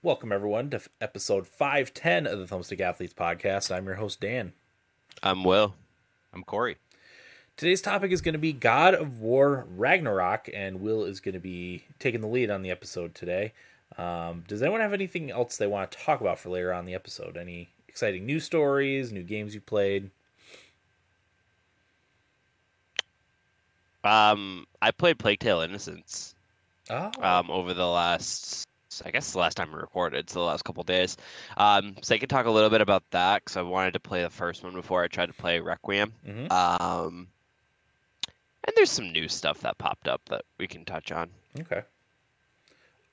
Welcome, 0.00 0.30
everyone, 0.30 0.70
to 0.70 0.80
episode 1.00 1.46
510 1.48 2.28
of 2.28 2.38
the 2.38 2.46
Thumbstick 2.46 2.80
Athletes 2.80 3.14
podcast. 3.14 3.74
I'm 3.74 3.84
your 3.84 3.96
host, 3.96 4.20
Dan. 4.20 4.52
I'm 5.24 5.42
Will. 5.42 5.74
I'm 6.32 6.44
Corey. 6.44 6.76
Today's 7.56 7.82
topic 7.82 8.12
is 8.12 8.20
going 8.20 8.34
to 8.34 8.38
be 8.38 8.52
God 8.52 8.94
of 8.94 9.20
War 9.20 9.66
Ragnarok, 9.76 10.48
and 10.54 10.80
Will 10.80 11.04
is 11.04 11.18
going 11.18 11.34
to 11.34 11.40
be 11.40 11.82
taking 11.98 12.20
the 12.20 12.28
lead 12.28 12.48
on 12.48 12.62
the 12.62 12.70
episode 12.70 13.12
today. 13.12 13.52
Um, 13.96 14.44
does 14.46 14.62
anyone 14.62 14.80
have 14.80 14.92
anything 14.92 15.32
else 15.32 15.56
they 15.56 15.66
want 15.66 15.90
to 15.90 15.98
talk 15.98 16.20
about 16.20 16.38
for 16.38 16.50
later 16.50 16.72
on 16.72 16.84
the 16.84 16.94
episode? 16.94 17.36
Any 17.36 17.68
exciting 17.88 18.24
news 18.24 18.44
stories, 18.44 19.10
new 19.10 19.24
games 19.24 19.52
you 19.52 19.60
played? 19.60 20.10
Um, 24.04 24.68
I 24.80 24.92
played 24.92 25.18
Plague 25.18 25.40
Tale 25.40 25.60
Innocence 25.60 26.36
Oh, 26.88 27.10
um, 27.20 27.50
over 27.50 27.74
the 27.74 27.86
last, 27.86 28.67
I 29.04 29.10
guess 29.10 29.32
the 29.32 29.38
last 29.38 29.56
time 29.56 29.70
we 29.72 29.78
recorded, 29.78 30.30
so 30.30 30.40
the 30.40 30.46
last 30.46 30.64
couple 30.64 30.82
days. 30.82 31.16
Um, 31.56 31.96
so 32.02 32.14
I 32.14 32.18
could 32.18 32.30
talk 32.30 32.46
a 32.46 32.50
little 32.50 32.70
bit 32.70 32.80
about 32.80 33.02
that 33.10 33.44
because 33.44 33.56
I 33.56 33.62
wanted 33.62 33.92
to 33.92 34.00
play 34.00 34.22
the 34.22 34.30
first 34.30 34.64
one 34.64 34.72
before 34.72 35.02
I 35.02 35.08
tried 35.08 35.26
to 35.26 35.34
play 35.34 35.60
Requiem. 35.60 36.12
mhm. 36.26 36.50
Um, 36.50 37.28
and 38.64 38.72
there's 38.76 38.90
some 38.90 39.12
new 39.12 39.28
stuff 39.28 39.60
that 39.60 39.76
popped 39.78 40.08
up 40.08 40.22
that 40.26 40.42
we 40.58 40.66
can 40.66 40.84
touch 40.84 41.12
on. 41.12 41.30
okay. 41.60 41.82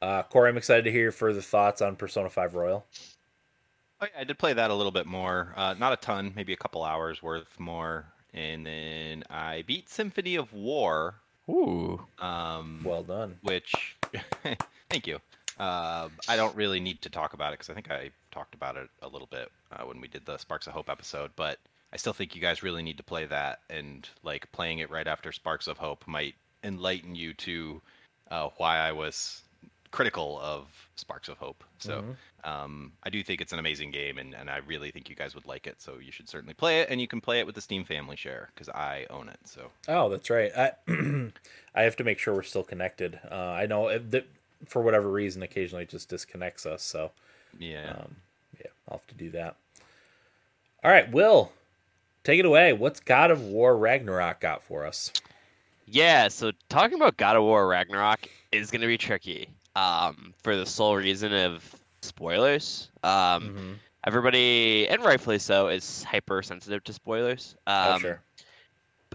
Uh, 0.02 0.24
Corey, 0.24 0.50
I'm 0.50 0.58
excited 0.58 0.84
to 0.86 0.92
hear 0.92 1.02
your 1.04 1.12
further 1.12 1.42
thoughts 1.42 1.82
on 1.82 1.96
Persona 1.96 2.30
5 2.30 2.56
Royal. 2.56 2.86
Oh 4.02 4.06
yeah, 4.14 4.22
I 4.22 4.24
did 4.24 4.38
play 4.38 4.54
that 4.54 4.70
a 4.72 4.74
little 4.74 4.92
bit 4.92 5.06
more. 5.06 5.54
Uh, 5.56 5.74
not 5.78 5.94
a 5.94 5.98
ton, 5.98 6.34
maybe 6.36 6.54
a 6.54 6.58
couple 6.58 6.84
hours 6.84 7.24
worth 7.24 7.60
more. 7.60 8.06
And 8.34 8.66
then 8.66 9.24
I 9.30 9.64
beat 9.66 9.90
Symphony 9.90 10.36
of 10.36 10.52
War, 10.54 11.16
Ooh. 11.50 12.06
um, 12.20 12.82
Well 12.84 13.04
done. 13.04 13.38
which 13.42 13.96
thank 14.90 15.08
you. 15.08 15.20
Uh, 15.60 16.10
I 16.28 16.36
don't 16.36 16.56
really 16.56 16.80
need 16.80 17.02
to 17.04 17.10
talk 17.10 17.34
about 17.34 17.54
it 17.54 17.60
because 17.60 17.70
I 17.70 17.74
think 17.74 17.90
I 17.92 18.12
talked 18.32 18.56
about 18.56 18.76
it 18.78 18.90
a 19.02 19.08
little 19.08 19.28
bit 19.32 19.50
uh, 19.72 19.84
when 19.84 20.02
we 20.02 20.08
did 20.08 20.26
the 20.26 20.38
Sparks 20.38 20.68
of 20.68 20.74
Hope 20.74 20.90
episode. 20.90 21.32
But 21.36 21.60
I 21.94 21.98
still 21.98 22.14
think 22.14 22.36
you 22.36 22.42
guys 22.42 22.62
really 22.64 22.84
need 22.84 22.98
to 22.98 23.04
play 23.04 23.26
that, 23.26 23.60
and 23.70 24.08
like 24.24 24.52
playing 24.52 24.80
it 24.80 24.90
right 24.90 25.08
after 25.08 25.32
Sparks 25.32 25.68
of 25.68 25.78
Hope 25.78 26.06
might 26.08 26.36
enlighten 26.64 27.16
you 27.16 27.34
to 27.36 27.82
uh, 28.32 28.50
why 28.58 28.78
I 28.80 28.92
was 28.92 29.42
critical 29.92 30.40
of 30.42 30.68
Sparks 30.98 31.30
of 31.30 31.38
Hope. 31.38 31.64
So 31.78 32.02
Mhm. 32.44 32.50
um, 32.50 32.92
I 33.04 33.10
do 33.10 33.24
think 33.24 33.40
it's 33.40 33.54
an 33.54 33.60
amazing 33.60 33.92
game, 33.92 34.18
and, 34.18 34.34
and 34.36 34.50
I 34.50 34.58
really 34.58 34.92
think 34.92 35.10
you 35.10 35.16
guys 35.16 35.36
would 35.36 35.46
like 35.46 35.68
it. 35.68 35.80
So 35.82 36.00
you 36.00 36.12
should 36.12 36.28
certainly 36.28 36.54
play 36.54 36.82
it, 36.82 36.90
and 36.90 37.00
you 37.00 37.08
can 37.08 37.22
play 37.22 37.40
it 37.40 37.46
with 37.46 37.56
the 37.56 37.62
Steam 37.62 37.86
Family 37.86 38.18
Share 38.18 38.50
because 38.54 38.68
I 38.68 39.06
own 39.10 39.30
it. 39.30 39.40
So 39.46 39.72
Oh, 39.88 40.10
that's 40.10 40.30
right. 40.30 40.52
I 40.58 40.74
I 41.76 41.84
have 41.84 41.96
to 41.98 42.04
make 42.04 42.20
sure 42.20 42.34
we're 42.34 42.44
still 42.44 42.64
connected. 42.64 43.20
Uh, 43.32 43.36
I 43.36 43.68
know 43.68 43.88
it- 43.88 44.12
that 44.12 44.28
for 44.66 44.82
whatever 44.82 45.10
reason, 45.10 45.44
occasionally 45.44 45.84
it 45.84 45.90
just 45.90 46.10
disconnects 46.10 46.66
us. 46.66 46.84
So 46.84 47.12
yeah. 47.60 47.96
um, 48.00 48.16
yeah, 48.60 48.72
I'll 48.90 48.98
have 48.98 49.08
to 49.08 49.16
do 49.16 49.30
that. 49.32 49.56
All 50.84 50.92
right, 50.92 51.12
Will, 51.12 51.52
take 52.24 52.40
it 52.40 52.46
away. 52.46 52.74
What's 52.74 53.00
God 53.00 53.32
of 53.32 53.42
War 53.42 53.76
Ragnarok 53.76 54.40
got 54.42 54.64
for 54.64 54.86
us? 54.86 55.12
Yeah, 55.88 56.28
so 56.28 56.52
talking 56.70 56.96
about 56.96 57.18
God 57.18 57.36
of 57.36 57.44
War 57.44 57.68
Ragnarok 57.68 58.30
is 58.52 58.72
going 58.72 58.82
to 58.82 58.88
be 58.88 58.98
tricky 58.98 59.50
um, 59.76 60.34
for 60.42 60.56
the 60.56 60.66
sole 60.66 60.96
reason 60.96 61.34
of 61.34 61.76
spoilers. 62.02 62.90
Um, 63.04 63.56
Mhm. 63.56 63.76
Everybody, 64.08 64.88
and 64.88 65.04
rightfully 65.04 65.40
so, 65.40 65.68
is 65.68 66.04
hypersensitive 66.04 66.84
to 66.84 66.94
spoilers. 66.94 67.56
Um, 67.66 67.94
oh, 67.96 67.98
sure. 67.98 68.22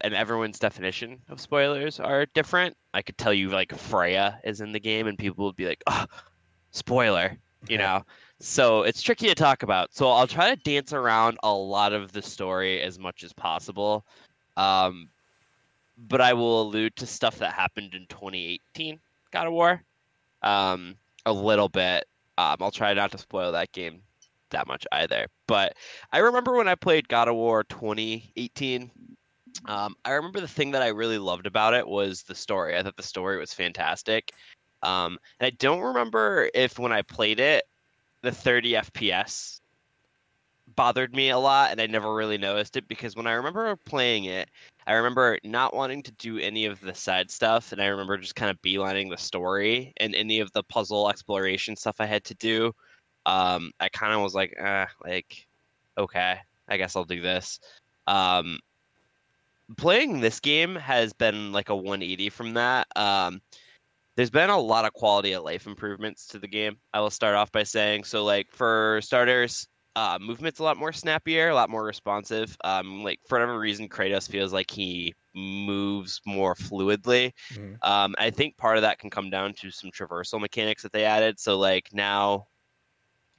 And 0.03 0.15
everyone's 0.15 0.59
definition 0.59 1.20
of 1.29 1.41
spoilers 1.41 2.01
are 2.01 2.27
different. 2.34 2.77
I 2.95 3.03
could 3.03 3.19
tell 3.19 3.33
you 3.33 3.48
like 3.51 3.75
Freya 3.77 4.41
is 4.45 4.61
in 4.61 4.73
the 4.73 4.81
game, 4.81 5.07
and 5.07 5.19
people 5.19 5.45
would 5.47 5.57
be 5.57 5.67
like, 5.67 5.83
"Oh, 5.87 6.07
spoiler," 6.70 7.37
you 7.69 7.79
know. 7.79 8.05
So 8.41 8.83
it's 8.83 9.03
tricky 9.03 9.29
to 9.29 9.34
talk 9.34 9.62
about. 9.62 9.95
So 9.95 10.11
I'll 10.11 10.27
try 10.27 10.55
to 10.55 10.62
dance 10.62 10.92
around 10.92 11.39
a 11.42 11.53
lot 11.53 11.92
of 11.92 12.12
the 12.12 12.23
story 12.23 12.81
as 12.81 12.98
much 12.98 13.23
as 13.23 13.33
possible, 13.33 14.07
um, 14.57 15.08
but 15.98 16.20
I 16.20 16.33
will 16.33 16.63
allude 16.63 16.97
to 16.97 17.07
stuff 17.07 17.39
that 17.39 17.53
happened 17.53 17.95
in 17.95 18.07
2018 18.08 18.98
God 19.30 19.47
of 19.47 19.53
War, 19.53 19.83
um, 20.42 20.97
a 21.27 21.33
little 21.33 21.69
bit. 21.69 22.05
Um, 22.39 22.57
I'll 22.61 22.70
try 22.70 22.95
not 22.95 23.13
to 23.13 23.19
spoil 23.19 23.53
that 23.53 23.73
game 23.73 24.03
that 24.51 24.67
much 24.67 24.86
either. 24.92 25.27
But 25.47 25.74
I 26.13 26.19
remember 26.19 26.57
when 26.57 26.69
I 26.69 26.74
played 26.74 27.08
God 27.08 27.29
of 27.29 27.35
War 27.35 27.64
2018. 27.64 28.91
Um, 29.66 29.94
I 30.05 30.12
remember 30.12 30.40
the 30.40 30.48
thing 30.48 30.70
that 30.72 30.83
I 30.83 30.88
really 30.88 31.18
loved 31.18 31.46
about 31.46 31.74
it 31.74 31.86
was 31.86 32.22
the 32.22 32.34
story. 32.34 32.77
I 32.77 32.83
thought 32.83 32.96
the 32.96 33.02
story 33.02 33.38
was 33.38 33.52
fantastic. 33.52 34.33
Um, 34.83 35.18
and 35.38 35.46
I 35.46 35.50
don't 35.50 35.80
remember 35.80 36.50
if 36.55 36.78
when 36.78 36.92
I 36.92 37.02
played 37.02 37.40
it, 37.40 37.64
the 38.22 38.33
30 38.33 38.72
FPS 38.77 39.61
bothered 40.77 41.14
me 41.14 41.30
a 41.30 41.38
lot, 41.38 41.70
and 41.70 41.80
I 41.80 41.86
never 41.86 42.14
really 42.14 42.38
noticed 42.38 42.77
it 42.77 42.88
because 42.88 43.16
when 43.16 43.27
I 43.27 43.33
remember 43.33 43.74
playing 43.77 44.24
it, 44.24 44.48
I 44.86 44.94
remember 44.94 45.38
not 45.44 45.74
wanting 45.74 46.02
to 46.05 46.12
do 46.12 46.38
any 46.38 46.67
of 46.67 46.80
the 46.80 46.94
side 46.94 47.30
stuff, 47.30 47.72
and 47.72 47.80
I 47.80 47.86
remember 47.86 48.17
just 48.17 48.36
kind 48.36 48.50
of 48.50 48.61
beelining 48.62 49.11
the 49.11 49.17
story 49.17 49.92
and 49.98 50.14
any 50.14 50.40
of 50.40 50.52
the 50.52 50.62
puzzle 50.64 51.08
exploration 51.08 51.77
stuff 51.77 51.96
I 51.98 52.06
had 52.06 52.24
to 52.24 52.34
do. 52.34 52.72
Um, 53.27 53.72
I 53.80 53.88
kind 53.88 54.14
of 54.14 54.20
was 54.20 54.34
like, 54.34 54.55
eh, 54.58 54.86
like, 55.05 55.46
okay, 55.98 56.38
I 56.68 56.77
guess 56.77 56.96
I'll 56.96 57.05
do 57.05 57.20
this. 57.20 57.61
Um, 58.06 58.58
playing 59.77 60.20
this 60.20 60.41
game 60.41 60.75
has 60.77 61.13
been 61.13 61.53
like 61.53 61.69
a 61.69 61.77
180 61.77 62.31
from 62.31 62.55
that. 62.55 62.89
Um, 62.97 63.41
there's 64.17 64.31
been 64.31 64.51
a 64.51 64.58
lot 64.58 64.85
of 64.85 64.92
quality 64.95 65.33
of 65.33 65.45
life 65.45 65.67
improvements 65.67 66.27
to 66.29 66.39
the 66.39 66.48
game. 66.48 66.81
I 66.92 67.01
will 67.01 67.11
start 67.11 67.36
off 67.36 67.53
by 67.53 67.63
saying 67.64 68.05
so, 68.05 68.25
like 68.25 68.53
for 68.53 69.01
starters, 69.03 69.67
uh, 69.97 70.19
movement's 70.20 70.61
a 70.61 70.64
lot 70.64 70.77
more 70.77 70.92
snappier, 70.92 71.48
a 71.51 71.55
lot 71.55 71.70
more 71.70 71.85
responsive. 71.85 72.57
Um, 72.64 73.03
like 73.05 73.20
for 73.29 73.36
whatever 73.36 73.59
reason, 73.59 73.89
Kratos 73.89 74.30
feels 74.30 74.53
like 74.53 74.70
he 74.70 75.14
moves 75.35 76.20
more 76.27 76.55
fluidly. 76.55 77.33
Mhm. 77.51 77.80
Um, 77.83 78.14
I 78.19 78.30
think 78.30 78.57
part 78.59 78.77
of 78.77 78.83
that 78.83 78.98
can 78.98 79.11
come 79.11 79.30
down 79.30 79.55
to 79.55 79.70
some 79.70 79.91
traversal 79.91 80.41
mechanics 80.41 80.83
that 80.83 80.92
they 80.92 81.05
added. 81.05 81.41
So 81.41 81.59
like 81.59 81.89
now, 81.92 82.48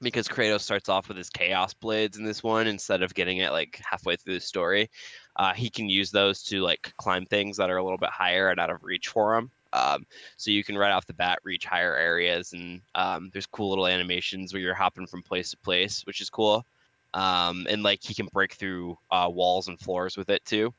because 0.01 0.27
Kratos 0.27 0.61
starts 0.61 0.89
off 0.89 1.07
with 1.07 1.17
his 1.17 1.29
Chaos 1.29 1.73
Blades 1.73 2.17
in 2.17 2.23
this 2.25 2.41
one 2.41 2.67
instead 2.67 3.03
of 3.03 3.13
getting 3.13 3.37
it 3.37 3.51
like 3.51 3.79
halfway 3.89 4.15
through 4.15 4.33
the 4.35 4.39
story, 4.39 4.89
uh, 5.35 5.53
he 5.53 5.69
can 5.69 5.89
use 5.89 6.11
those 6.11 6.43
to 6.43 6.61
like 6.61 6.93
climb 6.97 7.25
things 7.25 7.57
that 7.57 7.69
are 7.69 7.77
a 7.77 7.83
little 7.83 7.97
bit 7.97 8.09
higher 8.09 8.49
and 8.49 8.59
out 8.59 8.69
of 8.69 8.83
reach 8.83 9.07
for 9.07 9.35
him. 9.35 9.49
Um, 9.73 10.05
so 10.35 10.51
you 10.51 10.63
can 10.63 10.77
right 10.77 10.91
off 10.91 11.05
the 11.05 11.13
bat 11.13 11.39
reach 11.43 11.65
higher 11.65 11.95
areas, 11.95 12.53
and 12.53 12.81
um, 12.95 13.29
there's 13.31 13.45
cool 13.45 13.69
little 13.69 13.87
animations 13.87 14.53
where 14.53 14.61
you're 14.61 14.73
hopping 14.73 15.07
from 15.07 15.23
place 15.23 15.51
to 15.51 15.57
place, 15.57 16.05
which 16.05 16.19
is 16.21 16.29
cool. 16.29 16.65
Um, 17.13 17.67
and 17.69 17.83
like 17.83 17.99
he 18.01 18.13
can 18.13 18.27
break 18.33 18.53
through 18.53 18.97
uh, 19.11 19.29
walls 19.31 19.67
and 19.67 19.79
floors 19.79 20.17
with 20.17 20.29
it 20.29 20.43
too, 20.45 20.73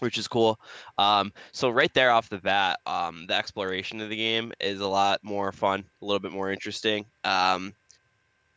which 0.00 0.18
is 0.18 0.28
cool. 0.28 0.58
Um, 0.98 1.32
so 1.52 1.70
right 1.70 1.92
there 1.94 2.10
off 2.10 2.28
the 2.28 2.38
bat, 2.38 2.80
um, 2.86 3.26
the 3.26 3.34
exploration 3.34 4.00
of 4.00 4.10
the 4.10 4.16
game 4.16 4.52
is 4.60 4.80
a 4.80 4.86
lot 4.86 5.20
more 5.22 5.52
fun, 5.52 5.84
a 6.02 6.04
little 6.04 6.20
bit 6.20 6.32
more 6.32 6.50
interesting. 6.50 7.04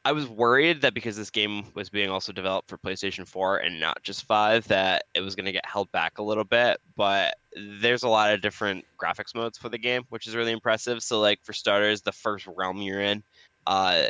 I 0.06 0.14
was 0.14 0.28
worried 0.28 0.82
that 0.82 0.94
because 0.94 1.18
this 1.18 1.30
game 1.30 1.66
was 1.74 1.90
being 1.90 2.10
also 2.10 2.32
developed 2.32 2.70
for 2.70 2.78
PlayStation 2.78 3.28
4 3.28 3.58
and 3.58 3.80
not 3.80 4.02
just 4.02 4.26
5, 4.26 4.68
that 4.70 5.04
it 5.14 5.20
was 5.20 5.36
going 5.36 5.46
to 5.46 5.52
get 5.52 5.66
held 5.66 5.92
back 5.92 6.18
a 6.18 6.24
little 6.24 6.46
bit. 6.46 6.80
But 6.96 7.36
there's 7.82 8.04
a 8.04 8.10
lot 8.10 8.34
of 8.34 8.42
different 8.42 8.86
graphics 8.98 9.36
modes 9.36 9.58
for 9.58 9.68
the 9.68 9.78
game, 9.78 10.04
which 10.10 10.26
is 10.26 10.36
really 10.36 10.54
impressive. 10.54 11.04
So, 11.04 11.20
like 11.20 11.44
for 11.44 11.52
starters, 11.52 12.02
the 12.02 12.14
first 12.14 12.48
realm 12.48 12.82
you're 12.82 13.02
in, 13.02 13.24
uh, 13.68 14.06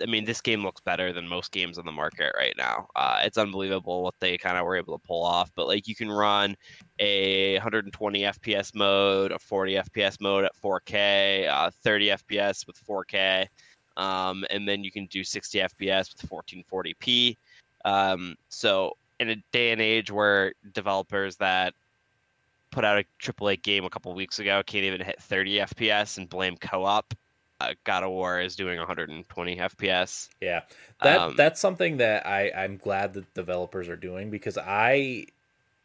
I 0.00 0.06
mean, 0.06 0.24
this 0.24 0.40
game 0.40 0.62
looks 0.62 0.80
better 0.80 1.12
than 1.12 1.28
most 1.28 1.52
games 1.52 1.76
on 1.76 1.84
the 1.84 1.92
market 1.92 2.32
right 2.36 2.54
now. 2.56 2.88
Uh, 2.96 3.20
it's 3.22 3.36
unbelievable 3.36 4.02
what 4.02 4.14
they 4.20 4.38
kind 4.38 4.56
of 4.56 4.64
were 4.64 4.76
able 4.76 4.98
to 4.98 5.06
pull 5.06 5.22
off. 5.22 5.52
But 5.54 5.66
like, 5.66 5.86
you 5.86 5.94
can 5.94 6.10
run 6.10 6.56
a 6.98 7.54
120 7.54 8.22
FPS 8.22 8.74
mode, 8.74 9.32
a 9.32 9.38
40 9.38 9.74
FPS 9.74 10.20
mode 10.22 10.46
at 10.46 10.56
4K, 10.56 11.48
uh, 11.48 11.70
30 11.82 12.08
FPS 12.08 12.66
with 12.66 12.80
4K 12.88 13.46
um, 13.98 14.44
and 14.48 14.66
then 14.66 14.82
you 14.82 14.90
can 14.90 15.06
do 15.06 15.22
60 15.22 15.58
FPS 15.58 16.14
with 16.14 16.30
1440p. 16.30 17.36
Um, 17.84 18.36
so 18.48 18.96
in 19.20 19.30
a 19.30 19.36
day 19.52 19.72
and 19.72 19.80
age 19.80 20.10
where 20.10 20.54
developers 20.72 21.36
that 21.36 21.74
put 22.70 22.84
out 22.84 22.98
a 22.98 23.04
AAA 23.20 23.62
game 23.62 23.84
a 23.84 23.90
couple 23.90 24.14
weeks 24.14 24.38
ago 24.38 24.62
can't 24.64 24.84
even 24.84 25.00
hit 25.00 25.20
30 25.20 25.58
FPS 25.58 26.18
and 26.18 26.28
blame 26.28 26.56
co-op, 26.56 27.12
uh, 27.60 27.74
God 27.84 28.04
of 28.04 28.10
War 28.10 28.40
is 28.40 28.54
doing 28.54 28.78
120 28.78 29.56
FPS. 29.56 30.28
Yeah, 30.40 30.62
that 31.02 31.20
Um, 31.20 31.36
that's 31.36 31.60
something 31.60 31.96
that 31.96 32.26
I 32.26 32.52
I'm 32.56 32.76
glad 32.76 33.14
that 33.14 33.34
developers 33.34 33.88
are 33.88 33.96
doing 33.96 34.30
because 34.30 34.56
I 34.56 35.26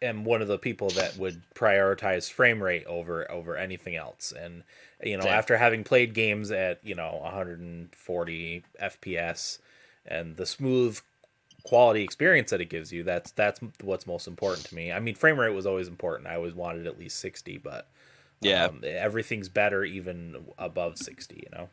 am 0.04 0.24
one 0.26 0.42
of 0.42 0.48
the 0.48 0.58
people 0.58 0.90
that 0.90 1.18
would 1.18 1.42
prioritize 1.56 2.32
frame 2.32 2.62
rate 2.62 2.86
over 2.86 3.30
over 3.32 3.56
anything 3.56 3.96
else. 3.96 4.32
And 4.38 4.64
you 5.04 5.18
know, 5.18 5.24
after 5.24 5.58
having 5.58 5.84
played 5.84 6.14
games 6.14 6.52
at 6.52 6.80
you 6.84 6.96
know 6.96 7.20
140 7.22 8.64
FPS 8.82 9.60
and 10.06 10.38
the 10.38 10.46
smooth 10.46 11.00
quality 11.64 12.04
experience 12.04 12.52
that 12.52 12.62
it 12.62 12.70
gives 12.70 12.92
you, 12.92 13.04
that's 13.04 13.32
that's 13.32 13.60
what's 13.82 14.06
most 14.06 14.28
important 14.28 14.66
to 14.68 14.76
me. 14.76 14.92
I 14.92 15.00
mean, 15.00 15.16
frame 15.16 15.40
rate 15.40 15.54
was 15.54 15.66
always 15.66 15.88
important. 15.88 16.28
I 16.28 16.36
always 16.36 16.54
wanted 16.54 16.88
at 16.88 17.00
least 17.00 17.20
60, 17.20 17.58
but 17.58 17.88
Yeah. 18.42 18.68
um, 18.68 18.82
everything's 18.86 19.50
better 19.50 19.84
even 19.84 20.46
above 20.58 20.98
60. 20.98 21.36
You 21.36 21.58
know. 21.58 21.70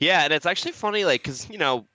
Yeah, 0.00 0.24
and 0.24 0.32
it's 0.32 0.46
actually 0.46 0.72
funny, 0.72 1.04
like, 1.04 1.22
because 1.22 1.48
you 1.48 1.58
know, 1.58 1.86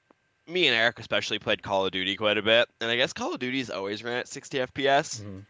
me 0.47 0.67
and 0.67 0.75
Eric 0.75 0.99
especially 0.99 1.39
played 1.39 1.61
Call 1.61 1.85
of 1.85 1.91
Duty 1.91 2.15
quite 2.15 2.37
a 2.37 2.41
bit, 2.41 2.67
and 2.81 2.89
I 2.89 2.95
guess 2.95 3.13
Call 3.13 3.33
of 3.33 3.39
Duty's 3.39 3.69
always 3.69 4.03
ran 4.03 4.17
at 4.17 4.27
60 4.27 4.59
FPS, 4.59 5.21
Mhm. 5.21 5.45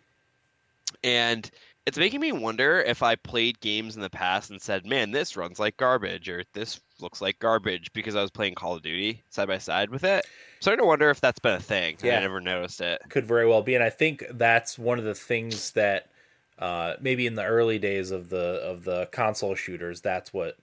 and 1.03 1.49
it's 1.85 1.97
making 1.97 2.19
me 2.19 2.31
wonder 2.31 2.81
if 2.81 3.01
I 3.03 3.15
played 3.15 3.59
games 3.61 3.95
in 3.95 4.01
the 4.01 4.09
past 4.09 4.49
and 4.49 4.61
said, 4.61 4.85
"Man, 4.85 5.11
this 5.11 5.37
runs 5.37 5.59
like 5.59 5.77
garbage," 5.77 6.27
or 6.27 6.43
"This 6.53 6.79
looks 6.99 7.21
like 7.21 7.39
garbage," 7.39 7.93
because 7.93 8.15
I 8.15 8.21
was 8.21 8.31
playing 8.31 8.55
Call 8.55 8.75
of 8.75 8.81
Duty 8.81 9.21
side 9.29 9.47
by 9.47 9.57
side 9.57 9.89
with 9.89 10.03
it. 10.03 10.25
I'm 10.25 10.61
starting 10.61 10.83
to 10.83 10.87
wonder 10.87 11.09
if 11.09 11.21
that's 11.21 11.39
been 11.39 11.53
a 11.53 11.59
thing. 11.61 11.97
Yeah. 12.03 12.17
I 12.17 12.21
never 12.21 12.41
noticed 12.41 12.81
it. 12.81 13.01
could 13.09 13.25
very 13.25 13.47
well 13.47 13.61
be 13.61 13.75
and 13.75 13.83
i 13.83 13.89
think 13.89 14.25
that's 14.31 14.77
one 14.77 14.97
of 14.99 15.05
the 15.05 15.13
things 15.15 15.71
that 15.71 16.09
uh, 16.59 16.95
maybe 16.99 17.27
in 17.27 17.35
the 17.35 17.43
early 17.45 17.77
days 17.77 18.09
of 18.09 18.29
the 18.29 18.59
of 18.63 18.83
the 18.83 19.05
console 19.11 19.53
shooters 19.53 20.01
that's 20.01 20.33
what 20.33 20.57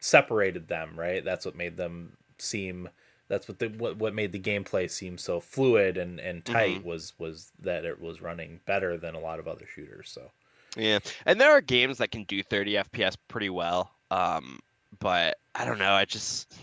separated 0.00 0.68
them 0.68 0.98
right 0.98 1.22
that's 1.24 1.44
what 1.44 1.54
made 1.54 1.76
them 1.76 2.16
seem 2.38 2.88
that's 3.28 3.48
what 3.48 3.58
the 3.58 3.68
what, 3.68 3.96
what 3.96 4.14
made 4.14 4.32
the 4.32 4.38
gameplay 4.40 4.90
seem 4.90 5.16
so 5.18 5.40
fluid 5.40 5.96
and 5.96 6.20
and 6.20 6.44
tight 6.44 6.84
was 6.84 7.14
was 7.18 7.52
that 7.60 7.84
it 7.84 8.00
was 8.00 8.20
running 8.20 8.60
better 8.66 8.96
than 8.96 9.14
a 9.14 9.20
lot 9.20 9.38
of 9.38 9.48
other 9.48 9.66
shooters 9.66 10.10
so 10.10 10.30
Yeah, 10.76 10.98
and 11.26 11.40
there 11.40 11.50
are 11.50 11.60
games 11.60 11.98
that 11.98 12.10
can 12.10 12.24
do 12.24 12.42
30 12.42 12.74
FPS 12.74 13.16
pretty 13.28 13.50
well. 13.50 13.92
Um, 14.10 14.60
but 15.00 15.38
I 15.54 15.64
don't 15.64 15.78
know. 15.78 15.92
I 15.92 16.04
just 16.04 16.54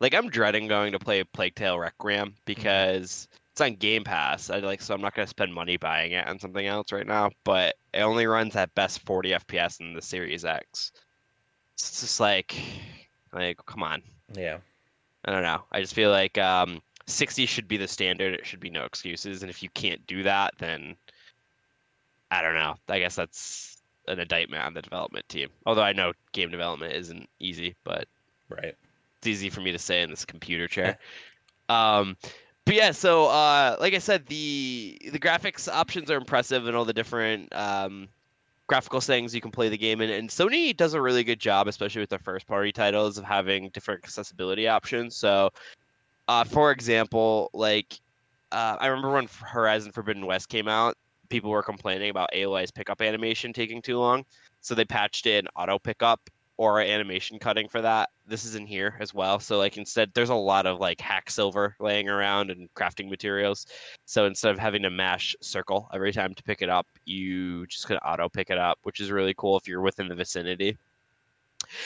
like 0.00 0.14
I'm 0.14 0.30
dreading 0.30 0.68
going 0.68 0.92
to 0.92 0.98
play 0.98 1.22
Plague 1.24 1.54
Tale 1.54 1.78
Requiem 1.78 2.34
because 2.44 3.28
it's 3.52 3.60
on 3.60 3.74
Game 3.74 4.04
Pass. 4.04 4.50
I 4.50 4.58
like 4.58 4.80
so 4.80 4.94
I'm 4.94 5.00
not 5.00 5.14
gonna 5.14 5.26
spend 5.26 5.52
money 5.52 5.76
buying 5.76 6.12
it 6.12 6.26
on 6.26 6.38
something 6.38 6.66
else 6.66 6.92
right 6.92 7.06
now. 7.06 7.30
But 7.44 7.76
it 7.92 8.00
only 8.00 8.26
runs 8.26 8.56
at 8.56 8.74
best 8.74 9.00
40 9.00 9.30
FPS 9.30 9.80
in 9.80 9.92
the 9.92 10.02
Series 10.02 10.44
X. 10.44 10.92
It's 11.74 12.00
just 12.00 12.20
like, 12.20 12.56
like 13.32 13.58
come 13.66 13.82
on. 13.82 14.02
yeah 14.34 14.58
I 15.28 15.30
don't 15.30 15.42
know. 15.42 15.62
I 15.72 15.82
just 15.82 15.92
feel 15.92 16.10
like 16.10 16.38
um, 16.38 16.80
60 17.06 17.44
should 17.44 17.68
be 17.68 17.76
the 17.76 17.86
standard. 17.86 18.32
It 18.32 18.46
should 18.46 18.60
be 18.60 18.70
no 18.70 18.84
excuses. 18.84 19.42
And 19.42 19.50
if 19.50 19.62
you 19.62 19.68
can't 19.68 20.04
do 20.06 20.22
that, 20.22 20.54
then 20.56 20.96
I 22.30 22.40
don't 22.40 22.54
know. 22.54 22.76
I 22.88 22.98
guess 22.98 23.14
that's 23.14 23.82
an 24.06 24.20
indictment 24.20 24.64
on 24.64 24.72
the 24.72 24.80
development 24.80 25.28
team. 25.28 25.50
Although 25.66 25.82
I 25.82 25.92
know 25.92 26.14
game 26.32 26.50
development 26.50 26.94
isn't 26.94 27.28
easy, 27.40 27.76
but 27.84 28.08
right 28.48 28.74
it's 29.18 29.26
easy 29.26 29.50
for 29.50 29.60
me 29.60 29.70
to 29.70 29.78
say 29.78 30.00
in 30.00 30.08
this 30.08 30.24
computer 30.24 30.66
chair. 30.66 30.98
Um, 31.70 32.16
but 32.64 32.74
yeah, 32.74 32.92
so 32.92 33.26
uh, 33.26 33.76
like 33.78 33.92
I 33.92 33.98
said, 33.98 34.24
the 34.24 34.98
the 35.12 35.18
graphics 35.18 35.70
options 35.70 36.10
are 36.10 36.16
impressive 36.16 36.66
and 36.66 36.74
all 36.74 36.86
the 36.86 36.94
different 36.94 37.54
um, 37.54 38.08
graphical 38.68 39.00
settings 39.00 39.34
you 39.34 39.40
can 39.40 39.50
play 39.50 39.68
the 39.68 39.78
game 39.78 40.00
in. 40.00 40.10
And 40.10 40.28
Sony 40.28 40.76
does 40.76 40.94
a 40.94 41.00
really 41.00 41.24
good 41.24 41.40
job, 41.40 41.66
especially 41.66 42.00
with 42.00 42.10
their 42.10 42.18
first 42.18 42.46
party 42.46 42.70
titles, 42.70 43.18
of 43.18 43.24
having 43.24 43.70
different 43.70 44.04
accessibility 44.04 44.68
options. 44.68 45.16
So, 45.16 45.50
uh, 46.28 46.44
for 46.44 46.70
example, 46.70 47.50
like 47.54 47.98
uh, 48.52 48.76
I 48.78 48.86
remember 48.86 49.12
when 49.12 49.28
Horizon 49.40 49.92
Forbidden 49.92 50.26
West 50.26 50.48
came 50.48 50.68
out, 50.68 50.96
people 51.28 51.50
were 51.50 51.62
complaining 51.62 52.10
about 52.10 52.30
Aloy's 52.34 52.70
pickup 52.70 53.02
animation 53.02 53.52
taking 53.52 53.82
too 53.82 53.98
long. 53.98 54.24
So 54.60 54.74
they 54.74 54.84
patched 54.84 55.26
in 55.26 55.46
auto 55.56 55.78
pickup 55.78 56.20
or 56.58 56.80
animation 56.80 57.38
cutting 57.38 57.68
for 57.68 57.80
that. 57.80 58.10
This 58.26 58.44
is 58.44 58.56
in 58.56 58.66
here 58.66 58.96
as 59.00 59.14
well. 59.14 59.38
So 59.38 59.56
like 59.58 59.78
instead 59.78 60.10
there's 60.12 60.28
a 60.28 60.34
lot 60.34 60.66
of 60.66 60.80
like 60.80 61.00
hack 61.00 61.30
silver 61.30 61.74
laying 61.80 62.08
around 62.08 62.50
and 62.50 62.68
crafting 62.74 63.08
materials. 63.08 63.66
So 64.04 64.26
instead 64.26 64.50
of 64.50 64.58
having 64.58 64.82
to 64.82 64.90
mash 64.90 65.34
circle 65.40 65.88
every 65.94 66.12
time 66.12 66.34
to 66.34 66.42
pick 66.42 66.60
it 66.60 66.68
up, 66.68 66.86
you 67.06 67.66
just 67.68 67.86
could 67.86 67.98
auto 68.04 68.28
pick 68.28 68.50
it 68.50 68.58
up, 68.58 68.78
which 68.82 69.00
is 69.00 69.10
really 69.10 69.34
cool 69.38 69.56
if 69.56 69.68
you're 69.68 69.80
within 69.80 70.08
the 70.08 70.16
vicinity. 70.16 70.76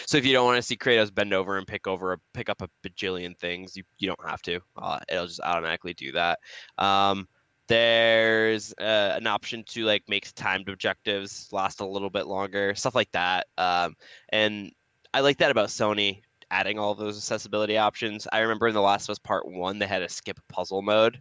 So 0.07 0.17
if 0.17 0.25
you 0.25 0.33
don't 0.33 0.47
want 0.47 0.57
to 0.57 0.63
see 0.63 0.77
Kratos 0.77 1.15
bend 1.15 1.35
over 1.35 1.59
and 1.59 1.67
pick 1.67 1.87
over 1.87 2.19
pick 2.33 2.49
up 2.49 2.63
a 2.63 2.69
bajillion 2.87 3.37
things, 3.39 3.77
you, 3.77 3.83
you 3.99 4.09
don't 4.09 4.29
have 4.29 4.43
to. 4.43 4.61
Uh, 4.77 5.01
it'll 5.09 5.27
just 5.27 5.41
automatically 5.41 5.93
do 5.95 6.13
that. 6.13 6.39
Um, 6.79 7.29
there's 7.69 8.73
uh, 8.81 9.15
an 9.17 9.27
option 9.27 9.65
to 9.69 9.85
like 9.85 10.03
make 10.09 10.33
timed 10.35 10.69
objectives 10.69 11.49
last 11.53 11.81
a 11.81 11.87
little 11.87 12.11
bit 12.11 12.27
longer, 12.27 12.75
stuff 12.75 12.95
like 12.95 13.11
that. 13.13 13.47
Um, 13.59 13.95
and 14.31 14.73
I 15.15 15.21
like 15.21 15.39
that 15.39 15.51
about 15.51 15.69
Sony 15.69 16.23
adding 16.51 16.79
all 16.79 16.95
those 16.95 17.17
accessibility 17.17 17.79
options. 17.79 18.29
I 18.33 18.41
remember 18.41 18.69
in 18.69 18.75
The 18.75 18.81
Last 18.81 19.09
of 19.09 19.13
Us 19.13 19.19
Part 19.19 19.49
One, 19.49 19.79
they 19.79 19.87
had 19.87 20.03
a 20.03 20.09
skip 20.09 20.39
puzzle 20.49 20.83
mode. 20.83 21.21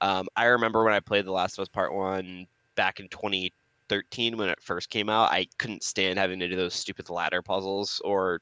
Um, 0.00 0.26
I 0.36 0.46
remember 0.46 0.84
when 0.84 0.92
I 0.92 1.00
played 1.00 1.26
The 1.26 1.32
Last 1.32 1.58
of 1.58 1.62
Us 1.62 1.68
Part 1.68 1.94
One 1.94 2.46
back 2.74 2.98
in 2.98 3.08
2013 3.08 4.36
when 4.36 4.48
it 4.48 4.60
first 4.60 4.90
came 4.90 5.08
out. 5.08 5.30
I 5.30 5.46
couldn't 5.58 5.84
stand 5.84 6.18
having 6.18 6.40
to 6.40 6.48
do 6.48 6.56
those 6.56 6.74
stupid 6.74 7.08
ladder 7.08 7.40
puzzles 7.40 8.00
or 8.04 8.40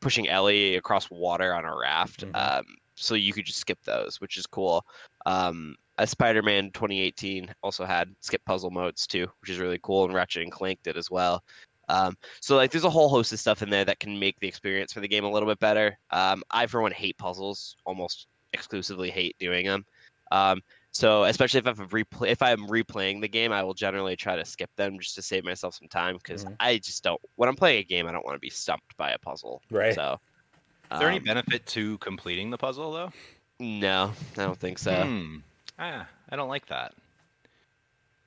pushing 0.00 0.28
Ellie 0.28 0.76
across 0.76 1.10
water 1.10 1.54
on 1.54 1.64
a 1.64 1.76
raft. 1.76 2.26
Mhm. 2.26 2.34
Um, 2.34 2.64
so 2.94 3.14
you 3.14 3.32
could 3.32 3.44
just 3.44 3.58
skip 3.58 3.82
those, 3.84 4.20
which 4.20 4.36
is 4.36 4.46
cool. 4.46 4.86
Um, 5.26 5.76
a 5.98 6.06
Spider-Man 6.06 6.70
2018 6.72 7.54
also 7.62 7.84
had 7.84 8.14
skip 8.20 8.44
puzzle 8.44 8.70
modes 8.70 9.06
too, 9.06 9.26
which 9.40 9.50
is 9.50 9.58
really 9.58 9.78
cool, 9.82 10.04
and 10.04 10.14
Ratchet 10.14 10.42
and 10.42 10.52
Clank 10.52 10.80
did 10.82 10.96
as 10.96 11.10
well. 11.10 11.42
Um, 11.88 12.16
so 12.40 12.56
like, 12.56 12.70
there's 12.70 12.84
a 12.84 12.90
whole 12.90 13.08
host 13.08 13.32
of 13.32 13.38
stuff 13.38 13.62
in 13.62 13.70
there 13.70 13.84
that 13.84 14.00
can 14.00 14.18
make 14.18 14.38
the 14.40 14.48
experience 14.48 14.92
for 14.92 15.00
the 15.00 15.08
game 15.08 15.24
a 15.24 15.30
little 15.30 15.48
bit 15.48 15.60
better. 15.60 15.98
Um, 16.10 16.42
I, 16.50 16.66
for 16.66 16.80
one, 16.80 16.92
hate 16.92 17.18
puzzles, 17.18 17.76
almost 17.84 18.26
exclusively 18.52 19.10
hate 19.10 19.36
doing 19.38 19.66
them. 19.66 19.84
Um, 20.32 20.60
so 20.92 21.24
especially 21.24 21.58
if 21.58 21.66
I'm 21.66 21.88
replay, 21.88 22.28
if 22.28 22.40
I'm 22.40 22.66
replaying 22.68 23.20
the 23.20 23.28
game, 23.28 23.52
I 23.52 23.62
will 23.62 23.74
generally 23.74 24.16
try 24.16 24.36
to 24.36 24.44
skip 24.44 24.70
them 24.76 24.98
just 24.98 25.16
to 25.16 25.22
save 25.22 25.44
myself 25.44 25.74
some 25.74 25.88
time 25.88 26.16
because 26.16 26.44
Mhm. 26.44 26.56
I 26.60 26.78
just 26.78 27.02
don't. 27.02 27.20
When 27.36 27.48
I'm 27.48 27.56
playing 27.56 27.80
a 27.80 27.84
game, 27.84 28.06
I 28.06 28.12
don't 28.12 28.24
want 28.24 28.36
to 28.36 28.40
be 28.40 28.50
stumped 28.50 28.96
by 28.96 29.10
a 29.10 29.18
puzzle. 29.18 29.60
Right. 29.70 29.94
So. 29.94 30.18
Is 30.92 31.00
there 31.00 31.08
any 31.08 31.18
um, 31.18 31.24
benefit 31.24 31.66
to 31.66 31.98
completing 31.98 32.50
the 32.50 32.58
puzzle 32.58 32.92
though? 32.92 33.12
No, 33.58 34.12
I 34.36 34.44
don't 34.44 34.58
think 34.58 34.78
so. 34.78 35.04
Hmm. 35.04 35.38
Ah, 35.78 36.06
I 36.30 36.36
don't 36.36 36.48
like 36.48 36.66
that. 36.66 36.94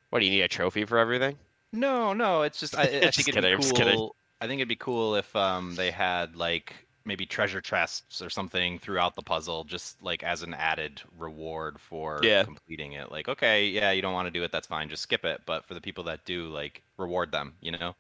What 0.10 0.20
do 0.20 0.26
you 0.26 0.32
need 0.32 0.42
a 0.42 0.48
trophy 0.48 0.86
for 0.86 0.98
everything? 0.98 1.38
No, 1.74 2.14
no, 2.14 2.42
it's 2.44 2.60
just 2.60 2.78
I, 2.78 2.84
I 2.84 3.12
think 3.12 3.28
it'd 3.28 3.44
kidding, 3.44 3.58
be 3.58 3.64
cool. 3.74 4.16
I 4.40 4.48
think 4.48 4.60
it'd 4.60 4.68
be 4.70 4.76
cool 4.76 5.16
if 5.16 5.36
um 5.36 5.76
they 5.76 5.92
had 5.92 6.36
like 6.36 6.74
maybe 7.06 7.26
treasure 7.26 7.62
chests 7.62 8.22
or 8.22 8.30
something 8.30 8.78
throughout 8.80 9.16
the 9.16 9.22
puzzle, 9.22 9.64
just 9.64 10.02
like 10.04 10.24
as 10.24 10.44
an 10.44 10.54
added 10.54 11.02
reward 11.18 11.80
for 11.80 12.20
Yeah. 12.24 12.44
completing 12.44 12.94
it. 12.94 13.12
Like, 13.12 13.30
okay, 13.30 13.66
yeah, 13.68 13.92
you 13.92 14.02
don't 14.02 14.14
want 14.14 14.28
to 14.28 14.32
do 14.32 14.44
it, 14.44 14.52
that's 14.52 14.68
fine, 14.68 14.90
just 14.90 15.04
skip 15.04 15.24
it. 15.24 15.42
But 15.46 15.66
for 15.66 15.74
the 15.74 15.82
people 15.82 16.04
that 16.06 16.26
do, 16.26 16.48
like, 16.50 16.84
reward 16.98 17.32
them. 17.32 17.54
You 17.62 17.72
know? 17.72 17.96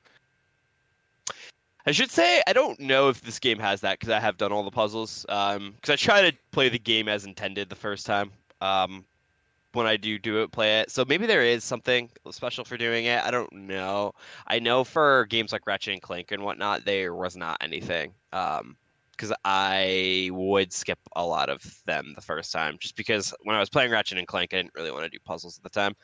I 1.85 1.91
should 1.91 2.11
say 2.11 2.41
I 2.47 2.51
don't 2.53 2.79
know 2.81 3.07
if 3.07 3.21
this 3.21 3.39
game 3.39 3.59
has 3.59 3.79
that 3.81 3.97
because 3.97 4.09
I 4.09 4.19
have 4.19 4.37
done 4.37 4.51
all 4.51 4.63
the 4.63 4.71
puzzles. 4.71 5.25
Um, 5.29 5.71
because 5.75 5.89
I 5.91 5.95
try 5.95 6.29
to 6.29 6.37
play 6.51 6.67
the 6.69 6.79
game 6.79 7.07
as 7.07 7.23
intended 7.25 7.69
the 7.69 7.75
first 7.75 8.05
time. 8.05 8.31
Um, 8.59 9.05
when 9.77 9.85
I 9.85 9.95
do 9.95 10.17
do 10.17 10.41
it, 10.41 10.51
play 10.51 10.79
it. 10.79 10.89
So 10.89 11.05
maybe 11.07 11.27
there 11.27 11.43
is 11.43 11.63
something 11.63 12.09
special 12.31 12.65
for 12.65 12.77
doing 12.77 13.05
it. 13.05 13.23
I 13.23 13.29
don't 13.29 13.53
know. 13.53 14.13
I 14.47 14.57
know 14.57 14.83
for 14.83 15.27
games 15.27 15.51
like 15.51 15.67
Ratchet 15.67 15.93
and 15.93 16.01
Clank 16.01 16.31
and 16.31 16.41
whatnot, 16.41 16.83
there 16.83 17.13
was 17.13 17.37
not 17.37 17.57
anything. 17.61 18.11
Um, 18.33 18.75
because 19.11 19.33
I 19.45 20.29
would 20.31 20.71
skip 20.73 20.99
a 21.15 21.25
lot 21.25 21.49
of 21.49 21.63
them 21.85 22.13
the 22.15 22.21
first 22.21 22.51
time, 22.51 22.77
just 22.79 22.95
because 22.95 23.33
when 23.43 23.55
I 23.55 23.59
was 23.59 23.69
playing 23.69 23.91
Ratchet 23.91 24.17
and 24.17 24.27
Clank, 24.27 24.53
I 24.53 24.57
didn't 24.57 24.75
really 24.75 24.91
want 24.91 25.05
to 25.05 25.09
do 25.09 25.17
puzzles 25.25 25.57
at 25.57 25.63
the 25.63 25.69
time. 25.69 25.95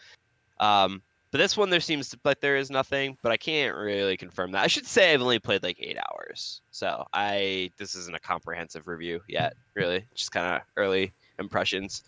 Um, 0.59 1.01
but 1.31 1.39
this 1.39 1.57
one, 1.57 1.69
there 1.69 1.79
seems 1.79 2.09
to, 2.09 2.19
like 2.23 2.41
there 2.41 2.57
is 2.57 2.69
nothing, 2.71 3.17
but 3.21 3.31
I 3.31 3.37
can't 3.37 3.75
really 3.75 4.17
confirm 4.17 4.51
that. 4.51 4.63
I 4.63 4.67
should 4.67 4.85
say 4.85 5.13
I've 5.13 5.21
only 5.21 5.39
played 5.39 5.63
like 5.63 5.77
eight 5.79 5.97
hours, 5.97 6.61
so 6.71 7.05
I 7.13 7.71
this 7.77 7.95
isn't 7.95 8.15
a 8.15 8.19
comprehensive 8.19 8.87
review 8.87 9.19
yet, 9.27 9.53
really, 9.75 10.05
just 10.15 10.31
kind 10.31 10.55
of 10.55 10.61
early 10.77 11.11
impressions. 11.39 12.03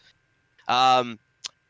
Um, 0.68 1.20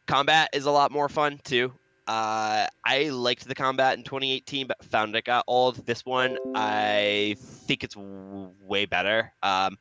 combat 0.08 0.50
is 0.54 0.66
a 0.66 0.72
lot 0.72 0.92
more 0.92 1.10
fun 1.10 1.40
too. 1.44 1.74
Uh, 2.08 2.68
I 2.86 3.10
liked 3.10 3.48
the 3.48 3.56
combat 3.56 3.98
in 3.98 4.04
2018, 4.04 4.68
but 4.68 4.84
found 4.86 5.16
it 5.16 5.26
got 5.26 5.44
old. 5.48 5.86
This 5.88 6.06
one, 6.06 6.38
I 6.54 7.36
think 7.40 7.84
it's 7.84 7.96
w- 7.96 8.52
way 8.62 8.86
better. 8.86 9.34
Um, 9.42 9.78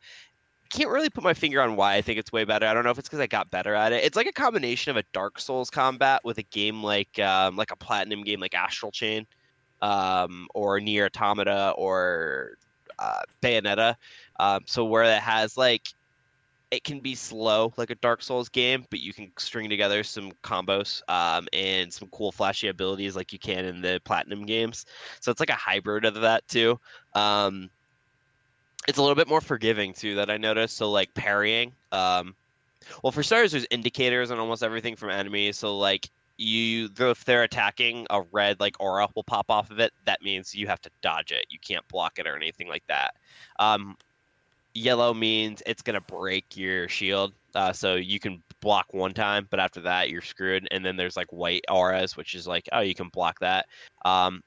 can't 0.71 0.91
really 0.91 1.11
put 1.11 1.23
my 1.23 1.35
finger 1.35 1.61
on 1.61 1.77
why 1.77 1.95
I 1.95 2.03
think 2.03 2.19
it's 2.19 2.33
way 2.33 2.45
better. 2.45 2.67
I 2.67 2.75
don't 2.75 2.83
know 2.83 2.91
if 2.91 2.99
it's 2.99 3.09
because 3.09 3.21
I 3.21 3.27
got 3.27 3.51
better 3.51 3.75
at 3.75 3.93
it. 3.93 4.03
It's 4.05 4.17
like 4.17 4.27
a 4.27 4.33
combination 4.33 4.91
of 4.91 4.97
a 4.97 5.05
Dark 5.13 5.39
Souls 5.39 5.71
combat 5.71 6.23
with 6.25 6.39
a 6.39 6.43
game 6.43 6.83
like 6.83 7.19
um, 7.19 7.57
like 7.57 7.71
a 7.71 7.77
platinum 7.77 8.23
game 8.25 8.41
like 8.41 8.55
Astral 8.55 8.91
Chain, 8.91 9.27
um, 9.83 10.49
or 10.55 10.81
NieR 10.81 11.07
Automata 11.07 11.75
or 11.77 12.57
uh, 12.99 13.21
Bayonetta. 13.43 13.97
Um, 14.41 14.63
so 14.67 14.85
where 14.85 15.05
it 15.05 15.21
has 15.21 15.57
like 15.57 15.89
it 16.75 16.85
can 16.85 17.01
be 17.01 17.15
slow 17.15 17.73
like 17.77 17.91
a 17.91 17.95
Dark 17.97 18.23
Souls 18.23 18.49
game, 18.49 18.85
but 18.91 19.01
you 19.01 19.13
can 19.13 19.31
string 19.39 19.71
together 19.71 20.03
some 20.03 20.33
combos 20.43 21.03
um, 21.09 21.47
and 21.53 21.93
some 21.93 22.09
cool 22.09 22.33
flashy 22.33 22.69
abilities 22.69 23.17
like 23.17 23.33
you 23.33 23.39
can 23.39 23.65
in 23.65 23.81
the 23.81 24.01
Platinum 24.05 24.45
games. 24.45 24.85
So 25.21 25.31
it's 25.31 25.41
like 25.41 25.51
a 25.51 25.55
hybrid 25.55 26.05
of 26.05 26.15
that 26.17 26.47
too. 26.49 26.79
Um, 27.15 27.71
it's 28.89 28.99
a 28.99 29.01
little 29.01 29.15
bit 29.15 29.29
more 29.29 29.41
forgiving 29.41 29.93
too 29.93 30.17
that 30.17 30.31
I 30.31 30.37
noticed. 30.37 30.77
So 30.77 30.91
like 30.91 31.15
parrying. 31.15 31.73
Um, 31.93 32.35
well, 33.03 33.13
for 33.13 33.23
starters, 33.23 33.53
there's 33.53 33.67
indicators 33.71 34.31
on 34.31 34.39
almost 34.39 34.63
everything 34.63 34.97
from 34.97 35.11
enemies. 35.11 35.57
So 35.57 35.79
like 35.79 36.11
you, 36.37 36.91
if 36.99 37.25
they're 37.25 37.45
attacking, 37.45 38.07
a 38.11 38.23
red 38.33 38.59
like 38.61 38.77
aura 38.81 39.09
will 39.15 39.23
pop 39.23 39.47
off 39.49 39.71
of 39.71 39.79
it. 39.79 39.93
That 40.05 40.23
means 40.23 40.55
you 40.55 40.67
have 40.67 40.81
to 40.83 40.91
dodge 41.03 41.33
it. 41.33 41.47
You 41.51 41.59
can't 41.61 41.87
block 41.89 42.19
it 42.19 42.27
or 42.27 42.37
anything 42.37 42.69
like 42.69 42.87
that. 42.89 43.15
Um, 43.59 43.97
yellow 44.75 45.15
means 45.15 45.63
it's 45.67 45.83
gonna 45.83 46.01
break 46.01 46.57
your 46.57 46.89
shield. 46.89 47.33
Uh, 47.55 47.73
so 47.73 47.95
you 47.95 48.19
can 48.19 48.43
block 48.61 48.87
one 48.91 49.15
time, 49.15 49.47
but 49.51 49.61
after 49.61 49.81
that 49.81 50.11
you're 50.11 50.21
screwed. 50.21 50.67
And 50.71 50.85
then 50.85 50.97
there's 50.97 51.17
like 51.17 51.33
white 51.33 51.65
auras, 51.71 52.17
which 52.17 52.35
is 52.35 52.47
like 52.47 52.69
oh 52.73 52.81
you 52.81 52.95
can 52.95 53.09
block 53.09 53.39
that. 53.41 53.67
Um, 54.05 54.43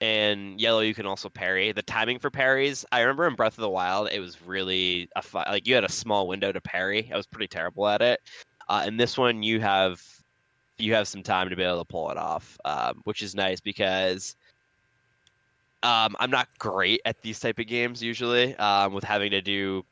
and 0.00 0.60
yellow 0.60 0.80
you 0.80 0.94
can 0.94 1.06
also 1.06 1.28
parry. 1.28 1.72
The 1.72 1.82
timing 1.82 2.18
for 2.18 2.30
parries, 2.30 2.84
I 2.92 3.00
remember 3.00 3.26
in 3.26 3.34
Breath 3.34 3.56
of 3.56 3.62
the 3.62 3.70
Wild, 3.70 4.08
it 4.12 4.20
was 4.20 4.40
really 4.42 5.08
a 5.16 5.22
fu- 5.22 5.38
like 5.38 5.66
you 5.66 5.74
had 5.74 5.84
a 5.84 5.90
small 5.90 6.28
window 6.28 6.52
to 6.52 6.60
parry. 6.60 7.10
I 7.12 7.16
was 7.16 7.26
pretty 7.26 7.48
terrible 7.48 7.88
at 7.88 8.02
it. 8.02 8.20
Uh, 8.68 8.82
and 8.86 8.98
this 8.98 9.18
one 9.18 9.42
you 9.42 9.60
have 9.60 10.02
you 10.78 10.94
have 10.94 11.08
some 11.08 11.22
time 11.22 11.48
to 11.50 11.56
be 11.56 11.62
able 11.62 11.78
to 11.78 11.84
pull 11.84 12.10
it 12.10 12.16
off, 12.16 12.58
um, 12.64 13.00
which 13.04 13.22
is 13.22 13.34
nice 13.34 13.60
because 13.60 14.36
um, 15.84 16.16
I'm 16.18 16.30
not 16.30 16.48
great 16.58 17.02
at 17.04 17.20
these 17.20 17.38
type 17.38 17.58
of 17.58 17.66
games 17.66 18.02
usually 18.02 18.56
um, 18.56 18.94
with 18.94 19.04
having 19.04 19.30
to 19.32 19.42
do 19.42 19.84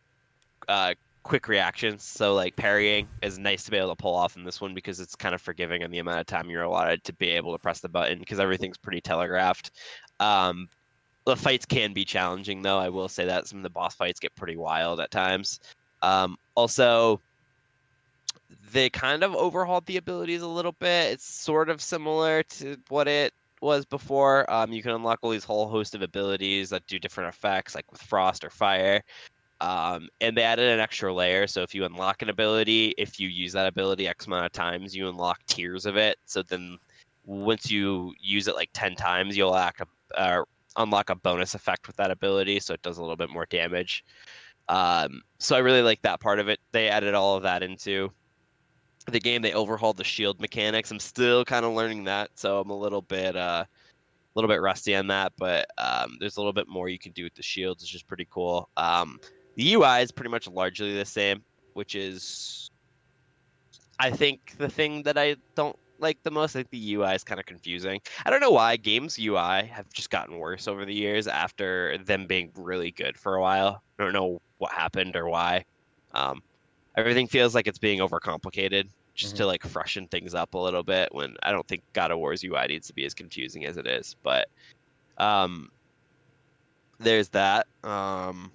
uh, 0.66 0.94
quick 1.22 1.48
reactions. 1.48 2.02
So 2.02 2.32
like 2.34 2.56
parrying 2.56 3.06
is 3.20 3.38
nice 3.38 3.64
to 3.64 3.70
be 3.70 3.76
able 3.76 3.90
to 3.90 4.02
pull 4.02 4.14
off 4.14 4.36
in 4.36 4.42
this 4.42 4.58
one 4.58 4.72
because 4.72 5.00
it's 5.00 5.14
kind 5.14 5.34
of 5.34 5.42
forgiving 5.42 5.84
on 5.84 5.90
the 5.90 5.98
amount 5.98 6.20
of 6.20 6.26
time 6.26 6.48
you're 6.48 6.62
allotted 6.62 7.04
to 7.04 7.12
be 7.12 7.28
able 7.28 7.52
to 7.52 7.58
press 7.58 7.80
the 7.80 7.90
button 7.90 8.18
because 8.18 8.40
everything's 8.40 8.78
pretty 8.78 9.02
telegraphed. 9.02 9.70
Um, 10.18 10.70
the 11.26 11.36
fights 11.36 11.66
can 11.66 11.92
be 11.92 12.06
challenging 12.06 12.62
though. 12.62 12.78
I 12.78 12.88
will 12.88 13.08
say 13.08 13.26
that 13.26 13.46
some 13.46 13.58
of 13.58 13.62
the 13.62 13.70
boss 13.70 13.94
fights 13.94 14.18
get 14.18 14.34
pretty 14.34 14.56
wild 14.56 14.98
at 14.98 15.10
times. 15.10 15.60
Um, 16.00 16.38
also, 16.54 17.20
they 18.72 18.88
kind 18.88 19.22
of 19.22 19.34
overhauled 19.34 19.84
the 19.84 19.98
abilities 19.98 20.40
a 20.40 20.48
little 20.48 20.72
bit. 20.72 21.12
It's 21.12 21.26
sort 21.26 21.68
of 21.68 21.82
similar 21.82 22.44
to 22.44 22.78
what 22.88 23.08
it 23.08 23.34
was 23.62 23.84
before. 23.84 24.50
Um, 24.52 24.72
you 24.72 24.82
can 24.82 24.92
unlock 24.92 25.20
all 25.22 25.30
these 25.30 25.44
whole 25.44 25.68
host 25.68 25.94
of 25.94 26.02
abilities 26.02 26.70
that 26.70 26.86
do 26.86 26.98
different 26.98 27.34
effects, 27.34 27.74
like 27.74 27.90
with 27.90 28.02
frost 28.02 28.44
or 28.44 28.50
fire. 28.50 29.02
Um, 29.60 30.08
and 30.20 30.36
they 30.36 30.42
added 30.42 30.68
an 30.68 30.80
extra 30.80 31.14
layer. 31.14 31.46
So 31.46 31.62
if 31.62 31.74
you 31.74 31.84
unlock 31.84 32.22
an 32.22 32.30
ability, 32.30 32.94
if 32.98 33.20
you 33.20 33.28
use 33.28 33.52
that 33.52 33.68
ability 33.68 34.08
X 34.08 34.26
amount 34.26 34.46
of 34.46 34.52
times, 34.52 34.94
you 34.94 35.08
unlock 35.08 35.38
tiers 35.46 35.86
of 35.86 35.96
it. 35.96 36.18
So 36.26 36.42
then 36.42 36.78
once 37.24 37.70
you 37.70 38.12
use 38.20 38.48
it 38.48 38.56
like 38.56 38.70
10 38.74 38.96
times, 38.96 39.36
you'll 39.36 39.54
act 39.54 39.80
uh, 40.16 40.42
unlock 40.76 41.10
a 41.10 41.14
bonus 41.14 41.54
effect 41.54 41.86
with 41.86 41.96
that 41.96 42.10
ability. 42.10 42.58
So 42.58 42.74
it 42.74 42.82
does 42.82 42.98
a 42.98 43.00
little 43.00 43.16
bit 43.16 43.30
more 43.30 43.46
damage. 43.46 44.04
Um, 44.68 45.22
so 45.38 45.54
I 45.54 45.60
really 45.60 45.82
like 45.82 46.02
that 46.02 46.20
part 46.20 46.40
of 46.40 46.48
it. 46.48 46.58
They 46.72 46.88
added 46.88 47.14
all 47.14 47.36
of 47.36 47.44
that 47.44 47.62
into 47.62 48.10
the 49.10 49.20
game 49.20 49.42
they 49.42 49.52
overhauled 49.52 49.96
the 49.96 50.04
shield 50.04 50.40
mechanics. 50.40 50.90
I'm 50.90 51.00
still 51.00 51.44
kind 51.44 51.64
of 51.64 51.72
learning 51.72 52.04
that, 52.04 52.30
so 52.34 52.60
I'm 52.60 52.70
a 52.70 52.78
little 52.78 53.02
bit 53.02 53.36
uh, 53.36 53.64
a 53.64 54.34
little 54.34 54.48
bit 54.48 54.60
rusty 54.60 54.94
on 54.94 55.08
that. 55.08 55.32
But 55.38 55.66
um, 55.78 56.16
there's 56.20 56.36
a 56.36 56.40
little 56.40 56.52
bit 56.52 56.68
more 56.68 56.88
you 56.88 56.98
can 56.98 57.12
do 57.12 57.24
with 57.24 57.34
the 57.34 57.42
shields, 57.42 57.82
which 57.82 57.94
is 57.94 58.02
pretty 58.02 58.26
cool. 58.30 58.68
Um, 58.76 59.18
the 59.56 59.74
UI 59.74 60.02
is 60.02 60.12
pretty 60.12 60.30
much 60.30 60.48
largely 60.48 60.96
the 60.96 61.04
same, 61.04 61.42
which 61.74 61.94
is 61.94 62.70
I 63.98 64.10
think 64.10 64.56
the 64.58 64.68
thing 64.68 65.02
that 65.04 65.18
I 65.18 65.36
don't 65.54 65.76
like 65.98 66.22
the 66.22 66.30
most. 66.30 66.56
I 66.56 66.60
think 66.60 66.70
the 66.70 66.94
UI 66.94 67.14
is 67.14 67.24
kind 67.24 67.40
of 67.40 67.46
confusing. 67.46 68.00
I 68.24 68.30
don't 68.30 68.40
know 68.40 68.50
why 68.50 68.76
games 68.76 69.18
UI 69.18 69.66
have 69.66 69.90
just 69.92 70.10
gotten 70.10 70.38
worse 70.38 70.68
over 70.68 70.84
the 70.84 70.94
years 70.94 71.26
after 71.26 71.98
them 71.98 72.26
being 72.26 72.50
really 72.54 72.90
good 72.90 73.16
for 73.16 73.36
a 73.36 73.40
while. 73.40 73.82
I 73.98 74.02
don't 74.04 74.12
know 74.12 74.40
what 74.58 74.72
happened 74.72 75.16
or 75.16 75.28
why. 75.28 75.64
Um, 76.14 76.42
everything 76.96 77.26
feels 77.26 77.54
like 77.54 77.66
it's 77.66 77.78
being 77.78 78.00
overcomplicated 78.00 78.88
just 79.14 79.36
to 79.36 79.46
like 79.46 79.62
freshen 79.62 80.08
things 80.08 80.34
up 80.34 80.54
a 80.54 80.58
little 80.58 80.82
bit 80.82 81.14
when 81.14 81.36
I 81.42 81.52
don't 81.52 81.66
think 81.66 81.82
God 81.92 82.10
of 82.10 82.18
War's 82.18 82.42
UI 82.42 82.66
needs 82.68 82.86
to 82.86 82.94
be 82.94 83.04
as 83.04 83.14
confusing 83.14 83.66
as 83.66 83.76
it 83.76 83.86
is. 83.86 84.16
But 84.22 84.48
um 85.18 85.70
there's 86.98 87.28
that. 87.30 87.66
Um 87.84 88.50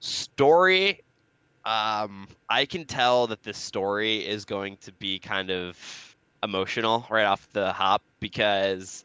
story 0.00 1.02
um 1.64 2.28
I 2.48 2.66
can 2.66 2.84
tell 2.84 3.26
that 3.26 3.42
this 3.42 3.58
story 3.58 4.26
is 4.26 4.44
going 4.44 4.76
to 4.78 4.92
be 4.92 5.18
kind 5.18 5.50
of 5.50 6.16
emotional 6.42 7.06
right 7.10 7.24
off 7.24 7.48
the 7.52 7.72
hop 7.72 8.02
because 8.20 9.04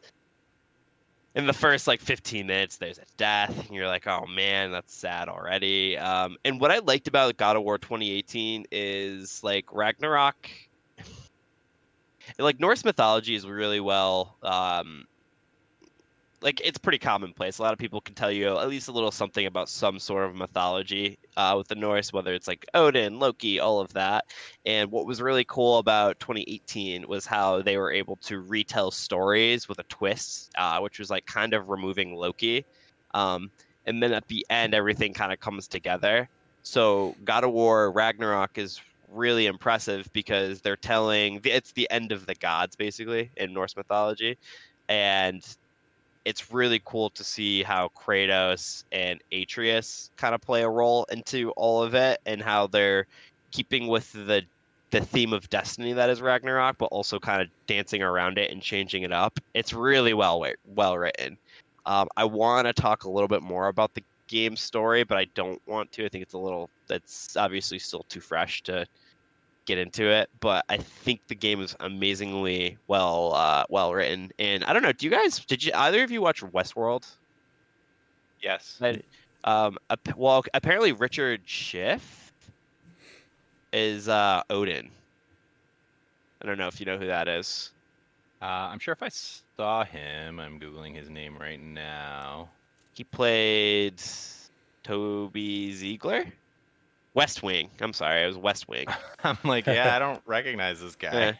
in 1.34 1.46
the 1.46 1.52
first 1.52 1.86
like 1.86 2.00
15 2.00 2.46
minutes 2.46 2.76
there's 2.76 2.98
a 2.98 3.04
death 3.16 3.66
and 3.66 3.74
you're 3.74 3.86
like 3.86 4.06
oh 4.06 4.26
man 4.26 4.72
that's 4.72 4.94
sad 4.94 5.28
already. 5.28 5.96
Um, 5.96 6.36
and 6.44 6.60
what 6.60 6.70
i 6.70 6.78
liked 6.78 7.08
about 7.08 7.36
god 7.36 7.56
of 7.56 7.62
war 7.62 7.78
2018 7.78 8.66
is 8.70 9.42
like 9.42 9.72
ragnarok 9.72 10.48
like 12.38 12.60
norse 12.60 12.84
mythology 12.84 13.34
is 13.34 13.46
really 13.46 13.80
well 13.80 14.36
um, 14.42 15.06
like 16.42 16.60
it's 16.64 16.78
pretty 16.78 16.98
commonplace 16.98 17.58
a 17.58 17.62
lot 17.62 17.72
of 17.72 17.78
people 17.78 18.00
can 18.00 18.14
tell 18.14 18.30
you 18.30 18.58
at 18.58 18.68
least 18.68 18.88
a 18.88 18.92
little 18.92 19.10
something 19.10 19.46
about 19.46 19.68
some 19.68 19.98
sort 19.98 20.24
of 20.24 20.34
mythology 20.34 21.18
uh, 21.36 21.54
with 21.56 21.68
the 21.68 21.74
norse 21.74 22.12
whether 22.12 22.32
it's 22.32 22.48
like 22.48 22.66
odin 22.74 23.18
loki 23.18 23.60
all 23.60 23.80
of 23.80 23.92
that 23.92 24.24
and 24.66 24.90
what 24.90 25.06
was 25.06 25.22
really 25.22 25.44
cool 25.44 25.78
about 25.78 26.20
2018 26.20 27.08
was 27.08 27.26
how 27.26 27.62
they 27.62 27.76
were 27.76 27.92
able 27.92 28.16
to 28.16 28.40
retell 28.40 28.90
stories 28.90 29.68
with 29.68 29.78
a 29.78 29.84
twist, 29.84 30.50
uh, 30.58 30.78
which 30.80 30.98
was 30.98 31.10
like 31.10 31.26
kind 31.26 31.54
of 31.54 31.68
removing 31.68 32.14
Loki. 32.14 32.64
Um, 33.14 33.50
and 33.86 34.02
then 34.02 34.12
at 34.12 34.28
the 34.28 34.46
end, 34.50 34.74
everything 34.74 35.14
kind 35.14 35.32
of 35.32 35.40
comes 35.40 35.66
together. 35.66 36.28
So 36.62 37.16
God 37.24 37.44
of 37.44 37.52
War 37.52 37.90
Ragnarok 37.90 38.58
is 38.58 38.80
really 39.08 39.46
impressive 39.46 40.08
because 40.12 40.60
they're 40.60 40.76
telling 40.76 41.40
it's 41.44 41.72
the 41.72 41.90
end 41.90 42.12
of 42.12 42.26
the 42.26 42.34
gods 42.34 42.76
basically 42.76 43.30
in 43.36 43.52
Norse 43.52 43.76
mythology, 43.76 44.36
and 44.88 45.42
it's 46.24 46.52
really 46.52 46.80
cool 46.84 47.10
to 47.10 47.24
see 47.24 47.62
how 47.62 47.90
Kratos 47.96 48.84
and 48.92 49.20
Atreus 49.32 50.10
kind 50.16 50.34
of 50.34 50.40
play 50.40 50.62
a 50.62 50.68
role 50.68 51.06
into 51.10 51.50
all 51.52 51.82
of 51.82 51.94
it 51.94 52.20
and 52.26 52.42
how 52.42 52.66
they're 52.66 53.06
keeping 53.50 53.88
with 53.88 54.12
the 54.12 54.42
the 54.90 55.00
theme 55.00 55.32
of 55.32 55.48
destiny 55.50 55.92
that 55.92 56.10
is 56.10 56.20
Ragnarok, 56.20 56.76
but 56.76 56.86
also 56.86 57.20
kind 57.20 57.40
of 57.40 57.48
dancing 57.68 58.02
around 58.02 58.38
it 58.38 58.50
and 58.50 58.60
changing 58.60 59.04
it 59.04 59.12
up. 59.12 59.38
It's 59.54 59.72
really 59.72 60.14
well 60.14 60.44
well 60.66 60.98
written. 60.98 61.38
Um, 61.86 62.08
I 62.16 62.24
want 62.24 62.66
to 62.66 62.72
talk 62.72 63.04
a 63.04 63.10
little 63.10 63.28
bit 63.28 63.42
more 63.42 63.68
about 63.68 63.94
the 63.94 64.02
game 64.26 64.56
story, 64.56 65.04
but 65.04 65.16
I 65.16 65.26
don't 65.34 65.60
want 65.66 65.90
to. 65.92 66.04
I 66.04 66.08
think 66.08 66.22
it's 66.22 66.34
a 66.34 66.38
little. 66.38 66.70
that's 66.88 67.36
obviously 67.36 67.78
still 67.78 68.04
too 68.08 68.20
fresh 68.20 68.62
to 68.64 68.86
get 69.70 69.78
into 69.78 70.10
it, 70.10 70.28
but 70.40 70.64
I 70.68 70.78
think 70.78 71.20
the 71.28 71.34
game 71.34 71.60
is 71.60 71.76
amazingly 71.80 72.76
well 72.88 73.32
uh, 73.34 73.64
well 73.68 73.92
written. 73.94 74.32
And 74.38 74.64
I 74.64 74.72
don't 74.72 74.82
know. 74.82 74.92
Do 74.92 75.06
you 75.06 75.12
guys? 75.12 75.38
Did 75.38 75.64
you 75.64 75.72
either 75.74 76.02
of 76.02 76.10
you 76.10 76.20
watch 76.20 76.42
Westworld? 76.42 77.06
Yes. 78.42 78.78
I, 78.82 79.00
um, 79.44 79.78
well, 80.16 80.44
apparently 80.54 80.92
Richard 80.92 81.42
Schiff 81.46 82.32
is 83.72 84.08
uh, 84.08 84.42
Odin. 84.50 84.90
I 86.42 86.46
don't 86.46 86.58
know 86.58 86.68
if 86.68 86.80
you 86.80 86.86
know 86.86 86.98
who 86.98 87.06
that 87.06 87.28
is. 87.28 87.70
Uh, 88.42 88.46
I'm 88.72 88.78
sure 88.78 88.92
if 88.92 89.02
I 89.02 89.10
saw 89.10 89.84
him, 89.84 90.40
I'm 90.40 90.58
googling 90.58 90.94
his 90.94 91.10
name 91.10 91.36
right 91.38 91.62
now. 91.62 92.48
He 92.94 93.04
played 93.04 94.02
Toby 94.82 95.72
Ziegler. 95.74 96.24
West 97.14 97.42
Wing. 97.42 97.70
I'm 97.80 97.92
sorry, 97.92 98.22
it 98.22 98.26
was 98.26 98.38
West 98.38 98.68
Wing. 98.68 98.86
I'm 99.24 99.38
like, 99.44 99.66
yeah, 99.66 99.94
I 99.94 99.98
don't 99.98 100.22
recognize 100.26 100.80
this 100.80 100.96
guy. 100.96 101.12
Yeah. 101.12 101.32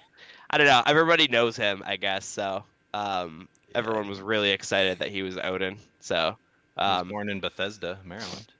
I 0.50 0.58
don't 0.58 0.66
know. 0.66 0.82
Everybody 0.86 1.28
knows 1.28 1.56
him, 1.56 1.82
I 1.86 1.96
guess. 1.96 2.26
So 2.26 2.64
um, 2.92 3.48
yeah. 3.68 3.78
everyone 3.78 4.08
was 4.08 4.20
really 4.20 4.50
excited 4.50 4.98
that 4.98 5.08
he 5.08 5.22
was 5.22 5.38
Odin. 5.38 5.76
So 6.00 6.36
um, 6.76 6.98
was 6.98 7.08
born 7.08 7.28
in 7.28 7.40
Bethesda, 7.40 7.98
Maryland. 8.04 8.52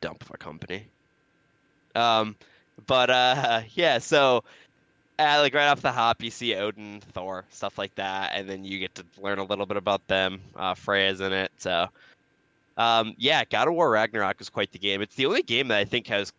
Dump 0.00 0.24
a 0.32 0.38
company. 0.38 0.86
Um, 1.94 2.36
but 2.86 3.10
uh, 3.10 3.62
yeah, 3.74 3.98
so 3.98 4.42
uh, 5.18 5.38
like 5.40 5.54
right 5.54 5.68
off 5.68 5.82
the 5.82 5.92
hop, 5.92 6.22
you 6.22 6.30
see 6.30 6.54
Odin, 6.54 7.00
Thor, 7.12 7.44
stuff 7.50 7.76
like 7.78 7.94
that, 7.96 8.32
and 8.34 8.48
then 8.48 8.64
you 8.64 8.78
get 8.78 8.94
to 8.94 9.04
learn 9.20 9.38
a 9.38 9.44
little 9.44 9.66
bit 9.66 9.76
about 9.76 10.06
them. 10.08 10.40
Uh, 10.56 10.74
Freya's 10.74 11.20
in 11.20 11.32
it, 11.32 11.52
so 11.58 11.88
um, 12.80 13.14
yeah, 13.18 13.44
God 13.44 13.68
of 13.68 13.74
War 13.74 13.90
Ragnarok 13.90 14.40
is 14.40 14.48
quite 14.48 14.72
the 14.72 14.78
game. 14.78 15.02
It's 15.02 15.14
the 15.14 15.26
only 15.26 15.42
game 15.42 15.68
that 15.68 15.76
I 15.76 15.84
think 15.84 16.06
has 16.06 16.32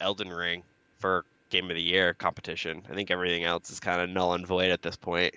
Elden 0.00 0.28
Ring 0.28 0.64
for 0.98 1.24
Game 1.50 1.70
of 1.70 1.76
the 1.76 1.82
Year 1.82 2.14
competition. 2.14 2.82
I 2.90 2.94
think 2.94 3.12
everything 3.12 3.44
else 3.44 3.70
is 3.70 3.78
kind 3.78 4.00
of 4.00 4.10
null 4.10 4.34
and 4.34 4.44
void 4.44 4.72
at 4.72 4.82
this 4.82 4.96
point. 4.96 5.36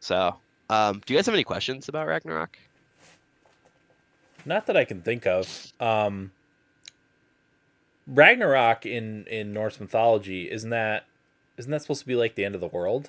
So, 0.00 0.36
um, 0.68 1.00
do 1.06 1.14
you 1.14 1.18
guys 1.18 1.24
have 1.24 1.34
any 1.34 1.44
questions 1.44 1.88
about 1.88 2.06
Ragnarok? 2.06 2.58
Not 4.44 4.66
that 4.66 4.76
I 4.76 4.84
can 4.84 5.00
think 5.00 5.26
of. 5.26 5.72
Um, 5.80 6.30
Ragnarok 8.06 8.84
in 8.84 9.26
in 9.28 9.54
Norse 9.54 9.80
mythology 9.80 10.50
isn't 10.50 10.70
that 10.70 11.06
isn't 11.56 11.70
that 11.70 11.80
supposed 11.80 12.00
to 12.00 12.06
be 12.06 12.16
like 12.16 12.34
the 12.34 12.44
end 12.44 12.54
of 12.54 12.60
the 12.60 12.68
world? 12.68 13.08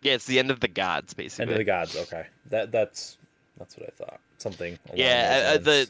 Yeah, 0.00 0.14
it's 0.14 0.26
the 0.26 0.38
end 0.38 0.50
of 0.50 0.60
the 0.60 0.68
gods, 0.68 1.12
basically. 1.12 1.42
End 1.42 1.50
of 1.52 1.58
the 1.58 1.64
gods. 1.64 1.94
Okay, 1.94 2.26
that 2.48 2.72
that's 2.72 3.17
that's 3.58 3.76
what 3.76 3.88
I 3.88 3.92
thought. 4.04 4.20
Something. 4.38 4.78
Yeah, 4.94 5.52
uh, 5.54 5.58
the 5.58 5.88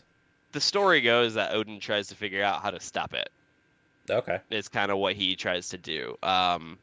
the 0.52 0.60
story 0.60 1.00
goes 1.00 1.34
that 1.34 1.52
Odin 1.54 1.78
tries 1.80 2.08
to 2.08 2.14
figure 2.14 2.42
out 2.42 2.62
how 2.62 2.70
to 2.70 2.80
stop 2.80 3.14
it. 3.14 3.28
Okay, 4.10 4.40
it's 4.50 4.68
kind 4.68 4.90
of 4.90 4.98
what 4.98 5.14
he 5.14 5.36
tries 5.36 5.68
to 5.68 5.78
do. 5.78 6.16
Um, 6.22 6.78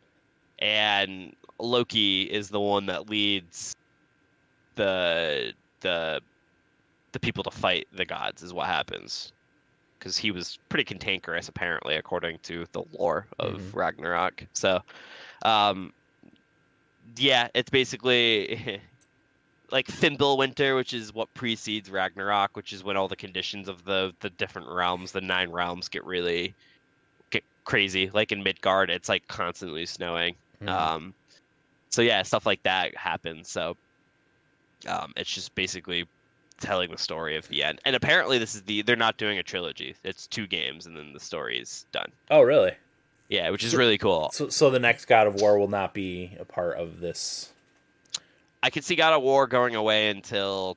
and 0.59 1.35
Loki 1.59 2.23
is 2.23 2.49
the 2.49 2.59
one 2.59 2.85
that 2.85 3.09
leads 3.09 3.73
the 4.75 5.53
the 5.81 6.21
the 7.11 7.19
people 7.19 7.43
to 7.43 7.51
fight 7.51 7.87
the 7.93 8.05
gods. 8.05 8.43
Is 8.43 8.53
what 8.53 8.67
happens. 8.67 9.31
because 9.97 10.17
he 10.17 10.29
was 10.29 10.59
pretty 10.69 10.83
cantankerous 10.83 11.47
apparently, 11.47 11.95
according 11.95 12.37
to 12.43 12.65
the 12.73 12.83
lore 12.93 13.25
of 13.39 13.53
Mhm. 13.53 13.73
Ragnarok. 13.73 14.45
So, 14.53 14.81
um, 15.43 15.93
yeah, 17.17 17.47
it's 17.55 17.69
basically 17.71 18.79
like 19.71 19.87
Fimbulwinter, 19.87 20.75
which 20.75 20.93
is 20.93 21.13
what 21.13 21.33
precedes 21.33 21.89
Ragnarok, 21.89 22.55
which 22.55 22.73
is 22.73 22.83
when 22.83 22.97
all 22.97 23.07
the 23.07 23.15
conditions 23.15 23.67
of 23.67 23.83
the 23.85 24.13
the 24.21 24.29
different 24.31 24.67
realms, 24.69 25.11
the 25.11 25.21
nine 25.21 25.51
realms, 25.51 25.89
get 25.89 26.03
really 26.05 26.53
get 27.31 27.43
crazy. 27.63 28.09
Like 28.13 28.31
in 28.31 28.43
Midgard, 28.43 28.89
it's 28.89 29.09
like 29.09 29.27
constantly 29.27 29.85
snowing. 29.85 30.35
Mhm. 30.61 30.69
Um, 30.69 31.13
so 31.89 32.01
yeah, 32.01 32.21
stuff 32.23 32.45
like 32.45 32.61
that 32.63 32.95
happens. 32.97 33.49
So 33.49 33.75
um, 34.87 35.13
it's 35.15 35.31
just 35.33 35.53
basically 35.55 36.05
telling 36.59 36.91
the 36.91 36.97
story 36.97 37.35
of 37.35 37.47
the 37.49 37.63
end. 37.63 37.79
And 37.85 37.95
apparently, 37.95 38.37
this 38.37 38.55
is 38.55 38.61
the 38.63 38.81
they're 38.81 38.95
not 38.95 39.17
doing 39.17 39.37
a 39.39 39.43
trilogy. 39.43 39.95
It's 40.03 40.27
two 40.27 40.47
games, 40.47 40.85
and 40.85 40.95
then 40.95 41.11
the 41.13 41.19
story 41.19 41.57
is 41.59 41.85
done. 41.91 42.11
oh, 42.31 42.41
really? 42.41 42.73
Yeah, 43.27 43.49
which 43.49 43.63
is 43.63 43.71
So- 43.71 43.77
really 43.79 43.97
cool. 43.97 44.29
So, 44.33 44.49
so 44.49 44.69
the 44.69 44.77
next 44.79 45.05
God 45.05 45.25
of 45.25 45.35
War 45.41 45.57
will 45.57 45.67
not 45.67 45.95
be 45.95 46.31
a 46.39 46.45
part 46.45 46.77
of 46.77 46.99
this. 46.99 47.51
I 48.65 48.71
could 48.71 48.83
see 48.83 48.95
God 48.95 49.13
of 49.13 49.21
War 49.21 49.45
going 49.45 49.75
away 49.75 50.09
until 50.09 50.75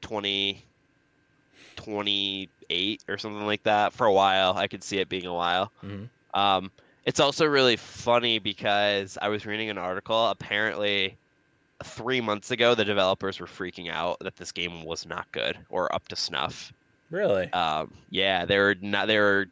20, 0.00 0.60
28 1.76 3.04
or 3.08 3.16
something 3.16 3.46
like 3.46 3.62
that 3.62 3.92
for 3.92 4.06
a 4.08 4.12
while. 4.12 4.54
I 4.56 4.66
could 4.66 4.82
see 4.82 4.98
it 4.98 5.08
being 5.08 5.26
a 5.26 5.32
while. 5.32 5.70
Mhm. 5.84 6.08
Um, 6.34 6.72
it's 7.04 7.20
also 7.20 7.46
really 7.46 7.76
funny 7.76 8.40
because 8.40 9.16
I 9.22 9.28
was 9.28 9.46
reading 9.46 9.70
an 9.70 9.78
article. 9.78 10.26
Apparently, 10.30 11.16
three 11.84 12.20
months 12.20 12.50
ago, 12.50 12.74
the 12.74 12.84
developers 12.84 13.38
were 13.38 13.46
freaking 13.46 13.88
out 13.88 14.18
that 14.18 14.34
this 14.34 14.50
game 14.50 14.82
was 14.82 15.06
not 15.06 15.30
good 15.30 15.56
or 15.68 15.94
up 15.94 16.08
to 16.08 16.16
snuff. 16.16 16.72
Really? 17.08 17.52
Um, 17.52 17.94
yeah, 18.10 18.46
they 18.46 18.58
were 18.58 18.74
not. 18.80 19.06
They 19.06 19.18
were 19.18 19.46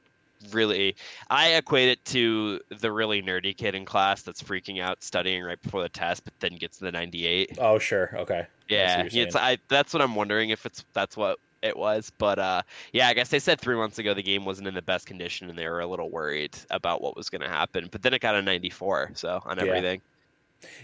really. 0.53 0.97
I 1.31 1.55
equate 1.55 1.89
it 1.89 2.05
to 2.07 2.61
the 2.81 2.93
really 2.93 3.23
nerdy 3.23 3.57
kid 3.57 3.75
in 3.75 3.85
class 3.85 4.23
that's 4.23 4.43
freaking 4.43 4.81
out 4.81 5.03
studying 5.03 5.43
right 5.43 5.61
before 5.61 5.83
the 5.83 5.89
test, 5.89 6.25
but 6.25 6.35
then 6.41 6.57
gets 6.57 6.79
the 6.79 6.93
98. 6.93 7.59
Oh, 7.59 7.79
sure. 7.79 8.11
Okay. 8.17 8.47
Yeah, 8.69 9.07
you're 9.13 9.27
it's 9.27 9.37
I. 9.37 9.59
That's 9.69 9.93
what 9.93 10.03
I'm 10.03 10.15
wondering 10.15 10.51
if 10.51 10.67
it's 10.67 10.85
that's 10.93 11.17
what 11.17 11.39
it 11.63 11.77
was. 11.77 12.11
But 12.19 12.39
uh, 12.39 12.63
yeah, 12.93 13.09
I 13.09 13.15
guess 13.15 13.29
they 13.29 13.39
said 13.39 13.61
three 13.61 13.77
months 13.77 13.99
ago 13.99 14.13
the 14.13 14.23
game 14.23 14.45
wasn't 14.45 14.69
in 14.69 14.75
the 14.75 14.83
best 14.83 15.07
condition, 15.07 15.49
and 15.49 15.59
they 15.59 15.69
were 15.69 15.81
a 15.81 15.87
little 15.87 16.11
worried 16.11 16.57
about 16.71 17.01
what 17.01 17.17
was 17.17 17.31
going 17.31 17.43
to 17.43 17.49
happen. 17.49 17.89
But 17.91 18.03
then 18.03 18.13
it 18.15 18.21
got 18.21 18.35
a 18.35 18.43
94, 18.43 19.13
so 19.15 19.41
on 19.45 19.59
everything. 19.59 20.03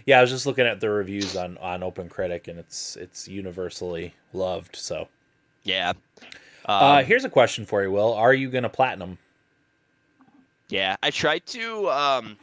Yeah, 0.05 0.19
I 0.19 0.21
was 0.21 0.29
just 0.29 0.45
looking 0.45 0.65
at 0.65 0.79
the 0.79 0.89
reviews 0.89 1.35
on 1.35 1.57
on 1.57 1.83
Open 1.83 2.07
Critic, 2.09 2.47
and 2.47 2.59
it's 2.59 2.95
it's 2.95 3.27
universally 3.27 4.13
loved. 4.31 4.75
So, 4.75 5.07
Yeah. 5.63 5.93
uh, 6.65 6.99
Um, 6.99 7.05
here's 7.05 7.25
a 7.25 7.29
question 7.29 7.65
for 7.65 7.81
you, 7.83 7.91
Will. 7.91 8.13
Are 8.13 8.33
you 8.33 8.49
gonna 8.49 8.69
platinum? 8.69 9.17
Yeah, 10.73 10.95
I 11.03 11.11
try 11.11 11.37
to 11.37 11.89
um 11.91 12.35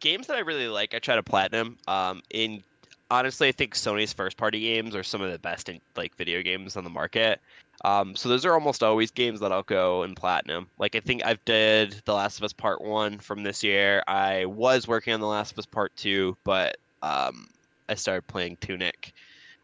games 0.00 0.26
that 0.26 0.34
I 0.34 0.40
really 0.40 0.66
like. 0.66 0.92
I 0.92 0.98
try 0.98 1.14
to 1.14 1.22
platinum. 1.22 1.78
Um, 1.86 2.20
in 2.30 2.64
honestly, 3.12 3.46
I 3.46 3.52
think 3.52 3.76
Sony's 3.76 4.12
first 4.12 4.36
party 4.36 4.58
games 4.58 4.96
are 4.96 5.04
some 5.04 5.22
of 5.22 5.30
the 5.30 5.38
best 5.38 5.68
in 5.68 5.80
like 5.96 6.16
video 6.16 6.42
games 6.42 6.76
on 6.76 6.82
the 6.82 6.90
market. 6.90 7.40
Um, 7.84 8.16
so 8.16 8.28
those 8.28 8.44
are 8.44 8.54
almost 8.54 8.82
always 8.82 9.12
games 9.12 9.38
that 9.38 9.52
I'll 9.52 9.62
go 9.62 10.02
and 10.02 10.16
platinum. 10.16 10.66
Like 10.80 10.96
I 10.96 11.00
think 11.00 11.24
I've 11.24 11.44
did 11.44 12.02
The 12.06 12.12
Last 12.12 12.38
of 12.38 12.42
Us 12.42 12.52
Part 12.52 12.82
One 12.82 13.20
from 13.20 13.44
this 13.44 13.62
year. 13.62 14.02
I 14.08 14.46
was 14.46 14.88
working 14.88 15.14
on 15.14 15.20
The 15.20 15.28
Last 15.28 15.52
of 15.52 15.60
Us 15.60 15.66
Part 15.66 15.92
Two, 15.96 16.36
but 16.42 16.76
um, 17.04 17.46
I 17.88 17.94
started 17.94 18.26
playing 18.26 18.56
Tunic. 18.56 19.12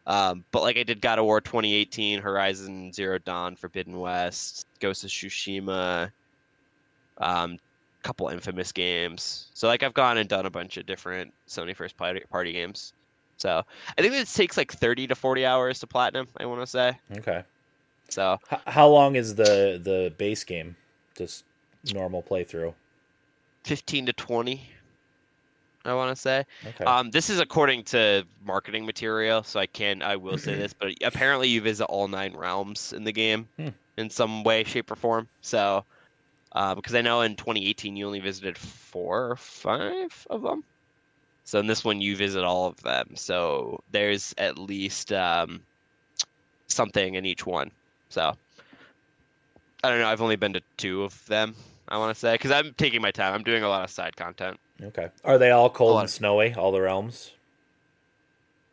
Um, 0.07 0.45
but 0.53 0.61
like 0.61 0.77
I 0.77 0.83
did 0.83 1.01
God 1.01 1.19
of 1.19 1.25
War 1.25 1.41
2018, 1.41 2.21
Horizon 2.21 2.93
Zero 2.93 3.17
Dawn, 3.17 3.57
Forbidden 3.57 3.99
West, 3.99 4.65
Ghost 4.79 5.03
of 5.03 5.09
Tsushima, 5.09 6.09
um, 7.19 7.57
couple 8.03 8.27
inFamous 8.27 8.73
games. 8.73 9.47
So 9.53 9.67
like 9.67 9.83
I've 9.83 9.93
gone 9.93 10.17
and 10.17 10.27
done 10.29 10.45
a 10.45 10.49
bunch 10.49 10.77
of 10.77 10.85
different 10.85 11.33
Sony 11.47 11.75
first 11.75 11.97
party 11.97 12.21
party 12.29 12.53
games. 12.53 12.93
So 13.37 13.63
I 13.97 14.01
think 14.01 14.13
this 14.13 14.33
takes 14.33 14.57
like 14.57 14.71
30 14.71 15.07
to 15.07 15.15
40 15.15 15.45
hours 15.45 15.79
to 15.79 15.87
platinum. 15.87 16.27
I 16.37 16.45
want 16.45 16.61
to 16.61 16.67
say. 16.67 16.97
Okay. 17.17 17.43
So 18.09 18.37
H- 18.51 18.59
how 18.67 18.87
long 18.87 19.15
is 19.15 19.35
the 19.35 19.79
the 19.83 20.13
base 20.17 20.43
game? 20.43 20.75
Just 21.15 21.43
normal 21.93 22.23
playthrough. 22.23 22.73
15 23.65 24.05
to 24.07 24.13
20. 24.13 24.61
I 25.85 25.93
want 25.93 26.13
to 26.15 26.21
say. 26.21 26.45
Okay. 26.65 26.83
Um, 26.83 27.09
this 27.11 27.29
is 27.29 27.39
according 27.39 27.83
to 27.85 28.25
marketing 28.45 28.85
material, 28.85 29.43
so 29.43 29.59
I 29.59 29.65
can 29.65 30.01
I 30.01 30.17
will 30.17 30.37
say 30.37 30.55
this, 30.55 30.73
but 30.73 30.93
apparently 31.03 31.47
you 31.47 31.61
visit 31.61 31.85
all 31.85 32.07
nine 32.07 32.35
realms 32.35 32.91
in 32.93 33.03
the 33.05 33.11
game 33.13 33.47
Hmm. 33.57 33.69
in 33.97 34.09
some 34.09 34.43
way, 34.43 34.63
shape, 34.65 34.91
or 34.91 34.95
form. 34.95 35.27
So, 35.41 35.85
uh, 36.51 36.75
because 36.75 36.95
I 36.95 37.01
know 37.01 37.21
in 37.21 37.35
2018 37.35 37.95
you 37.95 38.05
only 38.05 38.19
visited 38.19 38.57
four 38.57 39.31
or 39.31 39.35
five 39.35 40.27
of 40.29 40.41
them, 40.41 40.63
so 41.43 41.59
in 41.59 41.67
this 41.67 41.83
one 41.83 42.01
you 42.01 42.15
visit 42.15 42.43
all 42.43 42.67
of 42.67 42.81
them. 42.81 43.11
So 43.15 43.81
there's 43.91 44.33
at 44.37 44.57
least 44.57 45.11
um, 45.13 45.61
something 46.67 47.15
in 47.15 47.25
each 47.25 47.45
one. 47.45 47.71
So 48.09 48.35
I 49.83 49.89
don't 49.89 49.99
know. 49.99 50.07
I've 50.07 50.21
only 50.21 50.35
been 50.35 50.53
to 50.53 50.61
two 50.77 51.03
of 51.03 51.25
them. 51.27 51.55
I 51.87 51.97
want 51.97 52.13
to 52.13 52.19
say 52.19 52.33
because 52.33 52.51
I'm 52.51 52.73
taking 52.75 53.01
my 53.01 53.11
time. 53.11 53.33
I'm 53.33 53.43
doing 53.43 53.63
a 53.63 53.69
lot 53.69 53.83
of 53.83 53.89
side 53.89 54.15
content. 54.15 54.59
okay. 54.83 55.09
Are 55.23 55.37
they 55.37 55.51
all 55.51 55.69
cold 55.69 55.99
and 55.99 56.09
snowy? 56.09 56.53
All 56.53 56.71
the 56.71 56.81
realms? 56.81 57.31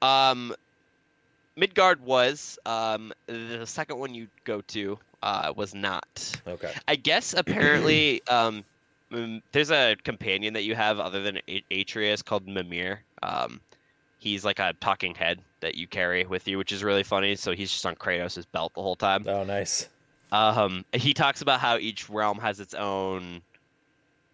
Um, 0.02 0.54
Midgard 1.56 2.04
was. 2.04 2.58
Um, 2.66 3.12
the 3.26 3.64
second 3.66 3.98
one 3.98 4.14
you 4.14 4.28
go 4.44 4.60
to 4.60 4.98
uh, 5.22 5.52
was 5.56 5.74
not. 5.74 6.40
Okay. 6.46 6.72
I 6.88 6.96
guess 6.96 7.34
apparently 7.34 8.22
um, 8.28 8.64
there's 9.52 9.70
a 9.70 9.96
companion 10.04 10.54
that 10.54 10.64
you 10.64 10.74
have 10.74 10.98
other 10.98 11.22
than 11.22 11.40
Atreus 11.70 12.22
called 12.22 12.46
Mimir. 12.46 13.02
Um, 13.22 13.60
he's 14.18 14.44
like 14.44 14.58
a 14.58 14.74
talking 14.80 15.14
head 15.14 15.40
that 15.60 15.74
you 15.74 15.86
carry 15.86 16.24
with 16.24 16.46
you, 16.48 16.58
which 16.58 16.72
is 16.72 16.82
really 16.82 17.02
funny. 17.02 17.36
So 17.36 17.52
he's 17.52 17.70
just 17.70 17.86
on 17.86 17.94
Kratos' 17.96 18.46
belt 18.52 18.72
the 18.74 18.82
whole 18.82 18.96
time. 18.96 19.24
Oh, 19.26 19.44
nice. 19.44 19.88
Um, 20.32 20.84
he 20.92 21.14
talks 21.14 21.40
about 21.40 21.60
how 21.60 21.78
each 21.78 22.10
realm 22.10 22.38
has 22.38 22.58
its 22.60 22.74
own 22.74 23.42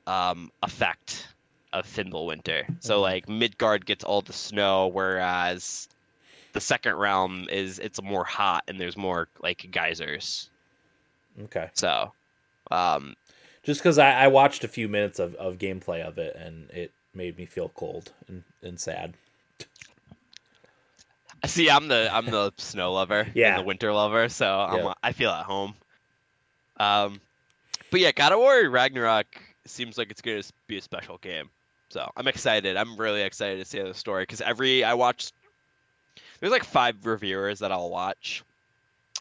um, 0.06 0.50
effect 0.62 1.28
of 1.72 1.86
Fimbulwinter. 1.86 2.64
So 2.80 2.98
Mhm. 2.98 3.02
like 3.02 3.28
Midgard 3.28 3.86
gets 3.86 4.04
all 4.04 4.22
the 4.22 4.32
snow, 4.32 4.88
whereas 4.88 5.88
the 6.52 6.60
second 6.60 6.96
realm 6.96 7.46
is 7.50 7.78
it's 7.78 8.00
more 8.02 8.24
hot 8.24 8.64
and 8.68 8.80
there's 8.80 8.96
more 8.96 9.28
like 9.40 9.68
geysers. 9.70 10.50
Okay. 11.44 11.70
So 11.74 12.12
um, 12.70 13.14
Just 13.62 13.80
because 13.80 13.98
I, 13.98 14.12
I 14.24 14.28
watched 14.28 14.64
a 14.64 14.68
few 14.68 14.88
minutes 14.88 15.18
of, 15.18 15.34
of 15.36 15.58
gameplay 15.58 16.02
of 16.06 16.18
it, 16.18 16.36
and 16.36 16.70
it 16.70 16.92
made 17.14 17.36
me 17.38 17.46
feel 17.46 17.70
cold 17.70 18.12
and, 18.28 18.42
and 18.62 18.78
sad. 18.80 19.14
see, 21.46 21.68
I'm 21.70 21.88
the 21.88 22.08
I'm 22.12 22.26
the 22.26 22.52
snow 22.58 22.92
lover, 22.92 23.26
Yeah. 23.34 23.50
and 23.56 23.62
the 23.62 23.66
winter 23.66 23.92
lover, 23.92 24.28
so 24.28 24.46
I'm, 24.60 24.84
Yeah. 24.84 24.94
I 25.02 25.12
feel 25.12 25.30
at 25.30 25.44
home. 25.44 25.74
Um, 26.78 27.20
but 27.90 28.00
yeah, 28.00 28.12
God 28.12 28.32
of 28.32 28.38
War 28.38 28.68
Ragnarok 28.68 29.26
seems 29.66 29.98
like 29.98 30.10
it's 30.10 30.20
going 30.22 30.42
to 30.42 30.52
be 30.66 30.78
a 30.78 30.82
special 30.82 31.18
game. 31.18 31.50
So 31.90 32.10
I'm 32.16 32.26
excited. 32.26 32.76
I'm 32.76 32.96
really 32.96 33.20
excited 33.22 33.58
to 33.58 33.64
see 33.66 33.80
the 33.80 33.92
story 33.92 34.22
because 34.22 34.40
every 34.40 34.82
I 34.82 34.94
watched, 34.94 35.34
there's 36.40 36.50
like 36.52 36.64
five 36.64 37.04
reviewers 37.04 37.58
that 37.58 37.70
I'll 37.70 37.90
watch, 37.90 38.42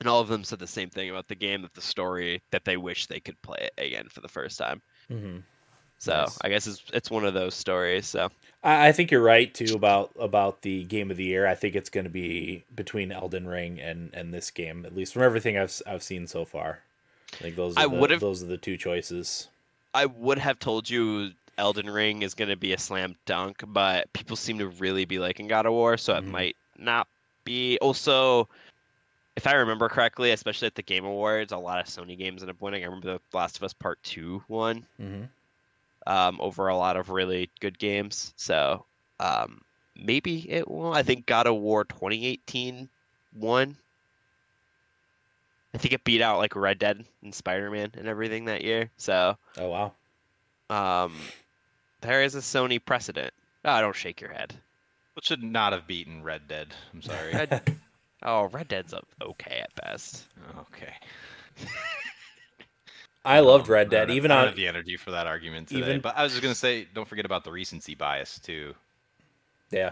and 0.02 0.10
all 0.10 0.20
of 0.20 0.28
them 0.28 0.44
said 0.44 0.58
the 0.60 0.68
same 0.68 0.90
thing 0.90 1.12
about 1.12 1.28
the 1.28 1.36
game 1.36 1.62
that 1.62 1.74
the 1.76 1.82
story 1.82 2.42
that 2.52 2.66
they 2.66 2.76
wish 2.76 3.06
they 3.06 3.20
could 3.20 3.40
play 3.44 3.70
it 3.78 3.86
again 3.86 4.08
for 4.10 4.20
the 4.22 4.28
first 4.28 4.58
time. 4.58 4.82
hmm 5.08 5.38
So 6.00 6.14
Nice. 6.14 6.40
I 6.42 6.50
guess 6.50 6.66
it's 6.68 6.84
it's 6.92 7.12
one 7.12 7.24
of 7.24 7.36
those 7.36 7.54
stories. 7.54 8.08
So 8.08 8.30
I, 8.64 8.88
I 8.88 8.92
think 8.92 9.12
you're 9.12 9.22
right 9.22 9.54
too 9.54 9.76
about 9.76 10.12
about 10.20 10.64
the 10.64 10.84
game 10.86 11.12
of 11.12 11.18
the 11.18 11.24
year. 11.24 11.46
I 11.46 11.54
think 11.54 11.76
it's 11.76 11.92
going 11.92 12.06
to 12.06 12.10
be 12.10 12.64
between 12.76 13.12
Elden 13.12 13.48
Ring 13.48 13.80
and 13.80 14.10
and 14.14 14.34
this 14.34 14.50
game, 14.50 14.86
at 14.88 14.96
least 14.96 15.14
from 15.14 15.22
everything 15.22 15.58
I've 15.58 15.80
I've 15.86 16.04
seen 16.04 16.26
so 16.26 16.46
far. 16.46 16.80
I 17.34 17.44
think 17.44 17.56
those 17.56 17.78
are 17.78 17.82
I 17.82 17.88
the, 17.88 18.18
those 18.18 18.42
are 18.44 18.48
the 18.48 18.58
two 18.58 18.76
choices. 18.78 19.48
I 19.94 20.08
would 20.08 20.40
have 20.40 20.58
told 20.58 20.90
you 20.90 21.32
Elden 21.60 21.90
Ring 21.90 22.24
is 22.24 22.34
going 22.34 22.50
to 22.50 22.56
be 22.56 22.74
a 22.74 22.78
slam 22.80 23.16
dunk, 23.28 23.64
but 23.68 24.12
people 24.14 24.36
seem 24.36 24.58
to 24.58 24.68
really 24.68 25.06
be 25.06 25.20
liking 25.20 25.48
God 25.48 25.68
of 25.68 25.74
War, 25.74 25.96
so 25.98 26.16
it 26.16 26.24
Mhm. 26.24 26.32
might 26.32 26.56
not 26.80 27.08
be. 27.46 27.78
Also, 27.80 28.50
if 29.36 29.48
I 29.48 29.54
remember 29.54 29.88
correctly, 29.90 30.32
especially 30.32 30.68
at 30.68 30.76
the 30.76 30.84
Game 30.84 31.06
Awards, 31.06 31.52
a 31.52 31.58
lot 31.58 31.80
of 31.80 31.86
Sony 31.88 32.18
games 32.18 32.42
end 32.44 32.50
up 32.52 32.62
winning. 32.62 32.84
I 32.84 32.86
remember 32.88 33.14
The 33.14 33.38
Last 33.38 33.58
of 33.58 33.64
Us 33.64 33.74
Part 33.74 34.02
2 34.04 34.44
won 34.48 34.86
hmm 34.98 35.24
um, 36.08 36.40
over 36.42 36.68
a 36.68 36.76
lot 36.76 36.98
of 36.98 37.10
really 37.12 37.50
good 37.60 37.78
games. 37.78 38.34
So 38.36 38.86
um, 39.20 39.62
maybe 39.96 40.50
it 40.52 40.68
will. 40.68 40.94
I 40.94 41.04
think 41.04 41.26
God 41.28 41.46
of 41.48 41.56
War 41.58 41.84
2018 41.86 42.90
won. 43.36 43.78
I 45.74 45.78
think 45.78 45.94
it 45.94 46.04
beat 46.04 46.22
out 46.22 46.40
like 46.40 46.56
Red 46.56 46.80
Dead 46.80 47.06
and 47.24 47.34
Spider 47.34 47.70
Man 47.72 47.92
and 47.98 48.08
everything 48.08 48.46
that 48.46 48.62
year. 48.64 48.90
So 48.98 49.38
Oh 49.58 49.70
wow. 49.70 49.94
um, 50.70 51.14
there 52.02 52.24
is 52.24 52.36
a 52.36 52.40
Sony 52.40 52.84
precedent. 52.84 53.34
Oh, 53.64 53.80
don't 53.80 53.96
shake 53.96 54.20
your 54.22 54.32
head. 54.32 54.54
It 55.16 55.24
should 55.24 55.44
not 55.44 55.72
have 55.74 55.88
beaten 55.88 56.24
Red 56.24 56.48
Dead. 56.48 56.74
I'm 56.94 57.02
sorry. 57.02 57.34
Red, 57.36 57.62
oh, 58.24 58.46
Red 58.46 58.68
Dead's 58.68 58.94
o- 58.94 59.02
okay 59.22 59.64
at 59.64 59.76
best. 59.84 60.28
okay. 60.60 60.94
I 63.24 63.40
loved 63.42 63.68
Red 63.68 63.90
Dead, 63.92 64.08
don't 64.08 64.18
even 64.18 64.32
I 64.32 64.36
don't 64.36 64.42
on 64.42 64.48
have 64.48 64.56
the 64.56 64.68
energy 64.68 64.98
for 64.98 65.12
that 65.12 65.28
argument 65.28 65.68
today. 65.68 65.80
even- 65.82 66.02
But 66.02 66.18
I 66.18 66.24
was 66.24 66.32
just 66.32 66.42
gonna 66.42 66.56
say, 66.56 66.88
don't 66.94 67.08
forget 67.08 67.26
about 67.26 67.44
the 67.44 67.52
recency 67.52 67.94
bias 67.96 68.40
too. 68.40 68.74
yeah. 69.70 69.92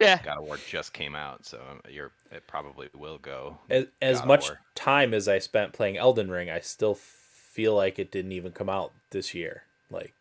Yeah. 0.00 0.20
God 0.24 0.38
of 0.38 0.44
War 0.44 0.56
just 0.68 0.92
came 0.92 1.14
out, 1.14 1.46
so 1.46 1.58
um, 1.70 1.80
you're 1.88 2.10
it 2.32 2.44
probably 2.48 2.88
will 2.92 3.18
go. 3.18 3.58
As, 3.70 3.86
as 4.00 4.24
much 4.24 4.48
War. 4.48 4.58
time 4.74 5.14
as 5.14 5.28
I 5.28 5.38
spent 5.38 5.72
playing 5.72 5.96
Elden 5.96 6.28
Ring, 6.28 6.50
I 6.50 6.58
still 6.58 6.96
feel 6.96 7.76
like 7.76 8.00
it 8.00 8.10
didn't 8.10 8.32
even 8.32 8.50
come 8.50 8.68
out 8.68 8.92
this 9.10 9.32
year. 9.32 9.62
Like, 9.92 10.12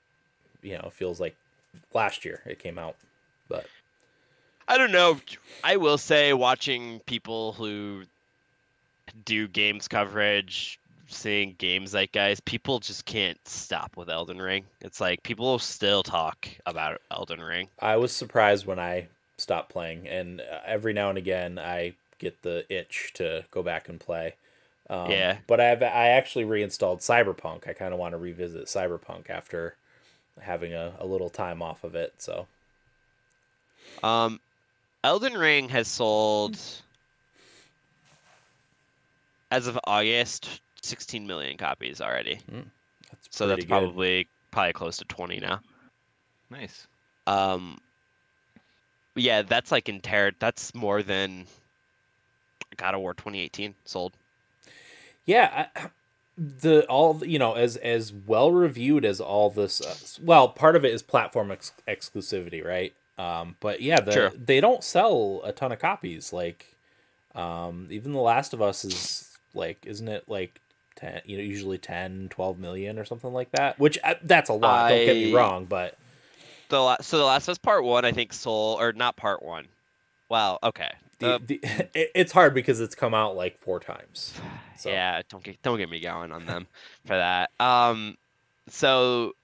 you 0.62 0.74
know, 0.74 0.84
it 0.86 0.94
feels 0.94 1.20
like 1.20 1.36
last 1.96 2.26
year 2.26 2.42
it 2.46 2.60
came 2.60 2.78
out. 2.78 2.96
But 3.50 3.66
I 4.72 4.78
don't 4.78 4.94
know. 4.94 5.20
I 5.66 5.76
will 5.76 5.98
say, 5.98 6.32
watching 6.32 7.02
people 7.02 7.52
who 7.52 8.04
do 9.26 9.50
games 9.50 9.90
coverage, 9.90 10.80
seeing 11.10 11.56
games 11.58 11.94
like 11.94 12.14
guys, 12.14 12.40
people 12.40 12.80
just 12.80 13.04
can't 13.04 13.38
stop 13.46 13.98
with 13.98 14.10
Elden 14.10 14.42
Ring. 14.42 14.64
It's 14.80 15.02
like 15.02 15.24
people 15.24 15.60
still 15.60 16.04
talk 16.04 16.48
about 16.66 17.02
Elden 17.12 17.42
Ring. 17.42 17.68
I 17.82 17.98
was 17.98 18.14
surprised 18.14 18.66
when 18.66 18.80
I 18.80 19.08
stopped 19.36 19.72
playing, 19.72 20.08
and 20.08 20.40
uh, 20.40 20.60
every 20.66 20.94
now 20.94 21.10
and 21.10 21.18
again 21.18 21.60
I 21.60 21.96
get 22.18 22.42
the 22.42 22.64
itch 22.70 23.12
to 23.16 23.44
go 23.52 23.62
back 23.62 23.90
and 23.90 24.00
play. 24.00 24.36
Um, 24.90 25.12
Yeah. 25.12 25.40
But 25.48 25.60
I've 25.60 25.84
I 25.84 26.08
actually 26.08 26.46
reinstalled 26.46 27.00
Cyberpunk. 27.00 27.68
I 27.68 27.74
kind 27.74 27.92
of 27.94 28.00
want 28.00 28.14
to 28.14 28.18
revisit 28.18 28.68
Cyberpunk 28.68 29.30
after 29.30 29.76
having 30.40 30.74
a, 30.74 30.94
a 30.98 31.06
little 31.06 31.30
time 31.30 31.62
off 31.62 31.84
of 31.84 31.94
it. 31.94 32.14
So 32.20 32.48
Um, 34.02 34.40
Elden 35.04 35.34
Ring 35.34 35.70
has 35.70 35.88
sold, 35.88 36.58
as 39.50 39.68
of 39.68 39.80
August, 39.86 40.62
16 40.84 41.26
million 41.26 41.58
copies 41.58 42.02
already. 42.02 42.40
that's 43.10 43.28
So 43.32 43.48
that's 43.48 43.64
good. 43.64 43.70
probably 43.70 44.28
probably 44.52 44.74
close 44.74 44.98
to 44.98 45.06
20 45.06 45.40
now. 45.40 45.60
Nice. 46.50 46.88
Um, 47.28 47.80
yeah, 49.16 49.42
that's 49.42 49.72
like 49.72 49.90
in 49.90 50.02
ter- 50.02 50.34
That's 50.40 50.74
more 50.76 51.02
than 51.04 51.46
God 52.78 52.94
of 52.94 53.02
War 53.02 53.14
2018 53.14 53.74
sold. 53.86 54.14
Yeah, 55.26 55.68
I, 55.76 55.90
the 56.38 56.86
all 56.88 57.24
you 57.26 57.40
know 57.40 57.54
as 57.54 57.76
as 57.78 58.14
well 58.14 58.52
reviewed 58.52 59.06
as 59.06 59.20
all 59.22 59.50
this. 59.50 59.82
Uh, 59.82 59.96
well, 60.24 60.50
part 60.50 60.76
of 60.76 60.86
it 60.86 60.94
is 60.94 61.02
platform 61.02 61.52
ex- 61.52 61.74
exclusivity, 61.88 62.64
right? 62.66 62.94
Um, 63.22 63.56
but 63.60 63.82
yeah, 63.82 64.00
the, 64.00 64.12
Sure. 64.12 64.30
they 64.32 64.60
don't 64.62 64.84
sell 64.84 65.42
a 65.44 65.52
ton 65.52 65.72
of 65.72 65.80
copies. 65.80 66.34
Like, 66.34 66.66
um, 67.36 67.88
even 67.92 68.14
The 68.14 68.20
Last 68.20 68.54
of 68.54 68.62
Us 68.62 68.84
is 68.84 69.38
like, 69.54 69.86
isn't 69.86 70.08
it 70.08 70.24
like 70.28 70.60
ten? 70.96 71.22
You 71.26 71.38
know, 71.38 71.44
usually 71.44 71.78
10, 71.78 72.30
12 72.30 72.58
million 72.60 72.98
or 72.98 73.06
something 73.06 73.32
like 73.34 73.52
that. 73.52 73.78
Which 73.80 73.98
uh, 74.04 74.16
that's 74.24 74.50
a 74.50 74.54
lot. 74.54 74.92
I... 74.92 74.98
Don't 74.98 75.06
get 75.06 75.16
me 75.18 75.34
wrong, 75.34 75.66
but 75.66 75.98
The 76.70 76.80
la- 76.80 76.98
so 77.02 77.18
the 77.18 77.26
Last 77.26 77.48
of 77.48 77.52
Us 77.54 77.58
Part 77.58 77.84
One, 77.84 78.06
I 78.06 78.12
think, 78.12 78.34
sold 78.34 78.82
or 78.82 78.92
not 78.94 79.16
Part 79.18 79.44
One. 79.44 79.68
Wow. 80.30 80.60
Okay. 80.64 80.90
the, 81.20 81.40
the, 81.46 81.60
it, 81.94 82.12
it's 82.16 82.32
hard 82.32 82.54
because 82.54 82.80
it's 82.80 82.96
come 82.96 83.14
out 83.14 83.36
like 83.36 83.60
four 83.60 83.80
times. 83.80 84.34
So. 84.78 84.90
Yeah, 84.90 85.22
don't 85.30 85.44
get 85.44 85.62
don't 85.62 85.78
get 85.78 85.92
me 85.92 86.00
going 86.00 86.32
on 86.32 86.48
them 86.48 86.66
for 87.06 87.16
that. 87.16 87.52
Um, 87.60 88.18
so 88.68 89.36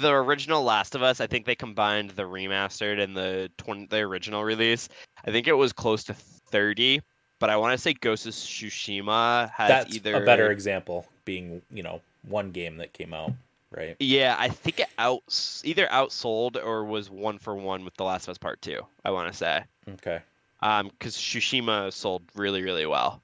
the 0.00 0.10
original 0.12 0.62
Last 0.62 0.94
of 0.94 1.02
Us, 1.02 1.20
I 1.20 1.26
think 1.26 1.46
they 1.46 1.54
combined 1.54 2.10
the 2.10 2.22
remastered 2.22 3.00
and 3.00 3.16
the 3.16 3.50
twenty 3.58 3.86
the 3.86 3.98
original 3.98 4.42
release. 4.44 4.88
I 5.26 5.30
think 5.30 5.46
it 5.46 5.52
was 5.52 5.72
close 5.72 6.04
to 6.04 6.14
thirty, 6.14 7.02
but 7.38 7.50
I 7.50 7.56
want 7.56 7.72
to 7.72 7.78
say 7.78 7.92
Ghost 7.92 8.26
of 8.26 8.32
Tsushima 8.32 9.50
has 9.50 9.68
That's 9.68 9.94
either 9.94 10.22
a 10.22 10.24
better 10.24 10.50
example, 10.50 11.06
being 11.24 11.60
you 11.70 11.82
know 11.82 12.00
one 12.28 12.50
game 12.50 12.78
that 12.78 12.92
came 12.94 13.12
out, 13.12 13.32
right? 13.70 13.96
Yeah, 14.00 14.36
I 14.38 14.48
think 14.48 14.80
it 14.80 14.88
out 14.98 15.22
either 15.64 15.86
outsold 15.88 16.56
or 16.62 16.84
was 16.84 17.10
one 17.10 17.38
for 17.38 17.54
one 17.54 17.84
with 17.84 17.94
The 17.94 18.04
Last 18.04 18.24
of 18.24 18.30
Us 18.30 18.38
Part 18.38 18.62
Two. 18.62 18.80
I 19.04 19.10
want 19.10 19.30
to 19.30 19.36
say. 19.36 19.64
Okay. 19.94 20.20
um 20.62 20.88
because 20.98 21.14
Tsushima 21.14 21.92
sold 21.92 22.22
really 22.34 22.62
really 22.62 22.86
well 22.86 23.20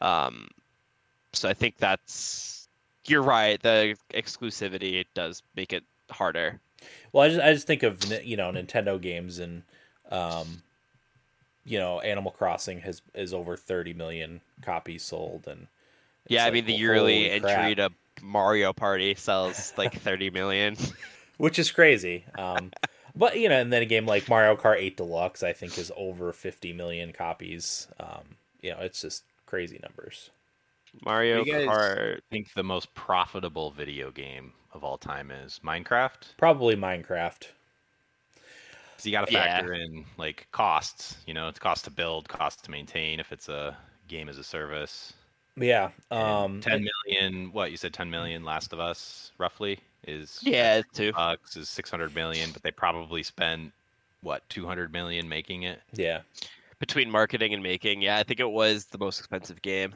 um 0.00 0.48
so 1.34 1.48
I 1.48 1.52
think 1.52 1.76
that's 1.76 2.68
you're 3.04 3.22
right 3.22 3.60
the 3.62 3.94
exclusivity 4.14 5.04
does 5.12 5.42
make 5.54 5.74
it 5.74 5.84
harder 6.10 6.60
Well, 7.12 7.24
I 7.24 7.28
just 7.28 7.40
I 7.40 7.52
just 7.52 7.66
think 7.66 7.82
of 7.82 8.04
you 8.24 8.36
know 8.36 8.50
Nintendo 8.50 9.00
games 9.00 9.38
and 9.38 9.62
um, 10.10 10.62
you 11.64 11.78
know 11.78 12.00
Animal 12.00 12.32
Crossing 12.32 12.80
has 12.80 13.02
is 13.14 13.34
over 13.34 13.56
thirty 13.56 13.94
million 13.94 14.40
copies 14.62 15.02
sold 15.02 15.46
and 15.46 15.66
it's 16.24 16.32
yeah 16.32 16.44
I 16.44 16.50
mean 16.50 16.66
the 16.66 16.74
yearly 16.74 17.30
entry 17.30 17.74
to 17.76 17.90
Mario 18.22 18.72
Party 18.72 19.14
sells 19.14 19.72
like 19.76 19.94
30 20.00 20.30
million 20.30 20.76
which 21.38 21.58
is 21.58 21.70
crazy. 21.70 22.24
Um, 22.36 22.72
but 23.16 23.38
you 23.38 23.48
know, 23.48 23.58
and 23.58 23.72
then 23.72 23.82
a 23.82 23.86
game 23.86 24.06
like 24.06 24.28
Mario 24.28 24.54
Kart 24.54 24.76
Eight 24.76 24.96
Deluxe, 24.96 25.42
I 25.42 25.54
think, 25.54 25.78
is 25.78 25.90
over 25.96 26.32
fifty 26.32 26.72
million 26.72 27.12
copies. 27.12 27.88
Um, 27.98 28.36
you 28.60 28.70
know, 28.70 28.78
it's 28.80 29.00
just 29.00 29.24
crazy 29.46 29.80
numbers. 29.82 30.30
Mario 31.04 31.44
Kart 31.44 32.16
I 32.16 32.20
think 32.30 32.52
the 32.54 32.62
most 32.62 32.94
profitable 32.94 33.70
video 33.70 34.10
game 34.10 34.52
of 34.72 34.84
all 34.84 34.98
time 34.98 35.30
is 35.30 35.60
Minecraft. 35.64 36.36
Probably 36.36 36.76
Minecraft. 36.76 37.46
So 38.98 39.08
you 39.08 39.12
got 39.12 39.26
to 39.28 39.32
Yeah. 39.32 39.44
factor 39.60 39.74
in 39.74 40.04
like 40.16 40.46
costs. 40.52 41.18
You 41.26 41.34
know, 41.34 41.48
it's 41.48 41.58
cost 41.58 41.84
to 41.84 41.90
build, 41.90 42.28
cost 42.28 42.64
to 42.64 42.70
maintain 42.70 43.20
if 43.20 43.30
it's 43.32 43.48
a 43.48 43.76
game 44.08 44.28
as 44.28 44.38
a 44.38 44.44
service. 44.44 45.12
Yeah. 45.56 45.90
And 46.10 46.20
Um, 46.20 46.60
ten 46.60 46.86
million. 47.06 47.52
What 47.52 47.70
you 47.70 47.76
said? 47.76 47.92
Ten 47.92 48.10
million. 48.10 48.44
Last 48.44 48.72
of 48.72 48.80
Us, 48.80 49.32
roughly, 49.38 49.78
is 50.06 50.38
yeah 50.42 50.82
too 50.94 51.12
bucks 51.12 51.56
is 51.56 51.68
six 51.68 51.90
hundred 51.90 52.14
million, 52.14 52.50
but 52.52 52.62
they 52.62 52.70
probably 52.70 53.22
spent 53.22 53.72
what 54.20 54.48
two 54.48 54.66
hundred 54.66 54.92
million 54.92 55.28
making 55.28 55.62
it. 55.64 55.80
yeah. 55.92 56.20
between 56.80 57.10
marketing 57.10 57.52
and 57.54 57.62
making 57.62 58.00
yeah 58.02 58.18
I 58.18 58.22
think 58.22 58.38
it 58.38 58.50
was 58.50 58.84
the 58.86 58.98
most 58.98 59.18
expensive 59.18 59.60
game 59.62 59.92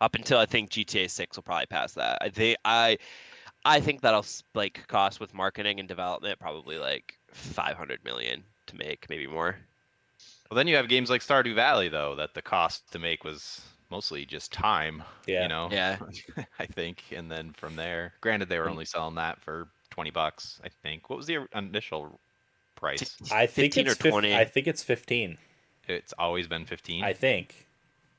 up 0.00 0.14
until 0.14 0.38
I 0.38 0.46
think 0.46 0.70
GTA 0.70 1.08
6 1.08 1.36
will 1.36 1.42
probably 1.42 1.66
pass 1.66 1.92
that 1.94 2.18
I 2.20 2.28
think 2.30 2.56
I 2.64 2.98
I 3.64 3.80
think 3.80 4.00
that'll 4.00 4.20
s- 4.20 4.42
like 4.54 4.86
cost 4.88 5.20
with 5.20 5.34
marketing 5.34 5.78
and 5.80 5.88
development 5.88 6.38
probably 6.38 6.78
like 6.78 7.18
500 7.32 8.02
million 8.04 8.42
to 8.66 8.76
make 8.76 9.06
maybe 9.10 9.26
more 9.26 9.56
Well, 10.50 10.56
then 10.56 10.66
you 10.68 10.76
have 10.76 10.88
games 10.88 11.10
like 11.10 11.20
Stardew 11.22 11.54
Valley, 11.54 11.88
though, 11.88 12.14
that 12.16 12.34
the 12.34 12.42
cost 12.42 12.90
to 12.92 12.98
make 12.98 13.22
was 13.24 13.60
mostly 13.90 14.24
just 14.24 14.52
time. 14.52 15.02
Yeah. 15.26 15.42
You 15.42 15.48
know. 15.48 15.68
Yeah. 15.70 15.98
I 16.58 16.66
think, 16.66 17.02
and 17.14 17.30
then 17.30 17.52
from 17.52 17.76
there, 17.76 18.14
granted, 18.20 18.48
they 18.48 18.58
were 18.58 18.66
Mm. 18.66 18.70
only 18.72 18.84
selling 18.84 19.14
that 19.16 19.40
for 19.40 19.68
twenty 19.90 20.10
bucks. 20.10 20.60
I 20.64 20.68
think. 20.82 21.08
What 21.10 21.16
was 21.16 21.26
the 21.26 21.46
initial 21.54 22.18
price? 22.76 23.16
I 23.32 23.46
think 23.46 23.74
15 23.74 23.88
or 23.88 23.90
it's 23.92 24.00
fif- 24.00 24.10
20. 24.12 24.34
I 24.34 24.44
think 24.44 24.66
it's 24.66 24.82
fifteen. 24.82 25.38
It's 25.88 26.12
always 26.18 26.46
been 26.48 26.64
fifteen. 26.64 27.04
I 27.04 27.12
think. 27.12 27.66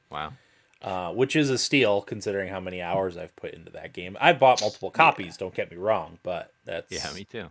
Wow. 0.10 0.34
Uh, 0.82 1.12
which 1.12 1.36
is 1.36 1.50
a 1.50 1.58
steal 1.58 2.02
considering 2.02 2.50
how 2.50 2.60
many 2.60 2.82
hours 2.82 3.18
I've 3.18 3.36
put 3.36 3.54
into 3.54 3.72
that 3.72 3.94
game. 3.94 4.18
I've 4.20 4.40
bought 4.40 4.62
multiple 4.62 4.92
copies. 4.92 5.38
Don't 5.38 5.54
get 5.54 5.70
me 5.72 5.78
wrong, 5.78 6.18
but 6.24 6.54
that's 6.66 6.92
Yeah, 6.92 7.12
me 7.14 7.24
too. 7.26 7.48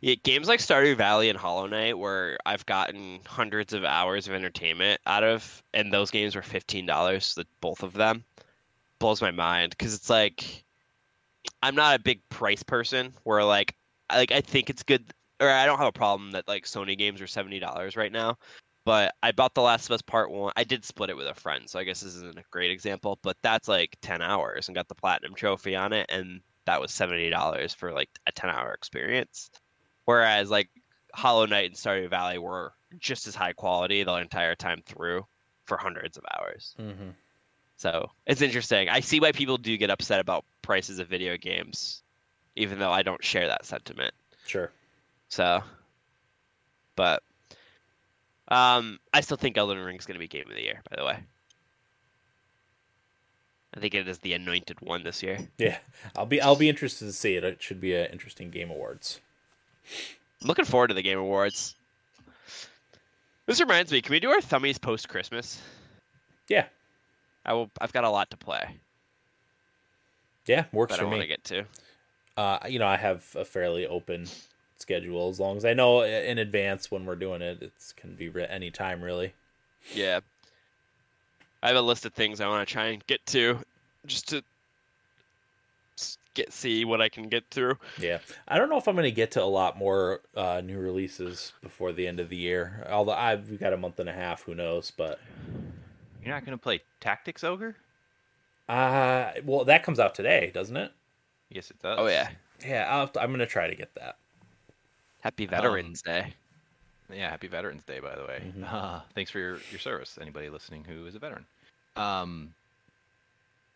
yeah 0.00 0.14
games 0.22 0.48
like 0.48 0.60
Stardew 0.60 0.96
Valley 0.96 1.28
and 1.28 1.38
Hollow 1.38 1.66
Knight 1.66 1.98
where 1.98 2.38
I've 2.46 2.64
gotten 2.66 3.20
hundreds 3.26 3.72
of 3.72 3.84
hours 3.84 4.28
of 4.28 4.34
entertainment 4.34 5.00
out 5.06 5.24
of 5.24 5.62
and 5.74 5.92
those 5.92 6.10
games 6.10 6.34
were 6.34 6.42
$15 6.42 7.34
the 7.34 7.46
both 7.60 7.82
of 7.82 7.92
them 7.92 8.24
blows 8.98 9.20
my 9.22 9.30
mind 9.30 9.76
cuz 9.78 9.94
it's 9.94 10.10
like 10.10 10.64
I'm 11.62 11.74
not 11.74 11.96
a 11.98 12.02
big 12.02 12.20
price 12.28 12.62
person 12.62 13.12
where 13.24 13.44
like 13.44 13.74
I- 14.10 14.18
like 14.18 14.32
I 14.32 14.40
think 14.40 14.70
it's 14.70 14.82
good 14.82 15.04
or 15.40 15.48
I 15.50 15.66
don't 15.66 15.78
have 15.78 15.88
a 15.88 15.92
problem 15.92 16.32
that 16.32 16.46
like 16.46 16.64
Sony 16.64 16.96
games 16.96 17.20
are 17.20 17.26
$70 17.26 17.96
right 17.96 18.12
now. 18.12 18.38
But 18.84 19.14
I 19.22 19.32
bought 19.32 19.54
The 19.54 19.62
Last 19.62 19.86
of 19.86 19.92
Us 19.92 20.02
Part 20.02 20.30
1. 20.30 20.52
I 20.56 20.64
did 20.64 20.84
split 20.84 21.10
it 21.10 21.16
with 21.16 21.28
a 21.28 21.34
friend, 21.34 21.68
so 21.68 21.78
I 21.78 21.84
guess 21.84 22.00
this 22.00 22.16
isn't 22.16 22.38
a 22.38 22.44
great 22.50 22.70
example, 22.72 23.18
but 23.22 23.36
that's 23.42 23.68
like 23.68 23.96
10 24.02 24.22
hours 24.22 24.68
and 24.68 24.74
got 24.74 24.88
the 24.88 24.94
platinum 24.94 25.34
trophy 25.34 25.76
on 25.76 25.92
it 25.92 26.06
and 26.08 26.40
that 26.64 26.80
was 26.80 26.92
$70 26.92 27.74
for 27.74 27.92
like 27.92 28.08
a 28.26 28.32
10-hour 28.32 28.72
experience. 28.72 29.50
Whereas 30.04 30.50
like 30.50 30.68
Hollow 31.14 31.46
Knight 31.46 31.66
and 31.70 31.76
Stardew 31.76 32.08
Valley 32.10 32.38
were 32.38 32.72
just 32.98 33.26
as 33.26 33.34
high 33.34 33.52
quality 33.52 34.02
the 34.04 34.14
entire 34.14 34.54
time 34.54 34.82
through 34.84 35.26
for 35.64 35.76
hundreds 35.76 36.16
of 36.16 36.24
hours. 36.36 36.74
hmm 36.76 37.10
So 37.76 38.10
it's 38.26 38.42
interesting. 38.42 38.88
I 38.88 39.00
see 39.00 39.20
why 39.20 39.32
people 39.32 39.58
do 39.58 39.76
get 39.76 39.90
upset 39.90 40.20
about 40.20 40.44
prices 40.62 40.98
of 40.98 41.08
video 41.08 41.36
games, 41.36 42.02
even 42.56 42.78
though 42.78 42.92
I 42.92 43.02
don't 43.02 43.24
share 43.24 43.48
that 43.48 43.64
sentiment. 43.64 44.14
sure. 44.46 44.70
So, 45.28 45.62
but 46.96 47.22
um, 48.48 48.98
I 49.14 49.20
still 49.20 49.36
think 49.36 49.56
Elden 49.56 49.78
Ring 49.78 49.96
is 49.96 50.06
going 50.06 50.14
to 50.14 50.18
be 50.20 50.28
Game 50.28 50.48
of 50.48 50.54
the 50.54 50.62
Year. 50.62 50.80
By 50.90 50.96
the 50.96 51.04
way, 51.04 51.18
I 53.74 53.80
think 53.80 53.94
it 53.94 54.06
is 54.08 54.18
the 54.18 54.34
anointed 54.34 54.80
one 54.80 55.02
this 55.04 55.22
year. 55.22 55.38
Yeah, 55.58 55.78
I'll 56.16 56.26
be 56.26 56.40
I'll 56.40 56.56
be 56.56 56.68
interested 56.68 57.06
to 57.06 57.12
see 57.12 57.36
it. 57.36 57.44
It 57.44 57.62
should 57.62 57.80
be 57.80 57.94
an 57.94 58.06
interesting 58.12 58.50
game 58.50 58.70
awards. 58.70 59.20
Looking 60.42 60.64
forward 60.64 60.88
to 60.88 60.94
the 60.94 61.02
Game 61.02 61.18
Awards. 61.18 61.76
This 63.46 63.60
reminds 63.60 63.90
me, 63.92 64.00
can 64.00 64.12
we 64.12 64.20
do 64.20 64.30
our 64.30 64.40
thummies 64.40 64.80
post 64.80 65.08
Christmas? 65.08 65.60
Yeah. 66.48 66.66
I 67.44 67.52
will. 67.54 67.70
I've 67.80 67.92
got 67.92 68.04
a 68.04 68.10
lot 68.10 68.30
to 68.30 68.36
play. 68.36 68.76
Yeah, 70.46 70.64
works 70.72 70.92
that 70.92 71.00
I 71.00 71.02
for 71.04 71.08
want 71.08 71.20
me. 71.20 71.26
to 71.26 71.28
get 71.28 71.44
to. 71.44 71.64
uh, 72.36 72.58
you 72.68 72.78
know, 72.80 72.86
I 72.86 72.96
have 72.96 73.24
a 73.36 73.44
fairly 73.44 73.86
open 73.86 74.26
schedule 74.82 75.28
as 75.30 75.40
long 75.40 75.56
as 75.56 75.64
I 75.64 75.72
know 75.72 76.02
in 76.02 76.38
advance 76.38 76.90
when 76.90 77.06
we're 77.06 77.16
doing 77.16 77.40
it. 77.40 77.62
It's 77.62 77.92
can 77.92 78.14
be 78.14 78.28
re- 78.28 78.46
any 78.48 78.70
time 78.70 79.02
really. 79.02 79.32
Yeah. 79.94 80.20
I 81.62 81.68
have 81.68 81.76
a 81.76 81.80
list 81.82 82.04
of 82.04 82.12
things 82.12 82.40
I 82.40 82.48
want 82.48 82.66
to 82.66 82.72
try 82.72 82.86
and 82.86 83.06
get 83.06 83.24
to, 83.26 83.58
just 84.06 84.28
to 84.30 84.42
get 86.34 86.52
see 86.52 86.84
what 86.84 87.00
I 87.00 87.08
can 87.08 87.28
get 87.28 87.44
through. 87.50 87.78
Yeah, 87.98 88.18
I 88.48 88.58
don't 88.58 88.68
know 88.68 88.78
if 88.78 88.88
I'm 88.88 88.94
going 88.94 89.04
to 89.04 89.10
get 89.12 89.30
to 89.32 89.42
a 89.42 89.44
lot 89.44 89.78
more 89.78 90.22
uh, 90.36 90.60
new 90.64 90.78
releases 90.78 91.52
before 91.62 91.92
the 91.92 92.06
end 92.06 92.18
of 92.20 92.28
the 92.28 92.36
year. 92.36 92.86
Although 92.90 93.12
I've 93.12 93.48
we 93.48 93.56
got 93.56 93.72
a 93.72 93.76
month 93.76 94.00
and 94.00 94.08
a 94.08 94.12
half, 94.12 94.42
who 94.42 94.54
knows? 94.54 94.90
But 94.90 95.20
You're 96.24 96.34
not 96.34 96.44
gonna 96.44 96.58
play 96.58 96.80
Tactics 97.00 97.44
Ogre? 97.44 97.76
uh, 98.68 99.32
well, 99.44 99.64
that 99.64 99.82
comes 99.84 100.00
out 100.00 100.14
today, 100.14 100.50
doesn't 100.52 100.76
it? 100.76 100.92
Yes, 101.50 101.70
it 101.70 101.80
does. 101.80 101.98
Oh 102.00 102.06
yeah. 102.08 102.30
Yeah, 102.66 102.86
I'll, 102.88 103.10
I'm 103.20 103.30
going 103.30 103.40
to 103.40 103.46
try 103.46 103.68
to 103.68 103.74
get 103.74 103.94
that. 103.96 104.16
Happy 105.22 105.46
Veterans 105.46 106.02
Day. 106.02 106.34
Yeah, 107.12 107.30
happy 107.30 107.46
Veterans 107.48 107.84
Day, 107.84 108.00
by 108.00 108.14
the 108.14 108.24
way. 108.24 108.42
Mhm. 108.56 108.64
Uh, 108.72 109.00
thanks 109.14 109.30
for 109.30 109.38
your, 109.38 109.58
your 109.70 109.78
service. 109.80 110.18
Anybody 110.20 110.48
listening 110.50 110.84
who 110.84 111.06
is 111.06 111.14
a 111.14 111.18
veteran. 111.18 111.46
Um, 111.96 112.54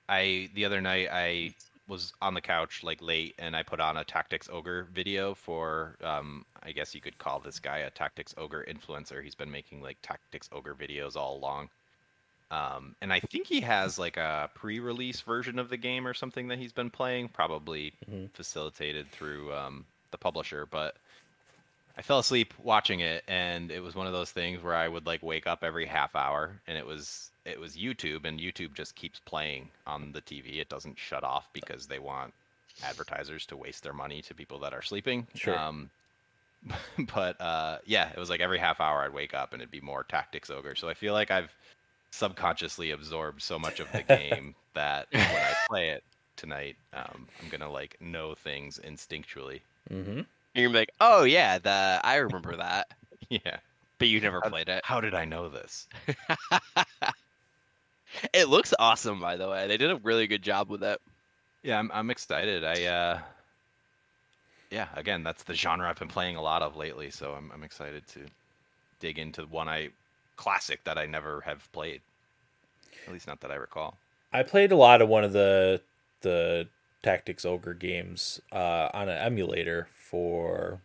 I 0.09 0.49
the 0.55 0.65
other 0.65 0.81
night 0.81 1.09
I 1.13 1.55
was 1.89 2.13
on 2.21 2.35
the 2.35 2.41
couch 2.41 2.83
like 2.83 3.01
late, 3.01 3.35
and 3.39 3.55
I 3.55 3.63
put 3.63 3.79
on 3.81 3.97
a 3.97 4.05
Tactics 4.05 4.49
Ogre 4.53 4.87
video 4.93 5.35
for. 5.35 5.97
Um, 6.03 6.45
I 6.63 6.73
guess 6.73 6.95
you 6.97 7.01
could 7.01 7.17
call 7.19 7.39
this 7.39 7.61
guy 7.61 7.79
a 7.79 7.91
Tactics 7.91 8.35
Ogre 8.37 8.65
influencer. 8.69 9.23
He's 9.23 9.37
been 9.37 9.51
making 9.51 9.83
like 9.83 9.97
Tactics 10.03 10.49
Ogre 10.53 10.75
videos 10.75 11.15
all 11.17 11.37
along. 11.37 11.69
Um, 12.51 12.95
and 13.01 13.13
I 13.13 13.21
think 13.21 13.47
he 13.47 13.61
has 13.61 13.99
like 13.99 14.17
a 14.17 14.49
pre-release 14.55 15.21
version 15.21 15.59
of 15.61 15.69
the 15.69 15.77
game 15.77 16.07
or 16.07 16.15
something 16.15 16.49
that 16.49 16.59
he's 16.59 16.73
been 16.73 16.91
playing, 16.91 17.29
probably 17.29 17.93
Mhm. 18.11 18.31
facilitated 18.33 19.11
through 19.11 19.53
um, 19.53 19.85
the 20.13 20.19
publisher. 20.19 20.67
But 20.67 20.97
I 21.99 22.03
fell 22.03 22.19
asleep 22.19 22.53
watching 22.63 23.01
it, 23.01 23.25
and 23.27 23.71
it 23.71 23.83
was 23.83 23.95
one 23.95 24.07
of 24.07 24.13
those 24.13 24.31
things 24.31 24.63
where 24.63 24.75
I 24.75 24.87
would 24.87 25.07
like 25.07 25.23
wake 25.23 25.47
up 25.47 25.65
every 25.65 25.87
half 25.87 26.15
hour, 26.15 26.61
and 26.67 26.77
it 26.77 26.87
was 26.87 27.31
it 27.45 27.59
was 27.59 27.77
YouTube, 27.77 28.25
and 28.25 28.39
YouTube 28.39 28.75
just 28.75 28.95
keeps 28.97 29.19
playing 29.21 29.71
on 29.87 30.13
the 30.13 30.21
TV. 30.21 30.59
It 30.59 30.69
doesn't 30.69 30.99
shut 30.99 31.25
off 31.25 31.49
because 31.53 31.87
they 31.87 31.99
want 31.99 32.35
advertisers 32.85 33.47
to 33.47 33.57
waste 33.57 33.83
their 33.83 33.95
money 33.95 34.21
to 34.23 34.35
people 34.35 34.59
that 34.61 34.75
are 34.75 34.83
sleeping. 34.83 35.27
Sure. 35.35 35.59
Um, 35.59 35.91
but 37.15 37.41
uh, 37.41 37.79
yeah, 37.87 38.11
it 38.11 38.19
was 38.19 38.29
like 38.29 38.41
every 38.41 38.59
half 38.59 38.81
hour 38.81 39.03
I'd 39.03 39.15
wake 39.15 39.35
up, 39.35 39.53
and 39.53 39.63
it'd 39.63 39.71
be 39.71 39.81
more 39.81 40.05
Tactics 40.05 40.51
Ogre. 40.51 40.75
So 40.75 40.89
I 40.89 40.95
feel 40.95 41.15
like 41.15 41.31
I've 41.31 41.55
subconsciously 42.11 42.91
absorbed 42.91 43.43
so 43.43 43.59
much 43.59 43.81
of 43.81 43.91
the 43.93 44.03
game 44.09 44.55
that 44.75 45.07
when 45.11 45.23
I 45.23 45.55
play 45.69 45.89
it 45.91 46.05
tonight, 46.37 46.77
um, 46.93 47.27
I'm 47.43 47.49
gonna 47.49 47.71
like 47.71 47.97
know 48.01 48.35
things 48.35 48.79
instinctually. 48.85 49.61
Mm-hmm. 49.91 50.21
You're 50.57 50.71
like, 50.73 50.90
oh 51.01 51.25
yeah, 51.25 51.59
the 51.59 52.01
I 52.03 52.16
remember 52.16 52.57
that, 52.57 52.88
Yeah. 53.31 53.59
but 53.99 54.09
you 54.09 54.21
never 54.21 54.42
Uh, 54.42 54.51
played 54.51 54.69
it. 54.69 54.85
How 54.85 55.01
did 55.01 55.14
I 55.14 55.25
know 55.25 55.49
this? 55.49 55.88
It 58.33 58.49
looks 58.49 58.73
awesome, 58.79 59.21
by 59.21 59.37
the 59.37 59.49
way. 59.49 59.66
They 59.66 59.77
did 59.77 59.90
a 59.90 59.97
really 59.97 60.27
good 60.29 60.42
job 60.42 60.71
with 60.71 60.83
it. 60.85 61.01
Yeah, 61.62 61.79
I'm 61.79 61.90
I'm 61.92 62.11
excited. 62.11 62.64
I 62.64 62.85
uh 62.85 63.23
yeah, 64.71 64.88
again, 64.95 65.23
that's 65.23 65.45
the 65.45 65.55
genre 65.55 65.88
I've 65.88 65.99
been 65.99 66.09
playing 66.09 66.37
a 66.37 66.42
lot 66.42 66.62
of 66.62 66.77
lately, 66.77 67.11
so 67.11 67.35
I'm 67.35 67.51
I'm 67.53 67.62
excited 67.62 68.07
to 68.09 68.27
dig 69.01 69.19
into 69.19 69.47
one 69.47 69.69
I 69.69 69.90
classic 70.37 70.85
that 70.85 70.99
I 70.99 71.07
never 71.07 71.42
have 71.42 71.71
played. 71.73 72.03
At 73.07 73.12
least 73.12 73.27
not 73.27 73.40
that 73.40 73.51
I 73.51 73.57
recall. 73.57 74.01
I 74.33 74.42
played 74.42 74.73
a 74.73 74.77
lot 74.77 75.03
of 75.03 75.09
one 75.09 75.25
of 75.25 75.33
the 75.33 75.83
the 76.23 76.69
Tactics 77.03 77.45
Ogre 77.45 77.75
games 77.75 78.40
uh, 78.53 78.88
on 78.92 79.09
an 79.09 79.19
emulator 79.19 79.88
for, 80.11 80.81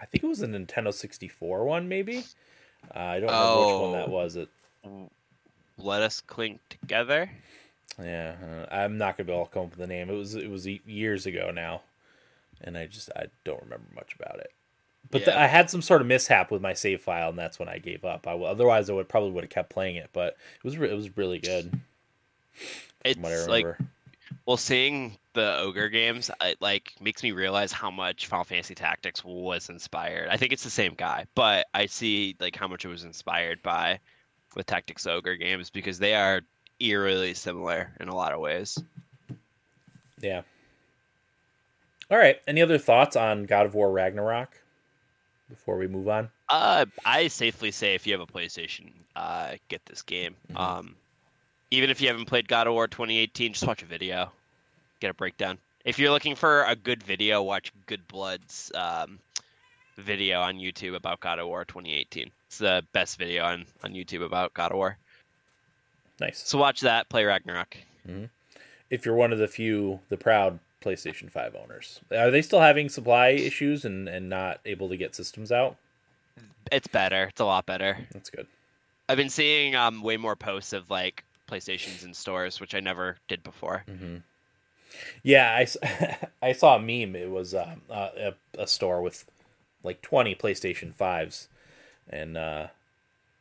I 0.00 0.06
think 0.06 0.24
it 0.24 0.26
was 0.26 0.42
a 0.42 0.46
Nintendo 0.46 0.92
64 0.92 1.64
one, 1.64 1.88
maybe. 1.88 2.18
Uh, 2.94 2.98
I 2.98 3.20
don't 3.20 3.30
remember 3.30 3.66
which 3.66 3.82
one 3.82 3.92
that 3.92 4.08
Oh. 4.08 4.10
was. 4.10 4.36
It 4.36 4.48
Let 5.78 6.02
Us 6.02 6.20
Cling 6.20 6.58
Together. 6.68 7.30
Yeah, 8.02 8.34
uh, 8.70 8.74
I'm 8.74 8.96
not 8.98 9.16
gonna 9.16 9.26
be 9.26 9.32
able 9.32 9.46
to 9.46 9.52
come 9.52 9.64
up 9.64 9.70
with 9.70 9.78
the 9.78 9.86
name. 9.86 10.08
It 10.08 10.14
was 10.14 10.34
it 10.34 10.48
was 10.50 10.66
years 10.66 11.26
ago 11.26 11.50
now, 11.54 11.82
and 12.62 12.78
I 12.78 12.86
just 12.86 13.10
I 13.14 13.26
don't 13.44 13.62
remember 13.62 13.86
much 13.94 14.14
about 14.18 14.38
it. 14.40 14.52
But 15.10 15.24
the, 15.24 15.38
I 15.38 15.46
had 15.46 15.68
some 15.70 15.82
sort 15.82 16.00
of 16.00 16.06
mishap 16.06 16.50
with 16.50 16.62
my 16.62 16.72
save 16.72 17.02
file, 17.02 17.30
and 17.30 17.38
that's 17.38 17.58
when 17.58 17.68
I 17.68 17.78
gave 17.78 18.04
up. 18.04 18.26
I 18.26 18.32
otherwise 18.32 18.88
I 18.88 18.92
would 18.94 19.08
probably 19.08 19.32
would 19.32 19.44
have 19.44 19.50
kept 19.50 19.70
playing 19.70 19.96
it, 19.96 20.08
but 20.12 20.36
it 20.56 20.64
was 20.64 20.78
re- 20.78 20.90
it 20.90 20.94
was 20.94 21.16
really 21.16 21.38
good. 21.40 21.70
From 23.12 23.22
what 23.22 23.32
I 23.32 23.34
It's 23.36 23.48
like 23.48 23.66
well, 24.46 24.56
seeing 24.56 25.16
the 25.32 25.58
ogre 25.58 25.88
games, 25.88 26.30
it 26.42 26.58
like 26.60 26.92
makes 27.00 27.22
me 27.22 27.32
realize 27.32 27.72
how 27.72 27.90
much 27.90 28.26
Final 28.26 28.44
Fantasy 28.44 28.74
Tactics 28.74 29.24
was 29.24 29.68
inspired. 29.68 30.28
I 30.28 30.36
think 30.36 30.52
it's 30.52 30.64
the 30.64 30.70
same 30.70 30.94
guy, 30.94 31.26
but 31.34 31.66
I 31.74 31.86
see 31.86 32.36
like 32.40 32.56
how 32.56 32.66
much 32.68 32.84
it 32.84 32.88
was 32.88 33.04
inspired 33.04 33.62
by 33.62 34.00
with 34.56 34.66
Tactics 34.66 35.06
Ogre 35.06 35.36
games 35.36 35.70
because 35.70 35.98
they 35.98 36.14
are 36.14 36.42
eerily 36.80 37.34
similar 37.34 37.92
in 38.00 38.08
a 38.08 38.14
lot 38.14 38.32
of 38.32 38.40
ways. 38.40 38.78
yeah. 40.20 40.42
All 42.10 42.18
right. 42.18 42.40
Any 42.48 42.60
other 42.60 42.78
thoughts 42.78 43.14
on 43.14 43.44
God 43.44 43.66
of 43.66 43.74
War 43.74 43.92
Ragnarok 43.92 44.60
before 45.48 45.76
we 45.76 45.86
move 45.86 46.08
on? 46.08 46.28
Uh, 46.48 46.86
I 47.04 47.28
safely 47.28 47.70
say 47.70 47.94
if 47.94 48.04
you 48.04 48.12
have 48.14 48.20
a 48.20 48.26
PlayStation, 48.26 48.90
uh, 49.14 49.52
get 49.68 49.86
this 49.86 50.02
game. 50.02 50.34
Mhm. 50.50 50.58
Um, 50.58 50.96
even 51.70 51.88
if 51.88 52.00
you 52.00 52.08
haven't 52.08 52.24
played 52.24 52.48
God 52.48 52.66
of 52.66 52.72
War 52.72 52.88
2018, 52.88 53.52
just 53.52 53.64
watch 53.64 53.82
a 53.82 53.86
video, 53.86 54.32
get 55.00 55.10
a 55.10 55.14
breakdown. 55.14 55.58
If 55.84 55.98
you're 55.98 56.10
looking 56.10 56.34
for 56.34 56.64
a 56.64 56.76
good 56.76 57.02
video, 57.02 57.42
watch 57.42 57.72
Good 57.86 58.06
Blood's 58.06 58.70
um, 58.74 59.18
video 59.96 60.40
on 60.40 60.56
YouTube 60.56 60.94
about 60.94 61.20
God 61.20 61.38
of 61.38 61.46
War 61.46 61.64
2018. 61.64 62.30
It's 62.46 62.58
the 62.58 62.84
best 62.92 63.18
video 63.18 63.44
on 63.44 63.64
on 63.82 63.92
YouTube 63.92 64.24
about 64.24 64.52
God 64.54 64.72
of 64.72 64.76
War. 64.76 64.98
Nice. 66.20 66.42
So 66.46 66.58
watch 66.58 66.80
that. 66.80 67.08
Play 67.08 67.24
Ragnarok. 67.24 67.76
If 68.90 69.06
you're 69.06 69.14
one 69.14 69.32
of 69.32 69.38
the 69.38 69.48
few, 69.48 70.00
the 70.08 70.16
proud 70.16 70.58
PlayStation 70.82 71.30
5 71.30 71.54
owners, 71.54 72.00
are 72.10 72.30
they 72.30 72.42
still 72.42 72.60
having 72.60 72.88
supply 72.88 73.28
issues 73.28 73.84
and 73.84 74.08
and 74.08 74.28
not 74.28 74.60
able 74.66 74.88
to 74.90 74.96
get 74.96 75.14
systems 75.14 75.50
out? 75.50 75.76
It's 76.70 76.88
better. 76.88 77.24
It's 77.24 77.40
a 77.40 77.44
lot 77.44 77.66
better. 77.66 77.96
That's 78.12 78.30
good. 78.30 78.46
I've 79.08 79.16
been 79.16 79.30
seeing 79.30 79.74
um, 79.74 80.02
way 80.02 80.16
more 80.16 80.36
posts 80.36 80.72
of 80.72 80.90
like 80.90 81.24
PlayStations 81.48 82.04
in 82.04 82.14
stores, 82.14 82.60
which 82.60 82.74
I 82.74 82.80
never 82.80 83.16
did 83.28 83.42
before. 83.42 83.84
hmm 83.88 84.18
Yeah, 85.22 85.64
I 86.42 86.52
saw 86.52 86.76
a 86.76 86.78
meme. 86.78 87.16
It 87.16 87.30
was 87.30 87.54
uh, 87.54 87.74
uh, 87.90 88.08
a, 88.16 88.34
a 88.62 88.66
store 88.66 89.02
with 89.02 89.24
like 89.82 90.02
20 90.02 90.34
PlayStation 90.34 90.94
5s, 90.94 91.48
and 92.08 92.36
uh, 92.36 92.66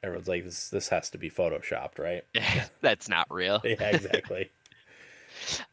everyone's 0.03 0.27
like, 0.27 0.45
this, 0.45 0.69
this 0.69 0.89
has 0.89 1.09
to 1.11 1.17
be 1.17 1.29
photoshopped, 1.29 1.99
right? 1.99 2.23
That's 2.81 3.09
not 3.09 3.27
real. 3.29 3.61
Yeah, 3.65 3.83
exactly. 3.89 4.49
So- 5.45 5.63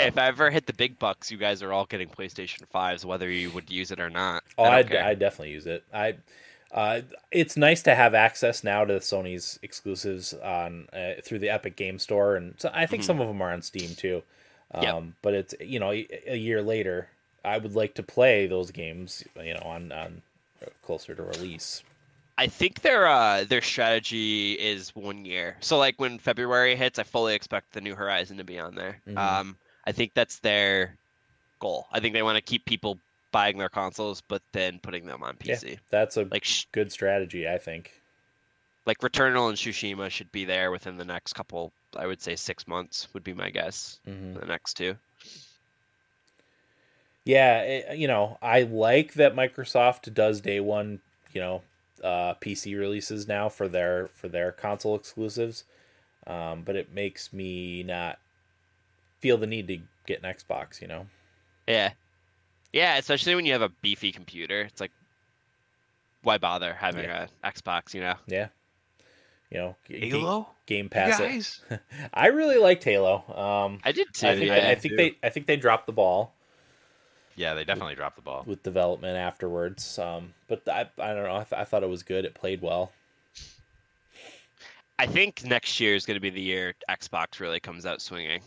Hey, 0.00 0.08
if 0.08 0.18
I 0.18 0.26
ever 0.26 0.50
hit 0.50 0.66
the 0.66 0.72
big 0.72 0.98
bucks, 0.98 1.30
you 1.30 1.38
guys 1.38 1.62
are 1.62 1.72
all 1.72 1.84
getting 1.86 2.08
PlayStation 2.08 2.62
5s, 2.74 3.04
whether 3.04 3.30
you 3.30 3.50
would 3.52 3.70
use 3.70 3.92
it 3.92 4.00
or 4.00 4.10
not. 4.10 4.42
Oh, 4.58 4.64
I 4.64 4.78
I. 4.80 5.10
I 5.10 5.14
definitely 5.14 5.52
use 5.52 5.66
it. 5.66 5.84
I 5.94 6.16
uh, 6.72 7.02
it's 7.30 7.56
nice 7.56 7.82
to 7.84 7.94
have 7.94 8.12
access 8.12 8.64
now 8.64 8.84
to 8.84 8.94
Sony's 8.94 9.60
exclusives 9.62 10.34
on 10.34 10.88
uh, 10.92 11.12
through 11.22 11.38
the 11.38 11.48
Epic 11.50 11.76
Game 11.76 12.00
Store, 12.00 12.34
and 12.34 12.54
so 12.58 12.68
I 12.74 12.86
think 12.86 13.04
Mhm. 13.04 13.06
some 13.06 13.20
of 13.20 13.28
them 13.28 13.40
are 13.40 13.52
on 13.52 13.62
Steam 13.62 13.94
too. 13.94 14.24
Um, 14.72 14.82
Yep. 14.82 15.04
But 15.22 15.34
it's 15.34 15.54
you 15.60 15.78
know 15.78 15.90
a 15.92 16.36
year 16.36 16.62
later, 16.62 17.08
I 17.44 17.58
would 17.58 17.74
like 17.74 17.94
to 17.94 18.02
play 18.02 18.46
those 18.46 18.70
games 18.70 19.24
you 19.40 19.54
know 19.54 19.60
on 19.64 19.92
on 19.92 20.22
closer 20.82 21.14
to 21.14 21.22
release. 21.22 21.82
I 22.38 22.46
think 22.48 22.82
their 22.82 23.06
uh, 23.06 23.44
their 23.44 23.62
strategy 23.62 24.52
is 24.52 24.94
one 24.94 25.24
year. 25.24 25.56
So 25.60 25.78
like 25.78 25.98
when 25.98 26.18
February 26.18 26.76
hits, 26.76 26.98
I 26.98 27.02
fully 27.04 27.34
expect 27.34 27.72
the 27.72 27.80
New 27.80 27.94
Horizon 27.94 28.36
to 28.38 28.44
be 28.44 28.58
on 28.58 28.74
there. 28.74 29.00
Mhm. 29.08 29.16
Um, 29.16 29.56
I 29.86 29.92
think 29.92 30.12
that's 30.14 30.40
their 30.40 30.96
goal. 31.60 31.86
I 31.92 32.00
think 32.00 32.12
they 32.12 32.22
want 32.22 32.36
to 32.36 32.42
keep 32.42 32.64
people 32.66 32.98
buying 33.32 33.56
their 33.56 33.68
consoles, 33.68 34.22
but 34.28 34.42
then 34.52 34.78
putting 34.80 35.06
them 35.06 35.22
on 35.22 35.36
Yeah. 35.42 35.54
PC. 35.56 35.78
That's 35.90 36.16
a 36.16 36.24
Like 36.24 36.44
sh- 36.44 36.66
good 36.72 36.90
strategy, 36.92 37.48
I 37.48 37.56
think. 37.58 37.92
like 38.84 38.98
Returnal 38.98 39.48
and 39.48 39.56
Tsushima 39.56 40.10
should 40.10 40.30
be 40.32 40.44
there 40.44 40.70
within 40.70 40.96
the 40.96 41.04
next 41.04 41.32
couple. 41.32 41.72
I 41.96 42.06
would 42.06 42.20
say 42.22 42.36
six 42.36 42.66
months 42.68 43.08
would 43.14 43.24
be 43.24 43.34
my 43.34 43.50
guess. 43.50 44.00
hmm 44.04 44.34
for 44.34 44.40
The 44.40 44.46
next 44.46 44.74
two. 44.74 44.96
Yeah, 47.24 47.62
it, 47.62 47.98
you 47.98 48.06
know, 48.06 48.38
I 48.40 48.62
like 48.62 49.14
that 49.14 49.34
Microsoft 49.34 50.12
does 50.14 50.40
day 50.40 50.60
one, 50.60 51.00
you 51.32 51.40
know, 51.40 51.62
uh, 52.04 52.34
PC 52.34 52.74
releases 52.74 53.26
now 53.26 53.48
for 53.48 53.66
their 53.68 54.08
for 54.08 54.28
their 54.28 54.52
console 54.52 54.94
exclusives, 54.94 55.64
um, 56.26 56.62
but 56.62 56.76
it 56.76 56.92
makes 56.92 57.32
me 57.32 57.82
not 57.82 58.18
feel 59.20 59.38
the 59.38 59.46
need 59.46 59.66
to 59.68 59.78
get 60.06 60.22
an 60.22 60.32
Xbox. 60.32 60.80
You 60.80 60.88
know, 60.88 61.06
Yeah. 61.66 61.92
Yeah, 62.72 62.96
especially 62.98 63.34
when 63.34 63.46
you 63.46 63.52
have 63.52 63.62
a 63.62 63.70
beefy 63.82 64.12
computer. 64.12 64.60
It's 64.62 64.80
like 64.80 64.92
why 66.22 66.38
bother 66.38 66.74
having 66.74 67.04
Yeah. 67.04 67.28
a 67.42 67.52
Xbox, 67.52 67.94
you 67.94 68.00
know? 68.02 68.14
yeah, 68.26 68.48
you 69.50 69.58
know, 69.58 69.76
g- 69.88 70.00
g- 70.00 70.10
Halo? 70.10 70.55
Game 70.66 70.88
Pass. 70.88 71.18
it. 71.20 71.22
Guys, 71.22 71.60
I 72.14 72.26
really 72.28 72.58
liked 72.58 72.84
Halo. 72.84 73.24
Um, 73.34 73.80
I 73.84 73.92
did 73.92 74.08
too. 74.12 74.28
I 74.28 74.34
think 74.34 74.46
yeah. 74.48 74.68
I 74.70 74.74
think 74.74 74.92
too. 74.92 74.96
they 74.96 75.16
I 75.22 75.30
think 75.30 75.46
they 75.46 75.56
dropped 75.56 75.86
the 75.86 75.92
ball 75.92 76.32
yeah, 77.38 77.52
they 77.52 77.64
definitely 77.64 77.94
dropped 77.94 78.16
the 78.16 78.22
ball. 78.22 78.44
with 78.46 78.62
development 78.62 79.18
afterwards. 79.18 79.98
Um, 79.98 80.32
but 80.48 80.66
I 80.68 80.88
I 80.98 81.12
don't 81.12 81.24
know. 81.24 81.36
I, 81.36 81.44
th- 81.44 81.60
I 81.60 81.64
thought 81.64 81.82
it 81.82 81.88
was 81.88 82.02
good. 82.02 82.24
It 82.24 82.34
played 82.34 82.62
well. 82.62 82.92
I 84.98 85.06
think 85.06 85.44
next 85.44 85.78
year 85.78 85.94
is 85.94 86.06
going 86.06 86.14
to 86.16 86.20
be 86.20 86.30
the 86.30 86.40
year 86.40 86.74
Xbox 86.88 87.38
really 87.38 87.60
comes 87.60 87.84
out 87.84 88.00
swinging. 88.00 88.40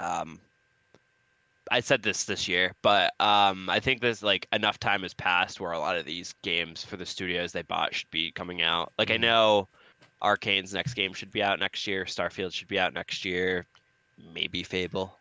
Um, 0.00 0.40
I 1.70 1.78
said 1.78 2.02
this 2.02 2.24
this 2.24 2.48
year, 2.48 2.72
but 2.82 3.12
um, 3.20 3.70
I 3.70 3.78
think 3.78 4.00
there's 4.00 4.22
like 4.24 4.48
enough 4.52 4.80
time 4.80 5.02
has 5.02 5.14
passed 5.14 5.60
where 5.60 5.70
a 5.70 5.78
lot 5.78 5.96
of 5.96 6.04
these 6.04 6.34
games 6.42 6.84
for 6.84 6.96
the 6.96 7.06
studios 7.06 7.52
they 7.52 7.62
bought 7.62 7.94
should 7.94 8.10
be 8.10 8.32
coming 8.32 8.62
out. 8.62 8.92
Like 8.98 9.12
I 9.12 9.16
Mhm. 9.16 9.20
know 9.20 9.68
Arkane's 10.22 10.72
next 10.72 10.94
game 10.94 11.12
should 11.12 11.32
be 11.32 11.42
out 11.42 11.58
next 11.58 11.86
year. 11.86 12.04
Starfield 12.04 12.52
should 12.52 12.68
be 12.68 12.78
out 12.78 12.94
next 12.94 13.24
year. 13.24 13.66
Maybe 14.34 14.62
Fable. 14.62 15.16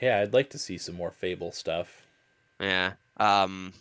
Yeah, 0.00 0.20
I'd 0.20 0.34
like 0.34 0.50
to 0.50 0.58
see 0.58 0.78
some 0.78 0.96
more 0.96 1.10
Fable 1.10 1.52
stuff. 1.52 2.02
Yeah. 2.60 2.92
Um, 3.16 3.72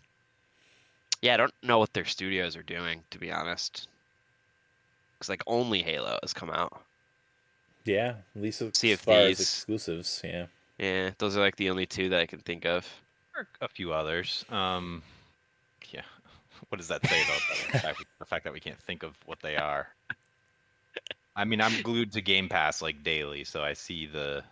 yeah, 1.21 1.33
I 1.33 1.37
don't 1.37 1.53
know 1.63 1.79
what 1.79 1.93
their 1.93 2.05
studios 2.05 2.55
are 2.55 2.63
doing 2.63 3.03
to 3.11 3.19
be 3.19 3.31
honest. 3.31 3.87
Because 5.13 5.29
like 5.29 5.43
only 5.47 5.81
Halo 5.81 6.17
has 6.21 6.33
come 6.33 6.49
out. 6.49 6.81
Yeah, 7.85 8.15
at 8.35 8.41
least 8.41 8.61
as 8.61 8.77
Sea 8.77 8.93
of 8.93 9.01
far 9.01 9.19
as 9.19 9.39
exclusives. 9.39 10.21
Yeah. 10.23 10.45
Yeah, 10.77 11.11
those 11.17 11.37
are 11.37 11.41
like 11.41 11.55
the 11.57 11.69
only 11.69 11.85
two 11.85 12.09
that 12.09 12.19
I 12.19 12.25
can 12.25 12.39
think 12.39 12.65
of. 12.65 12.87
Or 13.35 13.47
a 13.61 13.67
few 13.67 13.93
others. 13.93 14.45
Um, 14.49 15.01
yeah. 15.05 15.12
What 16.73 16.79
does 16.79 16.87
that 16.87 17.05
say 17.05 17.21
about 17.21 17.39
the 17.71 17.77
fact, 17.81 18.05
the 18.17 18.25
fact 18.25 18.43
that 18.45 18.51
we 18.51 18.59
can't 18.59 18.79
think 18.81 19.03
of 19.03 19.15
what 19.27 19.39
they 19.43 19.57
are? 19.57 19.89
I 21.35 21.45
mean, 21.45 21.61
I'm 21.61 21.83
glued 21.83 22.11
to 22.13 22.21
Game 22.21 22.49
Pass 22.49 22.81
like 22.81 23.03
daily, 23.03 23.43
so 23.43 23.61
I 23.61 23.73
see 23.73 24.07
the 24.07 24.43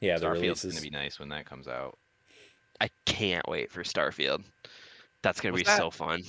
Yeah, 0.00 0.16
the 0.16 0.24
Starfield's 0.28 0.40
releases. 0.64 0.72
gonna 0.72 0.84
be 0.84 0.88
nice 0.88 1.18
when 1.18 1.28
that 1.28 1.44
comes 1.44 1.68
out. 1.68 1.98
I 2.80 2.88
can't 3.04 3.46
wait 3.46 3.70
for 3.70 3.82
Starfield. 3.82 4.42
That's 5.20 5.38
gonna 5.38 5.54
be 5.54 5.64
that- 5.64 5.76
so 5.76 5.90
fun. 5.90 6.22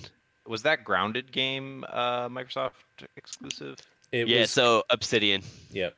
Was 0.48 0.64
that 0.64 0.84
Grounded 0.84 1.32
game 1.32 1.86
uh, 1.88 2.28
Microsoft 2.28 2.72
exclusive? 3.16 3.78
It 4.12 4.28
yeah, 4.28 4.42
was, 4.42 4.52
so 4.52 4.84
Obsidian. 4.90 5.44
Yep. 5.72 5.96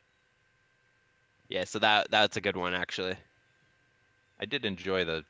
Yeah, 1.50 1.64
so 1.64 1.80
that 1.80 2.12
that's 2.12 2.38
a 2.38 2.42
good 2.42 2.56
one 2.56 2.76
actually. 2.76 3.16
I 4.40 4.46
did 4.46 4.64
enjoy 4.64 5.06
the 5.06 5.26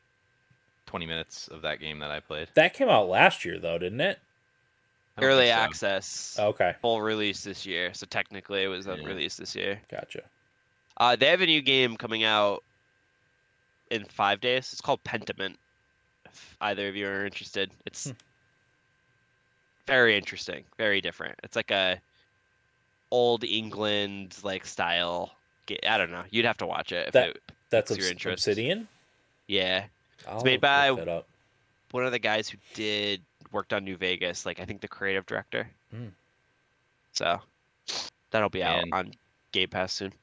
20 0.95 1.05
minutes 1.08 1.49
of 1.49 1.62
that 1.63 1.81
game 1.81 1.99
that 1.99 2.10
I 2.10 2.21
played. 2.21 2.47
That 2.53 2.73
came 2.73 2.88
out 2.88 3.10
last 3.10 3.43
year 3.43 3.60
though, 3.60 3.77
didn't 3.77 3.99
it? 3.99 4.17
Early 5.21 5.47
so. 5.47 5.51
access, 5.51 6.38
Okay, 6.39 6.73
full 6.81 7.01
release 7.01 7.43
this 7.43 7.65
year. 7.65 7.93
So 7.93 8.05
technically, 8.05 8.63
it 8.63 8.67
was 8.67 8.86
Yeah. 8.86 8.93
unreleased 8.93 9.38
this 9.38 9.53
year. 9.58 9.81
gotcha. 9.91 10.21
Uh, 10.95 11.17
they 11.17 11.25
have 11.27 11.41
a 11.41 11.45
new 11.45 11.62
game 11.62 11.97
coming 11.97 12.23
out 12.23 12.63
in 13.89 14.05
five 14.05 14.39
days. 14.39 14.71
It's 14.71 14.79
called 14.79 15.03
Pentiment. 15.03 15.58
If 16.27 16.55
either 16.62 16.88
of 16.88 16.95
you 16.95 17.08
are 17.10 17.25
interested, 17.25 17.71
it's 17.86 18.05
Hmm. 18.05 18.12
very 19.86 20.15
interesting, 20.17 20.63
very 20.77 21.01
different. 21.01 21.38
It's 21.43 21.58
like 21.58 21.71
a 21.71 21.99
old 23.12 23.43
England 23.43 24.38
like 24.43 24.65
style. 24.65 25.36
ga- 25.65 25.79
I 25.86 25.97
don't 25.97 26.12
know. 26.12 26.23
You'd 26.29 26.45
have 26.45 26.58
to 26.58 26.65
watch 26.65 26.93
it. 26.93 27.08
If 27.08 27.13
That- 27.13 27.29
it 27.31 27.43
That's 27.69 27.91
Piques 27.91 27.97
your 27.99 28.05
Obs- 28.08 28.12
interest. 28.12 28.47
Obsidian. 28.47 28.88
yeah, 29.47 29.88
I'll 30.27 30.43
made 30.43 30.61
by- 30.61 30.91
one 31.91 32.05
of 32.05 32.11
the 32.11 32.19
guys 32.19 32.49
who 32.49 32.57
did 32.73 33.21
worked 33.51 33.71
on 33.73 33.83
New 33.85 33.95
Vegas. 33.97 34.45
Like 34.45 34.59
I 34.59 34.65
think 34.65 34.81
the 34.81 34.88
creative 34.88 35.25
director. 35.25 35.69
Hmm. 35.91 36.07
So 37.13 37.39
that'll 38.31 38.49
be 38.49 38.63
out 38.63 38.83
And- 38.83 38.93
on 38.93 39.13
Game 39.51 39.69
Pass 39.69 39.93
soon. 39.93 40.13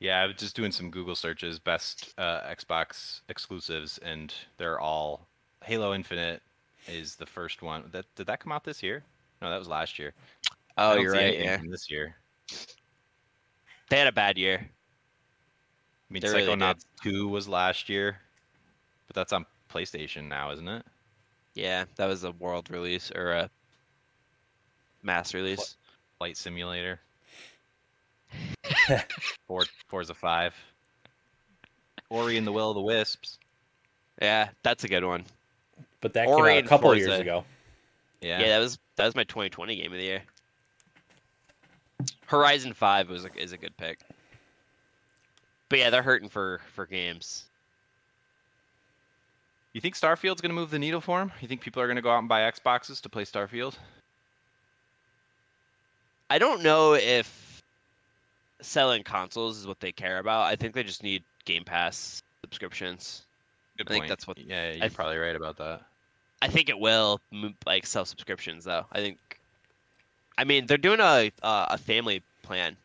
Yeah, 0.00 0.20
I 0.20 0.26
was 0.26 0.36
just 0.36 0.56
doing 0.56 0.72
some 0.72 0.90
Google 0.90 1.14
searches, 1.14 1.58
best 1.58 2.12
uh, 2.18 2.40
Xbox 2.42 3.20
exclusives, 3.28 3.98
and 3.98 4.34
they're 4.58 4.80
all 4.80 5.26
Halo 5.62 5.94
Infinite 5.94 6.42
is 6.88 7.14
the 7.16 7.24
first 7.26 7.62
one. 7.62 7.88
That 7.92 8.04
did 8.16 8.26
that 8.26 8.40
come 8.40 8.52
out 8.52 8.64
this 8.64 8.82
year? 8.82 9.02
No, 9.40 9.48
that 9.50 9.58
was 9.58 9.68
last 9.68 9.98
year. 9.98 10.12
I 10.76 10.84
Oh, 10.90 10.94
don't 10.94 11.02
you're 11.04 11.12
see 11.12 11.18
right. 11.18 11.38
Yeah, 11.38 11.60
This 11.70 11.90
year. 11.90 12.16
they 13.88 13.98
had 13.98 14.08
a 14.08 14.12
bad 14.12 14.36
year. 14.36 14.58
I 16.10 16.12
mean, 16.12 16.20
They 16.22 16.28
really 16.28 16.46
Psychonauts 16.46 16.84
2 17.02 17.28
was 17.28 17.48
last 17.48 17.88
year, 17.88 18.18
but 19.14 19.20
that's 19.20 19.32
on 19.32 19.46
PlayStation 19.72 20.28
now, 20.28 20.50
isn't 20.50 20.68
it? 20.68 20.84
Yeah, 21.54 21.84
that 21.96 22.06
was 22.06 22.24
a 22.24 22.32
world 22.32 22.68
release 22.70 23.12
or 23.14 23.32
a 23.32 23.50
mass 25.02 25.32
release. 25.32 25.76
Flight 26.18 26.36
Simulator. 26.36 27.00
For, 29.46 29.64
Forza 29.86 30.14
5. 30.14 30.54
Ori 32.10 32.36
and 32.36 32.46
the 32.46 32.52
Will 32.52 32.70
of 32.70 32.74
the 32.74 32.82
Wisps. 32.82 33.38
Yeah, 34.20 34.48
that's 34.62 34.84
a 34.84 34.88
good 34.88 35.04
one. 35.04 35.24
But 36.00 36.12
that 36.14 36.26
Ori 36.26 36.52
came 36.52 36.58
out 36.58 36.64
a 36.64 36.68
couple 36.68 36.90
Forza. 36.90 37.00
years 37.00 37.20
ago. 37.20 37.44
Yeah. 38.20 38.40
Yeah. 38.40 38.48
that 38.48 38.58
was 38.58 38.78
that 38.96 39.06
was 39.06 39.14
my 39.14 39.24
2020 39.24 39.76
game 39.76 39.92
of 39.92 39.98
the 39.98 40.04
year. 40.04 40.22
Horizon 42.26 42.72
Five 42.72 43.08
was 43.08 43.24
a, 43.24 43.30
is 43.36 43.52
a 43.52 43.56
good 43.56 43.76
pick. 43.76 44.00
But 45.68 45.78
yeah, 45.78 45.90
they're 45.90 46.02
hurting 46.02 46.28
for 46.28 46.60
for 46.74 46.86
games. 46.86 47.46
You 49.74 49.80
think 49.80 49.96
Starfield's 49.96 50.40
going 50.40 50.50
to 50.50 50.54
move 50.54 50.70
the 50.70 50.78
needle 50.78 51.00
for 51.00 51.20
him? 51.20 51.32
You 51.40 51.48
think 51.48 51.60
people 51.60 51.82
are 51.82 51.86
going 51.86 51.96
to 51.96 52.02
go 52.02 52.10
out 52.10 52.20
and 52.20 52.28
buy 52.28 52.42
Xboxes 52.42 53.00
to 53.02 53.08
play 53.08 53.24
Starfield? 53.24 53.74
I 56.30 56.38
don't 56.38 56.62
know 56.62 56.94
if 56.94 57.62
selling 58.62 59.02
consoles 59.02 59.58
is 59.58 59.66
what 59.66 59.80
they 59.80 59.90
care 59.90 60.20
about. 60.20 60.44
I 60.44 60.54
think 60.54 60.74
they 60.74 60.84
just 60.84 61.02
need 61.02 61.24
Game 61.44 61.64
Pass 61.64 62.22
subscriptions. 62.42 63.24
Good 63.76 63.90
I 63.90 63.92
think 63.92 64.08
that's 64.08 64.28
what- 64.28 64.38
Yeah, 64.38 64.72
you're 64.72 64.84
I- 64.84 64.88
probably 64.88 65.18
right 65.18 65.36
about 65.36 65.56
that. 65.58 65.82
I 66.40 66.48
think 66.48 66.68
it 66.68 66.78
will 66.78 67.20
like 67.64 67.86
sell 67.86 68.04
subscriptions 68.04 68.64
though. 68.64 68.84
I 68.92 69.00
think. 69.00 69.18
I 70.36 70.44
mean, 70.44 70.66
they're 70.66 70.76
doing 70.76 71.00
a 71.00 71.32
uh, 71.42 71.66
a 71.70 71.78
family 71.78 72.22
plan 72.42 72.76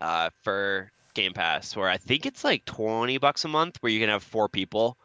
uh, 0.00 0.30
for 0.42 0.92
Game 1.14 1.32
Pass 1.32 1.74
where 1.74 1.88
I 1.88 1.96
think 1.96 2.26
it's 2.26 2.44
like 2.44 2.64
twenty 2.64 3.18
bucks 3.18 3.44
a 3.44 3.48
month 3.48 3.78
where 3.80 3.90
you 3.90 3.98
can 3.98 4.08
have 4.08 4.22
four 4.22 4.48
people. 4.48 4.96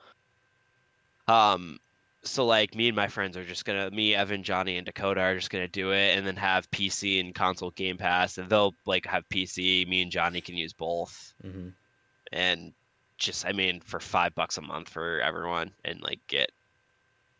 Um, 1.27 1.79
so 2.23 2.45
like 2.45 2.73
me 2.75 2.87
and 2.87 2.95
my 2.95 3.07
friends 3.07 3.35
are 3.37 3.43
just 3.45 3.65
gonna 3.65 3.91
me, 3.91 4.15
Evan, 4.15 4.43
Johnny, 4.43 4.77
and 4.77 4.85
Dakota 4.85 5.21
are 5.21 5.35
just 5.35 5.49
gonna 5.49 5.67
do 5.67 5.91
it 5.91 6.17
and 6.17 6.25
then 6.25 6.35
have 6.37 6.69
PC 6.71 7.19
and 7.19 7.35
console 7.35 7.71
Game 7.71 7.97
Pass, 7.97 8.37
and 8.37 8.49
they'll 8.49 8.73
like 8.85 9.05
have 9.05 9.27
PC. 9.29 9.85
Me 9.87 10.01
and 10.01 10.11
Johnny 10.11 10.41
can 10.41 10.55
use 10.55 10.73
both, 10.73 11.33
hmm 11.41 11.69
and 12.31 12.73
just 13.17 13.45
I 13.45 13.51
mean 13.51 13.79
for 13.81 13.99
five 13.99 14.33
bucks 14.35 14.57
a 14.57 14.61
month 14.61 14.89
for 14.89 15.19
everyone, 15.21 15.71
and 15.85 16.01
like 16.01 16.19
get 16.27 16.51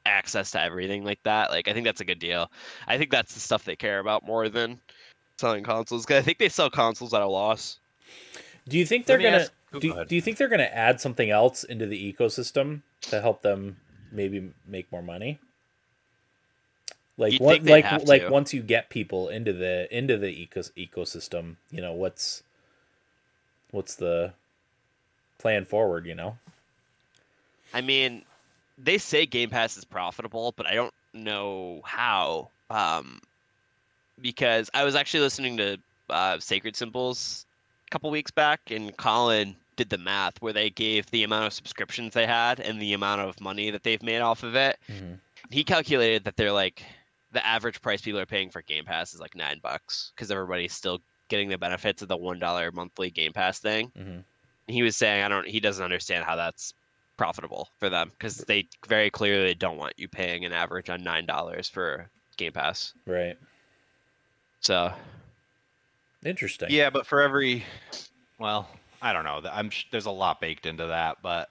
access 0.06 0.52
to 0.52 0.62
everything 0.62 1.04
like 1.04 1.22
that. 1.24 1.50
Like 1.50 1.68
I 1.68 1.74
think 1.74 1.86
that's 1.86 2.02
a 2.02 2.06
good 2.06 2.20
deal. 2.20 2.52
I 2.88 2.98
think 2.98 3.10
that's 3.10 3.34
the 3.34 3.40
stuff 3.40 3.64
they 3.64 3.76
care 3.76 4.00
about 4.00 4.26
more 4.26 4.50
than 4.50 4.80
selling 5.38 5.64
consoles. 5.64 6.06
'cause 6.06 6.18
I 6.18 6.22
think 6.22 6.38
they 6.38 6.50
sell 6.50 6.70
consoles 6.70 7.14
at 7.14 7.22
a 7.22 7.28
loss. 7.28 7.80
Do 8.68 8.78
you 8.78 8.86
think 8.86 9.06
they're 9.06 9.18
gonna? 9.18 9.38
ask- 9.38 9.54
oh, 9.74 9.80
go 9.80 9.80
do, 9.80 10.06
do 10.06 10.16
you 10.16 10.22
think 10.22 10.38
they're 10.38 10.48
gonna 10.50 10.64
add 10.64 11.00
something 11.02 11.30
else 11.30 11.64
into 11.64 11.86
the 11.86 12.14
ecosystem 12.14 12.82
to 13.10 13.22
help 13.22 13.42
them 13.42 13.78
maybe 14.12 14.52
make 14.68 14.92
more 14.92 15.02
money? 15.02 15.40
Like 17.18 17.34
You'd 17.34 17.42
what? 17.42 17.64
Like 17.64 17.86
like 18.08 18.24
to. 18.24 18.30
once 18.30 18.54
you 18.54 18.62
get 18.62 18.90
people 18.90 19.30
into 19.30 19.54
the 19.54 19.88
into 19.96 20.18
the 20.18 20.28
ecos 20.28 20.72
ecosystem, 20.76 21.56
you 21.70 21.82
know 21.82 21.94
what's 21.94 22.44
what's 23.72 23.96
the 23.96 24.34
plan 25.38 25.66
forward? 25.66 26.06
You 26.08 26.16
know. 26.16 26.38
I 27.74 27.82
mean, 27.82 28.24
they 28.78 28.98
say 28.98 29.26
Game 29.26 29.50
Pass 29.50 29.78
is 29.78 29.86
profitable, 29.86 30.54
but 30.56 30.68
I 30.68 30.74
don't 30.74 30.94
know 31.14 31.82
how. 31.84 32.50
Um, 32.70 33.20
because 34.22 34.70
I 34.74 34.84
was 34.84 34.96
actually 34.96 35.20
listening 35.20 35.58
to 35.58 35.78
uh, 36.10 36.40
Sacred 36.40 36.76
Symbols 36.76 37.46
a 37.88 37.92
couple 37.92 38.10
weeks 38.10 38.32
back, 38.32 38.72
and 38.72 38.96
Colin 38.98 39.56
did 39.76 39.90
the 39.90 39.98
math 39.98 40.42
where 40.42 40.54
they 40.54 40.70
gave 40.70 41.10
the 41.12 41.24
amount 41.24 41.46
of 41.48 41.54
subscriptions 41.54 42.14
they 42.14 42.28
had 42.28 42.60
and 42.60 42.82
the 42.82 42.94
amount 42.94 43.22
of 43.22 43.40
money 43.42 43.70
that 43.72 43.84
they've 43.84 44.04
made 44.04 44.22
off 44.22 44.44
of 44.44 44.56
it. 44.56 44.80
Mhm. 44.90 45.20
He 45.50 45.64
calculated 45.64 46.24
that 46.24 46.36
they're 46.36 46.52
like 46.52 46.84
the 47.32 47.46
average 47.46 47.82
price 47.82 48.02
people 48.02 48.20
are 48.20 48.26
paying 48.26 48.50
for 48.50 48.62
Game 48.62 48.86
Pass 48.86 49.14
is 49.14 49.20
like 49.20 49.36
nine 49.36 49.60
bucks 49.62 50.12
because 50.16 50.30
everybody's 50.30 50.74
still 50.74 51.02
getting 51.30 51.50
the 51.50 51.58
benefits 51.58 52.02
of 52.02 52.08
the 52.08 52.18
one 52.18 52.40
dollar 52.40 52.72
monthly 52.72 53.10
Game 53.10 53.34
Pass 53.34 53.60
thing 53.60 53.92
hmm 53.96 54.20
he 54.68 54.82
was 54.82 54.96
saying 54.96 55.24
I 55.24 55.28
don't 55.28 55.48
he 55.48 55.60
doesn't 55.60 55.84
understand 55.84 56.24
how 56.24 56.38
that's 56.38 56.74
profitable 57.18 57.70
for 57.80 57.90
them 57.90 58.12
because 58.12 58.38
they 58.38 58.68
very 58.88 59.10
clearly 59.10 59.54
don't 59.54 59.78
want 59.78 59.94
you 59.98 60.08
paying 60.08 60.46
an 60.46 60.54
average 60.54 60.90
on 60.90 61.04
nine 61.04 61.26
dollars 61.26 61.68
for 61.68 62.10
Game 62.38 62.54
Pass. 62.54 62.94
Right. 63.06 63.38
So 64.62 64.94
Interesting. 66.26 66.70
Yeah, 66.72 66.90
but 66.90 67.06
for 67.06 67.22
every, 67.22 67.66
well, 68.40 68.70
I 69.04 69.12
don't 69.14 69.26
know. 69.26 69.42
I'm 69.52 69.70
sh- 69.70 69.86
there's 69.92 70.06
a 70.06 70.12
lot 70.12 70.40
baked 70.40 70.66
into 70.66 70.88
that, 70.88 71.18
but 71.22 71.50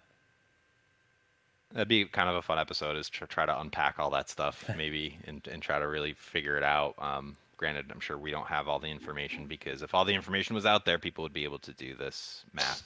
that'd 1.72 1.86
be 1.86 2.07
kind 2.07 2.28
of 2.28 2.36
a 2.36 2.42
fun 2.42 2.59
episode 2.59 2.96
is 2.96 3.11
to 3.11 3.26
try 3.26 3.46
to 3.46 3.61
unpack 3.61 3.98
all 3.98 4.11
that 4.11 4.28
stuff 4.30 4.64
maybe 4.76 5.18
and, 5.26 5.46
and 5.50 5.62
try 5.62 5.78
to 5.78 5.86
really 5.86 6.14
figure 6.14 6.57
it 6.57 6.62
out. 6.62 6.94
Um, 6.98 7.36
granted, 7.59 7.86
I'm 7.92 8.00
sure 8.00 8.16
we 8.16 8.30
don't 8.30 8.46
have 8.46 8.68
all 8.68 8.78
the 8.78 8.90
information 8.90 9.46
because 9.46 9.82
if 9.82 9.94
all 9.94 10.05
the 10.05 10.14
information 10.14 10.55
was 10.55 10.66
out 10.66 10.84
there, 10.84 10.98
people 10.98 11.22
would 11.22 11.32
be 11.34 11.44
able 11.44 11.59
to 11.61 11.72
do 11.74 11.94
this 11.94 12.44
math 12.55 12.82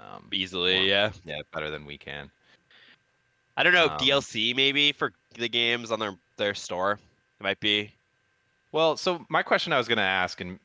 um, 0.00 0.24
Easily, 0.32 0.74
more- 0.74 0.84
yeah. 0.84 1.10
yeah, 1.24 1.40
better 1.54 1.70
than 1.70 1.84
we 1.86 1.96
can. 1.96 2.30
I 3.56 3.62
don't 3.64 3.72
know. 3.72 3.88
Um, 3.88 3.98
DLC 3.98 4.54
maybe 4.54 4.92
for 4.92 5.12
the 5.36 5.48
games 5.48 5.90
on 5.90 5.98
their 5.98 6.14
their 6.36 6.54
store. 6.54 6.92
It 6.92 7.42
might 7.42 7.58
be. 7.58 7.92
Well, 8.70 8.96
so 8.96 9.24
my 9.28 9.42
question 9.42 9.72
I 9.72 9.78
was 9.78 9.88
going 9.88 9.98
to 9.98 10.02
ask, 10.04 10.40
and 10.40 10.60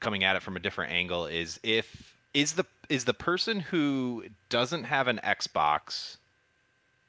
coming 0.00 0.24
at 0.24 0.34
it 0.34 0.42
from 0.42 0.56
a 0.56 0.60
different 0.60 0.92
angle, 0.92 1.26
is 1.26 1.60
if 1.62 2.13
is 2.34 2.54
the 2.54 2.66
is 2.88 3.04
the 3.06 3.14
person 3.14 3.60
who 3.60 4.24
doesn't 4.48 4.84
have 4.84 5.08
an 5.08 5.20
Xbox 5.24 6.18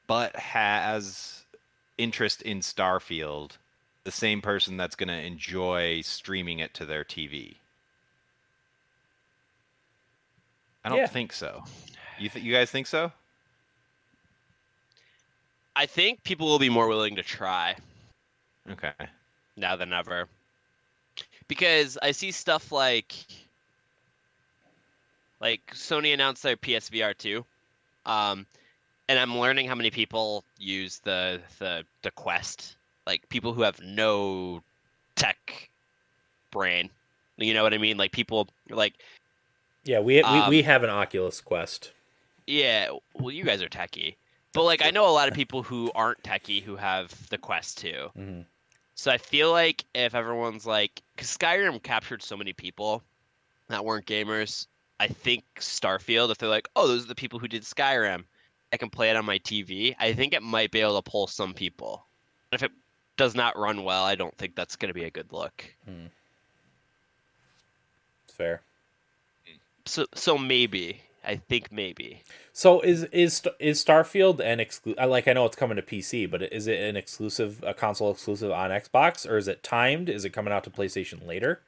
but 0.08 0.36
has 0.36 1.44
interest 1.98 2.42
in 2.44 2.60
Starfield 2.60 3.58
the 4.04 4.12
same 4.12 4.42
person 4.42 4.78
that's 4.78 4.96
going 4.96 5.10
to 5.10 5.20
enjoy 5.20 6.02
streaming 6.02 6.60
it 6.60 6.74
to 6.76 6.86
their 6.86 7.04
TV? 7.04 7.56
I 10.86 10.90
don't 10.90 11.00
Yeah. 11.00 11.08
think 11.08 11.34
so. 11.34 11.64
You 12.20 12.30
th- 12.30 12.46
you 12.46 12.54
guys 12.54 12.70
think 12.70 12.88
so? 12.88 13.12
I 15.76 15.86
think 15.88 16.24
people 16.24 16.48
will 16.48 16.60
be 16.60 16.70
more 16.70 16.88
willing 16.88 17.16
to 17.16 17.24
try 17.24 17.76
Okay. 18.70 18.94
now 19.58 19.76
than 19.76 19.92
ever. 19.92 20.30
Because 21.48 21.98
I 22.02 22.12
see 22.12 22.32
stuff 22.32 22.72
like 22.72 23.14
like 25.46 25.62
Sony 25.74 26.12
announced 26.12 26.42
their 26.42 26.58
PSVR 26.58 27.14
2. 27.14 27.46
Um 28.06 28.48
and 29.08 29.20
I'm 29.20 29.38
learning 29.38 29.68
how 29.68 29.76
many 29.76 29.92
people 29.92 30.44
use 30.58 31.00
the 31.00 31.40
the 31.60 31.86
the 32.02 32.12
Quest. 32.12 32.76
Like 33.06 33.30
people 33.30 33.54
who 33.54 33.62
have 33.62 33.80
no 33.82 34.64
tech 35.16 35.70
brain. 36.52 36.90
You 37.38 37.54
know 37.54 37.62
what 37.62 37.76
I 37.76 37.78
mean? 37.78 37.98
Like 37.98 38.12
people 38.12 38.48
like 38.70 38.96
Yeah, 39.84 40.00
we 40.00 40.16
we, 40.16 40.24
Um, 40.24 40.50
we 40.50 40.64
have 40.64 40.84
an 40.84 40.90
Oculus 40.90 41.42
Quest. 41.42 41.92
Yeah, 42.48 42.90
well, 43.14 43.32
you 43.32 43.44
guys 43.44 43.62
are 43.62 43.70
techie, 43.70 44.16
but 44.54 44.64
like 44.64 44.84
I 44.84 44.92
know 44.92 45.08
a 45.08 45.14
lot 45.14 45.28
of 45.28 45.36
people 45.36 45.62
who 45.64 45.92
aren't 45.94 46.24
techie 46.24 46.64
who 46.64 46.76
have 46.76 47.30
the 47.30 47.38
Quest 47.38 47.78
2. 47.80 48.10
hmm 48.16 48.42
So 48.96 49.12
I 49.12 49.18
feel 49.18 49.52
like 49.52 49.86
if 49.94 50.16
everyone's 50.16 50.66
like, 50.66 51.02
because 51.16 51.36
Skyrim 51.36 51.82
captured 51.84 52.24
so 52.24 52.38
many 52.38 52.54
people 52.54 53.04
that 53.68 53.84
weren't 53.84 54.06
gamers, 54.06 54.68
I 55.00 55.08
think 55.08 55.44
Starfield, 55.60 56.32
if 56.32 56.38
they're 56.38 56.50
like, 56.50 56.70
oh, 56.76 56.88
those 56.88 57.04
are 57.04 57.08
the 57.08 57.16
people 57.16 57.40
who 57.40 57.48
did 57.48 57.64
Skyrim, 57.64 58.24
I 58.72 58.78
can 58.78 58.90
play 58.90 59.10
it 59.10 59.16
on 59.16 59.26
my 59.26 59.40
TV. 59.40 59.96
I 60.00 60.14
think 60.14 60.34
it 60.34 60.44
might 60.44 60.72
be 60.72 60.82
able 60.82 61.02
to 61.02 61.10
pull 61.10 61.28
some 61.28 61.54
people. 61.54 62.06
If 62.52 62.64
it 62.64 62.72
does 63.18 63.36
not 63.36 63.58
run 63.58 63.84
well, 63.84 64.04
I 64.04 64.16
don't 64.16 64.36
think 64.38 64.56
that's 64.56 64.76
going 64.76 64.90
to 64.90 64.94
be 64.94 65.06
a 65.06 65.12
good 65.12 65.32
look. 65.32 65.66
Hmm. 65.86 66.08
It's 68.26 68.34
fair. 68.34 68.62
So, 69.86 70.06
so 70.14 70.38
maybe 70.38 71.02
I 71.26 71.36
think 71.36 71.72
maybe. 71.72 72.24
So 72.54 72.82
is 72.82 73.04
is 73.06 73.42
is 73.60 73.84
Starfield 73.84 74.40
an 74.40 74.60
exclusive? 74.60 75.10
Like 75.10 75.28
I 75.28 75.34
know 75.34 75.46
it's 75.46 75.56
coming 75.56 75.76
to 75.76 75.82
PC, 75.82 76.30
but 76.30 76.42
is 76.42 76.68
it 76.68 76.80
an 76.80 76.96
exclusive, 76.96 77.64
a 77.66 77.74
console 77.74 78.12
exclusive 78.12 78.52
on 78.52 78.70
Xbox, 78.70 79.30
or 79.30 79.38
is 79.38 79.48
it 79.48 79.64
timed? 79.64 80.10
Is 80.10 80.26
it 80.26 80.32
coming 80.32 80.54
out 80.54 80.64
to 80.66 80.70
PlayStation 80.70 81.26
later? 81.26 81.62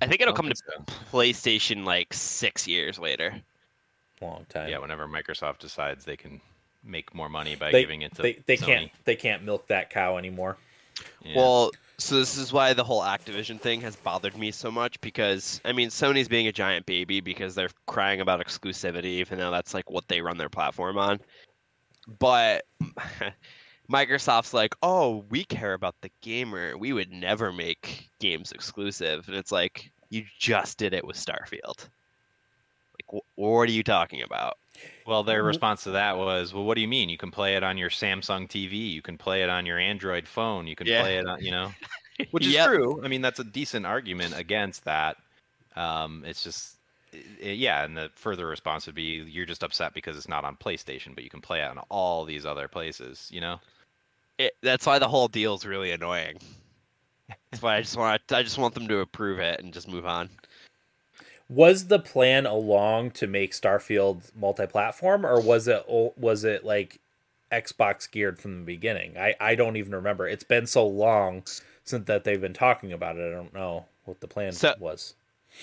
I 0.00 0.06
think 0.06 0.20
it'll 0.20 0.34
I 0.34 0.36
come 0.36 0.46
don't 0.46 0.56
to 0.56 0.62
so. 0.88 0.94
PlayStation 1.12 1.84
like 1.84 2.12
six 2.12 2.66
years 2.66 2.98
later. 2.98 3.34
Long 4.20 4.46
time. 4.48 4.68
Yeah, 4.68 4.78
whenever 4.78 5.06
Microsoft 5.06 5.58
decides 5.58 6.04
they 6.04 6.16
can 6.16 6.40
make 6.84 7.14
more 7.14 7.28
money 7.28 7.56
by 7.56 7.70
they 7.70 7.82
giving 7.82 8.02
it 8.02 8.14
to 8.14 8.22
they, 8.22 8.42
they 8.46 8.56
Sony. 8.56 8.66
can't 8.66 8.90
they 9.04 9.16
can't 9.16 9.42
milk 9.42 9.66
that 9.68 9.90
cow 9.90 10.16
anymore. 10.16 10.56
Yeah. 11.22 11.36
Well, 11.36 11.70
so 11.98 12.16
this 12.16 12.36
is 12.36 12.52
why 12.52 12.72
the 12.72 12.84
whole 12.84 13.02
Activision 13.02 13.60
thing 13.60 13.80
has 13.82 13.96
bothered 13.96 14.36
me 14.36 14.50
so 14.50 14.70
much 14.70 15.00
because 15.00 15.60
I 15.64 15.72
mean 15.72 15.88
Sony's 15.88 16.28
being 16.28 16.46
a 16.46 16.52
giant 16.52 16.86
baby 16.86 17.20
because 17.20 17.54
they're 17.54 17.70
crying 17.86 18.20
about 18.20 18.44
exclusivity 18.44 19.04
even 19.04 19.38
though 19.38 19.50
that's 19.50 19.74
like 19.74 19.90
what 19.90 20.08
they 20.08 20.20
run 20.20 20.38
their 20.38 20.48
platform 20.48 20.98
on. 20.98 21.20
But 22.18 22.64
Microsoft's 23.90 24.54
like, 24.54 24.74
"Oh, 24.82 25.26
we 25.30 25.44
care 25.44 25.74
about 25.74 25.96
the 26.00 26.10
gamer. 26.22 26.78
We 26.78 26.92
would 26.94 27.10
never 27.12 27.52
make 27.52 28.10
games 28.20 28.52
exclusive." 28.52 29.28
And 29.28 29.36
it's 29.36 29.52
like, 29.52 29.92
"You 30.10 30.24
just 30.38 30.78
did 30.78 30.94
it 30.94 31.04
with 31.06 31.16
Starfield." 31.16 31.90
Like 32.94 33.22
wh- 33.22 33.38
what 33.38 33.68
are 33.68 33.72
you 33.72 33.82
talking 33.82 34.22
about? 34.22 34.54
Well, 35.06 35.24
their 35.24 35.42
Mhm. 35.42 35.44
response 35.44 35.82
to 35.84 35.90
that 35.92 36.16
was, 36.18 36.52
"Well, 36.54 36.64
what 36.64 36.74
do 36.74 36.80
you 36.82 36.88
mean? 36.88 37.08
You 37.08 37.18
can 37.18 37.30
play 37.30 37.56
it 37.56 37.62
on 37.62 37.78
your 37.78 37.90
Samsung 37.90 38.48
TV. 38.48 38.76
You 38.92 39.02
can 39.02 39.18
play 39.18 39.42
it 39.42 39.48
on 39.48 39.66
your 39.66 39.78
Android 39.78 40.28
phone. 40.28 40.66
You 40.66 40.76
can 40.76 40.86
Yeah. 40.86 40.90
play 40.90 41.18
it 41.18 41.26
on, 41.26 41.42
you 41.42 41.50
know." 41.50 41.74
Which 42.32 42.46
is 42.46 42.56
Yep. 42.56 42.58
true. 42.58 43.02
I 43.04 43.08
mean, 43.08 43.22
that's 43.22 43.40
a 43.40 43.44
decent 43.44 43.86
argument 43.86 44.34
against 44.36 44.84
that. 44.84 45.16
Um, 45.76 46.24
it's 46.26 46.44
just, 46.44 46.78
i- 47.14 47.18
i- 47.42 47.46
yeah. 47.50 47.84
And 47.84 47.96
the 47.96 48.10
further 48.16 48.46
response 48.48 48.86
would 48.86 48.94
be, 48.96 49.22
"You're 49.22 49.46
just 49.46 49.64
upset 49.64 49.94
because 49.94 50.16
it's 50.16 50.28
not 50.28 50.44
on 50.44 50.56
PlayStation, 50.56 51.14
but 51.14 51.24
you 51.24 51.30
can 51.30 51.42
play 51.42 51.60
it 51.62 51.66
on 51.70 51.78
all 51.90 52.24
these 52.24 52.46
other 52.46 52.68
places." 52.68 53.28
You 53.32 53.40
know? 53.42 53.60
It, 54.40 54.56
that's 54.62 54.86
why 54.86 54.98
the 54.98 55.06
whole 55.08 55.28
deal 55.28 55.54
is 55.54 55.66
really 55.66 55.90
annoying. 55.90 56.38
That's 57.50 57.62
why 57.62 57.76
I 57.76 57.82
just 57.82 57.96
want 57.96 58.22
I 58.32 58.42
just 58.42 58.56
want 58.56 58.72
them 58.74 58.88
to 58.88 59.00
approve 59.00 59.38
it 59.38 59.60
and 59.60 59.72
just 59.74 59.86
move 59.86 60.06
on. 60.06 60.30
Was 61.50 61.88
the 61.88 61.98
plan 61.98 62.46
along 62.46 63.10
to 63.12 63.26
make 63.26 63.52
Starfield 63.52 64.34
multi-platform, 64.34 65.26
or 65.26 65.40
was 65.40 65.68
it 65.68 65.84
was 65.88 66.44
it 66.44 66.64
like 66.64 67.00
Xbox 67.52 68.10
geared 68.10 68.38
from 68.38 68.60
the 68.60 68.64
beginning? 68.64 69.18
I 69.18 69.34
I 69.38 69.54
don't 69.56 69.76
even 69.76 69.94
remember. 69.94 70.26
It's 70.26 70.44
been 70.44 70.66
so 70.66 70.86
long 70.86 71.42
since 71.84 72.06
that 72.06 72.24
they've 72.24 72.40
been 72.40 72.54
talking 72.54 72.92
about 72.92 73.16
it. 73.16 73.28
I 73.28 73.34
don't 73.34 73.52
know 73.52 73.84
what 74.06 74.20
the 74.20 74.28
plan 74.28 74.52
So- 74.52 74.74
was. 74.78 75.14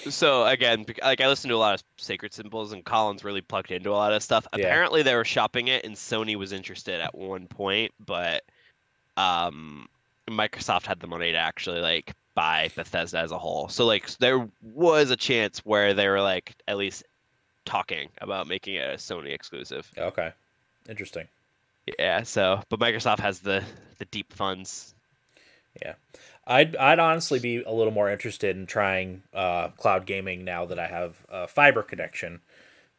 So 0.09 0.45
again, 0.45 0.86
like 1.01 1.21
I 1.21 1.28
listened 1.28 1.49
to 1.49 1.55
a 1.55 1.57
lot 1.57 1.73
of 1.75 1.84
Sacred 1.97 2.34
Symbols, 2.34 2.73
and 2.73 2.84
Colin's 2.86 3.23
really 3.23 3.41
plugged 3.41 3.71
into 3.71 3.89
a 3.89 3.97
lot 3.97 4.13
of 4.13 4.21
stuff. 4.21 4.45
Yeah. 4.55 4.65
Apparently, 4.67 5.01
they 5.01 5.15
were 5.15 5.25
shopping 5.25 5.69
it, 5.69 5.84
and 5.86 5.95
Sony 5.95 6.36
was 6.36 6.51
interested 6.51 6.99
at 7.01 7.15
one 7.15 7.47
point, 7.47 7.93
but 8.05 8.43
um, 9.18 9.88
Microsoft 10.30 10.86
had 10.86 10.99
the 10.99 11.07
money 11.07 11.32
to 11.32 11.38
actually 11.38 11.82
like 11.82 12.13
buy 12.36 12.70
Bethesda 12.76 13.20
as 13.20 13.32
a 13.32 13.38
whole. 13.38 13.68
So 13.68 13.86
like, 13.86 14.09
there 14.18 14.47
was 14.61 15.11
a 15.11 15.15
chance 15.15 15.59
where 15.65 15.93
they 15.93 16.07
were 16.07 16.22
like 16.22 16.55
at 16.68 16.78
least 16.78 17.03
talking 17.65 18.09
about 18.22 18.47
making 18.47 18.76
it 18.76 18.89
a 18.89 18.97
Sony 18.97 19.34
exclusive. 19.34 19.91
Okay, 19.97 20.32
interesting. 20.88 21.28
Yeah. 21.99 22.24
So, 22.24 22.61
but 22.70 22.80
Microsoft 22.80 23.20
has 23.20 23.39
the 23.39 23.63
the 23.97 24.05
deep 24.05 24.34
funds. 24.34 24.93
Yeah. 25.82 25.93
I'd 26.45 26.76
I'd 26.78 26.99
honestly 26.99 27.39
be 27.39 27.63
a 27.63 27.72
little 27.72 27.93
more 27.93 28.09
interested 28.09 28.55
in 28.55 28.65
trying 28.65 29.24
uh, 29.34 29.70
cloud 29.70 30.05
gaming 30.05 30.45
now 30.45 30.65
that 30.65 30.80
I 30.80 30.88
have 30.88 31.18
a 31.30 31.47
fiber 31.47 31.84
connection 31.84 32.41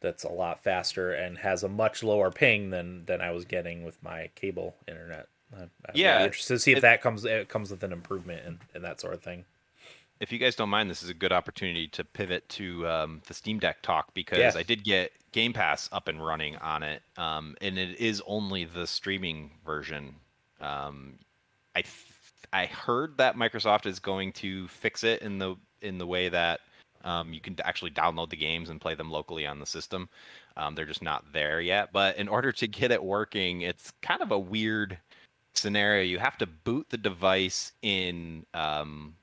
that's 0.01 0.23
a 0.23 0.29
lot 0.29 0.63
faster 0.63 1.11
and 1.11 1.37
has 1.39 1.63
a 1.63 1.69
much 1.69 2.03
lower 2.03 2.31
ping 2.31 2.69
than 2.69 3.05
than 3.05 3.21
I 3.21 3.31
was 3.31 3.45
getting 3.45 3.83
with 3.83 4.01
my 4.03 4.29
cable 4.35 4.75
internet. 4.87 5.27
I- 5.55 5.63
I'd 5.63 5.93
be 5.93 5.99
Yeah, 6.01 6.23
interested 6.23 6.55
to 6.55 6.59
see 6.59 6.71
if 6.71 6.79
it- 6.79 6.81
that 6.81 7.01
comes 7.01 7.25
it 7.25 7.49
comes 7.49 7.71
with 7.71 7.83
an 7.83 7.91
improvement 7.91 8.45
and, 8.45 8.59
and 8.73 8.83
that 8.83 8.99
sort 9.01 9.13
of 9.13 9.21
thing. 9.21 9.45
if 10.19 10.31
you 10.33 10.37
guys 10.37 10.55
don't 10.55 10.69
mind, 10.69 10.89
this 10.89 11.01
is 11.01 11.09
a 11.09 11.13
good 11.13 11.31
opportunity 11.31 11.87
to 11.87 12.03
pivot 12.03 12.47
to 12.49 12.85
um, 12.87 13.21
the 13.27 13.33
Steam 13.33 13.57
Deck 13.57 13.81
talk 13.81 14.13
because 14.13 14.37
Yeah. 14.39 14.51
I 14.53 14.63
did 14.63 14.83
get 14.83 15.13
Game 15.31 15.53
Pass 15.53 15.87
up 15.93 16.07
and 16.09 16.23
running 16.25 16.57
on 16.57 16.83
it, 16.83 17.01
um, 17.17 17.55
and 17.61 17.77
it 17.79 17.97
is 17.99 18.21
only 18.27 18.65
the 18.65 18.85
streaming 18.85 19.51
version. 19.65 20.15
Um, 20.59 21.19
I 21.75 21.81
th- 21.83 21.93
I 22.51 22.65
heard 22.65 23.17
that 23.17 23.35
Microsoft 23.35 23.85
is 23.85 23.99
going 23.99 24.33
to 24.33 24.67
fix 24.69 25.03
it 25.03 25.21
in 25.21 25.37
the 25.37 25.55
in 25.81 25.97
the 25.99 26.07
way 26.07 26.27
that 26.29 26.59
um, 27.05 27.31
you 27.31 27.39
can 27.39 27.55
actually 27.63 27.91
download 27.91 28.29
the 28.29 28.35
games 28.35 28.69
and 28.69 28.81
play 28.81 28.95
them 28.95 29.09
locally 29.09 29.45
on 29.47 29.59
the 29.59 29.65
system. 29.65 30.09
Um, 30.57 30.75
they're 30.75 30.85
just 30.85 31.01
not 31.01 31.31
there 31.31 31.61
yet. 31.61 31.93
But 31.93 32.17
in 32.17 32.27
order 32.27 32.51
to 32.51 32.67
get 32.67 32.91
it 32.91 33.01
working, 33.01 33.61
it's 33.61 33.93
kind 34.01 34.21
of 34.21 34.31
a 34.31 34.39
weird 34.39 34.97
scenario. 35.53 36.03
You 36.03 36.19
have 36.19 36.37
to 36.37 36.47
boot 36.47 36.87
the 36.89 36.97
device 36.97 37.71
in 37.81 38.45
um, 38.53 39.15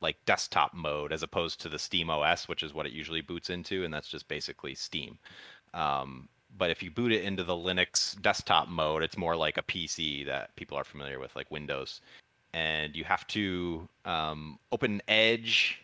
like 0.00 0.16
desktop 0.26 0.74
mode 0.74 1.12
as 1.12 1.22
opposed 1.22 1.60
to 1.62 1.68
the 1.68 1.78
Steam 1.78 2.10
OS, 2.10 2.48
which 2.48 2.62
is 2.62 2.74
what 2.74 2.86
it 2.86 2.92
usually 2.92 3.20
boots 3.20 3.50
into, 3.50 3.84
and 3.84 3.92
that's 3.92 4.08
just 4.08 4.28
basically 4.28 4.74
Steam. 4.74 5.18
Um, 5.74 6.28
but 6.58 6.70
if 6.70 6.82
you 6.82 6.90
boot 6.90 7.12
it 7.12 7.24
into 7.24 7.44
the 7.44 7.54
Linux 7.54 8.20
desktop 8.20 8.68
mode, 8.68 9.02
it's 9.02 9.16
more 9.16 9.36
like 9.36 9.56
a 9.56 9.62
PC 9.62 10.26
that 10.26 10.54
people 10.56 10.76
are 10.76 10.84
familiar 10.84 11.18
with, 11.18 11.34
like 11.34 11.50
Windows. 11.50 12.00
And 12.52 12.94
you 12.94 13.04
have 13.04 13.26
to 13.28 13.88
um, 14.04 14.58
open 14.70 15.00
Edge. 15.08 15.80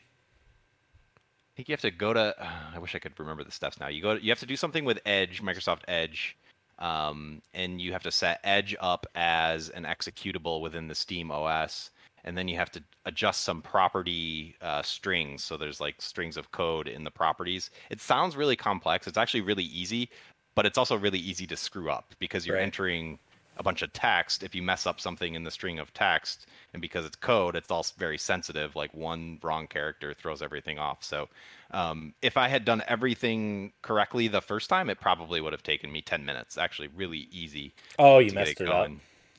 I 1.17 1.53
think 1.57 1.69
you 1.69 1.73
have 1.73 1.81
to 1.81 1.91
go 1.91 2.13
to. 2.13 2.35
Uh, 2.39 2.51
I 2.75 2.79
wish 2.79 2.95
I 2.95 2.99
could 2.99 3.19
remember 3.19 3.43
the 3.43 3.51
steps 3.51 3.81
now. 3.81 3.89
You 3.89 4.03
go. 4.03 4.13
You 4.13 4.31
have 4.31 4.41
to 4.41 4.47
do 4.47 4.57
something 4.57 4.85
with 4.85 4.99
Edge, 5.07 5.43
Microsoft 5.43 5.81
Edge, 5.89 6.37
um, 6.79 7.43
and 7.55 7.81
you 7.81 7.93
have 7.93 8.03
to 8.05 8.11
set 8.11 8.41
Edge 8.45 8.77
up 8.81 9.07
as 9.15 9.69
an 9.71 9.85
executable 9.85 10.61
within 10.61 10.89
the 10.89 10.95
Steam 10.95 11.31
OS 11.31 11.91
and 12.25 12.37
then 12.37 12.49
you 12.49 12.57
have 12.57 12.71
to 12.73 12.83
adjust 13.07 13.43
some 13.43 13.63
property 13.63 14.57
uh, 14.61 14.83
strings. 14.83 15.43
So 15.43 15.57
there's 15.57 15.81
like 15.81 16.01
strings 16.03 16.37
of 16.37 16.51
code 16.53 16.89
in 16.89 17.05
the 17.05 17.11
properties. 17.11 17.71
It 17.91 18.01
sounds 18.01 18.37
really 18.37 18.57
complex. 18.57 19.07
It's 19.07 19.17
actually 19.17 19.41
really 19.41 19.65
easy, 19.65 20.11
but 20.55 20.67
it's 20.67 20.77
also 20.79 20.97
really 20.97 21.19
easy 21.19 21.47
to 21.47 21.57
screw 21.57 21.91
up 21.91 22.15
because 22.19 22.47
you're 22.47 22.57
Right. 22.57 22.65
entering 22.65 23.19
a 23.59 23.63
bunch 23.63 23.83
of 23.83 23.93
text, 23.93 24.43
if 24.43 24.55
you 24.55 24.63
mess 24.63 24.87
up 24.87 25.01
something 25.01 25.35
in 25.35 25.45
the 25.45 25.51
string 25.51 25.79
of 25.79 25.93
text, 25.93 26.47
and 26.73 26.81
because 26.81 27.05
it's 27.05 27.17
code, 27.17 27.57
it's 27.57 27.71
all 27.71 27.85
very 27.97 28.19
sensitive. 28.19 28.77
Like 28.77 28.95
one 28.95 29.39
wrong 29.43 29.67
character 29.67 30.15
throws 30.15 30.43
everything 30.43 30.79
off. 30.79 31.03
So 31.03 31.29
um, 31.73 32.15
if 32.23 32.37
I 32.37 32.49
had 32.49 32.65
done 32.65 32.83
everything 32.87 33.73
correctly 33.83 34.29
the 34.29 34.41
first 34.41 34.71
time, 34.71 34.89
it 34.89 35.01
probably 35.01 35.41
would 35.41 35.53
have 35.53 35.63
taken 35.63 35.91
me 35.91 36.01
10 36.01 36.25
minutes. 36.25 36.57
Actually, 36.57 36.89
really 36.89 37.29
easy. 37.33 37.75
Oh, 37.99 38.19
you 38.19 38.33
messed 38.33 38.61
it, 38.61 38.69
up. 38.69 38.91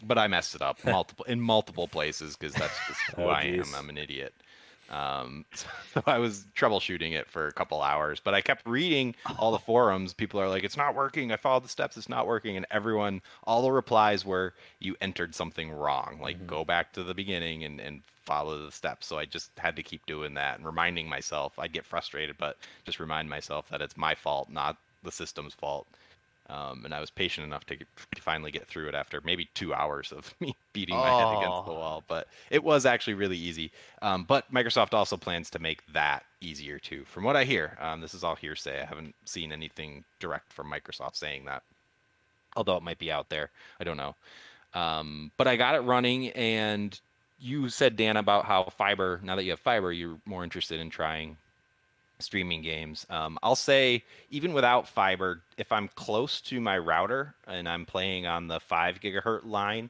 But 0.05 0.17
I 0.17 0.27
messed 0.27 0.55
it 0.55 0.61
up 0.61 0.77
multiple 0.85 1.25
in 1.25 1.39
multiple 1.39 1.87
places 1.87 2.35
because 2.35 2.53
that's 2.53 2.77
just 2.87 2.99
who 3.15 3.23
oh, 3.23 3.27
I 3.27 3.43
am. 3.43 3.65
I'm 3.75 3.89
an 3.89 3.97
idiot. 3.97 4.33
Um, 4.89 5.45
so 5.53 5.67
I 6.05 6.17
was 6.17 6.45
troubleshooting 6.55 7.13
it 7.13 7.29
for 7.29 7.47
a 7.47 7.53
couple 7.53 7.81
hours, 7.81 8.19
but 8.19 8.33
I 8.33 8.41
kept 8.41 8.67
reading 8.67 9.15
all 9.37 9.51
the 9.51 9.59
forums. 9.59 10.13
People 10.13 10.39
are 10.39 10.49
like, 10.49 10.63
"It's 10.63 10.77
not 10.77 10.95
working. 10.95 11.31
I 11.31 11.37
followed 11.37 11.63
the 11.63 11.69
steps. 11.69 11.97
It's 11.97 12.09
not 12.09 12.27
working." 12.27 12.57
And 12.57 12.65
everyone, 12.71 13.21
all 13.43 13.61
the 13.61 13.71
replies 13.71 14.25
were, 14.25 14.53
"You 14.79 14.95
entered 15.01 15.35
something 15.35 15.71
wrong. 15.71 16.19
Like, 16.21 16.37
mm-hmm. 16.37 16.47
go 16.47 16.65
back 16.65 16.93
to 16.93 17.03
the 17.03 17.13
beginning 17.13 17.63
and 17.63 17.79
and 17.79 18.01
follow 18.23 18.65
the 18.65 18.71
steps." 18.71 19.07
So 19.07 19.17
I 19.17 19.25
just 19.25 19.51
had 19.57 19.75
to 19.75 19.83
keep 19.83 20.05
doing 20.05 20.33
that 20.35 20.57
and 20.57 20.65
reminding 20.65 21.07
myself. 21.07 21.57
I'd 21.59 21.73
get 21.73 21.85
frustrated, 21.85 22.37
but 22.37 22.57
just 22.85 22.99
remind 22.99 23.29
myself 23.29 23.69
that 23.69 23.81
it's 23.81 23.97
my 23.97 24.15
fault, 24.15 24.49
not 24.49 24.77
the 25.03 25.11
system's 25.11 25.53
fault. 25.53 25.87
Um, 26.49 26.83
and 26.83 26.95
I 26.95 26.99
was 26.99 27.11
patient 27.11 27.45
enough 27.45 27.65
to, 27.67 27.75
get, 27.75 27.87
to, 28.15 28.21
finally 28.21 28.51
get 28.51 28.67
through 28.67 28.87
it 28.87 28.95
after 28.95 29.21
maybe 29.21 29.47
two 29.53 29.71
hours 29.73 30.11
of 30.11 30.33
me 30.39 30.55
beating 30.73 30.95
my 30.95 31.09
oh. 31.09 31.17
head 31.17 31.37
against 31.37 31.65
the 31.65 31.73
wall. 31.73 32.03
But 32.07 32.27
it 32.49 32.63
was 32.63 32.85
actually 32.87 33.13
really 33.13 33.37
easy. 33.37 33.71
Um, 34.01 34.23
but 34.23 34.51
Microsoft 34.51 34.93
also 34.93 35.15
plans 35.15 35.51
to 35.51 35.59
make 35.59 35.85
that 35.93 36.23
easier 36.41 36.79
too. 36.79 37.05
From 37.05 37.23
what 37.23 37.35
I 37.35 37.43
hear, 37.43 37.77
um, 37.79 38.01
this 38.01 38.15
is 38.15 38.23
all 38.23 38.35
hearsay. 38.35 38.81
I 38.81 38.85
haven't 38.85 39.13
seen 39.25 39.51
anything 39.51 40.03
direct 40.19 40.51
from 40.51 40.71
Microsoft 40.71 41.15
saying 41.15 41.45
that, 41.45 41.61
although 42.55 42.77
it 42.77 42.83
might 42.83 42.99
be 42.99 43.11
out 43.11 43.29
there. 43.29 43.51
I 43.79 43.83
don't 43.83 43.97
know. 43.97 44.15
Um, 44.73 45.31
but 45.37 45.47
I 45.47 45.55
got 45.55 45.75
it 45.75 45.81
running, 45.81 46.29
and 46.29 46.99
you 47.39 47.69
said 47.69 47.95
Dan 47.95 48.17
about 48.17 48.45
how 48.45 48.63
fiber. 48.65 49.19
Now 49.23 49.35
that 49.35 49.43
you 49.43 49.51
have 49.51 49.59
fiber, 49.59 49.91
you're 49.91 50.19
more 50.25 50.43
interested 50.43 50.79
in 50.79 50.89
trying 50.89 51.37
streaming 52.19 52.61
games. 52.61 53.05
Um, 53.09 53.39
I'll 53.43 53.55
say 53.55 54.03
even 54.29 54.53
without 54.53 54.87
fiber, 54.87 55.41
if 55.57 55.71
I'm 55.71 55.89
close 55.95 56.41
to 56.41 56.59
my 56.59 56.77
router 56.77 57.33
and 57.47 57.67
I'm 57.67 57.85
playing 57.85 58.27
on 58.27 58.47
the 58.47 58.59
five 58.59 58.99
gigahertz 58.99 59.45
line, 59.45 59.89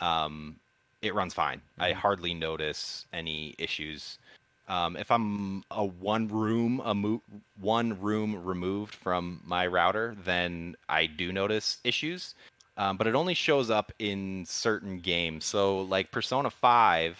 um, 0.00 0.56
it 1.02 1.14
runs 1.14 1.34
fine. 1.34 1.58
Mm-hmm. 1.58 1.82
I 1.82 1.92
hardly 1.92 2.34
notice 2.34 3.06
any 3.12 3.54
issues. 3.58 4.18
Um, 4.66 4.96
if 4.96 5.10
I'm 5.10 5.62
a 5.70 5.84
one 5.84 6.28
room 6.28 6.80
a 6.84 6.94
mo- 6.94 7.22
one 7.60 8.00
room 8.00 8.42
removed 8.44 8.94
from 8.94 9.40
my 9.44 9.66
router, 9.66 10.16
then 10.24 10.74
I 10.88 11.06
do 11.06 11.32
notice 11.32 11.78
issues. 11.84 12.34
Um, 12.76 12.96
but 12.96 13.06
it 13.06 13.14
only 13.14 13.34
shows 13.34 13.70
up 13.70 13.92
in 13.98 14.44
certain 14.46 14.98
games. 14.98 15.44
So 15.44 15.82
like 15.82 16.10
Persona 16.10 16.50
Five 16.50 17.18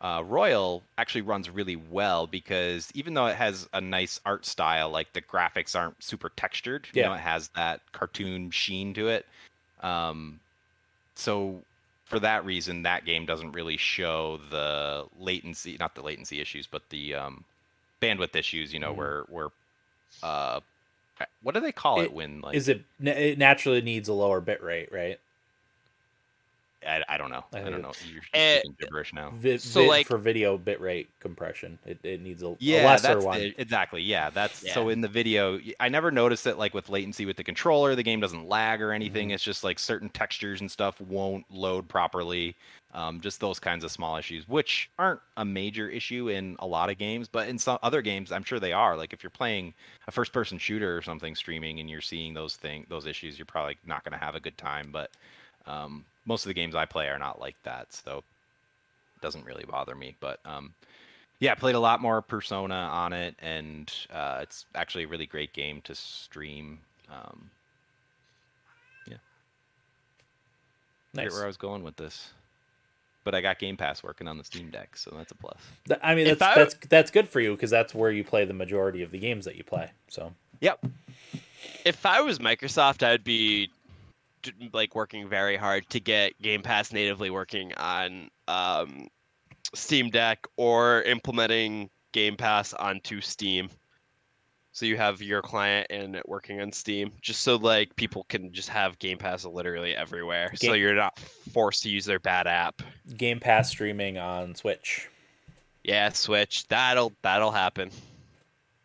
uh, 0.00 0.22
Royal 0.26 0.82
actually 0.98 1.22
runs 1.22 1.48
really 1.48 1.76
well 1.76 2.26
because 2.26 2.90
even 2.94 3.14
though 3.14 3.26
it 3.26 3.36
has 3.36 3.68
a 3.72 3.80
nice 3.80 4.20
art 4.26 4.44
style, 4.44 4.90
like 4.90 5.12
the 5.12 5.22
graphics 5.22 5.74
aren't 5.74 6.02
super 6.02 6.30
textured, 6.36 6.88
yeah. 6.92 7.02
you 7.02 7.08
know, 7.08 7.14
it 7.14 7.20
has 7.20 7.48
that 7.56 7.80
cartoon 7.92 8.50
sheen 8.50 8.92
to 8.94 9.08
it. 9.08 9.26
Um, 9.82 10.40
so 11.14 11.62
for 12.04 12.20
that 12.20 12.44
reason, 12.44 12.82
that 12.82 13.04
game 13.04 13.24
doesn't 13.24 13.52
really 13.52 13.76
show 13.76 14.38
the 14.50 15.06
latency, 15.18 15.76
not 15.80 15.94
the 15.94 16.02
latency 16.02 16.40
issues, 16.40 16.66
but 16.66 16.82
the 16.90 17.14
um, 17.14 17.44
bandwidth 18.02 18.36
issues. 18.36 18.72
You 18.72 18.80
know, 18.80 18.92
mm. 18.92 18.96
where 18.96 19.24
where 19.30 19.48
uh, 20.22 20.60
what 21.42 21.54
do 21.54 21.60
they 21.60 21.72
call 21.72 22.00
it, 22.00 22.04
it 22.04 22.12
when 22.12 22.40
like 22.42 22.54
is 22.54 22.68
it 22.68 22.82
it 23.02 23.38
naturally 23.38 23.80
needs 23.80 24.08
a 24.08 24.12
lower 24.12 24.40
bit 24.40 24.62
rate, 24.62 24.90
right? 24.92 25.18
I, 26.86 27.02
I 27.08 27.18
don't 27.18 27.30
know. 27.30 27.44
I, 27.52 27.60
I 27.60 27.70
don't 27.70 27.82
know. 27.82 27.92
You're 28.10 28.22
uh, 28.34 28.60
gibberish 28.78 29.12
now. 29.12 29.32
Vi- 29.36 29.58
so 29.58 29.82
vi- 29.82 29.88
like 29.88 30.06
for 30.06 30.18
video 30.18 30.56
bitrate 30.56 31.06
compression, 31.20 31.78
it, 31.84 31.98
it 32.02 32.22
needs 32.22 32.42
a, 32.42 32.56
yeah, 32.58 32.84
a 32.84 32.86
lesser 32.86 33.20
one. 33.20 33.40
The, 33.40 33.54
exactly. 33.58 34.02
Yeah, 34.02 34.30
that's 34.30 34.62
yeah. 34.62 34.74
so 34.74 34.88
in 34.88 35.00
the 35.00 35.08
video. 35.08 35.58
I 35.80 35.88
never 35.88 36.10
noticed 36.10 36.46
it 36.46 36.58
like 36.58 36.74
with 36.74 36.88
latency 36.88 37.26
with 37.26 37.36
the 37.36 37.44
controller. 37.44 37.94
The 37.94 38.02
game 38.02 38.20
doesn't 38.20 38.48
lag 38.48 38.80
or 38.80 38.92
anything. 38.92 39.28
Mm-hmm. 39.28 39.34
It's 39.34 39.44
just 39.44 39.64
like 39.64 39.78
certain 39.78 40.08
textures 40.10 40.60
and 40.60 40.70
stuff 40.70 41.00
won't 41.00 41.44
load 41.50 41.88
properly. 41.88 42.56
Um, 42.94 43.20
just 43.20 43.40
those 43.40 43.58
kinds 43.58 43.84
of 43.84 43.90
small 43.90 44.16
issues, 44.16 44.48
which 44.48 44.88
aren't 44.98 45.20
a 45.36 45.44
major 45.44 45.86
issue 45.90 46.30
in 46.30 46.56
a 46.60 46.66
lot 46.66 46.88
of 46.88 46.96
games, 46.96 47.28
but 47.28 47.46
in 47.46 47.58
some 47.58 47.78
other 47.82 48.00
games, 48.00 48.32
I'm 48.32 48.42
sure 48.42 48.58
they 48.58 48.72
are. 48.72 48.96
Like 48.96 49.12
if 49.12 49.22
you're 49.22 49.28
playing 49.28 49.74
a 50.08 50.10
first-person 50.10 50.56
shooter 50.56 50.96
or 50.96 51.02
something 51.02 51.34
streaming 51.34 51.78
and 51.80 51.90
you're 51.90 52.00
seeing 52.00 52.32
those 52.32 52.56
thing 52.56 52.86
those 52.88 53.04
issues, 53.04 53.38
you're 53.38 53.44
probably 53.44 53.76
not 53.84 54.02
going 54.02 54.18
to 54.18 54.24
have 54.24 54.34
a 54.34 54.40
good 54.40 54.56
time. 54.56 54.88
But 54.92 55.10
um, 55.66 56.06
most 56.26 56.44
of 56.44 56.48
the 56.48 56.54
games 56.54 56.74
I 56.74 56.84
play 56.84 57.08
are 57.08 57.18
not 57.18 57.40
like 57.40 57.56
that, 57.62 57.92
so 57.92 58.18
it 58.18 59.22
doesn't 59.22 59.44
really 59.44 59.64
bother 59.64 59.94
me. 59.94 60.16
But 60.20 60.40
um, 60.44 60.74
yeah, 61.38 61.52
I 61.52 61.54
played 61.54 61.76
a 61.76 61.80
lot 61.80 62.02
more 62.02 62.20
Persona 62.20 62.74
on 62.74 63.12
it, 63.12 63.36
and 63.38 63.90
uh, 64.12 64.40
it's 64.42 64.66
actually 64.74 65.04
a 65.04 65.08
really 65.08 65.26
great 65.26 65.52
game 65.52 65.80
to 65.82 65.94
stream. 65.94 66.80
Um, 67.08 67.50
yeah, 69.06 69.16
nice. 71.14 71.32
where 71.32 71.44
I 71.44 71.46
was 71.46 71.56
going 71.56 71.84
with 71.84 71.96
this, 71.96 72.32
but 73.22 73.34
I 73.34 73.40
got 73.40 73.58
Game 73.60 73.76
Pass 73.76 74.02
working 74.02 74.26
on 74.26 74.36
the 74.36 74.44
Steam 74.44 74.70
Deck, 74.70 74.96
so 74.96 75.14
that's 75.16 75.30
a 75.30 75.36
plus. 75.36 75.60
I 76.02 76.14
mean, 76.16 76.26
that's 76.38 76.42
I... 76.42 76.54
that's 76.56 76.74
that's 76.88 77.10
good 77.10 77.28
for 77.28 77.40
you 77.40 77.52
because 77.52 77.70
that's 77.70 77.94
where 77.94 78.10
you 78.10 78.24
play 78.24 78.44
the 78.44 78.54
majority 78.54 79.02
of 79.02 79.12
the 79.12 79.18
games 79.18 79.44
that 79.44 79.56
you 79.56 79.64
play. 79.64 79.90
So 80.08 80.32
yep. 80.60 80.84
If 81.84 82.06
I 82.06 82.20
was 82.20 82.38
Microsoft, 82.38 83.04
I'd 83.04 83.24
be 83.24 83.70
like 84.72 84.94
working 84.94 85.28
very 85.28 85.56
hard 85.56 85.88
to 85.90 86.00
get 86.00 86.40
Game 86.40 86.62
Pass 86.62 86.92
natively 86.92 87.30
working 87.30 87.72
on 87.74 88.30
um, 88.48 89.08
Steam 89.74 90.10
Deck 90.10 90.46
or 90.56 91.02
implementing 91.02 91.90
Game 92.12 92.36
Pass 92.36 92.72
onto 92.74 93.20
Steam. 93.20 93.68
So 94.72 94.84
you 94.84 94.98
have 94.98 95.22
your 95.22 95.40
client 95.40 95.86
and 95.88 96.20
working 96.26 96.60
on 96.60 96.70
Steam, 96.70 97.10
just 97.22 97.40
so 97.40 97.56
like 97.56 97.96
people 97.96 98.24
can 98.28 98.52
just 98.52 98.68
have 98.68 98.98
Game 98.98 99.16
Pass 99.16 99.46
literally 99.46 99.96
everywhere. 99.96 100.50
Game- 100.58 100.70
so 100.70 100.74
you're 100.74 100.94
not 100.94 101.18
forced 101.18 101.82
to 101.84 101.88
use 101.88 102.04
their 102.04 102.20
bad 102.20 102.46
app. 102.46 102.82
Game 103.16 103.40
Pass 103.40 103.70
streaming 103.70 104.18
on 104.18 104.54
Switch. 104.54 105.08
Yeah, 105.82 106.10
Switch. 106.10 106.68
That'll 106.68 107.14
that'll 107.22 107.52
happen. 107.52 107.90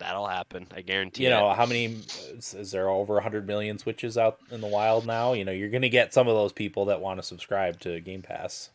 That'll 0.02 0.28
happen. 0.28 0.66
I 0.76 0.82
guarantee. 0.82 1.26
You 1.26 1.30
know 1.30 1.54
how 1.54 1.68
many? 1.68 1.86
Is, 1.86 2.56
is 2.56 2.72
there 2.72 2.90
over 2.90 3.22
hundred 3.22 3.46
million 3.46 3.78
Switches 3.78 4.18
out 4.18 4.40
in 4.50 4.60
the 4.60 4.68
wild 4.68 5.06
now? 5.06 5.34
You 5.34 5.46
know 5.46 5.52
you're 5.52 5.70
going 5.70 5.84
to 5.84 5.90
get 5.90 6.12
some 6.12 6.28
of 6.28 6.34
those 6.34 6.52
people 6.52 6.86
that 6.86 7.00
want 7.00 7.20
to 7.20 7.24
subscribe 7.24 7.80
to 7.82 8.00
Game 8.02 8.24
Pass. 8.24 8.72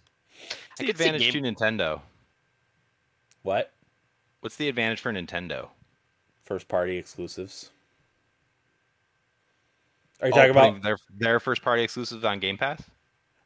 What's 0.49 0.79
the 0.79 0.91
advantage 0.91 1.33
game... 1.33 1.43
to 1.43 1.53
Nintendo? 1.53 2.01
What? 3.43 3.73
What's 4.41 4.55
the 4.55 4.69
advantage 4.69 5.01
for 5.01 5.13
Nintendo? 5.13 5.71
First 6.45 6.69
party 6.69 6.97
exclusives. 6.97 7.71
Are 10.23 10.29
you 10.29 10.35
oh, 10.35 10.37
talking 10.37 10.51
about 10.53 10.83
their 10.83 10.99
their 11.19 11.41
first 11.41 11.61
party 11.63 11.83
exclusives 11.83 12.25
on 12.25 12.39
Game 12.39 12.57
Pass? 12.57 12.81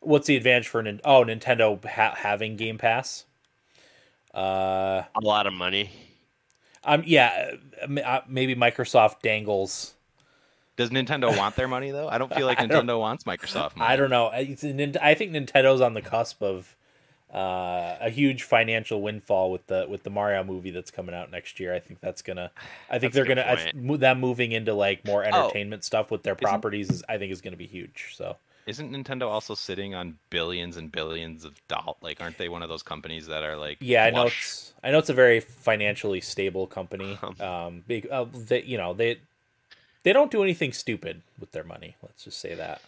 What's 0.01 0.26
the 0.26 0.37
advantage 0.37 0.68
for 0.68 0.81
oh 0.83 1.24
Nintendo 1.24 1.83
ha- 1.87 2.14
having 2.14 2.57
Game 2.57 2.76
Pass? 2.76 3.24
Uh, 4.35 5.03
a 5.14 5.20
lot 5.22 5.47
of 5.47 5.55
money. 5.55 5.91
Um, 6.85 7.03
yeah, 7.07 7.57
uh, 7.83 8.01
uh, 8.01 8.20
maybe 8.28 8.55
Microsoft 8.55 9.20
dangles. 9.22 9.95
Does 10.76 10.91
Nintendo 10.91 11.37
want 11.37 11.57
their 11.57 11.68
money 11.68 11.91
though? 11.91 12.09
I 12.09 12.18
don't 12.18 12.33
feel 12.35 12.47
like 12.47 12.59
Nintendo 12.59 12.99
wants 12.99 13.24
Microsoft 13.24 13.76
money. 13.76 13.91
I 13.91 13.97
don't 13.97 14.11
know. 14.11 14.28
I 14.28 14.45
think 14.55 15.33
Nintendo's 15.33 15.81
on 15.81 15.95
the 15.95 16.03
cusp 16.03 16.43
of 16.43 16.74
uh, 17.33 17.97
a 18.01 18.11
huge 18.11 18.43
financial 18.43 19.03
windfall 19.03 19.53
with 19.53 19.66
the 19.66 19.87
with 19.89 20.03
the 20.03 20.11
Mario 20.11 20.43
movie 20.43 20.70
that's 20.70 20.91
coming 20.91 21.14
out 21.14 21.31
next 21.31 21.61
year. 21.61 21.74
I 21.74 21.78
think 21.78 22.01
that's 22.01 22.22
gonna. 22.22 22.51
I 22.89 22.99
think 22.99 23.12
they're 23.12 23.24
gonna. 23.24 23.43
I, 23.43 23.72
them 23.74 24.20
moving 24.20 24.53
into 24.53 24.74
like 24.74 25.05
more 25.05 25.22
oh. 25.24 25.26
entertainment 25.26 25.83
oh, 25.83 25.85
stuff 25.85 26.11
with 26.11 26.22
their 26.22 26.35
properties 26.35 26.91
is 26.91 27.05
I 27.09 27.18
think 27.18 27.31
is 27.31 27.41
gonna 27.41 27.57
be 27.57 27.66
huge. 27.66 28.14
So 28.16 28.37
isn't 28.71 28.93
Nintendo 28.93 29.29
also 29.29 29.55
sitting 29.55 29.95
on 29.95 30.16
billions 30.31 30.77
and 30.77 30.91
billions 30.91 31.45
of 31.45 31.61
dollars? 31.66 31.97
Like, 32.01 32.21
aren't 32.21 32.39
they 32.39 32.49
one 32.49 32.62
of 32.62 32.68
those 32.68 32.85
companies 32.85 33.27
that 33.27 33.43
are 33.43 33.57
like? 33.57 33.79
Yeah, 33.81 34.09
flush? 34.11 34.14
I 34.14 34.23
know. 34.23 34.27
It's 34.27 34.73
I 34.85 34.91
know 34.93 34.99
it's 34.99 35.11
a 35.11 35.14
very 35.14 35.41
financially 35.41 36.21
stable 36.21 36.66
company. 36.66 37.18
Um, 37.41 37.83
big, 37.87 38.07
uh, 38.11 38.27
they, 38.33 38.62
you 38.62 38.77
know, 38.77 38.93
they 38.93 39.18
they 40.03 40.12
don't 40.12 40.31
do 40.31 40.43
anything 40.43 40.73
stupid 40.73 41.23
with 41.39 41.53
their 41.53 41.64
money. 41.64 41.97
Let's 42.03 42.25
just 42.25 42.39
say 42.39 42.55
that. 42.55 42.81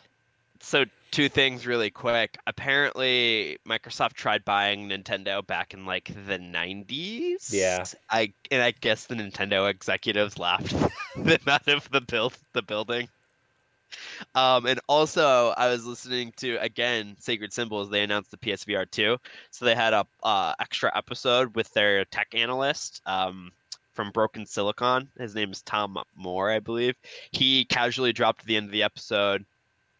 So 0.61 0.85
two 1.11 1.29
things 1.29 1.67
really 1.67 1.91
quick. 1.91 2.39
Apparently, 2.47 3.59
Microsoft 3.67 4.13
tried 4.13 4.45
buying 4.45 4.89
Nintendo 4.89 5.45
back 5.45 5.75
in 5.75 5.87
like 5.87 6.13
the 6.27 6.39
'90s. 6.39 7.53
Yeah. 7.53 7.85
I 8.11 8.33
and 8.51 8.63
I 8.63 8.71
guess 8.73 9.07
the 9.07 9.17
Nintendo 9.17 9.69
executives 9.69 10.39
laughed 10.39 10.75
them 11.17 11.41
out 11.49 11.69
of 11.69 11.91
the 11.91 12.01
build 12.01 12.37
the 12.53 12.63
building. 12.63 13.09
Um, 14.35 14.67
and 14.67 14.81
also, 14.89 15.55
I 15.57 15.69
was 15.69 15.87
listening 15.87 16.33
to 16.39 16.57
again 16.57 17.17
Sacred 17.19 17.53
Symbols. 17.53 17.91
They 17.91 18.03
announced 18.03 18.31
the 18.31 18.37
PSVR 18.37 18.91
2, 18.91 19.17
so 19.51 19.65
they 19.65 19.75
had 19.75 19.93
a 19.93 20.07
uh, 20.23 20.55
extra 20.61 20.97
episode 20.97 21.55
with 21.55 21.73
their 21.73 22.05
tech 22.07 22.29
analyst 22.35 23.03
um, 23.07 23.53
from 23.93 24.11
Broken 24.11 24.47
Silicon. 24.47 25.09
His 25.19 25.35
name 25.35 25.51
is 25.51 25.63
Tom 25.63 25.99
Moore, 26.17 26.51
I 26.51 26.61
believe. 26.61 26.95
He 27.33 27.65
casually 27.65 28.13
dropped 28.13 28.43
at 28.43 28.47
the 28.47 28.57
end 28.57 28.67
of 28.67 28.73
the 28.73 28.83
episode. 28.83 29.45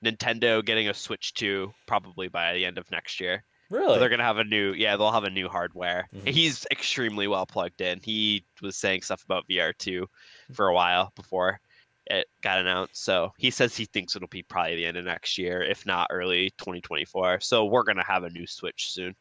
Nintendo 0.05 0.65
getting 0.65 0.89
a 0.89 0.95
Switch 0.95 1.33
2 1.35 1.73
probably 1.87 2.27
by 2.29 2.55
the 2.55 2.65
end 2.65 2.77
of 2.77 2.91
next 2.91 3.21
year. 3.21 3.45
Really? 3.71 3.95
So 3.95 4.01
they're 4.01 4.09
gonna 4.09 4.25
have 4.25 4.39
a 4.39 4.45
new, 4.45 4.73
yeah, 4.73 4.97
they'll 4.97 5.13
have 5.13 5.25
a 5.25 5.31
new 5.31 5.49
hardware. 5.49 6.09
Mhm. 6.15 6.29
He's 6.29 6.67
extremely 6.71 7.27
well 7.27 7.47
plugged 7.47 7.81
in. 7.81 8.01
He 8.03 8.45
was 8.61 8.77
saying 8.77 9.03
stuff 9.03 9.25
about 9.25 9.47
VR2 9.49 10.07
for 10.53 10.69
a 10.69 10.75
while 10.75 11.13
before 11.17 11.61
it 12.07 12.27
got 12.43 12.59
announced. 12.59 13.05
So 13.05 13.33
he 13.39 13.51
says 13.51 13.77
he 13.77 13.85
thinks 13.85 14.17
it'll 14.17 14.29
be 14.29 14.43
probably 14.43 14.77
the 14.77 14.87
end 14.87 14.97
of 14.97 15.05
next 15.05 15.39
year, 15.39 15.63
if 15.63 15.87
not 15.87 16.09
early 16.11 16.51
2024. 16.59 17.41
So 17.41 17.65
we're 17.65 17.85
gonna 17.85 18.05
have 18.05 18.25
a 18.25 18.31
new 18.31 18.47
Switch 18.47 18.91
soon. 18.91 19.15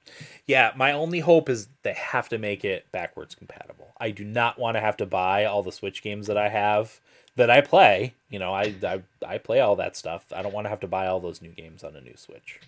Yeah, 0.48 0.72
my 0.76 0.92
only 0.94 1.20
hope 1.20 1.50
is 1.50 1.70
they 1.84 1.94
have 1.94 2.30
to 2.30 2.38
make 2.38 2.66
it 2.66 2.92
backwards 2.92 3.36
compatible. 3.36 3.94
I 4.00 4.12
do 4.12 4.24
not 4.24 4.60
want 4.60 4.76
to 4.76 4.82
have 4.82 4.98
to 4.98 5.06
buy 5.06 5.46
all 5.46 5.64
the 5.64 5.72
Switch 5.72 6.02
games 6.02 6.28
that 6.28 6.38
I 6.38 6.50
have 6.50 7.00
that 7.36 7.50
I 7.50 7.62
play. 7.62 8.14
You 8.30 8.40
know, 8.40 8.54
I 8.54 8.74
I, 8.84 9.02
I 9.26 9.38
play 9.38 9.60
all 9.60 9.76
that 9.78 9.96
stuff. 9.96 10.26
I 10.36 10.42
don't 10.42 10.54
want 10.54 10.66
to 10.66 10.70
have 10.70 10.82
to 10.82 10.88
buy 10.88 11.08
all 11.08 11.20
those 11.20 11.42
new 11.42 11.52
games 11.52 11.84
on 11.84 11.96
a 11.96 12.02
new 12.02 12.16
Switch. 12.16 12.60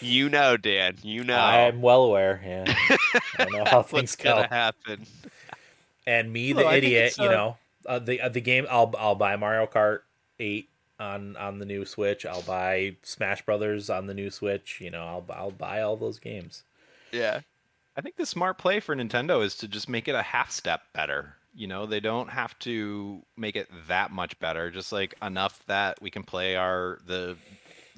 You 0.00 0.28
know, 0.28 0.56
Dan. 0.56 0.96
You 1.02 1.24
know. 1.24 1.38
I'm 1.38 1.80
well 1.80 2.04
aware. 2.04 2.40
Yeah, 2.44 2.64
I 3.38 3.44
know 3.46 3.64
how 3.64 3.78
What's 3.90 3.90
things 3.90 4.16
go. 4.16 4.34
gonna 4.34 4.48
happen? 4.48 5.06
And 6.06 6.32
me, 6.32 6.52
the 6.52 6.66
I 6.66 6.72
think 6.74 6.84
idiot, 6.84 7.18
you 7.18 7.24
uh, 7.24 7.30
know, 7.30 7.56
uh, 7.86 7.98
the 7.98 8.20
uh, 8.20 8.28
the 8.28 8.40
game. 8.40 8.66
I'll 8.70 8.92
I'll 8.98 9.14
buy 9.14 9.36
Mario 9.36 9.66
Kart 9.66 10.00
Eight 10.38 10.68
on 10.98 11.36
on 11.36 11.58
the 11.58 11.66
new 11.66 11.84
Switch. 11.84 12.26
I'll 12.26 12.42
buy 12.42 12.96
Smash 13.02 13.42
Brothers 13.44 13.90
on 13.90 14.06
the 14.06 14.14
new 14.14 14.30
Switch. 14.30 14.80
You 14.80 14.90
know, 14.90 15.04
I'll 15.04 15.26
I'll 15.30 15.50
buy 15.50 15.82
all 15.82 15.96
those 15.96 16.18
games. 16.18 16.62
Yeah. 17.12 17.40
I 17.96 18.02
think 18.02 18.16
the 18.16 18.26
smart 18.26 18.58
play 18.58 18.80
for 18.80 18.94
Nintendo 18.94 19.42
is 19.42 19.56
to 19.56 19.68
just 19.68 19.88
make 19.88 20.06
it 20.06 20.14
a 20.14 20.22
half 20.22 20.50
step 20.50 20.82
better. 20.92 21.36
You 21.54 21.66
know, 21.66 21.86
they 21.86 22.00
don't 22.00 22.28
have 22.28 22.58
to 22.60 23.22
make 23.38 23.56
it 23.56 23.70
that 23.88 24.10
much 24.10 24.38
better, 24.38 24.70
just 24.70 24.92
like 24.92 25.14
enough 25.22 25.64
that 25.66 26.02
we 26.02 26.10
can 26.10 26.22
play 26.22 26.56
our 26.56 26.98
the 27.06 27.38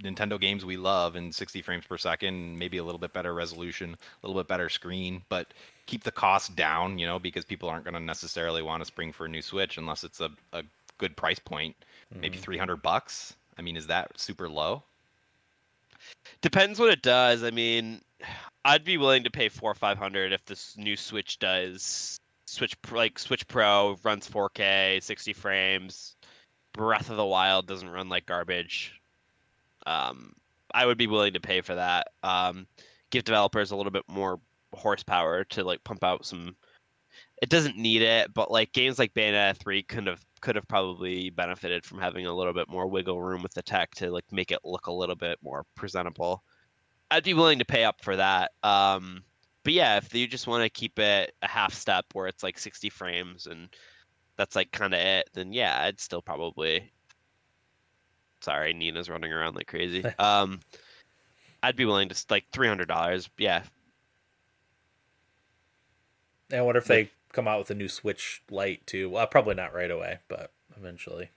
Nintendo 0.03 0.41
games 0.41 0.65
we 0.65 0.77
love 0.77 1.17
in 1.17 1.33
60 1.33 1.63
frames 1.63 1.85
per 1.85 1.99
second, 1.99 2.59
maybe 2.59 2.79
a 2.79 2.85
little 2.85 3.01
bit 3.01 3.13
better 3.13 3.35
resolution, 3.35 3.97
a 4.23 4.27
little 4.27 4.41
bit 4.41 4.49
better 4.49 4.69
screen, 4.69 5.23
but 5.29 5.53
keep 5.89 6.05
the 6.05 6.13
cost 6.13 6.55
down, 6.55 6.99
you 6.99 7.07
know, 7.07 7.19
because 7.19 7.45
people 7.47 7.69
aren't 7.69 7.83
going 7.85 7.95
to 7.95 8.01
necessarily 8.01 8.63
want 8.63 8.83
to 8.83 8.85
spring 8.85 9.11
for 9.11 9.25
a 9.25 9.29
new 9.29 9.41
Switch 9.41 9.79
unless 9.79 10.05
it's 10.05 10.21
a, 10.21 10.31
a 10.53 10.63
good 10.99 11.17
price 11.17 11.39
point, 11.39 11.75
maybe 12.15 12.37
Mhm. 12.37 12.43
300 12.43 12.83
bucks. 12.83 13.35
I 13.57 13.63
mean, 13.63 13.75
is 13.77 13.87
that 13.87 14.13
super 14.21 14.49
low? 14.51 14.83
Depends 16.43 16.79
what 16.79 16.91
it 16.91 17.01
does. 17.03 17.43
I 17.43 17.51
mean, 17.51 18.03
I'd 18.65 18.85
be 18.85 18.99
willing 18.99 19.25
to 19.25 19.31
pay 19.31 19.49
four 19.49 19.71
or 19.71 19.75
five 19.75 19.97
hundred 19.99 20.33
if 20.33 20.45
this 20.45 20.77
new 20.77 20.97
Switch 20.97 21.39
does 21.39 22.21
Switch 22.47 22.81
Pro- 22.83 22.99
like 22.99 23.19
Switch 23.19 23.49
Pro 23.49 23.99
runs 24.05 24.29
4K, 24.29 25.03
60 25.03 25.33
frames. 25.33 26.17
Breath 26.75 27.11
of 27.11 27.17
the 27.17 27.25
Wild 27.25 27.67
doesn't 27.67 27.89
run 27.89 28.09
like 28.09 28.27
garbage. 28.27 29.01
Um, 29.87 30.35
I 30.73 30.85
would 30.87 30.99
be 30.99 31.07
willing 31.07 31.33
to 31.33 31.41
pay 31.41 31.63
for 31.63 31.75
that. 31.75 32.09
Um, 32.23 32.67
give 33.11 33.25
developers 33.25 33.71
a 33.71 33.77
little 33.77 33.91
bit 33.93 34.05
more 34.07 34.39
horsepower 34.75 35.45
to 35.45 35.65
like 35.65 35.83
pump 35.85 36.05
out 36.05 36.27
some. 36.27 36.57
It 37.41 37.51
doesn't 37.51 37.77
need 37.77 38.03
it, 38.03 38.33
but 38.35 38.51
like 38.51 38.73
games 38.73 38.99
like 38.99 39.15
Bayonetta 39.15 39.57
3 39.57 39.83
could 39.85 40.07
have 40.07 40.25
could 40.41 40.57
have 40.57 40.69
probably 40.69 41.31
benefited 41.31 41.85
from 41.85 41.99
having 41.99 42.27
a 42.27 42.35
little 42.35 42.53
bit 42.53 42.69
more 42.69 42.87
wiggle 42.87 43.21
room 43.21 43.43
with 43.43 43.55
the 43.55 43.63
tech 43.63 43.95
to 43.97 44.11
like 44.11 44.25
make 44.33 44.51
it 44.51 44.61
look 44.65 44.87
a 44.87 44.93
little 44.93 45.17
bit 45.17 45.39
more 45.43 45.65
presentable. 45.75 46.43
I'd 47.11 47.25
be 47.25 47.35
willing 47.35 47.59
to 47.59 47.65
pay 47.65 47.85
up 47.85 48.03
for 48.03 48.17
that. 48.17 48.53
Um, 48.63 49.23
but 49.65 49.73
yeah, 49.73 49.97
if 49.97 50.15
you 50.15 50.27
just 50.27 50.47
want 50.47 50.63
to 50.65 50.71
keep 50.71 50.99
it 50.99 51.35
a 51.43 51.49
half 51.49 51.75
step 51.75 52.05
where 52.13 52.27
it's 52.27 52.43
like 52.43 52.59
60 52.59 52.91
frames 52.91 53.47
and 53.47 53.69
that's 54.37 54.57
like 54.57 54.71
kind 54.71 54.95
of 54.95 55.01
it, 55.01 55.29
then 55.35 55.53
yeah, 55.53 55.79
I'd 55.83 56.01
still 56.01 56.23
probably. 56.23 56.91
Sorry, 58.41 58.73
Nina's 58.73 59.11
running 59.11 59.33
around 59.33 59.57
like 59.57 59.67
crazy. 59.67 60.05
Um, 60.19 60.61
I'd 61.63 61.77
be 61.77 61.85
willing 61.85 62.09
to 62.09 62.25
like 62.31 62.45
three 62.53 62.69
hundred 62.69 62.89
dollars. 62.89 63.29
Yeah, 63.37 63.65
And 66.51 66.65
what 66.67 66.77
if 66.77 66.87
they 66.87 67.11
come 67.33 67.47
out 67.49 67.59
with 67.59 67.71
a 67.71 67.75
new 67.75 67.89
Switch 67.89 68.43
Lite 68.51 68.87
too? 68.87 69.11
Well, 69.11 69.27
probably 69.27 69.55
not 69.55 69.75
right 69.75 69.91
away, 69.91 70.19
but 70.29 70.53
eventually. 70.77 71.31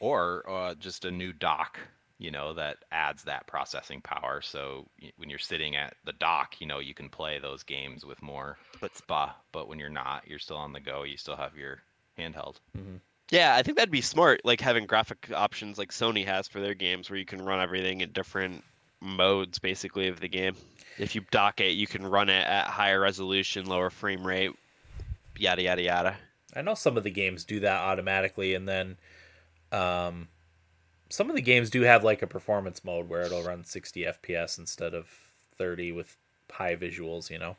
or 0.00 0.48
uh, 0.48 0.74
just 0.74 1.04
a 1.04 1.10
new 1.10 1.32
dock 1.32 1.78
you 2.18 2.30
know 2.30 2.54
that 2.54 2.76
adds 2.92 3.24
that 3.24 3.44
processing 3.48 4.00
power 4.00 4.40
so 4.40 4.86
when 5.16 5.28
you're 5.28 5.38
sitting 5.38 5.74
at 5.74 5.96
the 6.04 6.12
dock 6.12 6.60
you 6.60 6.66
know 6.66 6.78
you 6.78 6.94
can 6.94 7.08
play 7.08 7.40
those 7.40 7.64
games 7.64 8.04
with 8.06 8.22
more 8.22 8.56
chutzpah 8.80 9.32
but 9.50 9.68
when 9.68 9.80
you're 9.80 9.88
not 9.90 10.22
you're 10.24 10.38
still 10.38 10.56
on 10.56 10.72
the 10.72 10.80
go 10.80 11.02
you 11.02 11.16
still 11.16 11.34
have 11.36 11.56
your 11.56 11.82
handheld 12.16 12.56
yeah, 13.30 13.56
I 13.56 13.62
think 13.62 13.78
that'd 13.78 13.90
be 13.90 14.02
smart. 14.02 14.42
Like 14.44 14.60
having 14.60 14.86
graphic 14.86 15.30
options 15.34 15.78
like 15.78 15.90
Sony 15.90 16.26
has 16.26 16.46
for 16.46 16.60
their 16.60 16.74
games, 16.74 17.08
where 17.08 17.18
you 17.18 17.24
can 17.24 17.42
run 17.42 17.58
everything 17.60 18.02
at 18.02 18.12
different 18.12 18.62
modes, 19.04 19.58
basically 19.58 20.08
of 20.08 20.20
the 20.20 20.28
game. 20.28 20.56
If 20.98 21.14
you 21.14 21.22
dock 21.30 21.60
it, 21.60 21.72
you 21.72 21.86
can 21.86 22.06
run 22.06 22.28
it 22.28 22.46
at 22.46 22.66
higher 22.66 23.00
resolution, 23.00 23.66
lower 23.66 23.90
frame 23.90 24.26
rate, 24.26 24.52
yada 25.36 25.62
yada 25.62 25.82
yada. 25.82 26.16
I 26.56 26.62
know 26.62 26.74
some 26.74 26.96
of 26.96 27.02
the 27.04 27.10
games 27.10 27.44
do 27.44 27.60
that 27.60 27.80
automatically, 27.80 28.54
and 28.54 28.68
then 28.68 28.96
um, 29.72 30.28
some 31.10 31.28
of 31.30 31.36
the 31.36 31.42
games 31.42 31.68
do 31.70 31.82
have 31.82 32.04
like 32.04 32.22
a 32.22 32.26
performance 32.26 32.84
mode 32.84 33.08
where 33.08 33.22
it'll 33.22 33.42
run 33.42 33.64
60 33.64 34.02
FPS 34.04 34.58
instead 34.58 34.94
of 34.94 35.08
30 35.56 35.92
with 35.92 36.16
high 36.50 36.76
visuals. 36.76 37.28
You 37.30 37.38
know, 37.38 37.56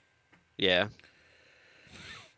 Yeah. 0.58 0.88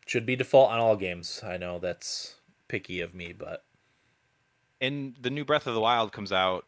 should 0.06 0.26
be 0.26 0.36
default 0.36 0.72
on 0.72 0.80
all 0.80 0.96
games. 0.96 1.42
I 1.44 1.58
know 1.58 1.80
that's 1.80 2.36
picky 2.68 3.02
of 3.02 3.14
me, 3.14 3.34
but 3.34 3.64
and 4.82 5.16
the 5.20 5.30
new 5.30 5.44
breath 5.46 5.66
of 5.68 5.74
the 5.74 5.80
wild 5.82 6.12
comes 6.12 6.32
out 6.32 6.66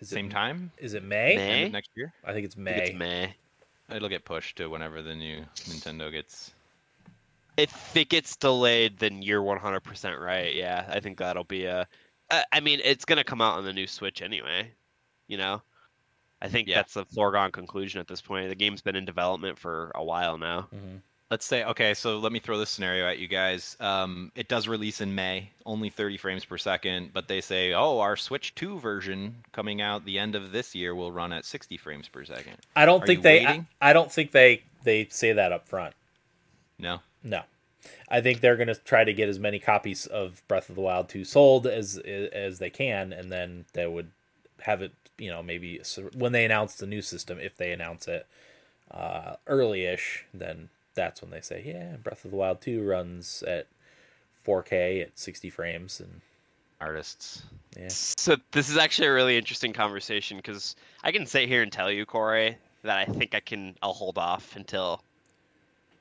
is 0.00 0.08
same 0.08 0.26
it, 0.26 0.30
time 0.30 0.70
Is 0.78 0.94
it 0.94 1.02
May? 1.02 1.36
May? 1.36 1.50
end 1.50 1.66
of 1.66 1.72
next 1.72 1.90
year 1.96 2.12
I 2.24 2.32
think 2.32 2.44
it's 2.46 2.54
I 2.54 2.64
think 2.64 2.76
May. 2.76 2.84
it's 2.90 2.98
May. 2.98 3.96
it'll 3.96 4.08
get 4.08 4.24
pushed 4.24 4.56
to 4.56 4.68
whenever 4.68 5.02
the 5.02 5.14
new 5.14 5.44
nintendo 5.54 6.10
gets 6.12 6.52
If 7.56 7.96
it 7.96 8.08
gets 8.08 8.36
delayed, 8.36 8.98
then 8.98 9.20
you're 9.22 9.42
100% 9.42 10.20
right. 10.20 10.54
Yeah, 10.54 10.86
I 10.88 11.00
think 11.00 11.18
that'll 11.18 11.42
be 11.44 11.64
a. 11.64 11.88
I 12.52 12.60
mean, 12.60 12.80
it's 12.84 13.04
gonna 13.04 13.24
come 13.24 13.40
out 13.40 13.56
on 13.58 13.64
the 13.64 13.72
new 13.72 13.86
Switch 13.88 14.22
anyway. 14.22 14.70
You 15.26 15.38
know, 15.38 15.62
I 16.40 16.48
think 16.48 16.68
Yeah. 16.68 16.76
that's 16.76 16.94
a 16.96 17.04
foregone 17.06 17.50
conclusion 17.50 18.00
at 18.00 18.06
this 18.06 18.20
point. 18.20 18.48
The 18.48 18.54
game's 18.54 18.80
been 18.82 18.94
in 18.94 19.04
development 19.04 19.58
for 19.58 19.90
a 19.96 20.04
while 20.04 20.38
now. 20.38 20.68
Mhm. 20.72 21.00
Let's 21.30 21.44
say 21.44 21.64
okay 21.64 21.94
so 21.94 22.18
let 22.18 22.32
me 22.32 22.38
throw 22.38 22.58
this 22.58 22.70
scenario 22.70 23.06
at 23.06 23.18
you 23.18 23.28
guys 23.28 23.76
um, 23.80 24.32
it 24.34 24.48
does 24.48 24.66
release 24.68 25.00
in 25.00 25.14
may 25.14 25.50
only 25.66 25.90
30 25.90 26.16
frames 26.16 26.44
per 26.44 26.56
second 26.56 27.10
but 27.12 27.28
they 27.28 27.40
say 27.40 27.72
oh 27.74 27.98
our 28.00 28.16
switch 28.16 28.54
2 28.54 28.78
version 28.78 29.34
coming 29.52 29.80
out 29.80 30.04
the 30.04 30.18
end 30.18 30.34
of 30.34 30.52
this 30.52 30.74
year 30.74 30.94
will 30.94 31.12
run 31.12 31.32
at 31.32 31.44
60 31.44 31.76
frames 31.76 32.08
per 32.08 32.24
second 32.24 32.56
I 32.74 32.86
don't 32.86 33.02
Are 33.02 33.06
think 33.06 33.22
they. 33.22 33.46
I. 33.46 33.66
I 33.80 33.92
don't 33.92 34.10
think 34.10 34.32
they 34.32 34.62
they 34.84 35.06
say 35.10 35.32
that 35.32 35.52
up 35.52 35.66
front. 35.68 35.94
no 36.78 37.00
No. 37.22 37.42
I 38.08 38.20
think 38.20 38.40
they're 38.40 38.56
going 38.56 38.68
to 38.68 38.74
try 38.74 39.04
to 39.04 39.12
get 39.12 39.28
as 39.28 39.38
many 39.38 39.58
copies 39.58 40.06
of 40.06 40.42
Breath 40.48 40.68
of 40.68 40.74
the 40.74 40.80
Wild 40.80 41.08
2 41.08 41.24
sold 41.24 41.66
as 41.66 41.98
as 41.98 42.58
they 42.58 42.70
can 42.70 43.12
and 43.12 43.30
then 43.30 43.66
they 43.74 43.86
would 43.86 44.10
have 44.60 44.82
it, 44.82 44.92
you 45.18 45.30
know, 45.30 45.42
maybe 45.42 45.80
when 46.14 46.32
they 46.32 46.44
announce 46.44 46.74
the 46.76 46.86
new 46.86 47.02
system 47.02 47.38
if 47.38 47.56
they 47.56 47.72
announce 47.72 48.08
it 48.08 48.26
uh 48.90 49.36
early-ish, 49.46 50.24
then 50.32 50.70
that's 50.94 51.22
when 51.22 51.30
they 51.30 51.40
say, 51.40 51.62
"Yeah, 51.64 51.96
Breath 51.96 52.24
of 52.24 52.30
the 52.30 52.36
Wild 52.36 52.60
2 52.60 52.82
runs 52.82 53.42
at 53.44 53.66
4K 54.44 55.02
at 55.02 55.18
60 55.18 55.50
frames 55.50 56.00
and 56.00 56.20
artists 56.80 57.42
yeah. 57.78 57.88
So 57.88 58.36
this 58.52 58.68
is 58.68 58.76
actually 58.76 59.08
a 59.08 59.12
really 59.12 59.36
interesting 59.36 59.72
conversation 59.72 60.36
because 60.38 60.74
I 61.04 61.12
can 61.12 61.26
sit 61.26 61.48
here 61.48 61.62
and 61.62 61.70
tell 61.70 61.90
you, 61.90 62.04
Corey, 62.06 62.56
that 62.82 62.98
I 62.98 63.04
think 63.04 63.34
I 63.34 63.40
can. 63.40 63.76
I'll 63.82 63.92
hold 63.92 64.18
off 64.18 64.56
until 64.56 65.02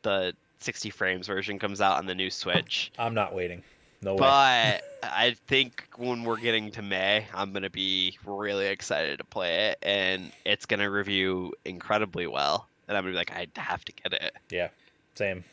the 0.02 0.34
60 0.60 0.90
frames 0.90 1.28
version 1.28 1.60
comes 1.60 1.82
out 1.82 1.98
on 1.98 2.06
the 2.06 2.16
new 2.16 2.30
Switch. 2.30 2.92
I'm 3.00 3.14
not 3.14 3.36
waiting. 3.36 3.64
No 4.02 4.14
way. 4.14 4.20
But 4.20 4.84
I 5.04 5.36
think 5.48 5.88
when 5.98 6.24
we're 6.24 6.38
getting 6.38 6.72
to 6.72 6.82
May, 6.82 7.28
I'm 7.34 7.52
gonna 7.54 7.70
be 7.70 8.18
really 8.26 8.68
excited 8.68 9.18
to 9.20 9.24
play 9.24 9.70
it, 9.70 9.80
and 9.82 10.32
it's 10.46 10.66
gonna 10.66 10.90
review 10.90 11.54
incredibly 11.66 12.28
well. 12.28 12.68
And 12.88 12.98
I'm 12.98 13.04
gonna 13.04 13.14
be 13.14 13.18
like, 13.18 13.32
I 13.32 13.48
have 13.60 13.84
to 13.86 13.92
get 13.92 14.14
it. 14.14 14.34
Yeah, 14.50 14.70
same. 15.16 15.44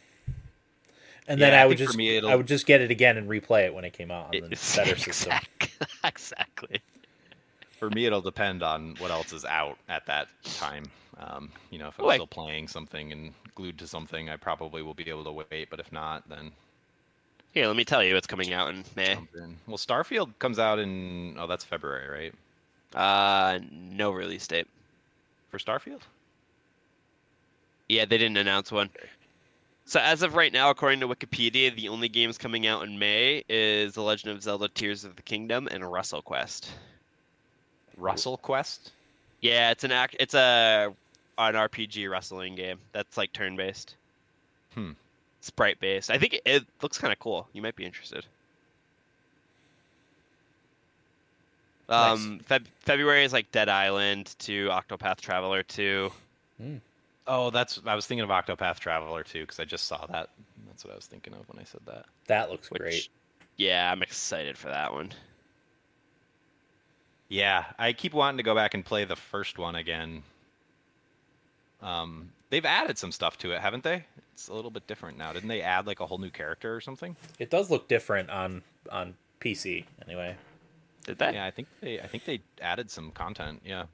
And 1.26 1.41
then 1.41 1.53
Yeah, 1.53 1.61
I 1.61 1.62
I 1.62 1.66
would 1.66 1.78
just 1.78 1.97
me 1.97 2.18
I 2.20 2.35
would 2.35 2.47
just 2.47 2.66
get 2.66 2.80
it 2.82 2.91
again 2.91 3.16
and 3.16 3.28
replay 3.28 3.64
it 3.64 3.72
when 3.74 3.85
it 3.85 3.93
came 3.95 4.11
out 4.11 4.26
on 4.26 4.30
the 4.32 4.37
It's- 4.39 4.76
better 4.76 4.97
system. 4.99 5.32
exactly. 6.05 6.80
for 7.78 7.89
me 7.91 8.05
it'll 8.07 8.20
depend 8.20 8.62
on 8.62 8.95
what 8.99 9.11
else 9.11 9.32
is 9.32 9.45
out 9.45 9.78
at 9.89 10.05
that 10.07 10.28
time 10.45 10.85
um, 11.18 11.51
you 11.70 11.78
know 11.78 11.89
if 11.89 11.99
i'm 11.99 12.05
Like- 12.07 12.16
still 12.18 12.26
playing 12.26 12.68
something 12.68 13.11
and 13.12 13.32
glued 13.55 13.78
to 13.78 13.87
something 13.87 14.28
i 14.30 14.37
probably 14.37 14.82
will 14.82 14.95
be 14.95 15.09
able 15.09 15.24
to 15.24 15.32
wait 15.32 15.68
but 15.70 15.80
if 15.80 15.91
not 15.93 16.28
then 16.28 16.51
Here, 17.53 17.66
let 17.66 17.76
me 17.76 17.85
tell 17.85 18.03
you 18.05 18.14
what's 18.14 18.26
coming 18.26 18.53
out 18.53 18.68
in 18.70 18.85
May. 18.95 19.12
in. 19.12 19.57
well 19.66 19.76
starfield 19.78 20.30
comes 20.39 20.59
out 20.59 20.78
in 20.78 21.37
oh 21.39 21.47
that's 21.47 21.64
february 21.64 22.09
right 22.09 22.35
Uh, 23.01 23.59
no 23.72 24.11
release 24.12 24.47
date. 24.47 24.66
for 25.51 25.59
starfield 25.59 26.03
Yeah, 27.89 28.05
they 28.05 28.18
didn't 28.18 28.37
announce 28.37 28.72
one. 28.72 28.91
So 29.87 30.01
as 30.01 30.22
of 30.22 30.35
right 30.35 30.53
now, 30.53 30.70
according 30.70 31.01
to 31.01 31.09
Wikipedia, 31.09 31.74
the 31.74 31.89
only 31.89 32.09
games 32.09 32.39
coming 32.39 32.66
out 32.66 32.85
in 32.85 32.99
May 32.99 33.45
is 33.49 33.95
The 33.95 34.03
Legend 34.03 34.35
of 34.35 34.43
Zelda: 34.43 34.68
Tears 34.68 35.05
of 35.05 35.16
the 35.16 35.22
Kingdom 35.22 35.68
and 35.70 35.85
WrestleQuest. 35.85 36.68
Russell 37.97 38.39
Quest. 38.39 38.93
Yeah, 39.41 39.70
it's 39.70 39.85
an 39.85 39.93
act. 39.93 40.16
It's 40.18 40.35
a 40.35 40.93
an 41.37 41.55
RPG 41.55 42.11
wrestling 42.11 42.55
game 42.55 42.78
that's 42.93 43.16
like 43.16 43.32
turn 43.32 43.57
based. 43.57 43.97
Hmm. 44.74 44.93
Sprite 45.41 45.78
based. 45.80 46.11
I 46.11 46.18
think 46.18 46.35
it, 46.35 46.43
it 46.47 46.64
looks 46.80 46.97
kind 46.97 47.12
of 47.12 47.18
cool. 47.18 47.47
You 47.53 47.61
might 47.61 47.76
be 47.76 47.85
interested. 47.85 48.24
Nice. 51.89 52.18
Um, 52.18 52.41
Feb- 52.49 52.66
February 52.80 53.24
is 53.24 53.32
like 53.32 53.53
Dead 53.53 53.68
Island 53.68 54.35
2 54.39 54.68
Octopath 54.68 55.20
Traveler 55.20 55.62
2. 55.62 56.11
Oh, 57.27 57.51
that's 57.51 57.81
I 57.87 57.95
was 57.95 58.07
thinking 58.07 58.25
of 58.25 58.31
Octopath 58.31 58.79
Traveler 58.79 59.22
too 59.22 59.41
because 59.43 59.59
I 59.59 59.64
just 59.64 59.87
saw 59.87 60.05
that. 60.07 60.31
That's 60.66 60.85
what 60.85 60.93
I 60.93 60.97
was 60.97 61.07
thinking 61.07 61.33
of 61.33 61.49
when 61.49 61.61
I 61.61 61.64
said 61.64 61.81
that. 61.87 62.07
That 62.27 62.51
looks 62.51 62.70
Which, 62.70 62.81
great. 62.81 63.09
yeah, 63.57 63.91
I'm 63.91 64.03
excited 64.03 64.59
for 64.59 64.68
that 64.68 64.93
one. 64.93 65.12
Yeah, 67.29 67.64
I 67.79 67.93
keep 67.95 68.12
wanting 68.12 68.37
to 68.37 68.43
go 68.43 68.55
back 68.55 68.75
and 68.75 68.85
play 68.85 69.05
the 69.05 69.16
first 69.16 69.59
one 69.59 69.75
again. 69.75 70.22
Um, 71.83 72.31
they've 72.51 72.64
added 72.64 72.99
some 72.99 73.12
stuff 73.12 73.39
to 73.39 73.53
it, 73.53 73.61
haven't 73.61 73.83
they? 73.83 74.05
It's 74.33 74.49
a 74.49 74.55
little 74.55 74.70
bit 74.70 74.87
different 74.87 75.16
now. 75.16 75.33
Didn't 75.33 75.49
they 75.49 75.62
add 75.62 75.87
like 75.87 76.01
a 76.01 76.07
whole 76.07 76.18
new 76.18 76.31
character 76.31 76.75
or 76.75 76.81
something? 76.81 77.16
It 77.39 77.51
does 77.51 77.70
look 77.70 77.89
different 77.89 78.31
on 78.31 78.62
on 78.91 79.14
PC 79.41 79.85
anyway. 80.07 80.37
Did 81.05 81.18
that? 81.18 81.35
Yeah, 81.35 81.47
I 81.47 81.51
think 81.51 81.68
they 81.81 82.01
I 82.01 82.07
think 82.07 82.25
they 82.25 82.41
added 82.61 82.91
some 82.91 83.11
content. 83.12 83.62
Yeah. 83.64 83.85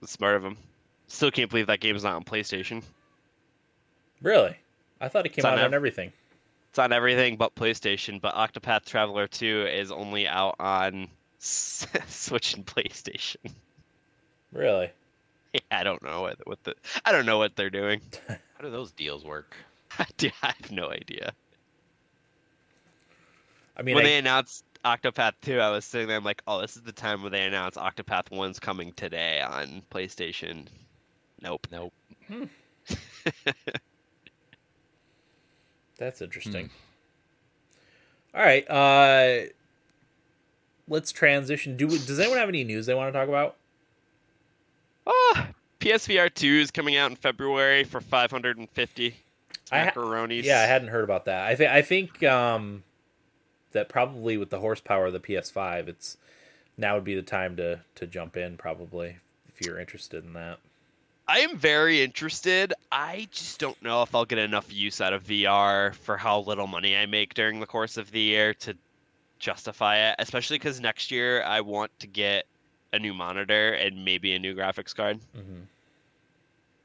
That's 0.00 0.12
smart 0.12 0.36
of 0.36 0.42
them. 0.42 0.56
Still 1.08 1.30
can't 1.30 1.50
believe 1.50 1.66
that 1.66 1.80
game's 1.80 2.04
not 2.04 2.14
on 2.16 2.24
PlayStation. 2.24 2.82
Really? 4.22 4.56
I 5.00 5.08
thought 5.08 5.26
it 5.26 5.30
came 5.30 5.40
It's 5.40 5.44
on 5.44 5.52
out 5.54 5.58
on 5.58 5.64
ev- 5.66 5.74
everything. 5.74 6.12
It's 6.70 6.78
on 6.78 6.92
everything 6.92 7.36
but 7.36 7.54
PlayStation, 7.54 8.20
but 8.20 8.34
Octopath 8.34 8.84
Traveler 8.84 9.26
2 9.28 9.66
is 9.72 9.92
only 9.92 10.26
out 10.26 10.56
on 10.58 11.08
Switch 11.38 12.54
and 12.54 12.66
PlayStation. 12.66 13.50
Really? 14.52 14.90
Yeah, 15.54 15.60
I 15.70 15.84
don't 15.84 16.02
know 16.02 16.22
what, 16.22 16.44
what 16.48 16.64
the 16.64 16.74
I 17.04 17.12
don't 17.12 17.26
know 17.26 17.38
what 17.38 17.54
they're 17.54 17.70
doing. 17.70 18.00
How 18.28 18.36
do 18.60 18.70
those 18.72 18.90
deals 18.90 19.24
work? 19.24 19.54
I 20.00 20.06
do- 20.16 20.32
I 20.42 20.52
have 20.60 20.72
no 20.72 20.90
idea. 20.90 21.32
I 23.76 23.82
mean, 23.82 23.94
when 23.94 24.04
I, 24.04 24.08
they 24.08 24.18
announced 24.18 24.64
Octopath 24.84 25.34
2, 25.42 25.60
I 25.60 25.70
was 25.70 25.84
sitting 25.84 26.08
there, 26.08 26.16
I'm 26.16 26.24
like, 26.24 26.42
oh, 26.48 26.60
this 26.60 26.74
is 26.74 26.82
the 26.82 26.90
time 26.90 27.22
when 27.22 27.30
they 27.30 27.44
announce 27.44 27.76
Octopath 27.76 28.30
1's 28.30 28.58
coming 28.58 28.92
today 28.94 29.40
on 29.42 29.80
PlayStation. 29.92 30.66
Nope. 31.42 31.66
Nope. 31.70 31.92
that's 35.98 36.18
Hmm. 36.18 36.24
interesting. 36.24 36.70
All 38.34 38.42
right. 38.42 38.68
Uh, 38.68 39.46
let's 40.88 41.12
transition. 41.12 41.76
Do 41.76 41.86
does 41.88 42.18
anyone 42.18 42.38
have 42.38 42.48
any 42.48 42.64
news 42.64 42.86
they 42.86 42.94
want 42.94 43.12
to 43.12 43.18
talk 43.18 43.28
about? 43.28 43.56
Ah, 45.06 45.48
PSVR 45.80 46.32
2 46.32 46.46
is 46.46 46.70
coming 46.70 46.96
out 46.96 47.10
in 47.10 47.16
February 47.16 47.84
for 47.84 48.00
550 48.00 49.14
I 49.70 49.84
ha- 49.84 49.90
macaronis. 49.90 50.42
Yeah, 50.44 50.60
I 50.60 50.64
hadn't 50.64 50.88
heard 50.88 51.04
about 51.04 51.26
that. 51.26 51.46
I 51.46 51.54
think 51.54 51.70
I 51.70 51.82
think 51.82 52.22
um, 52.24 52.82
that 53.72 53.88
probably 53.88 54.36
with 54.36 54.50
the 54.50 54.60
horsepower 54.60 55.06
of 55.06 55.12
the 55.12 55.20
PS5, 55.20 55.88
it's 55.88 56.16
now 56.76 56.94
would 56.96 57.04
be 57.04 57.14
the 57.14 57.22
time 57.22 57.56
to 57.56 57.80
to 57.96 58.06
jump 58.06 58.36
in 58.36 58.56
probably 58.56 59.16
if 59.48 59.64
you're 59.64 59.78
interested 59.78 60.24
in 60.24 60.32
that. 60.32 60.58
I 61.26 61.40
am 61.40 61.56
very 61.56 62.02
interested. 62.02 62.74
I 62.92 63.28
just 63.30 63.58
don't 63.58 63.80
know 63.82 64.02
if 64.02 64.14
I'll 64.14 64.26
get 64.26 64.38
enough 64.38 64.72
use 64.72 65.00
out 65.00 65.12
of 65.14 65.22
VR 65.22 65.94
for 65.94 66.16
how 66.16 66.40
little 66.40 66.66
money 66.66 66.96
I 66.96 67.06
make 67.06 67.34
during 67.34 67.60
the 67.60 67.66
course 67.66 67.96
of 67.96 68.10
the 68.10 68.20
year 68.20 68.52
to 68.54 68.76
justify 69.38 70.10
it, 70.10 70.16
especially 70.18 70.56
because 70.56 70.80
next 70.80 71.10
year 71.10 71.42
I 71.42 71.62
want 71.62 71.90
to 72.00 72.06
get 72.06 72.44
a 72.92 72.98
new 72.98 73.14
monitor 73.14 73.72
and 73.72 74.04
maybe 74.04 74.34
a 74.34 74.38
new 74.38 74.54
graphics 74.54 74.94
card. 74.94 75.18
hmm 75.34 75.62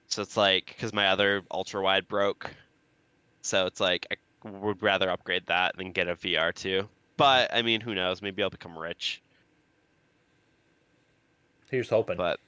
So 0.07 0.21
it's 0.21 0.37
like 0.37 0.67
because 0.67 0.93
my 0.93 1.09
other 1.09 1.43
ultra 1.51 1.81
wide 1.81 2.07
broke, 2.07 2.49
so 3.41 3.65
it's 3.65 3.79
like 3.81 4.07
I 4.09 4.49
would 4.49 4.81
rather 4.81 5.09
upgrade 5.09 5.45
that 5.47 5.77
than 5.77 5.91
get 5.91 6.07
a 6.07 6.15
VR 6.15 6.53
too. 6.53 6.87
But 7.17 7.53
I 7.53 7.61
mean, 7.61 7.81
who 7.81 7.93
knows? 7.93 8.21
Maybe 8.21 8.41
I'll 8.41 8.49
become 8.49 8.77
rich. 8.77 9.21
Here's 11.69 11.89
hoping. 11.89 12.17
But 12.17 12.39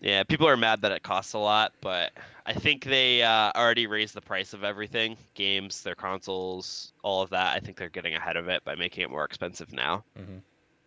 yeah, 0.00 0.22
people 0.22 0.46
are 0.48 0.56
mad 0.56 0.82
that 0.82 0.92
it 0.92 1.02
costs 1.02 1.32
a 1.32 1.38
lot, 1.38 1.72
but 1.80 2.12
I 2.46 2.52
think 2.52 2.84
they 2.84 3.22
uh, 3.22 3.52
already 3.56 3.86
raised 3.86 4.14
the 4.14 4.20
price 4.20 4.52
of 4.52 4.64
everything 4.64 5.16
games, 5.34 5.82
their 5.82 5.94
consoles, 5.94 6.92
all 7.02 7.22
of 7.22 7.30
that. 7.30 7.56
I 7.56 7.60
think 7.60 7.76
they're 7.78 7.88
getting 7.88 8.14
ahead 8.14 8.36
of 8.36 8.48
it 8.48 8.62
by 8.64 8.74
making 8.74 9.02
it 9.04 9.10
more 9.10 9.24
expensive 9.24 9.72
now. 9.72 10.04
Mhm. 10.18 10.40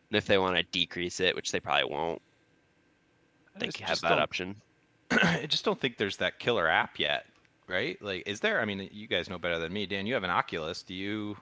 And 0.10 0.16
if 0.16 0.26
they 0.26 0.38
want 0.38 0.55
to 0.55 0.64
decrease 0.64 1.20
it, 1.20 1.36
which 1.36 1.51
they 1.51 1.60
probably 1.60 1.91
won't, 1.91 2.22
I 3.55 3.60
they 3.60 3.66
just- 3.68 3.80
have 3.82 4.01
that 4.01 4.20
option. 4.20 4.62
I 5.12 5.45
just 5.47 5.66
don't 5.66 5.80
think 5.80 5.97
there's 5.97 6.18
that 6.18 6.38
killer 6.39 6.68
app 6.68 6.99
yet, 6.99 7.26
right? 7.68 7.99
Like, 8.01 8.24
is 8.28 8.39
there? 8.41 8.62
I 8.62 8.66
mean, 8.66 8.89
you 8.91 9.08
guys 9.08 9.30
know 9.30 9.38
better 9.38 9.58
than 9.58 9.72
me, 9.74 9.86
Dan. 9.86 10.05
You 10.05 10.14
have 10.16 10.24
an 10.24 10.30
Oculus. 10.30 10.84
Do 10.84 10.93
you? 10.93 11.38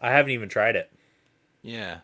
I 0.00 0.10
haven't 0.10 0.32
even 0.32 0.48
tried 0.48 0.74
it. 0.74 0.90
Yeah. 1.62 1.98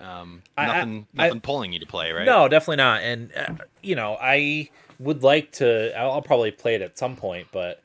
Um, 0.00 0.42
I- 0.56 0.62
I- 0.64 0.66
nothing. 0.66 1.06
I- 1.16 1.26
nothing 1.26 1.40
pulling 1.40 1.72
you 1.72 1.78
to 1.80 1.86
play, 1.86 2.12
right? 2.12 2.26
No, 2.26 2.48
definitely 2.48 2.76
not. 2.76 3.02
And 3.02 3.32
uh, 3.34 3.54
you 3.82 3.94
know, 3.96 4.16
I 4.20 4.70
would 4.98 5.22
like 5.22 5.52
to. 5.52 5.96
I'll, 5.98 6.12
I'll 6.12 6.22
probably 6.22 6.50
play 6.50 6.74
it 6.74 6.82
at 6.82 6.98
some 6.98 7.16
point, 7.16 7.48
but 7.52 7.82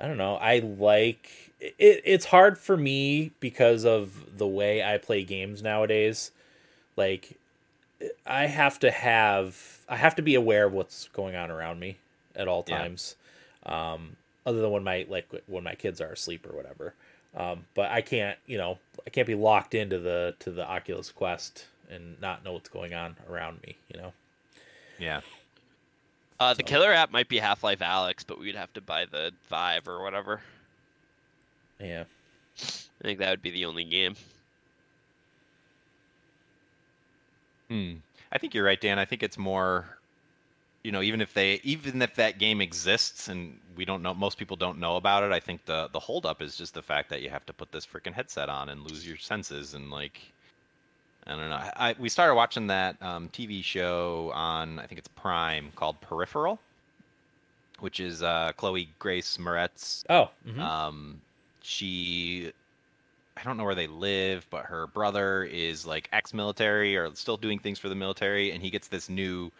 I 0.00 0.06
don't 0.06 0.18
know. 0.18 0.36
I 0.36 0.58
like 0.60 1.52
it. 1.60 2.02
It's 2.04 2.24
hard 2.26 2.58
for 2.58 2.76
me 2.76 3.32
because 3.40 3.84
of 3.84 4.38
the 4.38 4.46
way 4.46 4.82
I 4.82 4.98
play 4.98 5.24
games 5.24 5.62
nowadays. 5.62 6.30
Like, 6.96 7.38
I 8.26 8.46
have 8.46 8.78
to 8.80 8.90
have. 8.90 9.80
I 9.88 9.96
have 9.96 10.14
to 10.16 10.22
be 10.22 10.34
aware 10.36 10.66
of 10.66 10.72
what's 10.72 11.08
going 11.08 11.34
on 11.36 11.50
around 11.50 11.80
me 11.80 11.96
at 12.36 12.48
all 12.48 12.64
Yeah. 12.68 12.78
times. 12.78 13.16
Um, 13.66 14.16
other 14.46 14.60
than 14.60 14.70
when 14.70 14.84
my 14.84 15.06
like 15.08 15.28
when 15.46 15.64
my 15.64 15.74
kids 15.74 16.00
are 16.00 16.12
asleep 16.12 16.46
or 16.48 16.56
whatever. 16.56 16.94
Um, 17.34 17.64
but 17.74 17.90
I 17.90 18.02
can't, 18.02 18.38
you 18.46 18.58
know, 18.58 18.78
I 19.06 19.10
can't 19.10 19.26
be 19.26 19.34
locked 19.34 19.74
into 19.74 19.98
the 19.98 20.34
to 20.40 20.50
the 20.50 20.66
Oculus 20.68 21.10
Quest 21.10 21.66
and 21.90 22.20
not 22.20 22.44
know 22.44 22.52
what's 22.52 22.68
going 22.68 22.94
on 22.94 23.16
around 23.30 23.62
me. 23.62 23.76
You 23.92 24.00
know. 24.00 24.12
Yeah. 24.98 25.20
Uh, 26.38 26.54
the 26.54 26.62
So- 26.62 26.66
killer 26.66 26.92
app 26.92 27.10
might 27.10 27.28
be 27.28 27.38
Half 27.38 27.62
Life 27.64 27.78
Alyx, 27.78 28.24
but 28.26 28.38
we'd 28.38 28.56
have 28.56 28.72
to 28.74 28.80
buy 28.80 29.06
the 29.06 29.32
Vive 29.48 29.88
or 29.88 30.02
whatever. 30.02 30.40
Yeah. 31.80 32.04
I 32.60 33.02
think 33.04 33.18
that 33.20 33.30
would 33.30 33.42
be 33.42 33.50
the 33.50 33.64
only 33.64 33.84
game. 33.84 34.14
Hmm. 37.68 37.94
I 38.30 38.38
think 38.38 38.54
you're 38.54 38.64
right, 38.64 38.80
Dan. 38.80 38.98
I 38.98 39.04
think 39.04 39.22
it's 39.22 39.38
more, 39.38 39.98
you 40.82 40.90
know, 40.92 41.02
even 41.02 41.20
if 41.20 41.32
they, 41.32 41.60
even 41.62 42.02
if 42.02 42.14
that 42.16 42.38
game 42.38 42.60
exists 42.60 43.28
and 43.28 43.58
we 43.76 43.84
don't 43.84 44.02
know, 44.02 44.14
most 44.14 44.36
people 44.38 44.56
don't 44.56 44.78
know 44.78 44.96
about 44.96 45.22
it. 45.22 45.30
I 45.32 45.40
think 45.40 45.64
the 45.64 45.88
the 45.92 46.00
holdup 46.00 46.42
is 46.42 46.56
just 46.56 46.74
the 46.74 46.82
fact 46.82 47.08
that 47.10 47.22
you 47.22 47.30
have 47.30 47.46
to 47.46 47.52
put 47.52 47.70
this 47.72 47.86
freaking 47.86 48.12
headset 48.12 48.48
on 48.48 48.68
and 48.70 48.82
lose 48.82 49.06
your 49.06 49.16
senses 49.16 49.74
and 49.74 49.90
like, 49.90 50.20
I 51.26 51.30
don't 51.36 51.50
know. 51.50 51.60
I, 51.76 51.94
we 51.98 52.08
started 52.08 52.34
watching 52.34 52.66
that 52.68 52.96
um, 53.00 53.28
TV 53.28 53.62
show 53.62 54.32
on 54.34 54.78
I 54.80 54.86
think 54.86 54.98
it's 54.98 55.08
Prime 55.08 55.70
called 55.76 56.00
Peripheral, 56.00 56.58
which 57.80 58.00
is 58.00 58.22
uh, 58.22 58.52
Chloe 58.56 58.88
Grace 58.98 59.36
Moretz 59.38 60.04
Oh. 60.10 60.30
mhm. 60.46 60.58
um, 60.58 61.20
she, 61.62 62.52
I 63.36 63.42
don't 63.44 63.56
know 63.56 63.64
where 63.64 63.74
they 63.76 63.86
live, 63.86 64.46
but 64.50 64.64
her 64.66 64.88
brother 64.88 65.44
is 65.44 65.86
like 65.86 66.08
ex-military 66.12 66.96
or 66.96 67.14
still 67.14 67.36
doing 67.36 67.58
things 67.60 67.78
for 67.78 67.88
the 67.88 67.94
military, 67.94 68.50
and 68.50 68.60
he 68.62 68.68
gets 68.70 68.88
this 68.88 69.08
new 69.08 69.50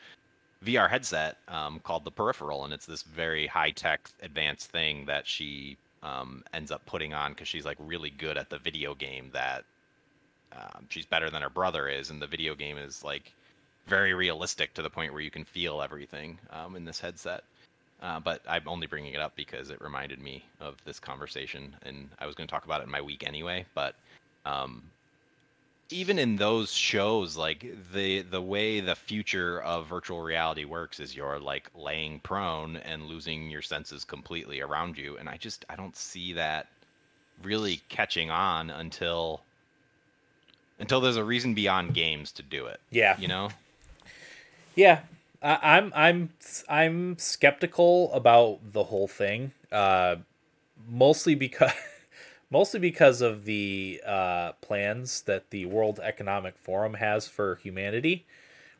VR 0.64 0.88
headset 0.88 1.38
um, 1.48 1.80
called 1.80 2.04
the 2.04 2.10
Peripheral, 2.10 2.64
and 2.64 2.72
it's 2.72 2.86
this 2.86 3.02
very 3.02 3.46
high-tech, 3.46 4.08
advanced 4.22 4.70
thing 4.70 5.06
that 5.06 5.26
she 5.26 5.76
um, 6.02 6.44
ends 6.52 6.70
up 6.70 6.84
putting 6.86 7.14
on 7.14 7.32
because 7.32 7.48
she's 7.48 7.64
like 7.64 7.76
really 7.80 8.10
good 8.10 8.36
at 8.36 8.50
the 8.50 8.58
video 8.58 8.94
game 8.94 9.30
that 9.32 9.64
um, 10.52 10.86
she's 10.88 11.06
better 11.06 11.30
than 11.30 11.42
her 11.42 11.50
brother 11.50 11.88
is, 11.88 12.10
and 12.10 12.20
the 12.20 12.26
video 12.26 12.54
game 12.54 12.78
is 12.78 13.02
like 13.02 13.32
very 13.86 14.14
realistic 14.14 14.74
to 14.74 14.82
the 14.82 14.90
point 14.90 15.12
where 15.12 15.22
you 15.22 15.30
can 15.30 15.44
feel 15.44 15.82
everything 15.82 16.38
um, 16.50 16.76
in 16.76 16.84
this 16.84 17.00
headset. 17.00 17.44
Uh, 18.00 18.18
but 18.18 18.42
I'm 18.48 18.66
only 18.66 18.88
bringing 18.88 19.14
it 19.14 19.20
up 19.20 19.36
because 19.36 19.70
it 19.70 19.80
reminded 19.80 20.20
me 20.20 20.44
of 20.60 20.76
this 20.84 20.98
conversation, 20.98 21.74
and 21.82 22.08
I 22.18 22.26
was 22.26 22.34
going 22.34 22.48
to 22.48 22.52
talk 22.52 22.64
about 22.64 22.80
it 22.80 22.84
in 22.84 22.90
my 22.90 23.00
week 23.00 23.24
anyway. 23.26 23.64
But 23.74 23.94
um, 24.44 24.82
even 25.92 26.18
in 26.18 26.36
those 26.36 26.72
shows, 26.72 27.36
like 27.36 27.66
the 27.92 28.22
the 28.22 28.40
way 28.40 28.80
the 28.80 28.96
future 28.96 29.60
of 29.62 29.86
virtual 29.86 30.22
reality 30.22 30.64
works 30.64 30.98
is 30.98 31.14
you're 31.14 31.38
like 31.38 31.70
laying 31.74 32.20
prone 32.20 32.76
and 32.78 33.04
losing 33.04 33.50
your 33.50 33.62
senses 33.62 34.04
completely 34.04 34.60
around 34.60 34.98
you, 34.98 35.16
and 35.18 35.28
I 35.28 35.36
just 35.36 35.64
I 35.68 35.76
don't 35.76 35.96
see 35.96 36.32
that 36.32 36.68
really 37.42 37.80
catching 37.88 38.30
on 38.30 38.70
until 38.70 39.42
until 40.78 41.00
there's 41.00 41.16
a 41.16 41.24
reason 41.24 41.54
beyond 41.54 41.94
games 41.94 42.32
to 42.32 42.42
do 42.42 42.66
it. 42.66 42.80
yeah. 42.90 43.16
You 43.18 43.28
know? 43.28 43.50
Yeah, 44.74 45.00
I, 45.42 45.76
I'm 45.76 45.92
I'm 45.94 46.30
I'm 46.68 47.18
skeptical 47.18 48.12
about 48.12 48.58
the 48.72 48.84
whole 48.84 49.08
thing. 49.08 49.52
Uh, 49.70 50.16
mostly 50.88 51.34
because 51.34 51.72
mostly 52.52 52.78
because 52.78 53.22
of 53.22 53.44
the 53.44 54.00
uh, 54.06 54.52
plans 54.60 55.22
that 55.22 55.50
the 55.50 55.64
World 55.64 55.98
Economic 56.00 56.56
Forum 56.58 56.94
has 56.94 57.26
for 57.26 57.56
humanity, 57.56 58.26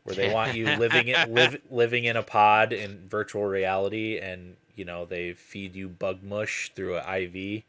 where 0.05 0.15
they 0.15 0.33
want 0.33 0.55
you 0.55 0.67
living 0.77 1.09
in, 1.09 1.17
live, 1.35 1.61
living 1.71 2.05
in 2.05 2.17
a 2.17 2.23
pod 2.23 2.73
in 2.73 3.09
virtual 3.09 3.45
reality, 3.45 4.19
and 4.19 4.57
you 4.77 4.85
know 4.85 5.07
they 5.07 5.33
feed 5.33 5.75
you 5.75 5.89
bug 5.89 6.23
mush 6.23 6.71
through 6.75 6.99
an 6.99 7.23
IV 7.35 7.63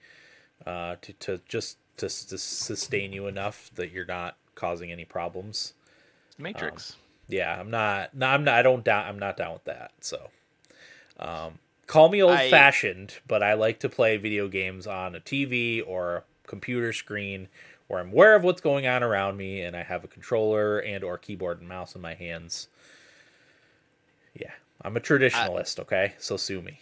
uh, 0.67 0.97
to 1.01 1.13
to 1.13 1.41
just 1.47 1.77
to, 1.97 2.07
to 2.07 2.37
sustain 2.37 3.13
you 3.13 3.27
enough 3.27 3.71
that 3.75 3.91
you're 3.91 4.05
not 4.05 4.35
causing 4.55 4.91
any 4.91 5.05
problems. 5.05 5.73
Matrix. 6.37 6.97
Yeah, 7.29 7.57
I'm 7.57 7.71
not. 7.71 8.13
No, 8.13 8.27
I'm 8.27 8.43
not. 8.43 8.55
I 8.55 8.61
don't 8.61 8.83
down. 8.83 9.05
I'm 9.05 9.19
not 9.19 9.37
down 9.37 9.53
with 9.53 9.63
that. 9.65 9.91
So, 10.01 10.29
um, 11.19 11.59
call 11.93 12.09
me 12.09 12.21
old 12.23 12.33
I- 12.33 12.49
fashioned, 12.49 13.19
but 13.27 13.43
I 13.43 13.53
like 13.53 13.79
to 13.81 13.89
play 13.89 14.17
video 14.17 14.47
games 14.47 14.87
on 14.87 15.13
a 15.15 15.19
TV 15.19 15.81
or 15.85 16.17
a 16.17 16.23
computer 16.47 16.91
screen 16.91 17.47
where 17.87 17.99
I'm 17.99 18.11
aware 18.11 18.35
of 18.35 18.43
what's 18.43 18.61
going 18.61 18.87
on 18.87 19.03
around 19.03 19.37
me, 19.37 19.61
and 19.61 19.75
I 19.75 19.83
have 19.83 20.03
a 20.03 20.07
controller 20.07 20.79
and 20.79 21.03
or 21.03 21.17
keyboard 21.17 21.59
and 21.59 21.69
mouse 21.69 21.95
in 21.95 22.01
my 22.01 22.15
hands. 22.15 22.67
Yeah, 24.33 24.51
I'm 24.81 24.97
a 24.97 24.99
traditionalist. 24.99 25.79
okay, 25.79 26.13
so 26.17 26.35
sue 26.37 26.61
me. 26.61 26.79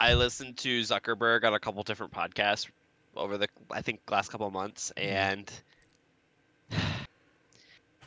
I 0.00 0.14
listened 0.14 0.56
to 0.58 0.80
Zuckerberg 0.82 1.44
on 1.44 1.54
a 1.54 1.58
couple 1.58 1.82
different 1.82 2.12
podcasts 2.12 2.68
over 3.16 3.38
the 3.38 3.48
I 3.70 3.82
think 3.82 4.00
last 4.10 4.30
couple 4.30 4.46
of 4.46 4.52
months, 4.52 4.92
Mm-hmm. 4.96 5.08
and 5.08 5.52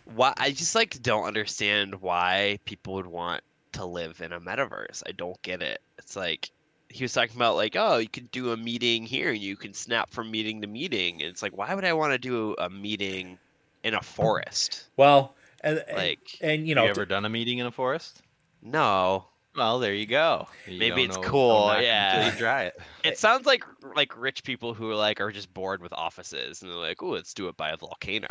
why 0.06 0.34
I 0.38 0.52
just 0.52 0.76
like 0.76 1.02
don't 1.02 1.26
understand 1.26 1.96
why 2.02 2.60
people 2.66 2.94
would 2.94 3.08
want 3.08 3.44
to 3.74 3.86
live 3.86 4.22
in 4.22 4.32
a 4.34 4.40
metaverse. 4.40 5.04
I 5.08 5.12
don't 5.12 5.42
get 5.42 5.62
it. 5.62 5.82
It's 5.98 6.16
like 6.16 6.50
he 6.90 7.04
was 7.04 7.14
talking 7.14 7.36
about 7.36 7.56
like, 7.56 7.76
oh, 7.78 7.98
you 7.98 8.10
could 8.10 8.32
do 8.32 8.52
a 8.52 8.58
meeting 8.58 9.06
here 9.06 9.30
and 9.30 9.38
you 9.40 9.56
can 9.56 9.74
snap 9.74 10.10
from 10.10 10.32
meeting 10.32 10.62
to 10.62 10.68
meeting. 10.68 11.22
And 11.22 11.30
it's 11.30 11.44
like, 11.44 11.56
why 11.58 11.74
would 11.76 11.86
I 11.86 11.94
want 11.94 12.14
to 12.14 12.18
do 12.18 12.56
a 12.58 12.70
meeting 12.70 13.38
in 13.84 13.94
a 13.94 14.02
forest? 14.02 14.90
Well, 14.98 15.36
and 15.62 15.84
and- 15.88 15.98
Like, 15.98 16.20
and 16.42 16.62
you 16.64 16.70
You, 16.70 16.76
know, 16.76 16.86
ever 16.86 17.06
done 17.06 17.26
a 17.26 17.30
meeting 17.30 17.60
in 17.60 17.66
a 17.68 17.72
forest? 17.72 18.22
no. 18.62 19.26
Well, 19.56 19.80
there 19.80 19.96
you 19.96 20.06
go. 20.06 20.48
You 20.68 20.78
Maybe 20.78 21.04
it's 21.04 21.18
know- 21.18 21.24
cool, 21.24 21.58
don't 21.60 21.68
knock 21.70 21.78
it 21.80 21.86
yeah. 21.86 22.16
Until 22.20 22.34
you 22.34 22.40
try 22.40 22.64
it. 22.66 22.80
It 23.04 23.18
sounds 23.18 23.46
like 23.48 23.64
like 23.96 24.16
rich 24.16 24.44
people 24.44 24.74
who 24.76 24.90
are 24.92 24.96
like 24.96 25.20
are 25.20 25.32
just 25.32 25.52
bored 25.54 25.82
with 25.82 25.92
offices 25.92 26.62
and 26.62 26.70
they're 26.72 26.78
like, 26.78 27.02
oh, 27.02 27.10
let's 27.10 27.34
do 27.34 27.48
it 27.50 27.58
by 27.58 27.72
a 27.72 27.76
volcano. 27.78 28.28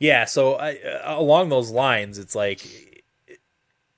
Yeah, 0.00 0.24
so 0.24 0.54
I, 0.54 0.76
uh, 0.78 1.18
along 1.20 1.50
those 1.50 1.70
lines, 1.70 2.18
it's 2.18 2.34
like 2.34 2.91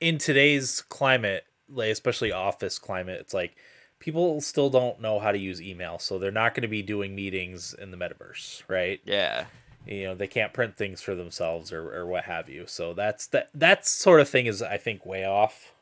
in 0.04 0.18
today's 0.18 0.82
climate, 0.88 1.44
like 1.68 1.90
especially 1.90 2.32
office 2.32 2.78
climate, 2.78 3.18
it's 3.20 3.34
like 3.34 3.56
people 3.98 4.40
still 4.40 4.68
don't 4.70 5.00
know 5.00 5.18
how 5.18 5.32
to 5.32 5.38
use 5.38 5.62
email, 5.62 5.98
so 5.98 6.18
they're 6.18 6.30
not 6.30 6.54
going 6.54 6.62
to 6.62 6.68
be 6.68 6.82
doing 6.82 7.14
meetings 7.14 7.74
in 7.74 7.90
the 7.90 7.96
metaverse, 7.96 8.62
right? 8.68 9.00
Yeah. 9.04 9.46
You 9.86 10.04
know, 10.04 10.14
they 10.14 10.26
can't 10.26 10.52
print 10.52 10.76
things 10.76 11.00
for 11.02 11.14
themselves 11.14 11.72
or, 11.72 11.94
or 11.94 12.06
what 12.06 12.24
have 12.24 12.48
you. 12.48 12.64
So 12.66 12.94
that's 12.94 13.26
that 13.28 13.48
that 13.54 13.86
sort 13.86 14.20
of 14.20 14.28
thing 14.28 14.46
is 14.46 14.62
I 14.62 14.76
think 14.76 15.04
way 15.06 15.24
off. 15.24 15.72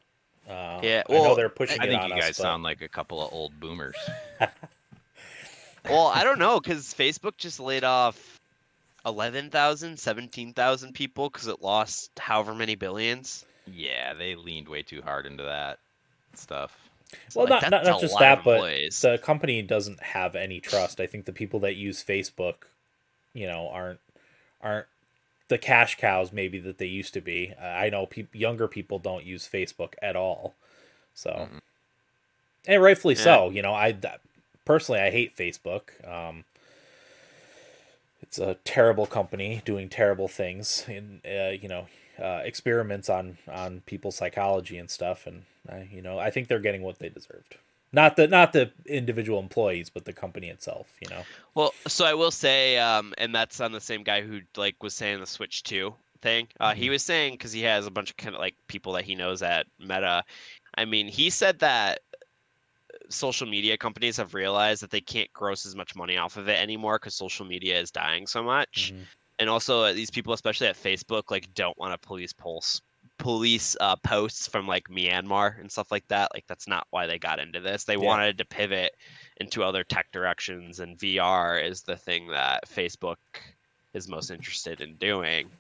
Uh, 0.49 0.81
Yeah, 0.83 1.03
I 1.09 1.12
know 1.12 1.23
well, 1.23 1.35
they're 1.37 1.49
pushing 1.49 1.81
I 1.81 1.87
think 1.87 2.03
you 2.09 2.14
us, 2.14 2.20
guys 2.20 2.37
but- 2.37 2.43
sound 2.43 2.62
like 2.64 2.83
a 2.83 2.89
couple 2.89 3.23
of 3.25 3.33
old 3.33 3.59
boomers. 3.61 3.97
Well, 5.85 6.07
I 6.07 6.23
don't 6.23 6.39
know 6.39 6.61
because 6.61 6.95
Facebook 6.95 7.37
just 7.37 7.59
laid 7.59 7.83
off 7.83 8.39
11,000, 9.05 9.99
17,000 9.99 10.93
people 10.95 11.29
because 11.29 11.49
it 11.49 11.61
lost 11.61 12.12
however 12.18 12.55
many 12.55 12.77
billions. 12.77 13.45
Yeah, 13.67 14.15
they 14.15 14.35
leaned 14.35 14.69
way 14.69 14.83
too 14.83 15.03
hard 15.03 15.27
into 15.27 15.43
that 15.45 15.79
stuff. 16.35 16.77
It's 17.27 17.37
well, 17.37 17.47
like, 17.47 17.63
not, 17.63 17.71
not 17.71 17.85
not 17.85 18.01
just 18.01 18.19
that, 18.19 18.43
but 18.43 18.61
the 19.03 19.19
company 19.23 19.61
doesn't 19.63 20.03
have 20.03 20.35
any 20.35 20.61
trust. 20.61 20.99
I 20.99 21.07
think 21.07 21.27
the 21.27 21.33
people 21.33 21.61
that 21.61 21.75
use 21.77 22.03
Facebook, 22.03 22.55
you 23.35 23.47
know, 23.47 23.69
aren't 23.69 24.01
aren't 24.63 24.87
the 25.49 25.59
cash 25.59 25.99
cows 25.99 26.33
maybe 26.33 26.59
that 26.61 26.79
they 26.79 26.87
used 26.87 27.13
to 27.15 27.21
be. 27.21 27.53
Uh, 27.61 27.65
I 27.67 27.91
know 27.91 28.07
peop 28.07 28.35
younger 28.35 28.67
people 28.67 28.99
don't 28.99 29.25
use 29.25 29.47
Facebook 29.47 29.93
at 30.01 30.17
all, 30.17 30.55
so 31.15 31.31
Mhm. 31.31 31.61
and 32.67 32.83
rightfully 32.83 33.15
Yeah. 33.15 33.23
so. 33.25 33.51
You 33.51 33.61
know, 33.61 33.75
I 33.75 33.93
that- 33.93 34.21
personally 34.65 35.01
I 35.03 35.11
hate 35.11 35.37
Facebook. 35.37 35.91
Um, 36.09 36.45
it's 38.23 38.39
a 38.39 38.55
terrible 38.65 39.05
company 39.07 39.61
doing 39.67 39.91
terrible 39.91 40.29
things 40.29 40.85
and 40.89 41.21
uh, 41.27 41.51
you 41.51 41.69
know 41.69 41.89
uh, 42.19 42.41
experiments 42.45 43.09
on 43.09 43.39
on 43.51 43.81
people's 43.87 44.17
psychology 44.17 44.79
and 44.79 44.91
stuff 44.91 45.27
and 45.27 45.43
I, 45.69 45.89
you 45.93 46.03
know 46.03 46.19
i 46.19 46.31
think 46.31 46.49
they're 46.49 46.59
getting 46.61 46.83
what 46.83 46.99
they 46.99 47.09
deserved 47.09 47.57
not 47.93 48.17
the 48.17 48.27
not 48.29 48.53
the 48.53 48.71
individual 48.87 49.39
employees 49.39 49.91
but 49.91 50.05
the 50.05 50.13
company 50.13 50.49
itself 50.49 50.89
you 51.01 51.09
know 51.09 51.25
Well, 51.55 51.75
so 51.87 52.07
I 52.07 52.15
will 52.15 52.31
say, 52.31 52.79
um, 52.79 53.13
and 53.19 53.35
that's 53.35 53.61
on 53.61 53.73
the 53.73 53.81
same 53.81 54.03
guy 54.03 54.23
who 54.23 54.41
like 54.57 54.83
was 54.83 54.95
saying 54.95 55.21
the 55.21 55.27
Switch 55.27 55.63
Two 55.63 55.95
thing. 56.23 56.49
Uh, 56.61 56.73
He 56.75 56.87
Mhm. 56.87 56.91
was 56.93 57.03
saying 57.05 57.35
because 57.35 57.53
he 57.53 57.61
has 57.63 57.87
a 57.87 57.91
bunch 57.91 58.09
of 58.11 58.17
kind 58.17 58.35
of 58.35 58.41
like 58.41 58.55
people 58.69 58.93
that 58.95 59.05
he 59.05 59.15
knows 59.15 59.43
at 59.43 59.67
Meta. 59.79 60.25
I 60.79 60.87
mean, 60.87 61.09
he 61.09 61.29
said 61.29 61.59
that 61.59 62.01
social 63.11 63.47
media 63.47 63.77
companies 63.77 64.17
have 64.17 64.35
realized 64.35 64.83
that 64.83 64.91
they 64.91 65.01
can't 65.01 65.33
gross 65.33 65.67
as 65.67 65.75
much 65.77 65.95
money 65.95 66.17
off 66.17 66.37
of 66.37 66.49
it 66.49 66.59
anymore 66.59 66.99
because 66.99 67.15
social 67.15 67.45
media 67.45 67.79
is 67.79 67.91
dying 67.91 68.27
so 68.27 68.43
much. 68.43 68.93
Mhm. 68.95 69.07
And 69.43 69.51
also, 69.51 69.82
uh, 69.82 69.93
these 69.93 70.09
people, 70.09 70.32
especially 70.32 70.68
at 70.68 70.76
Facebook, 70.76 71.32
like 71.32 71.53
don't 71.53 71.76
want 71.76 72.01
to 72.01 72.07
police 72.07 72.32
pulse 72.32 72.80
police 73.18 73.76
uh, 73.80 73.97
posts 73.97 74.47
from 74.47 74.68
like 74.68 74.84
Myanmar 74.88 75.59
and 75.61 75.70
stuff 75.70 75.90
like 75.90 76.07
that. 76.09 76.30
Like 76.32 76.45
that's 76.47 76.68
not 76.68 76.86
why 76.90 77.09
they 77.09 77.18
got 77.18 77.40
into 77.40 77.59
this. 77.59 77.82
They 77.82 77.95
Yeah. 77.95 78.07
wanted 78.07 78.38
to 78.38 78.45
pivot 78.45 78.93
into 79.38 79.64
other 79.64 79.82
tech 79.82 80.12
directions, 80.12 80.78
and 80.78 80.97
VR 80.97 81.59
is 81.61 81.82
the 81.82 81.97
thing 81.97 82.28
that 82.28 82.68
Facebook 82.68 83.16
is 83.95 84.09
most 84.09 84.30
interested 84.30 84.80
in 84.80 84.95
doing. 84.95 85.51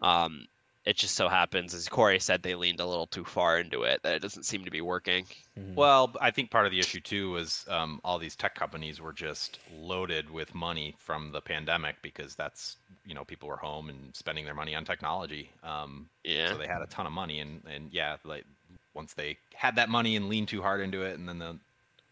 Um, 0.00 0.46
it 0.88 0.96
just 0.96 1.16
so 1.16 1.28
happens, 1.28 1.74
as 1.74 1.86
Corey 1.86 2.18
said, 2.18 2.42
they 2.42 2.54
leaned 2.54 2.80
a 2.80 2.86
little 2.86 3.06
too 3.06 3.22
far 3.22 3.58
into 3.58 3.82
it 3.82 4.02
that 4.02 4.14
it 4.14 4.22
doesn't 4.22 4.44
seem 4.44 4.64
to 4.64 4.70
be 4.70 4.80
working. 4.80 5.26
Mhm. 5.58 5.74
Well, 5.74 6.14
I 6.18 6.30
think 6.30 6.50
part 6.50 6.64
of 6.64 6.72
the 6.72 6.78
issue 6.78 6.98
too 7.00 7.32
was 7.32 7.66
um, 7.68 8.00
all 8.04 8.18
these 8.18 8.34
tech 8.34 8.54
companies 8.54 8.98
were 8.98 9.12
just 9.12 9.58
loaded 9.76 10.30
with 10.30 10.54
money 10.54 10.94
from 10.98 11.30
the 11.30 11.42
pandemic 11.42 11.96
because 12.00 12.34
that's 12.34 12.78
you 13.04 13.14
know 13.14 13.22
people 13.22 13.50
were 13.50 13.58
home 13.58 13.90
and 13.90 14.16
spending 14.16 14.46
their 14.46 14.54
money 14.54 14.74
on 14.74 14.86
technology. 14.86 15.50
Um, 15.62 16.08
Yeah. 16.24 16.48
So 16.48 16.56
they 16.56 16.66
had 16.66 16.80
a 16.80 16.86
ton 16.86 17.04
of 17.04 17.12
money, 17.12 17.40
and 17.40 17.62
and 17.70 17.92
yeah, 17.92 18.16
like 18.24 18.46
once 18.94 19.12
they 19.12 19.36
had 19.52 19.76
that 19.76 19.90
money 19.90 20.16
and 20.16 20.30
leaned 20.30 20.48
too 20.48 20.62
hard 20.62 20.80
into 20.80 21.02
it, 21.02 21.18
and 21.18 21.28
then 21.28 21.38
the 21.38 21.58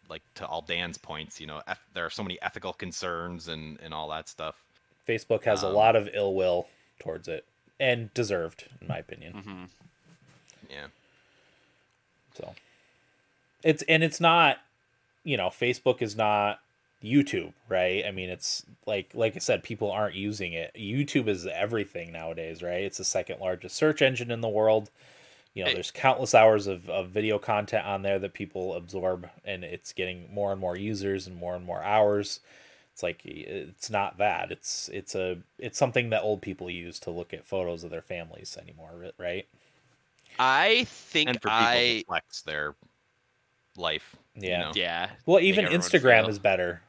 like 0.07 0.21
to 0.35 0.45
all 0.45 0.61
Dan's 0.61 0.99
points, 0.99 1.41
you 1.41 1.47
know, 1.47 1.63
eth- 1.67 1.81
there 1.95 2.05
are 2.05 2.11
so 2.11 2.21
many 2.21 2.39
ethical 2.43 2.73
concerns 2.73 3.47
and 3.47 3.79
and 3.81 3.91
all 3.91 4.07
that 4.09 4.29
stuff. 4.29 4.55
facebook 5.07 5.43
has 5.45 5.63
a 5.63 5.67
um, 5.67 5.73
lot 5.73 5.95
of 5.95 6.07
ill 6.13 6.35
will 6.35 6.67
towards 6.99 7.27
it 7.27 7.43
and 7.79 8.13
deserved 8.13 8.65
in 8.81 8.87
my 8.87 8.97
opinion 8.97 9.33
hmm 9.33 9.63
Yeah. 10.69 10.87
So 12.35 12.53
it's 13.63 13.83
and 13.83 14.03
it's 14.03 14.19
not, 14.19 14.57
you 15.23 15.37
know, 15.37 15.47
Facebook 15.47 16.01
is 16.01 16.15
not 16.15 16.59
YouTube, 17.03 17.53
right? 17.69 18.03
I 18.05 18.11
mean, 18.11 18.29
it's 18.29 18.63
like 18.85 19.09
like 19.13 19.35
I 19.35 19.39
said, 19.39 19.63
people 19.63 19.91
aren't 19.91 20.15
using 20.15 20.53
it. 20.53 20.71
YouTube 20.75 21.27
is 21.27 21.45
everything 21.47 22.11
nowadays, 22.11 22.61
right? 22.61 22.83
It's 22.83 22.97
the 22.97 23.03
second 23.03 23.39
largest 23.39 23.75
search 23.75 24.01
engine 24.01 24.31
in 24.31 24.41
the 24.41 24.49
world. 24.49 24.89
You 25.53 25.63
know, 25.63 25.69
Hey. 25.69 25.75
there's 25.75 25.89
countless 25.91 26.35
hours 26.35 26.67
of, 26.67 26.87
of 26.89 27.09
video 27.09 27.39
content 27.39 27.85
on 27.87 28.03
there 28.03 28.19
that 28.19 28.33
people 28.33 28.75
absorb, 28.75 29.27
and 29.43 29.63
it's 29.63 29.91
getting 29.91 30.31
more 30.31 30.51
and 30.51 30.61
more 30.61 30.77
users 30.77 31.25
and 31.25 31.35
more 31.35 31.55
and 31.55 31.65
more 31.65 31.81
hours. 31.81 32.39
It's 32.97 33.03
like 33.03 33.21
it's 33.25 33.91
not 33.91 34.17
that. 34.17 34.51
It's 34.51 34.89
it's 34.91 35.13
a 35.13 35.37
it's 35.59 35.77
something 35.77 36.09
that 36.09 36.23
old 36.23 36.41
people 36.41 36.67
use 36.67 36.97
to 37.01 37.11
look 37.11 37.31
at 37.31 37.45
photos 37.45 37.83
of 37.83 37.91
their 37.91 38.01
families 38.01 38.57
anymore, 38.59 38.89
right? 39.19 39.45
I 40.39 40.85
think 40.85 41.29
And 41.29 41.37
for 41.39 41.49
people 41.49 41.57
I 41.59 41.75
to 41.99 42.05
flex 42.07 42.41
their 42.41 42.73
life. 43.75 44.15
you 44.33 44.49
Yeah. 44.49 44.59
know? 44.61 44.71
yeah. 44.73 45.09
Well, 45.27 45.39
even 45.41 45.65
Instagram 45.65 46.21
feel- 46.21 46.29
is 46.29 46.39
better. 46.39 46.81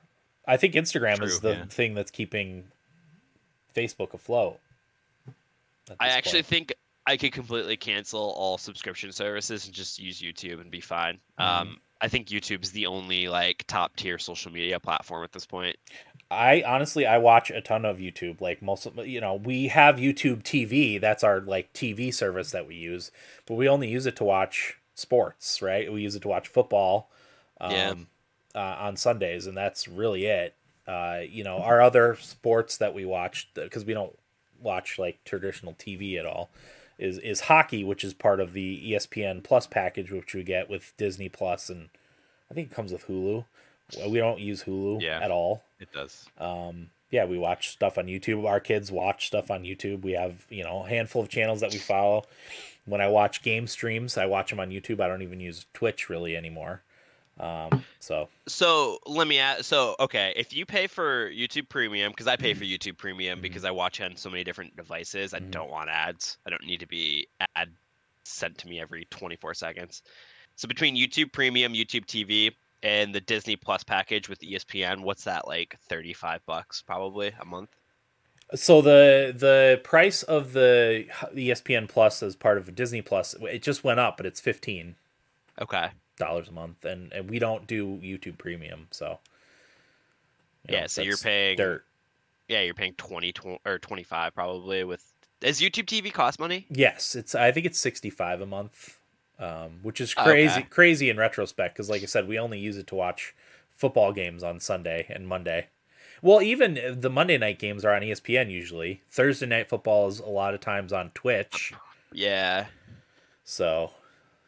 I 0.47 0.57
think 0.57 0.73
Instagram 0.73 1.23
is 1.23 1.41
the 1.41 1.51
yeah. 1.51 1.65
thing 1.67 1.93
that's 1.93 2.11
keeping 2.11 2.69
Facebook 3.77 4.15
afloat. 4.15 4.59
I 6.01 6.09
actually 6.09 6.39
point. 6.39 6.47
think 6.47 6.75
I 7.07 7.19
could 7.19 7.33
completely 7.35 7.77
cancel 7.77 8.31
all 8.31 8.57
subscription 8.57 9.13
services 9.13 9.67
and 9.67 9.75
just 9.75 9.99
use 9.99 10.23
YouTube 10.23 10.63
and 10.63 10.71
be 10.71 10.81
fine. 10.81 11.19
Mhm. 11.39 11.45
Um, 11.45 11.81
I 12.01 12.09
think 12.09 12.29
YouTube's 12.29 12.71
the 12.71 12.87
only 12.87 13.29
like 13.29 13.65
top 13.67 13.97
tier 13.97 14.19
social 14.19 14.53
media 14.53 14.79
platform 14.79 15.25
at 15.25 15.33
this 15.33 15.47
point. 15.47 15.77
I 16.31 16.63
honestly 16.67 17.07
I 17.07 17.19
watch 17.19 17.51
a 17.51 17.61
ton 17.61 17.85
of 17.85 17.99
YouTube. 17.99 18.41
Like 18.41 18.63
most 18.63 18.87
of 18.87 19.07
you 19.07 19.21
know, 19.21 19.35
we 19.35 19.69
have 19.69 19.97
YouTube 19.97 20.43
TV. 20.43 21.01
That's 21.01 21.25
our 21.25 21.41
like 21.41 21.73
TV 21.73 22.13
service 22.13 22.51
that 22.53 22.67
we 22.67 22.77
use, 22.77 23.11
but 23.47 23.55
we 23.55 23.69
only 23.69 23.89
use 23.89 24.07
it 24.07 24.17
to 24.17 24.25
watch 24.25 24.79
sports. 24.95 25.61
Right? 25.63 25.93
We 25.93 26.03
use 26.03 26.15
it 26.15 26.23
to 26.23 26.29
watch 26.29 26.49
football. 26.49 27.11
Um, 27.61 27.73
Yeah. 27.73 27.95
Uh, 28.55 28.77
on 28.81 28.97
Sundays, 28.97 29.47
and 29.47 29.57
that's 29.57 29.87
really 29.87 30.25
it. 30.25 30.55
Uh, 30.87 31.21
you 31.29 31.45
know, 31.45 31.59
our 31.59 31.81
other 31.81 32.17
sports 32.17 32.79
that 32.79 32.95
we 32.95 33.05
watch 33.05 33.49
because 33.55 33.85
we 33.85 33.93
don't 33.93 34.19
watch 34.59 34.99
like 34.99 35.23
traditional 35.25 35.75
TV 35.75 36.19
at 36.19 36.27
all 36.27 36.51
is 36.99 37.19
is 37.19 37.41
hockey, 37.43 37.85
which 37.85 38.03
is 38.05 38.15
part 38.15 38.41
of 38.41 38.53
the 38.53 38.93
ESPN 38.93 39.43
Plus 39.45 39.67
package, 39.67 40.11
which 40.11 40.35
we 40.35 40.43
get 40.43 40.69
with 40.69 40.93
Disney 40.97 41.29
Plus, 41.29 41.71
and 41.71 41.89
I 42.51 42.55
think 42.55 42.71
it 42.71 42.75
comes 42.75 42.93
with 42.93 43.07
Hulu. 43.07 43.45
We 44.09 44.19
don't 44.19 44.41
use 44.41 44.65
Hulu 44.65 45.01
Yeah. 45.01 45.21
at 45.23 45.31
all. 45.31 45.63
It 45.81 45.93
does. 45.93 46.29
Um, 46.39 46.91
yeah, 47.11 47.25
we 47.25 47.39
watch 47.39 47.71
stuff 47.71 47.97
on 47.97 48.07
YouTube. 48.07 48.47
Our 48.47 48.61
kids 48.61 48.93
watch 48.93 49.27
stuff 49.29 49.51
on 49.51 49.63
YouTube. 49.63 50.03
We 50.03 50.13
have 50.13 50.45
you 50.51 50.63
know 50.65 50.85
a 50.85 50.89
handful 50.89 51.23
of 51.23 51.29
channels 51.29 51.61
that 51.61 51.73
we 51.73 51.79
follow. 51.79 52.25
When 52.85 53.01
I 53.01 53.09
watch 53.09 53.43
game 53.43 53.67
streams, 53.67 54.17
I 54.19 54.27
watch 54.27 54.51
them 54.51 54.61
on 54.61 54.71
YouTube. 54.71 55.01
I 55.01 55.09
don't 55.09 55.23
even 55.23 55.41
use 55.41 55.67
Twitch 55.75 56.09
really 56.09 56.37
anymore. 56.37 56.83
Um, 57.41 57.85
so 58.01 58.29
So 58.47 58.99
let 59.07 59.27
me 59.29 59.39
ask. 59.39 59.65
So 59.65 59.95
okay, 60.01 60.33
if 60.37 60.53
you 60.53 60.67
pay 60.67 60.87
for 60.87 61.31
YouTube 61.31 61.69
Premium, 61.69 62.13
because 62.13 62.27
I 62.27 62.37
pay 62.37 62.55
for 62.55 62.65
YouTube 62.65 62.99
Premium 62.99 63.41
because 63.41 63.65
I 63.65 63.71
watch 63.71 64.01
on 64.01 64.17
so 64.17 64.31
many 64.31 64.45
different 64.45 64.77
devices, 64.77 65.35
I 65.35 65.41
Mhm. 65.41 65.51
don't 65.51 65.71
want 65.71 65.91
ads. 65.91 66.39
I 66.47 66.51
don't 66.51 66.65
need 66.65 66.81
to 66.81 66.87
be 66.87 67.29
ad 67.57 67.75
sent 68.25 68.59
to 68.59 68.69
me 68.69 68.81
every 68.81 69.07
24 69.07 69.55
seconds. 69.55 70.03
So 70.57 70.69
between 70.69 70.97
YouTube 70.97 71.33
Premium, 71.33 71.73
YouTube 71.73 72.07
TV, 72.07 72.55
and 72.83 73.15
the 73.15 73.21
Disney 73.21 73.57
Plus 73.57 73.83
package 73.85 74.29
with 74.29 74.41
ESPN, 74.43 75.03
what's 75.03 75.25
that 75.25 75.47
like? 75.47 75.77
35 75.89 76.45
bucks 76.47 76.83
probably 76.83 77.33
a 77.41 77.45
month. 77.45 77.71
So 78.55 78.81
the 78.81 79.35
the 79.37 79.81
price 79.85 80.23
of 80.23 80.53
the 80.55 81.07
ESPN 81.35 81.87
Plus 81.89 82.23
as 82.23 82.35
part 82.35 82.57
of 82.57 82.75
Disney 82.75 83.03
Plus 83.03 83.35
it 83.43 83.63
just 83.63 83.85
went 83.85 84.01
up, 84.01 84.17
but 84.17 84.27
it's 84.27 84.41
fifteen 84.41 84.97
Okay. 85.61 85.91
Dollars 86.19 86.49
a 86.49 86.53
month, 86.53 86.85
and 86.85 87.13
and 87.13 87.29
we 87.31 87.39
don't 87.39 87.67
do 87.67 87.97
YouTube 87.99 88.39
Premium, 88.39 88.89
so 88.91 89.19
you 90.69 90.75
Yeah, 90.77 90.87
so 90.87 91.03
you're 91.03 91.17
paying- 91.17 91.57
dirt. 91.57 91.85
Yeah, 92.49 92.63
you're 92.63 92.73
paying 92.75 92.95
20, 92.95 93.31
20 93.33 93.61
or 93.67 93.79
25 93.79 94.35
probably 94.35 94.83
with. 94.85 95.05
Does 95.41 95.61
YouTube 95.61 95.85
TV 95.85 96.13
cost 96.13 96.41
money? 96.41 96.67
Yes, 96.71 97.15
it's 97.15 97.35
I 97.35 97.53
think 97.53 97.67
it's 97.67 97.79
sixty 97.79 98.11
five 98.11 98.41
a 98.41 98.47
month, 98.47 98.99
um, 99.39 99.79
which 99.83 100.01
is 100.01 100.15
Oh, 100.17 100.25
crazy 100.25 100.61
okay. 100.61 100.69
crazy 100.69 101.11
in 101.11 101.17
retrospect 101.17 101.75
because 101.77 101.89
like 101.89 102.03
I 102.03 102.07
said, 102.07 102.27
we 102.27 102.39
only 102.39 102.59
use 102.59 102.77
it 102.77 102.87
to 102.89 102.95
watch 102.97 103.35
football 103.77 104.13
games 104.13 104.43
on 104.43 104.59
Sunday 104.61 105.07
and 105.09 105.29
Monday. 105.29 105.69
Well, 106.23 106.43
even 106.43 106.97
the 107.01 107.11
Monday 107.11 107.39
night 107.39 107.61
games 107.61 107.85
are 107.85 107.95
on 107.95 108.03
ESPN 108.03 108.51
usually. 108.51 109.03
Thursday 109.11 109.47
night 109.47 109.69
football 109.69 110.09
is 110.09 110.19
a 110.19 110.27
lot 110.27 110.55
of 110.55 110.61
times 110.61 110.93
on 110.93 111.11
Twitch. 111.13 111.73
Yeah. 112.13 112.67
So, 113.45 113.93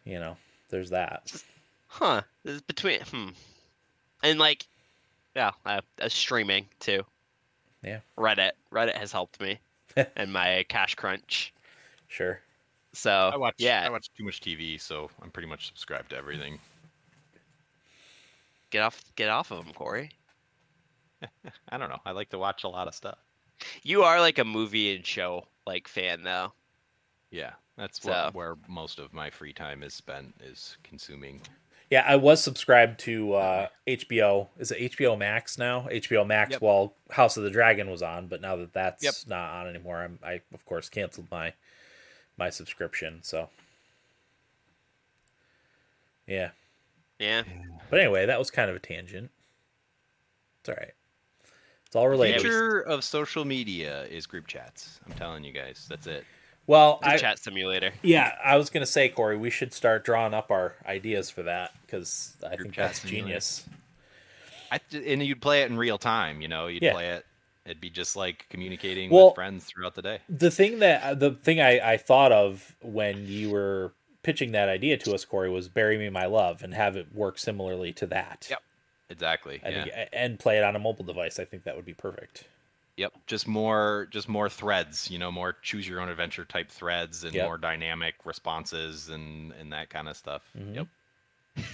you 0.04 0.18
know, 0.18 0.36
there's 0.70 0.90
that. 0.90 1.30
Huh. 1.92 2.22
This 2.44 2.54
is 2.54 2.62
between 2.62 3.00
hmm. 3.00 3.28
And 4.22 4.38
like 4.38 4.66
yeah, 5.34 5.50
uh, 5.66 5.80
uh, 6.00 6.08
streaming 6.08 6.66
too. 6.78 7.02
Yeah. 7.82 8.00
Reddit. 8.16 8.52
Reddit 8.72 8.96
has 8.96 9.10
helped 9.12 9.40
me 9.40 9.58
and 10.16 10.32
my 10.32 10.64
cash 10.68 10.94
crunch. 10.94 11.52
Sure. 12.08 12.40
So 12.92 13.10
I 13.32 13.36
watch. 13.36 13.54
yeah, 13.58 13.84
I 13.86 13.90
watch 13.90 14.08
too 14.16 14.24
much 14.24 14.40
TV, 14.40 14.80
so 14.80 15.10
I'm 15.22 15.30
pretty 15.30 15.48
much 15.48 15.66
subscribed 15.66 16.10
to 16.10 16.16
everything. 16.16 16.58
get 18.70 18.82
off 18.82 19.02
get 19.16 19.28
off 19.28 19.50
of 19.50 19.64
them, 19.64 19.74
Corey. 19.74 20.10
I 21.68 21.76
don't 21.78 21.88
know. 21.90 22.00
I 22.04 22.12
like 22.12 22.30
to 22.30 22.38
watch 22.38 22.64
a 22.64 22.68
lot 22.68 22.88
of 22.88 22.94
stuff. 22.94 23.18
You 23.82 24.02
are 24.02 24.20
like 24.20 24.38
a 24.38 24.44
movie 24.44 24.94
and 24.94 25.04
show 25.04 25.46
like 25.66 25.86
fan 25.88 26.22
though. 26.22 26.52
Yeah, 27.30 27.52
that's 27.76 28.00
So- 28.02 28.10
what, 28.10 28.34
where 28.34 28.54
most 28.68 28.98
of 28.98 29.12
my 29.12 29.30
free 29.30 29.52
time 29.52 29.82
is 29.82 29.94
spent 29.94 30.34
is 30.42 30.76
consuming. 30.82 31.40
Yeah, 31.90 32.04
I 32.06 32.14
was 32.16 32.42
subscribed 32.42 33.00
to 33.00 33.34
uh, 33.34 33.66
HBO. 33.86 34.46
Is 34.58 34.70
it 34.70 34.92
HBO 34.92 35.18
Max 35.18 35.58
now? 35.58 35.88
HBO 35.90 36.24
Max. 36.24 36.52
Yep. 36.52 36.62
While 36.62 36.94
House 37.10 37.36
of 37.36 37.42
the 37.42 37.50
Dragon 37.50 37.90
was 37.90 38.00
on, 38.00 38.28
but 38.28 38.40
now 38.40 38.54
that 38.56 38.72
that's 38.72 39.02
Yep. 39.02 39.14
not 39.26 39.50
on 39.54 39.68
anymore, 39.68 39.98
I'm, 40.02 40.18
I 40.24 40.40
of 40.54 40.64
course 40.64 40.88
canceled 40.88 41.26
my 41.32 41.52
my 42.36 42.48
subscription. 42.48 43.18
So 43.22 43.48
yeah, 46.26 46.50
Yeah. 47.18 47.42
but 47.90 47.98
anyway, 48.00 48.26
that 48.26 48.38
was 48.38 48.50
kind 48.52 48.70
of 48.70 48.76
a 48.76 48.80
tangent. 48.80 49.30
It's 50.60 50.68
all 50.68 50.76
right. 50.76 50.92
It's 51.86 51.96
all 51.96 52.08
related. 52.08 52.38
The 52.38 52.42
future 52.42 52.80
of 52.82 53.02
social 53.02 53.44
media 53.44 54.04
is 54.04 54.26
group 54.26 54.46
chats. 54.46 55.00
I'm 55.06 55.12
telling 55.14 55.42
you 55.42 55.52
guys, 55.52 55.86
that's 55.88 56.06
it. 56.06 56.24
Well, 56.70 56.98
It's 57.02 57.08
a 57.08 57.10
I, 57.12 57.16
chat 57.18 57.38
simulator. 57.38 57.92
yeah, 58.02 58.36
I 58.44 58.56
was 58.56 58.70
gonna 58.70 58.86
say, 58.86 59.08
Corey, 59.08 59.36
we 59.36 59.50
should 59.50 59.72
start 59.72 60.04
drawing 60.04 60.34
up 60.34 60.50
our 60.50 60.74
ideas 60.86 61.28
for 61.30 61.42
that 61.44 61.72
because 61.84 62.36
I 62.44 62.56
Group 62.56 62.68
think 62.68 62.76
that's 62.76 63.00
simulator. 63.00 63.26
genius. 63.26 63.66
I, 64.72 64.78
and 64.94 65.22
you'd 65.22 65.42
play 65.42 65.62
it 65.62 65.70
in 65.70 65.76
real 65.76 65.98
time. 65.98 66.40
You 66.40 66.48
know, 66.48 66.68
you'd 66.68 66.82
Yeah. 66.82 66.92
play 66.92 67.08
it. 67.10 67.26
It'd 67.66 67.80
be 67.80 67.90
just 67.90 68.16
like 68.16 68.46
communicating 68.48 69.10
Well- 69.10 69.26
with 69.28 69.34
friends 69.34 69.64
throughout 69.64 69.94
the 69.94 70.02
day. 70.02 70.18
the 70.28 70.50
thing 70.50 70.78
that 70.78 71.02
uh, 71.02 71.14
the 71.14 71.32
thing 71.32 71.60
I, 71.60 71.92
I 71.92 71.96
thought 71.96 72.32
of 72.32 72.74
when 72.80 73.26
you 73.26 73.50
were 73.50 73.92
pitching 74.22 74.52
that 74.52 74.68
idea 74.68 74.96
to 74.98 75.14
us, 75.14 75.24
Corey, 75.24 75.50
was 75.50 75.68
"Bury 75.68 75.98
Me 75.98 76.08
My 76.08 76.26
Love" 76.26 76.62
and 76.62 76.72
have 76.74 76.96
it 76.96 77.12
work 77.14 77.38
similarly 77.38 77.92
to 77.94 78.06
that. 78.06 78.46
Yep. 78.48 78.62
Exactly. 79.10 79.60
I 79.64 79.68
yeah. 79.70 79.84
think, 79.84 80.08
and 80.12 80.38
play 80.38 80.56
it 80.58 80.62
on 80.64 80.76
a 80.76 80.78
mobile 80.78 81.04
device. 81.04 81.38
I 81.40 81.44
think 81.44 81.64
that 81.64 81.74
would 81.74 81.84
be 81.84 81.94
perfect. 81.94 82.44
Yep. 83.00 83.12
Just 83.26 83.48
more 83.48 84.08
just 84.10 84.28
more 84.28 84.50
threads, 84.50 85.10
you 85.10 85.18
know, 85.18 85.32
more 85.32 85.54
choose 85.62 85.88
your 85.88 86.00
own 86.02 86.10
adventure 86.10 86.44
type 86.44 86.70
threads 86.70 87.24
and 87.24 87.32
Yep. 87.34 87.44
more 87.46 87.56
dynamic 87.56 88.14
responses 88.26 89.08
and 89.08 89.52
and 89.52 89.72
that 89.72 89.88
kind 89.88 90.06
of 90.06 90.18
stuff. 90.18 90.42
Mhm. 90.54 90.74
Yep. 90.76 90.86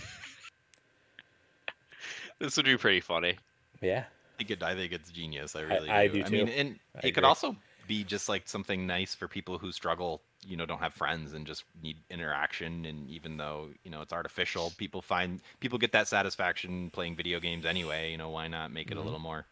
This 2.39 2.57
would 2.57 2.66
be 2.66 2.77
pretty 2.77 3.01
funny. 3.01 3.39
Yeah, 3.81 4.05
I 4.05 4.37
think 4.39 4.51
it, 4.53 4.62
I 4.62 4.74
think 4.77 4.93
it's 4.93 5.11
genius. 5.11 5.57
I 5.57 5.62
really 5.62 5.91
I 5.91 6.07
do. 6.07 6.12
do 6.12 6.22
I 6.22 6.29
mean, 6.29 6.49
and 6.49 6.79
I 7.03 7.09
it 7.09 7.12
could 7.12 7.24
also 7.24 7.57
be 7.89 8.05
just 8.05 8.29
like 8.29 8.49
something 8.49 8.87
nice 8.87 9.14
for 9.14 9.27
people 9.27 9.59
who 9.59 9.72
struggle, 9.72 10.22
you 10.47 10.57
know, 10.57 10.66
don't 10.66 10.79
have 10.81 10.95
friends 10.95 11.33
and 11.33 11.47
just 11.47 11.64
need 11.83 11.97
interaction. 12.11 12.85
And 12.85 13.09
even 13.11 13.37
though 13.37 13.70
you 13.85 13.91
know 13.91 14.01
it's 14.03 14.12
artificial, 14.12 14.72
people 14.77 15.03
find 15.03 15.41
people 15.59 15.79
get 15.79 15.91
that 15.93 16.07
satisfaction 16.07 16.91
playing 16.91 17.16
video 17.16 17.41
games 17.41 17.66
anyway. 17.66 18.12
You 18.12 18.18
know, 18.18 18.31
why 18.31 18.47
not 18.47 18.70
make 18.70 18.91
it 18.93 18.95
Mhm. 18.95 19.01
a 19.01 19.03
little 19.03 19.18
more 19.18 19.47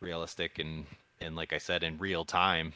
realistic 0.00 0.58
and 0.58 0.86
and 1.20 1.34
like 1.36 1.52
I 1.52 1.58
said, 1.58 1.82
in 1.82 1.98
real 1.98 2.24
time. 2.24 2.72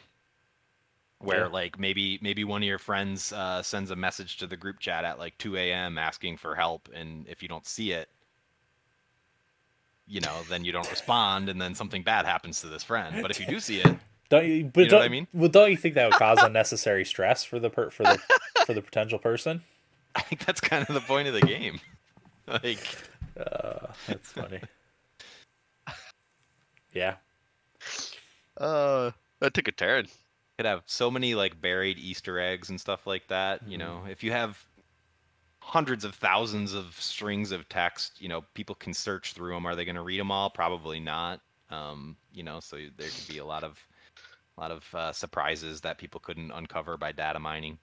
Where 1.19 1.43
Yeah. 1.45 1.53
like 1.53 1.79
maybe 1.79 2.19
maybe 2.21 2.43
one 2.43 2.63
of 2.63 2.67
your 2.67 2.81
friends 2.81 3.33
uh, 3.33 3.63
sends 3.63 3.93
a 3.93 3.97
message 3.97 4.39
to 4.39 4.47
the 4.49 4.57
group 4.57 4.81
chat 4.81 5.05
at 5.05 5.19
like 5.21 5.39
2 5.39 5.57
a.m. 5.57 5.97
asking 5.97 6.37
for 6.39 6.57
help, 6.57 6.89
and 6.93 7.29
if 7.29 7.43
you 7.43 7.49
don't 7.49 7.65
see 7.67 7.93
it, 7.93 8.09
you 10.09 10.21
know, 10.21 10.43
then 10.49 10.65
you 10.65 10.73
don't 10.73 10.91
respond, 10.91 11.49
and 11.49 11.61
then 11.61 11.77
something 11.77 12.03
bad 12.03 12.27
happens 12.27 12.61
to 12.61 12.67
this 12.67 12.83
friend. 12.83 13.23
But 13.23 13.31
if 13.31 13.39
you 13.39 13.47
do 13.47 13.61
see 13.61 13.79
it, 13.79 13.95
don't 14.31 14.47
you? 14.47 14.65
But 14.65 14.81
You 14.81 14.87
know 14.87 14.91
don't, 14.91 15.01
what 15.01 15.05
I 15.05 15.09
mean? 15.11 15.29
Well, 15.33 15.49
don't 15.49 15.71
you 15.71 15.77
think 15.77 15.95
that 15.95 16.07
would 16.07 16.17
cause 16.17 16.43
unnecessary 16.43 17.05
stress 17.05 17.45
for 17.45 17.61
the 17.61 17.71
per, 17.71 17.91
for 17.91 18.03
the 18.03 18.19
for 18.67 18.75
the 18.75 18.83
potential 18.83 19.21
person? 19.21 19.63
I 20.17 20.23
think 20.23 20.45
that's 20.45 20.61
kind 20.61 20.85
of 20.89 20.93
the 20.93 21.01
point 21.01 21.29
of 21.29 21.35
the 21.35 21.41
game. 21.43 21.81
Like, 22.49 22.81
Uh, 23.39 23.93
that's 24.09 24.33
funny. 24.33 24.61
Yeah, 26.93 27.17
Uh, 28.57 29.13
that 29.41 29.55
took 29.55 29.69
a 29.69 29.73
turn. 29.73 30.09
could 30.59 30.67
have 30.67 30.83
so 30.87 31.11
many 31.11 31.35
like 31.35 31.61
buried 31.61 31.99
Easter 31.99 32.39
eggs 32.39 32.71
and 32.71 32.81
stuff 32.81 33.07
like 33.07 33.29
that. 33.29 33.63
You 33.67 33.79
Mhm. 33.79 33.79
know, 33.79 34.05
if 34.07 34.23
you 34.23 34.33
have 34.33 34.67
hundreds 35.63 36.05
of 36.05 36.15
thousands 36.15 36.75
of 36.75 36.95
strings 37.01 37.53
of 37.53 37.69
text, 37.69 38.21
you 38.21 38.29
know, 38.29 38.43
people 38.55 38.75
can 38.75 38.93
search 38.95 39.33
through 39.33 39.55
them. 39.55 39.67
Are 39.67 39.75
they 39.77 39.85
going 39.85 39.97
to 39.97 40.03
read 40.03 40.21
them 40.21 40.31
all? 40.31 40.51
Probably 40.51 41.01
not. 41.01 41.41
Um, 41.71 42.17
you 42.33 42.43
know, 42.43 42.61
so 42.61 42.79
there 42.97 43.13
could 43.13 43.27
be 43.27 43.39
a 43.39 43.45
lot 43.45 43.65
of, 43.65 43.79
a 44.57 44.61
lot 44.61 44.71
of 44.73 44.95
uh, 44.95 45.13
surprises 45.13 45.81
that 45.83 45.99
people 45.99 46.21
couldn't 46.21 46.53
uncover 46.53 46.97
by 46.99 47.13
data 47.13 47.39
mining. 47.41 47.79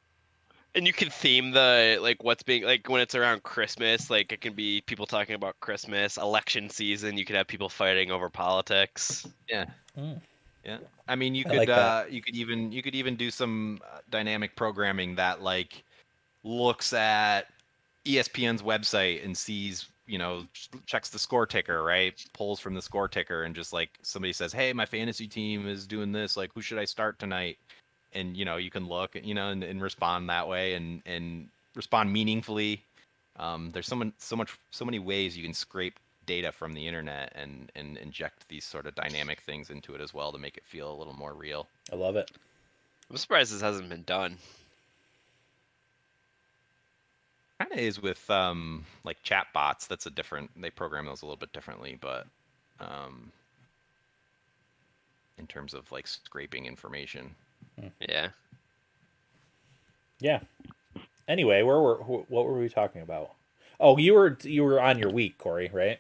And 0.76 0.86
you 0.86 0.94
can 0.94 1.10
theme 1.10 1.52
the 1.52 1.98
like 2.02 2.24
what's 2.24 2.44
being 2.44 2.64
like 2.64 2.88
when 2.88 3.02
it's 3.02 3.16
around 3.16 3.44
Christmas, 3.44 4.10
like 4.10 4.32
it 4.32 4.42
can 4.42 4.54
be 4.54 4.82
people 4.82 5.06
talking 5.06 5.36
about 5.36 5.60
Christmas, 5.60 6.18
election 6.18 6.70
season. 6.70 7.18
You 7.18 7.26
could 7.26 7.36
have 7.36 7.48
people 7.48 7.70
fighting 7.70 8.12
over 8.12 8.30
politics. 8.30 9.28
Yeah. 9.48 9.66
Mm. 9.98 10.22
Yeah. 10.64 10.78
I 11.08 11.16
mean, 11.16 11.34
you 11.34 11.44
I 11.48 11.50
could 11.50 11.58
like 11.58 11.70
uh, 11.70 12.04
that. 12.04 12.12
you 12.12 12.22
could 12.22 12.36
even 12.36 12.72
you 12.72 12.84
could 12.84 12.94
even 12.94 13.16
do 13.16 13.32
some 13.32 13.80
uh, 13.92 14.00
dynamic 14.12 14.56
programming 14.56 15.16
that 15.16 15.42
like 15.42 15.84
looks 16.44 16.94
at 16.94 17.48
ESPN's 18.06 18.62
website 18.62 19.24
and 19.26 19.36
sees, 19.38 19.88
you 20.06 20.18
know, 20.18 20.46
checks 20.86 21.10
the 21.10 21.20
score 21.20 21.46
ticker, 21.46 21.84
right? 21.84 22.24
Pulls 22.34 22.60
from 22.60 22.74
the 22.74 22.82
score 22.82 23.08
ticker 23.08 23.44
and 23.44 23.56
just 23.56 23.74
like 23.74 23.90
somebody 24.02 24.34
says, 24.34 24.54
"Hey, 24.54 24.74
my 24.74 24.86
fantasy 24.86 25.28
team 25.28 25.68
is 25.68 25.88
doing 25.88 26.12
this. 26.12 26.38
Like, 26.38 26.52
who 26.54 26.62
should 26.62 26.78
I 26.78 26.86
start 26.86 27.20
tonight?" 27.20 27.58
And 28.14 28.36
you 28.36 28.46
know, 28.46 28.58
you 28.58 28.72
can 28.72 28.88
look, 28.88 29.16
you 29.16 29.34
know, 29.34 29.50
and, 29.50 29.64
and 29.64 29.82
respond 29.82 30.30
that 30.30 30.48
way 30.48 30.74
and 30.74 31.02
and 31.06 31.50
respond 31.76 32.12
meaningfully. 32.12 32.84
Um, 33.38 33.72
there's 33.72 33.88
so 33.88 33.96
many, 33.96 34.12
so 34.18 34.36
much, 34.36 34.58
so 34.72 34.84
many 34.84 35.00
ways 35.00 35.38
you 35.38 35.44
can 35.44 35.54
scrape 35.54 36.00
data 36.26 36.52
from 36.52 36.74
the 36.74 36.86
internet 36.86 37.32
and 37.36 37.72
and 37.76 37.98
inject 37.98 38.48
these 38.50 38.64
sort 38.64 38.86
of 38.86 38.94
dynamic 38.94 39.42
things 39.42 39.70
into 39.72 39.96
it 39.96 40.02
as 40.02 40.14
well 40.14 40.32
to 40.32 40.38
make 40.38 40.58
it 40.58 40.66
feel 40.66 40.92
a 40.92 40.98
little 40.98 41.16
more 41.16 41.34
real. 41.34 41.68
I 41.92 41.96
love 41.96 42.16
it. 42.16 42.30
I'm 43.10 43.18
surprised 43.18 43.54
this 43.54 43.62
hasn't 43.62 43.90
been 43.90 44.04
done. 44.04 44.38
Kind 47.60 47.72
of 47.72 47.80
is 47.80 48.02
with 48.02 48.30
um 48.30 48.86
like 49.04 49.24
chat 49.24 49.48
bots. 49.54 49.88
That's 49.88 50.06
a 50.06 50.12
different. 50.12 50.52
They 50.62 50.70
program 50.70 51.06
those 51.06 51.22
a 51.22 51.26
little 51.26 51.38
bit 51.38 51.52
differently, 51.52 51.98
but 52.00 52.28
um 52.80 53.32
in 55.40 55.48
terms 55.48 55.74
of 55.74 55.92
like 55.92 56.06
scraping 56.06 56.66
information. 56.66 57.34
Yeah. 58.00 58.30
Yeah. 60.20 60.40
Anyway, 61.28 61.62
where 61.62 61.80
were 61.80 61.96
what 61.98 62.46
were 62.46 62.60
we 62.60 62.70
talking 62.70 63.02
about? 63.02 63.32
Oh, 63.80 63.98
you 63.98 64.14
were 64.14 64.38
you 64.44 64.64
were 64.64 64.82
on 64.82 64.98
your 65.00 65.12
week, 65.12 65.38
Corey, 65.38 65.70
right? 65.72 66.00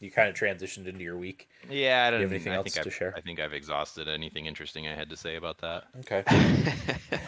You 0.00 0.10
kind 0.10 0.28
of 0.28 0.34
transitioned 0.34 0.86
into 0.86 1.02
your 1.04 1.16
week. 1.18 1.48
Yeah, 1.68 2.06
I 2.06 2.10
don't 2.10 2.22
have 2.22 2.32
anything 2.32 2.52
I 2.52 2.56
else 2.56 2.72
think 2.72 2.82
to 2.84 2.88
I've, 2.88 2.94
share? 2.94 3.14
I 3.16 3.20
think 3.20 3.38
I've 3.38 3.52
exhausted 3.52 4.08
anything 4.08 4.46
interesting 4.46 4.88
I 4.88 4.94
had 4.94 5.10
to 5.10 5.16
say 5.16 5.36
about 5.36 5.58
that. 5.58 5.84
Okay. 6.00 6.24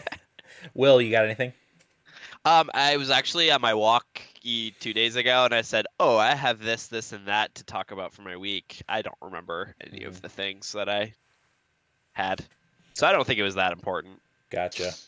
Will, 0.75 1.01
you 1.01 1.11
got 1.11 1.27
anything? 1.27 1.53
Um, 2.45 2.71
I 2.75 2.97
was 2.97 3.11
actually 3.11 3.51
on 3.51 3.61
my 3.61 3.75
walk 3.75 4.21
two 4.43 4.93
days 4.95 5.17
ago, 5.17 5.45
and 5.45 5.55
I 5.55 5.61
said, 5.63 5.87
"Oh, 6.01 6.17
I 6.17 6.35
have 6.35 6.61
this, 6.61 6.87
this, 6.89 7.13
and 7.13 7.27
that 7.29 7.55
to 7.57 7.65
talk 7.65 7.91
about 7.93 8.13
for 8.13 8.23
my 8.23 8.37
week." 8.37 8.83
I 8.89 9.03
don't 9.03 9.19
remember 9.21 9.77
any 9.81 10.01
Mhm. 10.01 10.07
of 10.09 10.23
the 10.23 10.29
things 10.29 10.73
that 10.73 10.89
I 10.89 11.13
had, 12.13 12.45
so 12.95 13.07
I 13.07 13.13
don't 13.13 13.27
think 13.27 13.39
it 13.39 13.43
was 13.43 13.55
that 13.57 13.73
important. 13.73 14.21
Gotcha. 14.51 14.93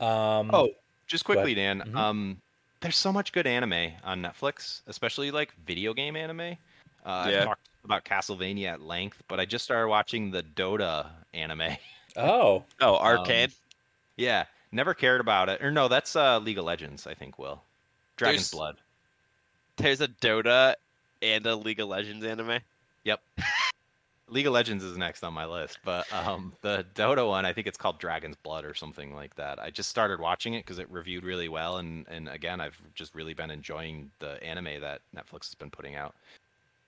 Um, 0.00 0.50
Oh, 0.52 0.70
just 1.06 1.24
Go 1.24 1.34
ahead. 1.34 1.44
quickly, 1.44 1.54
Dan. 1.54 1.80
Mhm. 1.86 1.94
Um, 1.96 2.40
there's 2.80 2.96
so 2.96 3.12
much 3.12 3.30
good 3.32 3.46
anime 3.46 3.92
on 4.02 4.20
Netflix, 4.20 4.80
especially 4.88 5.30
like 5.30 5.52
video 5.64 5.94
game 5.94 6.16
anime. 6.16 6.56
Uh, 7.04 7.28
Yeah. 7.30 7.38
I've 7.40 7.44
talked 7.44 7.68
about 7.84 8.04
Castlevania 8.04 8.72
at 8.72 8.80
length, 8.80 9.22
but 9.28 9.38
I 9.38 9.44
just 9.44 9.64
started 9.64 9.86
watching 9.88 10.32
the 10.32 10.42
Dota 10.42 11.06
anime. 11.32 11.76
oh, 12.16 12.64
Oh, 12.80 12.96
Arcane. 12.96 13.50
yeah, 14.16 14.46
never 14.72 14.94
cared 14.94 15.20
about 15.20 15.48
it. 15.48 15.62
Or 15.62 15.70
no, 15.70 15.86
that's 15.86 16.16
uh, 16.16 16.40
League 16.40 16.58
of 16.58 16.64
Legends. 16.64 17.06
I 17.06 17.14
think 17.14 17.38
will. 17.38 17.62
Dragon's 18.16 18.50
There's- 18.50 18.58
Blood. 18.58 18.76
There's 19.76 20.00
a 20.00 20.08
Dota 20.08 20.74
and 21.22 21.46
a 21.46 21.54
League 21.54 21.78
of 21.78 21.86
Legends 21.88 22.24
anime. 22.24 22.58
Yep. 23.04 23.20
League 24.34 24.48
of 24.48 24.52
Legends 24.52 24.82
is 24.82 24.98
next 24.98 25.22
on 25.22 25.32
my 25.32 25.46
list, 25.46 25.78
but 25.84 26.12
um, 26.12 26.52
the 26.60 26.84
Dota 26.96 27.26
one, 27.26 27.46
I 27.46 27.52
think 27.52 27.68
it's 27.68 27.78
called 27.78 28.00
Dragon's 28.00 28.34
Blood 28.42 28.64
or 28.64 28.74
something 28.74 29.14
like 29.14 29.36
that. 29.36 29.60
I 29.60 29.70
just 29.70 29.88
started 29.88 30.18
watching 30.18 30.54
it 30.54 30.64
because 30.64 30.80
it 30.80 30.90
reviewed 30.90 31.22
really 31.22 31.48
well, 31.48 31.78
and 31.78 32.04
and 32.08 32.28
again, 32.28 32.60
I've 32.60 32.76
just 32.96 33.14
really 33.14 33.32
been 33.32 33.50
enjoying 33.50 34.10
the 34.18 34.42
anime 34.42 34.80
that 34.80 35.02
Netflix 35.16 35.46
has 35.46 35.54
been 35.54 35.70
putting 35.70 35.94
out. 35.94 36.16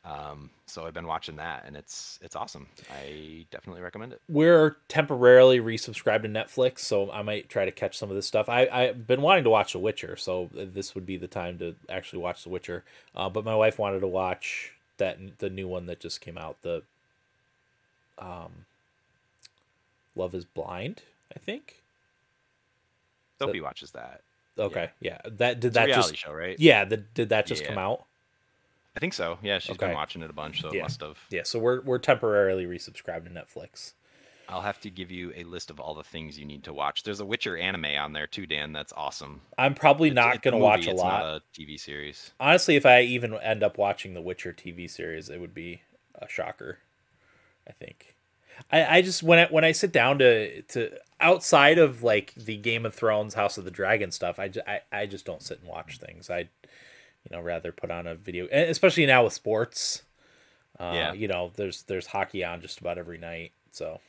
Um, 0.05 0.51
so 0.67 0.87
I've 0.87 0.95
been 0.95 1.07
watching 1.07 1.37
that, 1.37 1.63
and 1.67 1.77
it's 1.77 2.19
it's 2.21 2.35
awesome. 2.35 2.67
I 2.93 3.47
definitely 3.53 3.83
recommend 3.83 4.13
it. 4.13 4.21
we're 4.29 4.77
temporarily 4.89 5.61
resubscribed 5.61 6.23
to 6.23 6.29
Netflix, 6.29 6.81
so 6.81 7.13
I 7.13 7.23
might 7.23 7.49
try 7.49 7.65
to 7.65 7.73
catch 7.73 7.97
some 7.97 8.11
of 8.11 8.17
this 8.17 8.27
stuff. 8.27 8.49
I 8.49 8.67
I've 8.67 9.07
been 9.07 9.23
wanting 9.23 9.45
to 9.45 9.51
watch 9.51 9.73
The 9.73 9.79
Witcher, 9.79 10.17
so 10.17 10.51
this 10.53 10.97
would 10.97 11.07
be 11.07 11.17
the 11.17 11.29
time 11.29 11.59
to 11.59 11.77
actually 11.89 12.23
watch 12.23 12.43
The 12.43 12.51
Witcher. 12.51 12.83
Uh, 13.15 13.29
but 13.29 13.45
my 13.45 13.55
wife 13.55 13.79
wanted 13.79 14.01
to 14.01 14.09
watch 14.09 14.73
that 14.99 15.19
the 15.39 15.51
new 15.51 15.69
one 15.69 15.87
that 15.87 16.01
just 16.01 16.21
came 16.21 16.39
out, 16.39 16.57
the 16.63 16.83
um, 18.19 18.65
Love 20.15 20.35
Is 20.35 20.45
Blind, 20.45 21.03
I 21.35 21.39
think. 21.39 21.83
So- 23.39 23.47
Sophie 23.47 23.61
watches 23.61 23.91
that. 23.93 24.23
Okay, 24.59 24.89
yeah, 25.01 25.19
that 25.27 25.61
did 25.61 25.69
It's 25.69 25.75
that 25.75 25.85
reality 25.87 26.13
just 26.13 26.23
show, 26.25 26.33
right? 26.33 26.59
yeah, 26.59 26.85
the, 26.87 26.97
did 26.97 27.29
that 27.29 27.47
just 27.47 27.63
Yeah. 27.63 27.69
come 27.69 27.79
out? 27.79 28.05
I 28.97 29.01
think 29.01 29.13
so. 29.13 29.39
Yeah, 29.43 29.59
she's 29.59 29.77
Okay. 29.77 29.87
been 29.89 29.95
watching 29.95 30.23
it 30.23 30.31
a 30.31 30.33
bunch, 30.33 30.63
so 30.63 30.73
Yeah. 30.73 30.79
it 30.81 30.83
must 30.85 31.01
have. 31.03 31.19
Yeah, 31.29 31.43
so 31.43 31.59
we're 31.59 31.83
we're 31.83 31.99
temporarily 31.99 32.65
resubscribed 32.65 33.25
to 33.25 33.31
Netflix. 33.31 33.93
I'll 34.49 34.63
have 34.63 34.81
to 34.81 34.91
give 34.91 35.11
you 35.11 35.33
a 35.37 35.45
list 35.45 35.69
of 35.71 35.79
all 35.81 35.93
the 35.95 36.05
things 36.05 36.39
you 36.39 36.47
need 36.47 36.65
to 36.65 36.73
watch. 36.73 37.03
There's 37.03 37.21
a 37.21 37.27
Witcher 37.27 37.59
anime 37.59 37.85
on 37.85 38.15
there 38.15 38.27
too, 38.27 38.47
Dan. 38.47 38.73
That's 38.73 38.93
awesome. 38.95 39.43
I'm 39.59 39.75
probably 39.75 40.09
It's- 40.09 40.25
not 40.25 40.41
going 40.41 40.53
to 40.53 40.59
watch 40.59 40.87
a 40.87 40.93
it's 40.93 41.01
lot. 41.01 41.21
Not 41.21 41.35
a 41.37 41.43
TV 41.53 41.77
series. 41.79 42.31
Honestly, 42.41 42.77
if 42.77 42.87
I 42.87 43.03
even 43.03 43.35
end 43.35 43.63
up 43.63 43.77
watching 43.77 44.15
the 44.15 44.23
Witcher 44.23 44.53
TV 44.55 44.89
series, 44.89 45.29
it 45.29 45.41
would 45.41 45.53
be 45.53 45.83
a 46.15 46.29
shocker. 46.29 46.79
I 47.67 47.73
think. 47.73 48.15
I, 48.73 48.99
I 48.99 49.03
just 49.03 49.23
when 49.23 49.39
I 49.39 49.47
when 49.47 49.65
I 49.65 49.73
sit 49.73 49.93
down 49.93 50.19
to 50.21 50.63
to 50.63 50.91
outside 51.21 51.79
of 51.79 52.03
like 52.03 52.35
the 52.35 52.57
Game 52.57 52.87
of 52.87 52.95
Thrones, 52.95 53.35
House 53.35 53.59
of 53.59 53.65
the 53.65 53.71
Dragon 53.71 54.11
stuff, 54.11 54.39
I, 54.39 54.49
ju- 54.49 54.61
I, 54.67 54.81
I 54.93 55.07
just 55.07 55.25
don't 55.25 55.43
sit 55.43 55.61
and 55.61 55.69
watch 55.69 55.99
things. 55.99 56.29
I, 56.31 56.41
you 56.41 57.31
know, 57.33 57.41
rather 57.41 57.73
put 57.73 57.91
on 57.91 58.07
a 58.07 58.15
video, 58.15 58.47
especially 58.51 59.07
now 59.07 59.25
with 59.25 59.33
sports. 59.33 60.03
Uh, 60.79 60.93
Yeah. 60.95 61.13
You 61.13 61.29
know, 61.29 61.53
there's 61.57 61.83
there's 61.85 62.07
hockey 62.07 62.45
on 62.45 62.61
just 62.61 62.81
about 62.81 62.99
every 62.99 63.19
night. 63.19 63.53
So, 63.73 64.01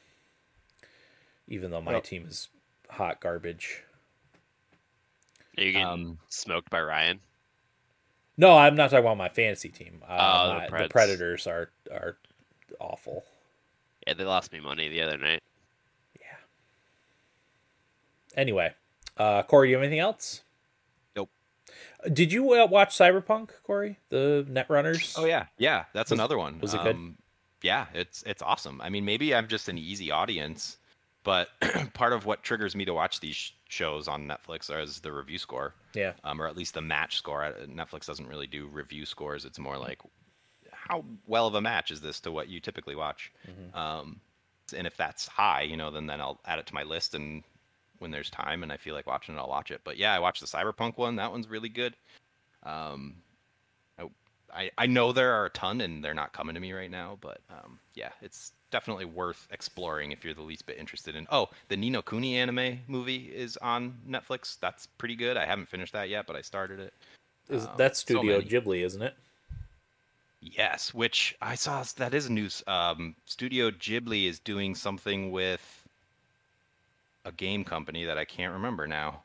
even 1.48 1.72
though 1.72 1.82
my 1.82 1.94
Well- 1.94 2.02
team 2.02 2.26
is 2.28 2.48
hot 2.90 3.20
garbage. 3.20 3.84
Are 5.58 5.64
you 5.64 5.72
getting 5.74 5.88
Um, 5.88 6.20
smoked 6.30 6.70
by 6.70 6.82
Ryan? 6.82 7.20
No, 8.38 8.56
I'm 8.58 8.76
not 8.76 8.92
talking 8.92 9.04
about 9.06 9.18
my 9.18 9.30
fantasy 9.30 9.70
team. 9.70 10.04
Uh, 10.08 10.18
Oh, 10.20 10.48
the 10.48 10.54
my- 10.54 10.66
the 10.68 10.72
Preds. 10.86 10.90
Predators 10.90 11.48
are 11.48 11.70
are 11.92 12.18
awful. 12.80 13.26
Yeah, 14.08 14.14
they 14.14 14.24
lost 14.24 14.54
me 14.54 14.60
money 14.62 14.88
the 14.90 15.02
other 15.02 15.18
night. 15.18 15.44
Yeah. 16.20 16.26
Anyway, 18.36 18.74
uh, 19.18 19.44
Corey, 19.44 19.70
you 19.70 19.76
have 19.76 19.84
anything 19.84 20.00
else? 20.00 20.42
Nope. 21.16 21.30
Did 22.12 22.32
you 22.32 22.54
uh, 22.54 22.68
watch 22.68 22.98
Cyberpunk, 22.98 23.50
Corey? 23.64 23.98
The 24.10 24.46
Netrunners? 24.50 25.16
Oh 25.18 25.26
yeah, 25.26 25.48
yeah. 25.58 25.86
That's 25.94 26.12
Was- 26.12 26.20
another 26.20 26.38
one. 26.38 26.60
was 26.60 26.74
it 26.74 26.82
good? 26.84 26.96
Um, 26.96 27.18
Yeah, 27.62 27.88
it's 27.94 28.24
it's 28.26 28.42
awesome. 28.42 28.80
I 28.82 28.90
mean, 28.90 29.04
maybe 29.06 29.34
I'm 29.36 29.48
just 29.48 29.68
an 29.68 29.78
easy 29.78 30.12
audience, 30.12 30.78
but 31.24 31.50
part 31.94 32.14
of 32.14 32.26
what 32.26 32.44
triggers 32.44 32.76
me 32.76 32.86
to 32.86 32.94
watch 32.94 33.20
these 33.20 33.36
sh- 33.36 33.52
shows 33.68 34.08
on 34.08 34.28
Netflix 34.28 34.70
is 34.82 35.00
the 35.02 35.12
review 35.12 35.38
score, 35.40 35.74
Yeah. 35.94 36.14
um, 36.24 36.42
or 36.42 36.48
at 36.48 36.56
least 36.56 36.76
the 36.76 36.82
match 36.82 37.18
score. 37.18 37.44
Uh, 37.44 37.52
Netflix 37.66 38.06
doesn't 38.06 38.28
really 38.28 38.48
do 38.48 38.68
review 38.68 39.06
scores. 39.06 39.44
It's 39.44 39.60
more 39.60 39.78
like 39.78 40.00
how 40.88 41.04
well 41.26 41.48
of 41.48 41.56
a 41.56 41.62
match 41.62 41.92
is 41.92 42.02
this 42.02 42.20
to 42.22 42.32
what 42.32 42.48
you 42.50 42.60
typically 42.60 42.96
watch. 42.96 43.32
Mhm. 43.48 43.76
Um, 43.76 44.22
and 44.76 44.86
if 44.88 44.98
that's 44.98 45.28
high, 45.28 45.62
you 45.62 45.78
know, 45.78 45.92
then 45.92 46.08
then 46.08 46.20
I'll 46.22 46.40
add 46.46 46.60
it 46.60 46.66
to 46.68 46.74
my 46.74 46.84
list, 46.84 47.14
and 47.14 47.44
when 48.00 48.12
there's 48.12 48.30
time 48.30 48.64
and 48.64 48.72
I 48.72 48.78
feel 48.78 48.94
like 48.94 49.08
watching 49.08 49.36
it, 49.36 49.40
I'll 49.40 49.48
watch 49.50 49.72
it. 49.72 49.82
But 49.84 49.98
yeah, 49.98 50.14
I 50.14 50.20
watched 50.20 50.42
the 50.42 50.48
Cyberpunk 50.48 50.98
one. 50.98 51.16
That 51.16 51.32
one's 51.32 51.48
really 51.48 51.70
good. 51.70 51.96
Um, 52.64 53.16
I, 54.54 54.72
I 54.78 54.86
know 54.86 55.12
there 55.12 55.34
are 55.34 55.46
a 55.46 55.50
ton, 55.50 55.82
and 55.82 56.04
they're 56.04 56.14
not 56.14 56.32
coming 56.32 56.56
to 56.56 56.62
me 56.62 56.72
right 56.72 56.90
now. 56.90 57.18
But 57.20 57.42
um, 57.50 57.80
yeah, 57.96 58.12
it's 58.22 58.54
definitely 58.72 59.04
worth 59.06 59.46
exploring 59.52 60.14
if 60.14 60.24
you're 60.24 60.34
the 60.34 60.42
least 60.42 60.66
bit 60.66 60.78
interested 60.78 61.16
in. 61.16 61.28
Oh, 61.30 61.50
the 61.68 61.76
Ni 61.76 61.90
no 61.90 62.02
Kuni 62.02 62.38
anime 62.38 62.80
movie 62.88 63.26
is 63.36 63.58
on 63.58 63.98
Netflix. 64.08 64.58
That's 64.60 64.86
pretty 64.86 65.16
good. 65.16 65.36
I 65.36 65.46
haven't 65.46 65.68
finished 65.68 65.94
that 65.94 66.08
yet, 66.10 66.28
but 66.28 66.36
I 66.38 66.42
started 66.42 66.80
it. 66.80 66.94
Is, 67.50 67.66
Um, 67.66 67.74
that's 67.78 68.00
Studio 68.00 68.38
many. 68.38 68.50
Ghibli, 68.50 68.86
isn't 68.86 69.02
it? 69.02 69.16
Yes, 70.56 70.94
which 70.94 71.36
I 71.42 71.56
saw 71.56 71.84
that 71.98 72.14
is 72.14 72.28
a 72.28 72.32
news. 72.32 72.64
Um, 72.68 73.16
Studio 73.26 73.72
Ghibli 73.72 74.28
is 74.28 74.40
doing 74.40 74.76
something 74.76 75.32
with 75.32 75.88
a 77.26 77.32
game 77.32 77.64
company 77.64 78.06
that 78.06 78.18
I 78.18 78.26
can't 78.26 78.54
remember 78.54 78.88
now. 78.88 79.22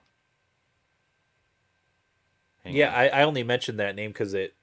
Hang 2.64 2.74
yeah. 2.74 2.92
I, 2.92 3.08
I 3.08 3.22
only 3.22 3.42
mentioned 3.42 3.78
that 3.78 3.94
name 3.94 4.10
because 4.10 4.34
it. 4.34 4.54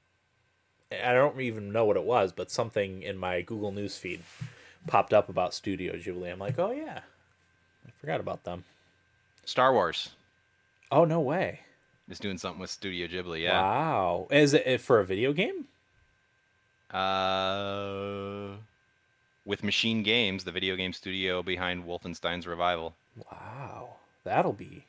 I 0.92 1.14
don't 1.14 1.40
even 1.40 1.72
know 1.72 1.86
what 1.86 1.98
it 1.98 2.04
was, 2.04 2.32
but 2.32 2.50
something 2.50 3.04
in 3.04 3.18
my 3.18 3.42
Google 3.42 3.72
News 3.72 3.96
feed 3.96 4.22
popped 4.88 5.14
up 5.14 5.30
about 5.30 5.54
Studio 5.54 5.94
Ghibli. 5.94 6.32
I'm 6.32 6.40
like, 6.40 6.58
oh 6.58 6.72
yeah, 6.72 7.02
I 7.88 7.92
forgot 8.02 8.20
about 8.20 8.44
them. 8.44 8.64
Star 9.46 9.72
Wars 9.72 10.10
Oh 10.92 11.06
no 11.06 11.20
way! 11.20 11.62
is 12.10 12.20
doing 12.20 12.40
something 12.40 12.60
with 12.60 12.72
Studio 12.72 13.08
Ghibli. 13.08 13.44
Yeah. 13.44 13.62
Wow, 13.62 14.28
is 14.32 14.54
it 14.54 14.82
for 14.82 15.00
a 15.00 15.06
video 15.06 15.32
game? 15.32 15.66
Uh, 16.92 18.56
with 19.46 19.64
Machine 19.64 20.04
Games, 20.04 20.44
the 20.44 20.52
video 20.52 20.76
game 20.76 20.94
studio 20.94 21.42
behind 21.44 21.86
Wolfenstein's 21.86 22.48
revival. 22.48 22.96
Wow, 23.32 23.96
that'll 24.24 24.54
be 24.54 24.84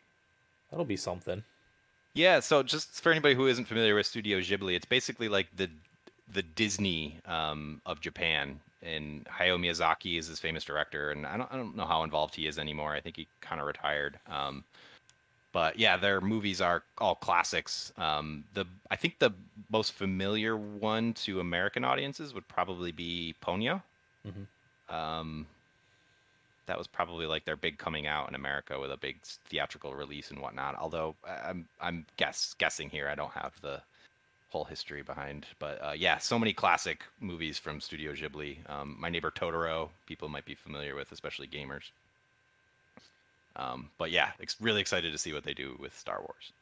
that'll 0.70 0.84
be 0.84 0.96
something. 0.96 1.42
Yeah, 2.14 2.40
so 2.40 2.62
just 2.62 3.00
for 3.00 3.12
anybody 3.12 3.34
who 3.34 3.46
isn't 3.46 3.66
familiar 3.66 3.94
with 3.94 4.06
Studio 4.06 4.40
Ghibli, 4.40 4.74
it's 4.74 4.84
basically 4.84 5.28
like 5.28 5.48
the 5.56 5.70
the 6.32 6.42
Disney 6.42 7.18
um, 7.26 7.80
of 7.86 8.00
Japan. 8.00 8.60
And 8.82 9.26
Hayao 9.26 9.60
Miyazaki 9.60 10.18
is 10.18 10.26
his 10.26 10.38
famous 10.40 10.64
director, 10.64 11.10
and 11.10 11.26
I 11.26 11.36
don't 11.36 11.52
I 11.52 11.56
don't 11.56 11.76
know 11.76 11.84
how 11.84 12.02
involved 12.02 12.34
he 12.34 12.46
is 12.46 12.58
anymore. 12.58 12.94
I 12.94 13.00
think 13.00 13.16
he 13.16 13.28
kind 13.40 13.60
of 13.60 13.66
retired. 13.66 14.18
Um, 14.26 14.64
but 15.52 15.78
yeah, 15.78 15.96
their 15.96 16.20
movies 16.20 16.60
are 16.60 16.82
all 16.98 17.14
classics. 17.14 17.92
Um, 17.96 18.44
the 18.54 18.66
I 18.90 18.96
think 18.96 19.18
the 19.18 19.32
most 19.70 19.92
familiar 19.92 20.56
one 20.56 21.12
to 21.14 21.40
American 21.40 21.84
audiences 21.84 22.34
would 22.34 22.46
probably 22.48 22.92
be 22.92 23.34
Ponyo. 23.42 23.82
Mhm. 24.26 24.46
Um, 24.94 25.46
that 26.66 26.78
was 26.78 26.86
probably 26.86 27.26
like 27.26 27.44
their 27.44 27.56
big 27.56 27.78
coming 27.78 28.06
out 28.06 28.28
in 28.28 28.34
America 28.34 28.78
with 28.78 28.92
a 28.92 28.96
big 28.96 29.20
theatrical 29.22 29.94
release 29.94 30.30
and 30.30 30.40
whatnot. 30.40 30.76
Although 30.76 31.16
I- 31.26 31.48
I'm 31.50 31.68
I'm 31.80 32.06
guess 32.16 32.54
guessing 32.58 32.90
here, 32.90 33.08
I 33.08 33.14
don't 33.14 33.32
have 33.32 33.60
the 33.60 33.82
whole 34.50 34.64
history 34.64 35.02
behind. 35.02 35.46
But 35.58 35.82
uh, 35.82 35.92
yeah, 35.96 36.18
so 36.18 36.38
many 36.38 36.52
classic 36.52 37.04
movies 37.20 37.58
from 37.58 37.80
Studio 37.80 38.12
Ghibli. 38.12 38.68
Um, 38.70 38.96
My 39.00 39.08
Neighbor 39.08 39.30
Totoro, 39.30 39.90
people 40.06 40.28
might 40.28 40.44
be 40.44 40.54
familiar 40.54 40.94
with, 40.94 41.12
especially 41.12 41.46
gamers. 41.48 41.90
Um, 43.56 43.90
but 43.98 44.10
yeah, 44.10 44.30
ex- 44.40 44.56
really 44.60 44.80
excited 44.80 45.12
to 45.12 45.18
see 45.18 45.32
what 45.32 45.44
they 45.44 45.54
do 45.54 45.76
with 45.80 45.96
Star 45.98 46.20
Wars. 46.20 46.52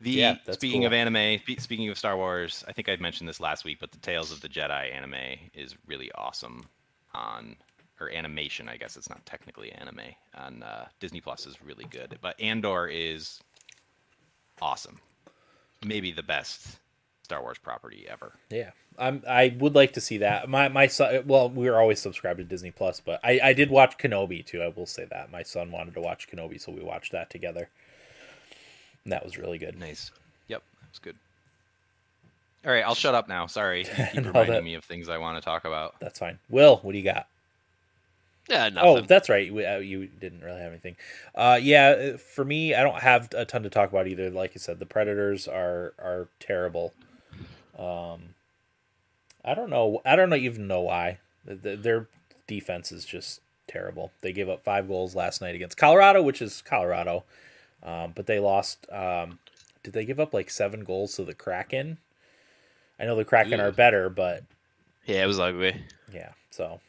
The 0.00 0.10
Yeah, 0.10 0.36
speaking 0.50 0.82
cool. 0.82 0.88
of 0.88 0.92
anime, 0.92 1.38
spe- 1.38 1.60
speaking 1.60 1.88
of 1.88 1.98
Star 1.98 2.16
Wars, 2.16 2.64
I 2.68 2.72
think 2.72 2.88
I 2.88 2.96
mentioned 2.96 3.28
this 3.28 3.40
last 3.40 3.64
week, 3.64 3.78
but 3.80 3.92
the 3.92 3.98
Tales 3.98 4.30
of 4.32 4.40
the 4.40 4.48
Jedi 4.48 4.92
anime 4.94 5.38
is 5.54 5.74
really 5.86 6.10
awesome 6.12 6.66
on 7.14 7.56
or 7.98 8.10
animation, 8.12 8.68
I 8.68 8.76
guess 8.76 8.96
it's 8.98 9.08
not 9.08 9.24
technically 9.24 9.72
anime 9.72 10.00
on 10.34 10.62
uh, 10.62 10.86
Disney 11.00 11.20
Plus 11.22 11.46
is 11.46 11.62
really 11.62 11.86
good. 11.86 12.18
But 12.20 12.38
Andor 12.38 12.86
is 12.88 13.40
awesome, 14.60 15.00
maybe 15.84 16.12
the 16.12 16.22
best 16.22 16.78
Star 17.26 17.42
Wars 17.42 17.58
property 17.58 18.06
ever. 18.08 18.32
Yeah, 18.50 18.70
I'm. 18.96 19.24
I 19.28 19.56
would 19.58 19.74
like 19.74 19.92
to 19.94 20.00
see 20.00 20.18
that. 20.18 20.48
My 20.48 20.68
my 20.68 20.86
son. 20.86 21.24
Well, 21.26 21.50
we 21.50 21.68
were 21.68 21.80
always 21.80 21.98
subscribed 21.98 22.38
to 22.38 22.44
Disney 22.44 22.70
Plus, 22.70 23.00
but 23.04 23.18
I 23.24 23.40
I 23.42 23.52
did 23.52 23.68
watch 23.68 23.98
Kenobi 23.98 24.46
too. 24.46 24.62
I 24.62 24.68
will 24.68 24.86
say 24.86 25.06
that 25.10 25.32
my 25.32 25.42
son 25.42 25.72
wanted 25.72 25.94
to 25.94 26.00
watch 26.00 26.28
Kenobi, 26.30 26.60
so 26.60 26.70
we 26.70 26.82
watched 26.82 27.10
that 27.10 27.28
together. 27.28 27.68
And 29.02 29.12
that 29.12 29.24
was 29.24 29.36
really 29.38 29.58
good. 29.58 29.76
Nice. 29.76 30.12
Yep, 30.46 30.62
that 30.80 30.90
was 30.90 30.98
good. 31.00 31.16
All 32.64 32.70
right, 32.72 32.84
I'll 32.84 32.94
shut 32.94 33.16
up 33.16 33.28
now. 33.28 33.46
Sorry, 33.48 33.80
you 33.80 33.84
keep 34.12 34.24
reminding 34.26 34.52
that- 34.54 34.64
me 34.64 34.74
of 34.74 34.84
things 34.84 35.08
I 35.08 35.18
want 35.18 35.36
to 35.36 35.44
talk 35.44 35.64
about. 35.64 35.96
That's 36.00 36.20
fine. 36.20 36.38
Will, 36.48 36.76
what 36.78 36.92
do 36.92 36.98
you 36.98 37.04
got? 37.04 37.26
Yeah, 38.48 38.68
nothing. 38.68 38.88
Oh, 38.88 39.00
that's 39.00 39.28
right. 39.28 39.44
You, 39.50 39.58
uh, 39.58 39.80
didn't 40.20 40.40
really 40.44 40.60
have 40.60 40.70
anything. 40.70 40.94
Uh, 41.34 41.58
yeah, 41.60 42.12
uh, 42.14 42.16
for 42.16 42.44
me, 42.44 42.76
I 42.76 42.84
don't 42.84 43.00
have 43.02 43.28
a 43.36 43.44
ton 43.44 43.64
to 43.64 43.70
talk 43.70 43.90
about 43.90 44.06
either. 44.06 44.30
Like 44.30 44.54
you 44.54 44.60
said, 44.60 44.78
the 44.78 44.86
Predators 44.86 45.48
are 45.48 45.94
are 45.98 46.28
terrible. 46.38 46.94
Um, 47.78 48.34
I 49.44 49.54
don't 49.54 49.70
know. 49.70 50.00
I 50.04 50.16
don't 50.16 50.30
know 50.30 50.36
even 50.36 50.66
know 50.66 50.80
why. 50.80 51.18
Th- 51.46 51.62
th- 51.62 51.80
Their 51.80 52.08
defense 52.46 52.90
is 52.92 53.04
just 53.04 53.40
terrible. 53.68 54.12
They 54.20 54.32
gave 54.32 54.48
up 54.48 54.64
five 54.64 54.88
goals 54.88 55.14
last 55.14 55.40
night 55.40 55.54
against 55.54 55.76
Colorado, 55.76 56.22
which 56.22 56.40
is 56.42 56.62
Colorado, 56.62 57.24
um, 57.82 58.12
but 58.14 58.26
they 58.26 58.38
lost. 58.38 58.86
Um, 58.90 59.38
did 59.82 59.92
they 59.92 60.04
give 60.04 60.18
up 60.18 60.32
like 60.34 60.50
seven 60.50 60.84
goals 60.84 61.14
to 61.16 61.24
the 61.24 61.34
Kraken? 61.34 61.98
I 62.98 63.04
know 63.04 63.14
the 63.16 63.24
Kraken 63.24 63.60
are 63.60 63.70
better, 63.72 64.08
but 64.08 64.42
yeah, 65.04 65.22
it 65.22 65.26
was 65.26 65.38
ugly. 65.38 65.82
yeah, 66.12 66.30
so 66.50 66.80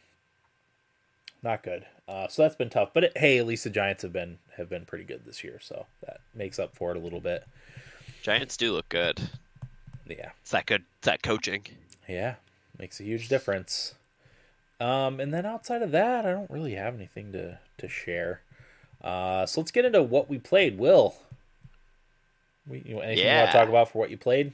not 1.43 1.61
good. 1.63 1.85
Uh, 2.07 2.27
so 2.29 2.41
that's 2.41 2.55
been 2.55 2.69
tough. 2.69 2.91
But 2.93 3.03
it, 3.05 3.17
hey, 3.17 3.37
at 3.37 3.45
least 3.45 3.65
the 3.65 3.69
Giants 3.69 4.01
have 4.03 4.13
been 4.13 4.37
have 4.55 4.69
been 4.69 4.85
pretty 4.85 5.03
good 5.03 5.25
this 5.25 5.43
year, 5.43 5.59
so 5.61 5.85
that 6.05 6.21
makes 6.33 6.57
up 6.57 6.75
for 6.75 6.91
it 6.91 6.97
a 6.97 7.01
little 7.01 7.19
bit. 7.19 7.45
Giants 8.23 8.55
do 8.57 8.71
look 8.73 8.87
good. 8.89 9.29
Yeah, 10.09 10.31
It's 10.41 10.51
that 10.51 10.65
good. 10.65 10.83
It's 10.99 11.05
that 11.05 11.21
coaching. 11.23 11.63
yeah, 12.07 12.35
makes 12.79 12.99
a 12.99 13.03
huge 13.03 13.27
difference. 13.29 13.95
Um, 14.79 15.19
and 15.19 15.33
then 15.33 15.45
outside 15.45 15.81
of 15.81 15.91
that, 15.91 16.25
I 16.25 16.31
don't 16.31 16.49
really 16.51 16.75
have 16.75 16.95
anything 16.95 17.31
to 17.33 17.59
to 17.79 17.89
share. 17.89 18.41
Uh, 19.03 19.45
so 19.45 19.61
let's 19.61 19.71
get 19.71 19.85
into 19.85 20.01
what 20.03 20.29
we 20.29 20.37
played. 20.39 20.77
Will, 20.77 21.15
we, 22.67 22.83
you, 22.85 22.99
anything 22.99 23.25
you 23.27 23.33
want 23.33 23.51
to 23.51 23.57
talk 23.57 23.69
about 23.69 23.89
for 23.91 23.99
what 23.99 24.09
you 24.09 24.17
played? 24.17 24.53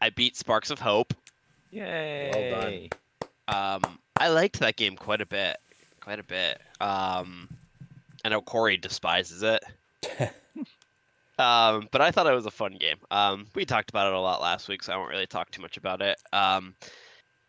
I 0.00 0.10
beat 0.10 0.36
Sparks 0.36 0.70
of 0.70 0.78
Hope. 0.78 1.12
Yay! 1.70 2.30
Well 2.34 2.60
done. 2.62 2.88
Um, 3.86 3.98
I 4.16 4.28
liked 4.28 4.60
that 4.60 4.76
game 4.76 4.96
quite 4.96 5.20
a 5.20 5.26
bit. 5.26 5.56
Quite 6.00 6.18
a 6.18 6.24
bit. 6.24 6.60
Um, 6.80 7.48
I 8.24 8.28
know 8.30 8.40
Corey 8.40 8.76
despises 8.76 9.42
it. 9.42 9.64
um, 11.38 11.88
but 11.92 12.00
I 12.00 12.10
thought 12.10 12.26
it 12.26 12.34
was 12.34 12.46
a 12.46 12.50
fun 12.50 12.76
game. 12.78 12.96
Um, 13.10 13.46
we 13.54 13.64
talked 13.64 13.90
about 13.90 14.06
it 14.08 14.14
a 14.14 14.20
lot 14.20 14.40
last 14.40 14.68
week, 14.68 14.82
so 14.82 14.92
I 14.92 14.96
won't 14.96 15.10
really 15.10 15.26
talk 15.26 15.50
too 15.50 15.62
much 15.62 15.76
about 15.76 16.02
it. 16.02 16.18
Um, 16.32 16.74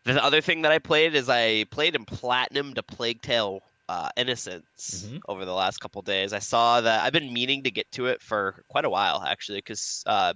the 0.04 0.22
other 0.24 0.40
thing 0.40 0.62
that 0.62 0.72
I 0.72 0.78
played 0.78 1.14
is 1.14 1.28
I 1.28 1.64
played 1.70 1.94
in 1.94 2.04
Platinum 2.04 2.74
to 2.74 2.82
Plague 2.82 3.20
Tale 3.22 3.62
uh, 3.88 4.08
Innocence 4.16 5.06
Mhm. 5.08 5.20
over 5.28 5.44
the 5.44 5.52
last 5.52 5.78
couple 5.78 6.00
days. 6.02 6.32
I 6.32 6.38
saw 6.38 6.80
that 6.80 7.02
I've 7.04 7.12
been 7.12 7.32
meaning 7.32 7.62
to 7.64 7.70
get 7.70 7.90
to 7.92 8.06
it 8.06 8.22
for 8.22 8.62
quite 8.68 8.84
a 8.84 8.90
while 8.90 9.22
actually, 9.26 9.58
because 9.58 10.02
uh, 10.06 10.32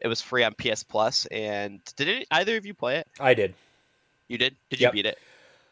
it 0.00 0.08
was 0.08 0.20
free 0.20 0.42
on 0.44 0.54
PS 0.54 0.82
Plus. 0.82 1.26
And 1.26 1.80
did 1.96 2.08
it, 2.08 2.26
either 2.32 2.56
of 2.56 2.66
you 2.66 2.74
play 2.74 2.96
it? 2.96 3.06
I 3.20 3.32
did. 3.34 3.54
You 4.26 4.38
did? 4.38 4.56
Did 4.70 4.80
Yep. 4.80 4.92
you 4.92 5.02
beat 5.02 5.06
it? 5.06 5.18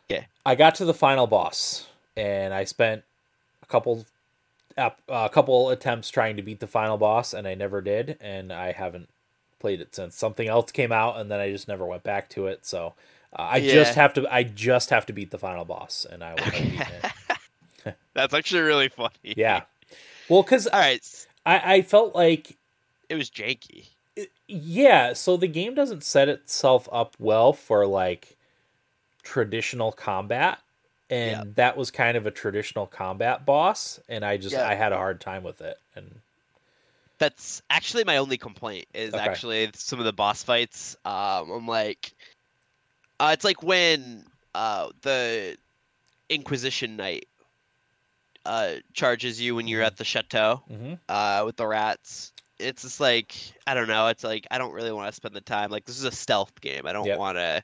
Yeah. 0.09 0.25
I 0.47 0.55
got 0.55 0.77
to 0.77 0.85
the 0.85 0.95
final 0.95 1.27
boss, 1.27 1.87
and 2.17 2.55
I 2.55 2.63
spent 2.65 3.03
a 3.63 3.67
couple, 3.67 4.07
a 4.77 5.29
couple 5.31 5.71
attempts 5.71 6.11
trying 6.11 6.37
to 6.37 6.43
beat 6.43 6.61
the 6.61 6.67
final 6.67 6.99
boss, 6.99 7.33
and 7.35 7.47
I 7.49 7.55
never 7.55 7.81
did, 7.81 8.19
and 8.21 8.53
I 8.53 8.73
haven't 8.73 9.09
played 9.59 9.81
it 9.81 9.95
since. 9.95 10.17
Something 10.17 10.49
else 10.49 10.71
came 10.73 10.93
out, 10.93 11.19
and 11.19 11.31
then 11.31 11.41
I 11.41 11.51
just 11.51 11.69
never 11.69 11.87
went 11.87 12.03
back 12.03 12.29
to 12.31 12.47
it. 12.47 12.67
So 12.67 12.95
uh, 13.39 13.43
I 13.43 13.61
just 13.61 13.95
have 13.95 14.13
to, 14.15 14.27
I 14.33 14.43
just 14.43 14.91
have 14.91 15.07
to 15.07 15.13
beat 15.13 15.31
the 15.31 15.39
final 15.39 15.65
boss, 15.65 16.07
and 16.11 16.23
I 16.23 16.35
will 16.35 16.51
it. 17.87 17.95
That's 18.15 18.35
actually 18.35 18.63
really 18.63 18.89
funny. 18.89 19.13
Yeah, 19.37 19.63
well, 20.29 20.43
because 20.43 20.67
All 20.67 20.81
right. 20.81 21.27
I, 21.45 21.75
I 21.77 21.83
felt 21.83 22.15
like 22.15 22.57
It 23.09 23.15
was 23.15 23.31
janky. 23.31 23.87
yeah 24.49 25.13
so 25.13 25.37
the 25.37 25.49
game 25.49 25.75
doesn't 25.75 26.03
set 26.03 26.29
itself 26.29 26.89
up 26.93 27.15
well 27.19 27.53
for 27.53 27.87
like 27.87 28.37
traditional 29.23 29.93
combat 29.93 30.59
and 31.11 31.31
Yeah. 31.31 31.45
that 31.55 31.77
was 31.77 31.91
kind 31.91 32.17
of 32.17 32.27
a 32.27 32.31
traditional 32.31 32.87
combat 32.87 33.47
boss 33.47 34.01
and 34.09 34.25
i 34.25 34.37
just 34.37 34.55
Yeah. 34.55 34.69
i 34.69 34.75
had 34.75 34.93
a 34.93 34.97
hard 34.97 35.21
time 35.21 35.43
with 35.43 35.61
it 35.61 35.79
and 35.95 36.21
That's 37.19 37.63
actually 37.71 38.05
my 38.05 38.19
only 38.19 38.37
complaint 38.37 38.87
is 38.93 39.15
Okay. 39.15 39.19
actually 39.19 39.71
some 39.75 39.99
of 39.99 40.05
the 40.05 40.13
boss 40.13 40.43
fights. 40.43 40.97
Um, 41.07 41.51
I'm 41.51 41.67
like, 41.67 42.13
uh, 43.21 43.31
it's 43.33 43.45
like 43.45 43.63
when 43.63 44.25
uh, 44.55 44.91
the 45.03 45.57
Inquisition 46.29 46.97
Knight 46.97 47.27
uh, 48.45 48.75
charges 48.93 49.41
you 49.41 49.55
when 49.55 49.67
you're 49.67 49.83
Mhm. 49.83 49.87
at 49.87 49.97
the 49.97 50.05
chateau 50.05 50.63
mhm. 50.71 50.99
uh, 51.09 51.43
with 51.45 51.57
the 51.57 51.67
rats. 51.67 52.33
It's 52.59 52.83
just 52.83 53.01
like 53.01 53.35
I 53.67 53.75
don't 53.75 53.89
know. 53.89 54.07
It's 54.09 54.25
like 54.25 54.47
I 54.51 54.59
don't 54.59 54.73
really 54.73 54.93
want 54.93 55.09
to 55.09 55.13
spend 55.13 55.35
the 55.35 55.41
time. 55.41 55.71
Like 55.71 55.85
this 55.85 55.99
is 55.99 56.05
a 56.05 56.11
stealth 56.13 56.59
game. 56.61 56.87
I 56.87 56.93
don't 56.93 57.07
Yep. 57.07 57.19
want 57.19 57.37
to. 57.39 57.63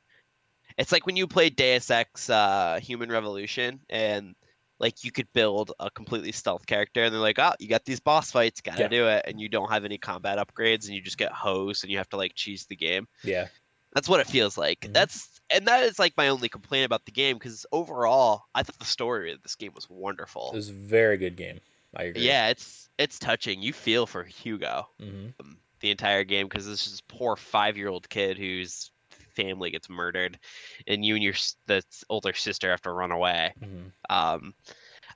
It's 0.79 0.93
like 0.93 1.07
when 1.07 1.17
you 1.17 1.27
play 1.27 1.51
Deus 1.51 1.91
Ex 1.91 2.31
uh, 2.31 2.81
Human 2.83 3.11
Revolution 3.11 3.81
and 3.91 4.35
like 4.79 5.05
you 5.05 5.13
could 5.13 5.33
build 5.33 5.73
a 5.79 5.91
completely 5.91 6.33
stealth 6.33 6.67
character 6.67 7.05
and 7.05 7.13
they're 7.15 7.21
like, 7.21 7.39
oh, 7.39 7.53
you 7.61 7.69
got 7.69 7.85
these 7.85 8.01
boss 8.01 8.33
fights, 8.33 8.61
gotta 8.61 8.83
Yeah. 8.83 8.89
do 8.89 9.07
it, 9.09 9.25
and 9.27 9.41
you 9.41 9.49
don't 9.49 9.71
have 9.71 9.85
any 9.85 9.99
combat 9.99 10.39
upgrades 10.39 10.87
and 10.87 10.95
you 10.95 11.01
just 11.01 11.19
get 11.19 11.33
hosed 11.33 11.85
and 11.85 11.93
you 11.93 11.99
have 11.99 12.09
to 12.11 12.17
like 12.17 12.33
cheese 12.35 12.67
the 12.67 12.77
game. 12.77 13.07
yeah 13.23 13.49
That's 13.95 14.09
what 14.09 14.21
it 14.21 14.27
feels 14.29 14.59
like. 14.59 14.89
Mhm. 14.89 14.93
That's 14.95 15.41
and 15.51 15.67
that 15.69 15.85
is 15.85 15.99
like 15.99 16.17
my 16.17 16.29
only 16.29 16.49
complaint 16.49 16.87
about 16.87 17.05
the 17.07 17.13
game 17.13 17.37
because 17.39 17.67
overall, 17.73 18.45
I 18.55 18.63
thought 18.63 18.79
the 18.79 18.85
story 18.87 19.33
of 19.33 19.43
this 19.43 19.57
game 19.57 19.73
was 19.75 19.89
wonderful. 19.91 20.53
it 20.53 20.57
was 20.57 20.69
a 20.69 20.73
very 20.73 21.17
good 21.17 21.37
game 21.37 21.61
i 21.97 22.05
agree 22.05 22.23
Yeah, 22.23 22.49
it's 22.49 22.89
it's 22.99 23.19
touching. 23.19 23.63
You 23.63 23.73
feel 23.73 24.07
for 24.07 24.25
Hugo 24.25 24.89
hmm 24.99 25.35
um, 25.41 25.61
the 25.81 25.91
entire 25.91 26.25
game 26.25 26.47
because 26.49 26.67
this 26.67 26.87
is 26.87 27.01
poor 27.03 27.37
five 27.37 27.77
year 27.77 27.89
old 27.89 28.09
kid 28.09 28.39
whose 28.39 28.91
family 29.37 29.71
gets 29.71 29.89
murdered, 29.91 30.39
and 30.87 31.05
you 31.05 31.15
and 31.15 31.25
your 31.25 31.35
the 31.67 31.83
older 32.09 32.33
sister 32.33 32.71
have 32.71 32.83
to 32.83 32.93
run 32.93 33.13
away. 33.13 33.55
hmm 33.63 33.89
Um, 34.11 34.55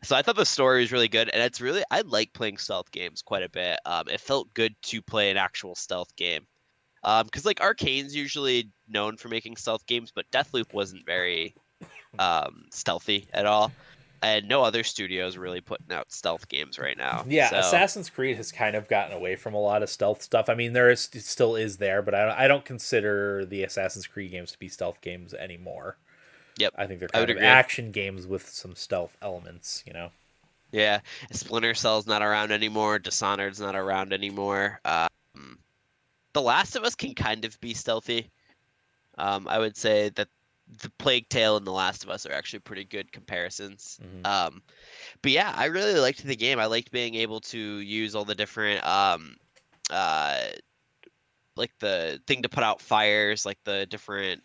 so 0.03 0.17
I 0.17 0.23
thought 0.23 0.37
the 0.37 0.47
story 0.47 0.81
was 0.81 0.93
really 0.93 1.09
good, 1.09 1.29
and 1.31 1.43
it's 1.43 1.61
really 1.61 1.83
I 1.91 2.03
like 2.03 2.33
playing 2.33 2.59
stealth 2.59 2.91
games 2.93 3.23
quite 3.23 3.43
a 3.43 3.49
bit. 3.49 3.79
Um, 3.85 4.09
it 4.09 4.21
felt 4.21 4.53
good 4.55 4.75
to 4.83 5.03
play 5.03 5.31
an 5.31 5.37
actual 5.37 5.75
stealth 5.75 6.15
game. 6.17 6.47
Um, 7.05 7.27
because 7.27 7.45
like 7.47 7.61
Arkane's 7.61 8.15
usually 8.17 8.71
known 8.89 9.17
for 9.17 9.29
making 9.29 9.57
stealth 9.57 9.87
games, 9.87 10.13
but 10.15 10.31
Deathloop 10.33 10.73
wasn't 10.73 11.07
very 11.07 11.57
um 12.19 12.67
stealthy 12.73 13.29
at 13.33 13.47
all. 13.47 13.73
And 14.23 14.49
no 14.49 14.63
other 14.63 14.83
studios 14.83 15.37
really 15.37 15.61
putting 15.61 15.93
out 15.93 16.11
stealth 16.13 16.49
games 16.49 16.79
right 16.79 16.97
now. 16.97 17.25
yeah 17.29 17.51
so- 17.51 17.59
assassin's 17.59 18.11
creed 18.11 18.37
has 18.37 18.51
kind 18.53 18.75
of 18.77 18.89
gotten 18.89 19.17
away 19.17 19.37
from 19.37 19.55
a 19.55 19.61
lot 19.61 19.83
of 19.83 19.91
stealth 19.91 20.23
stuff 20.23 20.49
i 20.49 20.55
mean 20.55 20.73
there 20.73 20.91
is 20.91 21.09
it 21.13 21.23
still 21.25 21.55
is 21.57 21.77
there 21.79 22.03
but 22.03 22.15
i, 22.15 22.45
I 22.45 22.49
don't 22.49 22.65
consider 22.65 23.45
the 23.45 23.63
assassin's 23.63 24.07
creed 24.07 24.31
games 24.31 24.53
to 24.53 24.59
be 24.59 24.69
stealth 24.69 25.01
games 25.01 25.35
anymore 25.35 25.97
Yep, 26.59 26.73
i 26.77 26.87
think 26.87 27.01
they're 27.01 27.09
kind 27.09 27.31
of 27.31 27.37
agree. 27.37 27.47
action 27.47 27.91
games 27.93 28.27
with 28.27 28.49
some 28.49 28.75
stealth 28.75 29.17
elements 29.23 29.83
you 29.87 29.93
know 29.93 30.11
Yeah, 30.73 31.01
Splinter 31.33 31.75
Cell's 31.75 32.07
not 32.09 32.23
around 32.23 32.51
anymore. 32.53 32.99
Dishonored's 32.99 33.61
not 33.61 33.77
around 33.77 34.13
anymore. 34.13 34.81
Um, 34.85 35.59
the 36.33 36.43
Last 36.43 36.77
of 36.77 36.85
Us 36.85 36.95
can 36.95 37.15
kind 37.15 37.45
of 37.45 37.59
be 37.61 37.73
stealthy. 37.73 38.31
Um, 39.17 39.47
I 39.49 39.59
would 39.59 39.77
say 39.77 40.11
that 40.17 40.29
the 40.69 40.91
Plague 40.99 41.29
Tale 41.29 41.57
and 41.57 41.67
The 41.67 41.73
Last 41.73 42.03
of 42.05 42.11
Us 42.11 42.27
are 42.27 42.33
actually 42.33 42.59
pretty 42.61 42.85
good 42.85 43.13
comparisons. 43.13 43.99
Mhm. 44.03 44.27
Um, 44.27 44.63
but 45.23 45.31
yeah, 45.33 45.53
I 45.57 45.67
really 45.67 45.99
liked 45.99 46.25
the 46.25 46.37
game. 46.37 46.59
I 46.59 46.67
liked 46.67 46.91
being 46.91 47.15
able 47.15 47.41
to 47.43 47.59
use 47.59 48.15
all 48.15 48.25
the 48.25 48.35
different, 48.35 48.85
um, 48.85 49.37
uh, 49.91 50.49
like 51.55 51.73
the 51.79 52.21
thing 52.27 52.43
to 52.43 52.49
put 52.49 52.65
out 52.65 52.81
fires, 52.81 53.47
like 53.47 53.59
the 53.65 53.87
different 53.87 54.43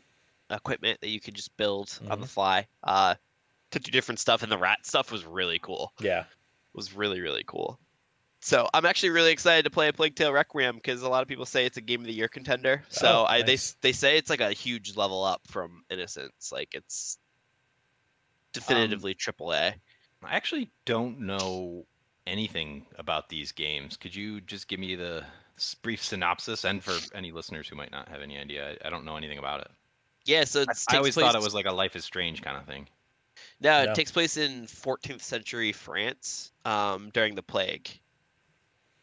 equipment 0.49 0.99
that 1.01 1.09
you 1.09 1.19
could 1.19 1.33
just 1.33 1.55
build 1.57 1.99
on 2.09 2.19
the 2.21 2.27
fly. 2.27 2.67
Uh, 2.83 3.15
to 3.71 3.79
do 3.79 3.91
different 3.91 4.19
stuff, 4.19 4.43
and 4.43 4.51
the 4.51 4.57
rat 4.57 4.85
stuff 4.85 5.11
was 5.11 5.25
really 5.25 5.57
cool 5.59 5.93
yeah 5.99 6.25
was 6.73 6.93
really 6.93 7.21
really 7.21 7.43
cool. 7.47 7.79
So 8.43 8.67
I'm 8.73 8.85
actually 8.85 9.11
really 9.11 9.31
excited 9.31 9.63
to 9.65 9.69
play 9.69 9.87
a 9.87 9.93
Plague 9.93 10.15
Tale 10.15 10.33
Requiem 10.33 10.75
because 10.75 11.03
a 11.03 11.09
lot 11.09 11.21
of 11.21 11.27
people 11.27 11.45
say 11.45 11.65
it's 11.65 11.77
a 11.77 11.81
Game 11.81 12.01
of 12.01 12.07
the 12.07 12.13
Year 12.13 12.27
contender. 12.27 12.83
So 12.89 13.07
Oh, 13.07 13.25
I 13.25 13.43
they 13.43 13.53
nice. 13.53 13.75
they 13.81 13.91
say 13.91 14.17
it's 14.17 14.29
like 14.31 14.41
a 14.41 14.51
huge 14.51 14.95
level 14.97 15.23
up 15.23 15.41
from 15.47 15.83
Innocence. 15.91 16.51
Like 16.51 16.73
it's 16.73 17.19
definitively 18.53 19.13
triple 19.13 19.53
A. 19.53 19.75
I 20.23 20.35
actually 20.35 20.69
don't 20.85 21.19
know 21.21 21.85
anything 22.27 22.85
about 22.97 23.29
these 23.29 23.51
games. 23.51 23.97
Could 23.97 24.15
you 24.15 24.41
just 24.41 24.67
give 24.67 24.79
me 24.79 24.95
the 24.95 25.23
brief 25.81 26.03
synopsis? 26.03 26.63
And 26.65 26.83
for 26.83 26.97
any 27.15 27.31
listeners 27.31 27.67
who 27.67 27.75
might 27.75 27.91
not 27.91 28.09
have 28.09 28.21
any 28.21 28.37
idea, 28.37 28.75
I 28.83 28.87
I 28.87 28.89
don't 28.89 29.05
know 29.05 29.17
anything 29.17 29.37
about 29.37 29.61
it. 29.61 29.71
Yeah, 30.25 30.43
so 30.45 30.65
I, 30.67 30.71
it's 30.71 30.87
I 30.87 30.97
takes 30.97 30.97
always 30.97 31.13
place, 31.13 31.25
thought 31.25 31.35
it 31.35 31.41
was 31.41 31.53
like 31.53 31.65
a 31.67 31.71
Life 31.71 31.95
is 31.95 32.05
Strange 32.05 32.41
kind 32.41 32.57
of 32.57 32.65
thing. 32.65 32.87
no, 33.59 33.83
it 33.83 33.87
No. 33.87 33.93
takes 33.93 34.11
place 34.11 34.37
in 34.37 34.67
14th 34.67 35.21
century 35.21 35.71
France 35.73 36.51
um, 36.65 37.09
during 37.13 37.35
the 37.35 37.43
plague. 37.43 37.99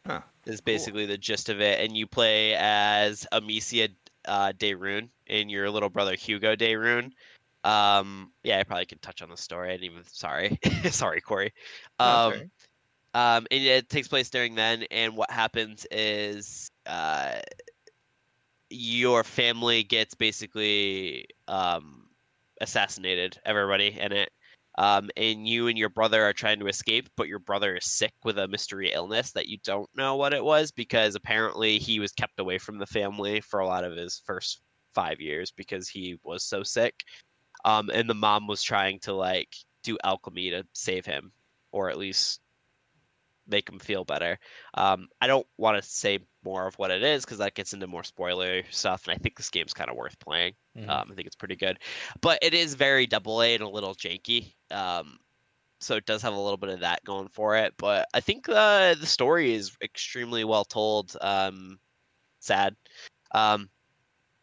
Huh. 0.08 0.20
Is 0.46 0.62
basically 0.62 1.04
the 1.04 1.18
gist 1.18 1.50
of 1.50 1.60
it, 1.60 1.80
and 1.80 1.94
you 1.94 2.06
play 2.06 2.54
as 2.54 3.26
Amicia 3.32 3.88
uh, 4.24 4.52
de 4.58 4.72
Rune 4.72 5.10
and 5.26 5.50
your 5.50 5.70
little 5.70 5.90
brother 5.90 6.14
Hugo 6.14 6.56
de 6.56 6.76
Rune. 6.76 7.12
Um, 7.62 8.32
yeah, 8.42 8.58
I 8.58 8.62
probably 8.62 8.86
could 8.86 9.02
touch 9.02 9.20
on 9.20 9.28
the 9.28 9.36
story. 9.36 9.68
I 9.68 9.72
didn't 9.72 9.92
even. 9.92 10.04
Sorry, 10.06 10.58
sorry, 10.90 11.20
Corey. 11.20 11.52
Um, 11.98 12.08
alright. 12.08 12.50
um, 13.12 13.46
and 13.50 13.62
it 13.62 13.90
takes 13.90 14.08
place 14.08 14.30
during 14.30 14.54
then, 14.54 14.84
and 14.90 15.14
what 15.14 15.30
happens 15.30 15.86
is 15.90 16.70
uh, 16.86 17.40
your 18.70 19.24
family 19.24 19.82
gets 19.82 20.14
basically 20.14 21.26
um, 21.48 22.04
assassinated. 22.62 23.38
Everybody 23.44 23.98
in 24.00 24.12
it, 24.12 24.30
um, 24.78 25.10
and 25.16 25.46
you 25.46 25.66
and 25.66 25.76
your 25.76 25.88
brother 25.88 26.22
are 26.22 26.32
trying 26.32 26.60
to 26.60 26.68
escape, 26.68 27.08
but 27.16 27.26
your 27.26 27.40
brother 27.40 27.74
is 27.74 27.84
sick 27.84 28.12
with 28.22 28.38
a 28.38 28.46
mystery 28.46 28.92
illness 28.92 29.32
that 29.32 29.48
you 29.48 29.58
don't 29.64 29.90
know 29.96 30.14
what 30.14 30.32
it 30.32 30.42
was 30.42 30.70
because 30.70 31.16
apparently 31.16 31.80
he 31.80 31.98
was 31.98 32.12
kept 32.12 32.38
away 32.38 32.58
from 32.58 32.78
the 32.78 32.86
family 32.86 33.40
for 33.40 33.58
a 33.58 33.66
lot 33.66 33.82
of 33.82 33.96
his 33.96 34.22
first 34.24 34.60
five 34.94 35.20
years 35.20 35.50
because 35.50 35.88
he 35.88 36.16
was 36.22 36.44
so 36.44 36.62
sick. 36.62 36.94
Um, 37.64 37.90
and 37.92 38.08
the 38.08 38.14
mom 38.14 38.46
was 38.46 38.62
trying 38.62 39.00
to 39.00 39.14
like 39.14 39.48
do 39.82 39.98
alchemy 40.04 40.50
to 40.50 40.64
save 40.74 41.04
him, 41.04 41.32
or 41.72 41.90
at 41.90 41.98
least 41.98 42.40
make 43.48 43.66
them 43.66 43.78
feel 43.78 44.04
better. 44.04 44.38
Um, 44.74 45.08
I 45.20 45.26
don't 45.26 45.46
want 45.56 45.82
to 45.82 45.88
say 45.88 46.20
more 46.44 46.66
of 46.66 46.74
what 46.78 46.90
it 46.90 47.02
is 47.02 47.24
because 47.24 47.38
that 47.38 47.54
gets 47.54 47.72
into 47.72 47.86
more 47.86 48.04
spoiler 48.04 48.62
stuff, 48.70 49.06
and 49.06 49.14
I 49.14 49.18
think 49.18 49.36
this 49.36 49.50
game's 49.50 49.74
kind 49.74 49.90
of 49.90 49.96
worth 49.96 50.18
playing. 50.18 50.54
Mhm. 50.76 50.88
Um, 50.88 51.08
I 51.10 51.14
think 51.14 51.26
it's 51.26 51.36
pretty 51.36 51.56
good, 51.56 51.78
but 52.20 52.38
it 52.42 52.54
is 52.54 52.74
very 52.74 53.06
double 53.06 53.42
A 53.42 53.54
and 53.54 53.62
a 53.62 53.68
little 53.68 53.94
janky. 53.94 54.54
Um, 54.70 55.18
so 55.80 55.96
it 55.96 56.06
does 56.06 56.22
have 56.22 56.34
a 56.34 56.40
little 56.40 56.56
bit 56.56 56.70
of 56.70 56.80
that 56.80 57.04
going 57.04 57.28
for 57.28 57.56
it. 57.56 57.74
But 57.76 58.08
I 58.14 58.20
think 58.20 58.48
uh, 58.48 58.94
the 58.94 59.06
story 59.06 59.54
is 59.54 59.76
extremely 59.82 60.44
well 60.44 60.64
told. 60.64 61.16
Um, 61.20 61.78
sad. 62.40 62.76
Um, 63.32 63.70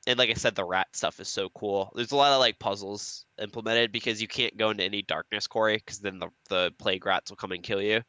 and 0.07 0.19
like 0.19 0.29
I 0.29 0.33
said, 0.33 0.55
the 0.55 0.63
rat 0.63 0.87
stuff 0.93 1.19
is 1.19 1.27
so 1.27 1.49
cool. 1.49 1.91
There's 1.95 2.11
a 2.11 2.15
lot 2.15 2.31
of 2.31 2.39
like 2.39 2.59
puzzles 2.59 3.25
implemented 3.41 3.91
because 3.91 4.21
you 4.21 4.27
can't 4.27 4.55
go 4.55 4.69
into 4.69 4.83
any 4.83 5.01
darkness, 5.01 5.47
Corey, 5.47 5.77
because 5.77 5.99
then 5.99 6.19
the 6.19 6.29
the 6.49 6.71
plague 6.77 7.05
rats 7.05 7.31
will 7.31 7.37
come 7.37 7.51
and 7.51 7.63
kill 7.63 7.81
you. 7.81 8.01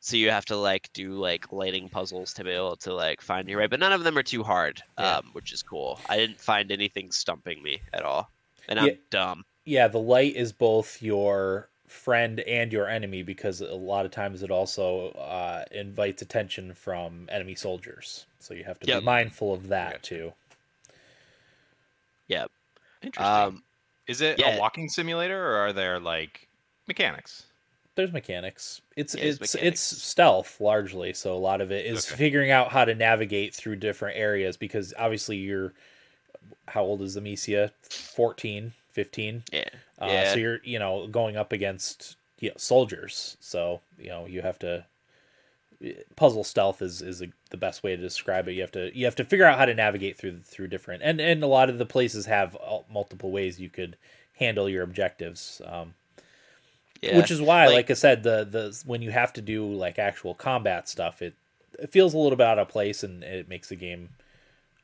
So 0.00 0.16
you 0.16 0.30
have 0.30 0.46
to 0.46 0.56
like 0.56 0.90
do 0.94 1.12
like 1.12 1.52
lighting 1.52 1.88
puzzles 1.88 2.32
to 2.34 2.44
be 2.44 2.50
able 2.50 2.76
to 2.76 2.94
like 2.94 3.20
find 3.20 3.48
your 3.48 3.60
way. 3.60 3.66
But 3.66 3.80
none 3.80 3.92
of 3.92 4.02
them 4.02 4.16
are 4.18 4.22
too 4.22 4.42
hard, 4.42 4.82
Yeah. 4.98 5.18
um, 5.18 5.30
which 5.32 5.52
is 5.52 5.62
cool. 5.62 6.00
I 6.08 6.16
didn't 6.16 6.40
find 6.40 6.72
anything 6.72 7.12
stumping 7.12 7.62
me 7.62 7.82
at 7.92 8.02
all, 8.02 8.30
and 8.68 8.80
I'm 8.80 8.86
Yeah. 8.86 8.94
dumb. 9.10 9.44
yeah, 9.64 9.88
the 9.88 9.98
light 9.98 10.34
is 10.36 10.52
both 10.52 11.02
your 11.02 11.68
friend 11.86 12.40
and 12.40 12.72
your 12.72 12.88
enemy 12.88 13.22
because 13.22 13.60
a 13.60 13.74
lot 13.74 14.06
of 14.06 14.12
times 14.12 14.42
it 14.42 14.50
also 14.50 15.08
uh, 15.10 15.64
invites 15.72 16.22
attention 16.22 16.72
from 16.74 17.28
enemy 17.30 17.54
soldiers. 17.54 18.26
So 18.38 18.54
you 18.54 18.64
have 18.64 18.78
to 18.80 18.86
Yep. 18.86 19.00
be 19.00 19.04
mindful 19.04 19.52
of 19.52 19.68
that 19.68 19.92
Gotcha. 19.94 20.02
too. 20.02 20.32
Interesting. 23.02 23.34
Um, 23.46 23.62
Is 24.06 24.20
it 24.20 24.38
yeah. 24.38 24.56
a 24.56 24.60
walking 24.60 24.88
simulator 24.88 25.42
or 25.52 25.56
are 25.56 25.72
there 25.72 25.98
like 25.98 26.48
mechanics? 26.86 27.44
There's 28.00 28.12
mechanics. 28.12 28.80
It's 28.96 29.14
Yeah, 29.14 29.24
it's 29.24 29.54
mechanics. 29.54 29.92
it's 29.92 30.02
stealth 30.02 30.60
largely, 30.60 31.12
so 31.12 31.34
a 31.34 31.38
lot 31.38 31.60
of 31.60 31.70
it 31.70 31.84
is 31.84 32.06
Okay. 32.06 32.16
figuring 32.16 32.50
out 32.50 32.70
how 32.70 32.84
to 32.84 32.94
navigate 32.94 33.54
through 33.54 33.76
different 33.76 34.16
areas 34.16 34.56
because 34.56 34.94
obviously 34.98 35.36
you're 35.36 35.74
how 36.68 36.82
old 36.82 37.02
is 37.02 37.16
Amicia? 37.16 37.72
14, 37.82 38.72
15. 38.90 39.42
yeah, 39.52 39.64
Uh, 40.00 40.06
Yeah. 40.06 40.32
So 40.32 40.38
you're, 40.38 40.60
you 40.64 40.78
know, 40.78 41.06
going 41.08 41.36
up 41.36 41.52
against 41.52 42.16
you 42.38 42.48
know, 42.48 42.54
soldiers. 42.56 43.36
So 43.40 43.80
you 43.98 44.08
know 44.08 44.26
you 44.26 44.40
have 44.42 44.58
to 44.60 44.86
puzzle 46.16 46.44
stealth 46.44 46.82
is 46.82 47.02
is 47.02 47.22
a, 47.22 47.28
the 47.50 47.56
best 47.56 47.82
way 47.82 47.96
to 47.96 48.02
describe 48.02 48.48
it. 48.48 48.52
You 48.52 48.60
have 48.62 48.72
to 48.72 48.96
you 48.96 49.04
have 49.04 49.16
to 49.16 49.24
figure 49.24 49.46
out 49.46 49.58
how 49.58 49.64
to 49.66 49.74
navigate 49.74 50.16
through 50.16 50.40
through 50.40 50.68
different 50.68 51.02
and 51.02 51.20
and 51.20 51.42
a 51.42 51.46
lot 51.46 51.68
of 51.70 51.78
the 51.78 51.86
places 51.86 52.26
have 52.26 52.56
multiple 52.90 53.30
ways 53.30 53.60
you 53.60 53.68
could 53.68 53.96
handle 54.36 54.68
your 54.68 54.82
objectives. 54.82 55.60
Um, 55.66 55.94
yeah. 57.02 57.16
Which 57.16 57.30
is 57.30 57.40
why, 57.40 57.66
Like- 57.66 57.74
like, 57.74 57.90
I 57.90 57.94
said, 57.94 58.22
the 58.22 58.44
the 58.44 58.78
when 58.86 59.02
you 59.02 59.10
have 59.10 59.32
to 59.34 59.40
do 59.42 59.66
like 59.72 59.98
actual 59.98 60.34
combat 60.34 60.88
stuff, 60.88 61.22
it 61.22 61.34
it 61.78 61.90
feels 61.90 62.14
a 62.14 62.18
little 62.18 62.36
bit 62.36 62.46
out 62.46 62.58
of 62.58 62.68
place 62.68 63.02
and 63.02 63.22
it 63.24 63.48
makes 63.48 63.68
the 63.68 63.76
game 63.76 64.10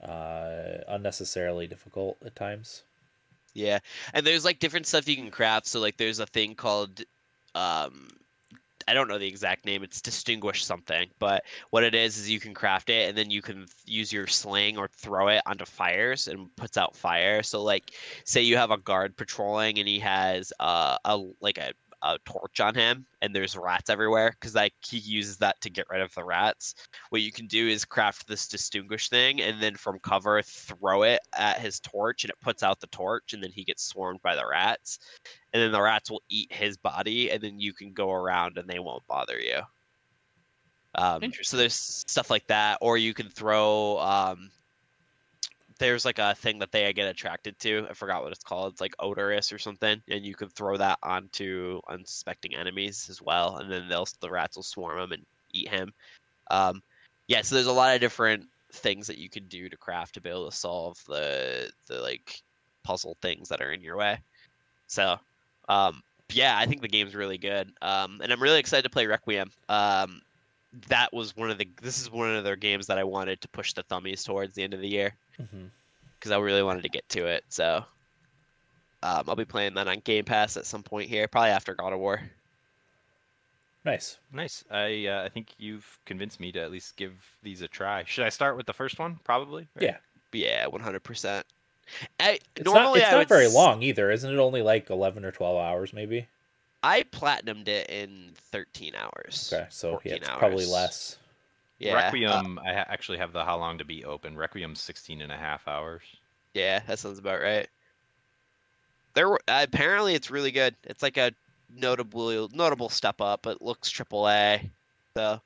uh 0.02 0.78
unnecessarily 0.88 1.66
difficult 1.66 2.16
at 2.24 2.36
times. 2.36 2.82
Yeah, 3.54 3.78
and 4.12 4.26
there's 4.26 4.44
like 4.44 4.58
different 4.58 4.86
stuff 4.86 5.08
you 5.08 5.16
can 5.16 5.30
craft. 5.30 5.66
So 5.66 5.80
like 5.80 5.96
there's 5.96 6.18
a 6.18 6.26
thing 6.26 6.54
called 6.54 7.02
um 7.54 8.08
I 8.88 8.94
don't 8.94 9.08
know 9.08 9.18
the 9.18 9.26
exact 9.26 9.64
name. 9.64 9.82
It's 9.82 10.00
distinguish 10.00 10.64
something, 10.64 11.08
but 11.18 11.42
what 11.70 11.82
it 11.82 11.92
is 11.94 12.18
is 12.18 12.30
you 12.30 12.38
can 12.38 12.54
craft 12.54 12.88
it 12.88 13.08
and 13.08 13.18
then 13.18 13.30
you 13.30 13.42
can 13.42 13.56
th- 13.56 13.68
use 13.84 14.12
your 14.12 14.28
sling 14.28 14.78
or 14.78 14.86
throw 14.88 15.26
it 15.26 15.42
onto 15.44 15.64
fires 15.64 16.28
and 16.28 16.54
puts 16.54 16.76
out 16.76 16.94
fire. 16.94 17.42
So 17.42 17.62
like 17.64 17.90
say 18.24 18.42
you 18.42 18.56
have 18.56 18.70
a 18.70 18.76
guard 18.78 19.16
patrolling 19.16 19.80
and 19.80 19.88
he 19.88 19.98
has 20.00 20.52
uh, 20.60 20.98
a 21.04 21.18
like 21.40 21.58
a 21.58 21.72
a 22.02 22.18
torch 22.24 22.60
on 22.60 22.74
him 22.74 23.06
and 23.22 23.34
there's 23.34 23.56
rats 23.56 23.90
everywhere 23.90 24.30
because 24.38 24.54
like 24.54 24.74
he 24.86 24.98
uses 24.98 25.38
that 25.38 25.60
to 25.60 25.70
get 25.70 25.86
rid 25.90 26.00
of 26.00 26.14
the 26.14 26.24
rats. 26.24 26.74
What 27.10 27.22
you 27.22 27.32
can 27.32 27.46
do 27.46 27.68
is 27.68 27.84
craft 27.84 28.28
this 28.28 28.46
distinguish 28.46 29.08
thing 29.08 29.40
and 29.40 29.62
then 29.62 29.74
from 29.76 29.98
cover 30.00 30.40
throw 30.42 31.02
it 31.02 31.20
at 31.34 31.58
his 31.58 31.80
torch 31.80 32.24
and 32.24 32.30
it 32.30 32.40
puts 32.40 32.62
out 32.62 32.80
the 32.80 32.86
torch 32.88 33.32
and 33.32 33.42
then 33.42 33.50
he 33.50 33.64
gets 33.64 33.84
swarmed 33.84 34.20
by 34.22 34.36
the 34.36 34.46
rats. 34.46 34.98
And 35.52 35.62
then 35.62 35.72
the 35.72 35.82
rats 35.82 36.10
will 36.10 36.22
eat 36.28 36.52
his 36.52 36.76
body 36.76 37.30
and 37.30 37.42
then 37.42 37.58
you 37.58 37.72
can 37.72 37.92
go 37.92 38.12
around 38.12 38.58
and 38.58 38.68
they 38.68 38.78
won't 38.78 39.06
bother 39.06 39.40
you. 39.40 39.60
Um, 40.94 41.30
so 41.42 41.56
there's 41.56 41.74
stuff 42.06 42.30
like 42.30 42.46
that 42.46 42.78
or 42.80 42.96
you 42.96 43.14
can 43.14 43.28
throw 43.28 43.98
um, 43.98 44.50
there's 45.78 46.04
like 46.04 46.18
a 46.18 46.34
thing 46.34 46.58
that 46.58 46.72
they 46.72 46.92
get 46.92 47.08
attracted 47.08 47.58
to 47.58 47.86
i 47.90 47.92
forgot 47.92 48.22
what 48.22 48.32
it's 48.32 48.44
called 48.44 48.72
it's 48.72 48.80
like 48.80 48.96
Odoris 48.98 49.52
or 49.52 49.58
something 49.58 50.00
and 50.08 50.24
you 50.24 50.34
can 50.34 50.48
throw 50.48 50.76
that 50.76 50.98
onto 51.02 51.80
unsuspecting 51.88 52.54
enemies 52.54 53.08
as 53.10 53.20
well 53.20 53.56
and 53.56 53.70
then 53.70 53.88
they'll 53.88 54.08
the 54.20 54.30
rats 54.30 54.56
will 54.56 54.62
swarm 54.62 54.98
him 54.98 55.12
and 55.12 55.26
eat 55.52 55.68
him. 55.68 55.92
Um, 56.50 56.82
yeah 57.28 57.42
so 57.42 57.54
there's 57.54 57.66
a 57.66 57.72
lot 57.72 57.94
of 57.94 58.00
different 58.00 58.46
things 58.72 59.06
that 59.06 59.18
you 59.18 59.28
can 59.28 59.46
do 59.46 59.68
to 59.68 59.76
craft 59.76 60.14
to 60.14 60.20
be 60.20 60.30
able 60.30 60.50
to 60.50 60.56
solve 60.56 61.02
the 61.06 61.70
the 61.86 62.00
like 62.00 62.42
puzzle 62.82 63.16
things 63.20 63.48
that 63.48 63.60
are 63.60 63.72
in 63.72 63.82
your 63.82 63.96
way. 63.96 64.18
So 64.86 65.16
um 65.68 66.02
yeah 66.32 66.58
i 66.58 66.66
think 66.66 66.80
the 66.80 66.88
game's 66.88 67.14
really 67.14 67.38
good 67.38 67.70
um 67.82 68.20
and 68.20 68.32
i'm 68.32 68.42
really 68.42 68.58
excited 68.58 68.82
to 68.82 68.90
play 68.90 69.06
requiem. 69.06 69.50
Um 69.68 70.22
that 70.88 71.12
was 71.12 71.36
one 71.36 71.50
of 71.50 71.58
the 71.58 71.68
this 71.80 72.00
is 72.00 72.10
one 72.10 72.34
of 72.34 72.44
their 72.44 72.56
games 72.56 72.86
that 72.86 72.98
i 72.98 73.04
wanted 73.04 73.40
to 73.40 73.48
push 73.48 73.72
the 73.72 73.82
thummies 73.84 74.24
towards 74.24 74.54
the 74.54 74.62
end 74.62 74.74
of 74.74 74.80
the 74.80 74.88
year 74.88 75.14
Mm-hmm. 75.40 75.66
because 76.18 76.32
I 76.32 76.38
really 76.38 76.62
wanted 76.62 76.82
to 76.82 76.88
get 76.88 77.08
to 77.10 77.26
it. 77.26 77.44
So 77.48 77.84
um, 79.02 79.24
I'll 79.28 79.36
be 79.36 79.44
playing 79.44 79.74
that 79.74 79.86
on 79.88 80.00
Game 80.00 80.24
Pass 80.24 80.56
at 80.56 80.66
some 80.66 80.82
point 80.82 81.08
here, 81.08 81.28
probably 81.28 81.50
after 81.50 81.74
God 81.74 81.92
of 81.92 81.98
War. 81.98 82.22
Nice. 83.84 84.18
Nice. 84.32 84.64
I 84.70 85.06
uh, 85.06 85.24
I 85.24 85.28
think 85.28 85.48
you've 85.58 85.98
convinced 86.06 86.40
me 86.40 86.50
to 86.52 86.60
at 86.60 86.72
least 86.72 86.96
give 86.96 87.12
these 87.42 87.62
a 87.62 87.68
try. 87.68 88.02
Should 88.04 88.24
I 88.24 88.30
start 88.30 88.56
with 88.56 88.66
the 88.66 88.72
first 88.72 88.98
one? 88.98 89.18
Probably. 89.24 89.68
right? 89.76 89.82
Yeah. 89.84 89.96
Yeah, 90.32 90.66
one 90.66 90.80
hundred 90.80 91.04
percent. 91.04 91.46
I 92.18 92.40
It's 92.56 92.64
normally 92.64 92.98
not 93.00 93.06
it's 93.06 93.14
I 93.14 93.18
not 93.18 93.28
very 93.28 93.46
s- 93.46 93.54
long 93.54 93.82
either, 93.82 94.10
isn't 94.10 94.30
it? 94.32 94.38
Only 94.38 94.60
like 94.62 94.90
eleven 94.90 95.24
or 95.24 95.30
twelve 95.30 95.56
hours, 95.58 95.92
maybe. 95.92 96.26
I 96.82 97.04
platinumed 97.04 97.68
it 97.68 97.88
in 97.88 98.32
thirteen 98.50 98.94
hours. 98.96 99.50
Okay, 99.52 99.66
so 99.70 100.00
yeah, 100.04 100.12
14 100.12 100.12
it's 100.16 100.28
probably 100.30 100.66
less. 100.66 101.16
Yeah, 101.78 101.92
uh, 101.92 101.96
Requiem, 101.96 102.58
I 102.58 102.72
ha- 102.72 102.86
actually 102.88 103.18
have 103.18 103.32
the 103.32 103.42
HowLongToBeat 103.42 104.04
open. 104.04 104.36
Requiem's 104.36 104.80
16 104.80 105.20
and 105.20 105.30
a 105.30 105.36
half 105.36 105.68
hours. 105.68 106.02
yeah, 106.54 106.80
that 106.86 106.98
sounds 106.98 107.18
about 107.18 107.40
right. 107.42 107.68
There, 109.14 109.28
were, 109.28 109.40
apparently, 109.48 110.14
it's 110.14 110.30
really 110.30 110.50
good. 110.50 110.74
It's 110.84 111.02
like 111.02 111.16
a 111.16 111.32
notable 111.74 112.48
notable 112.52 112.88
step 112.88 113.20
up. 113.20 113.46
It 113.46 113.60
looks 113.62 113.90
triple 113.90 114.28
A, 114.28 114.60
so 115.14 115.40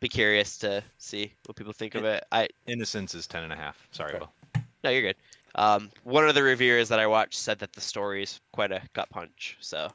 be 0.00 0.08
curious 0.08 0.58
to 0.58 0.82
see 0.98 1.32
what 1.46 1.56
people 1.56 1.72
think 1.72 1.94
of 1.94 2.04
it. 2.04 2.24
I 2.32 2.48
Innocence 2.66 3.14
is 3.14 3.26
10 3.26 3.44
and 3.44 3.52
a 3.52 3.56
half. 3.56 3.86
Sorry, 3.92 4.14
Okay. 4.14 4.18
Will. 4.20 4.62
No, 4.84 4.90
you're 4.90 5.02
good. 5.02 5.16
Um, 5.54 5.90
one 6.04 6.26
of 6.28 6.34
the 6.34 6.42
reviewers 6.42 6.88
that 6.88 6.98
I 6.98 7.06
watched 7.06 7.38
said 7.38 7.58
that 7.60 7.72
the 7.72 7.80
story 7.80 8.22
is 8.22 8.40
quite 8.52 8.72
a 8.72 8.82
gut 8.94 9.08
punch. 9.10 9.56
So, 9.60 9.88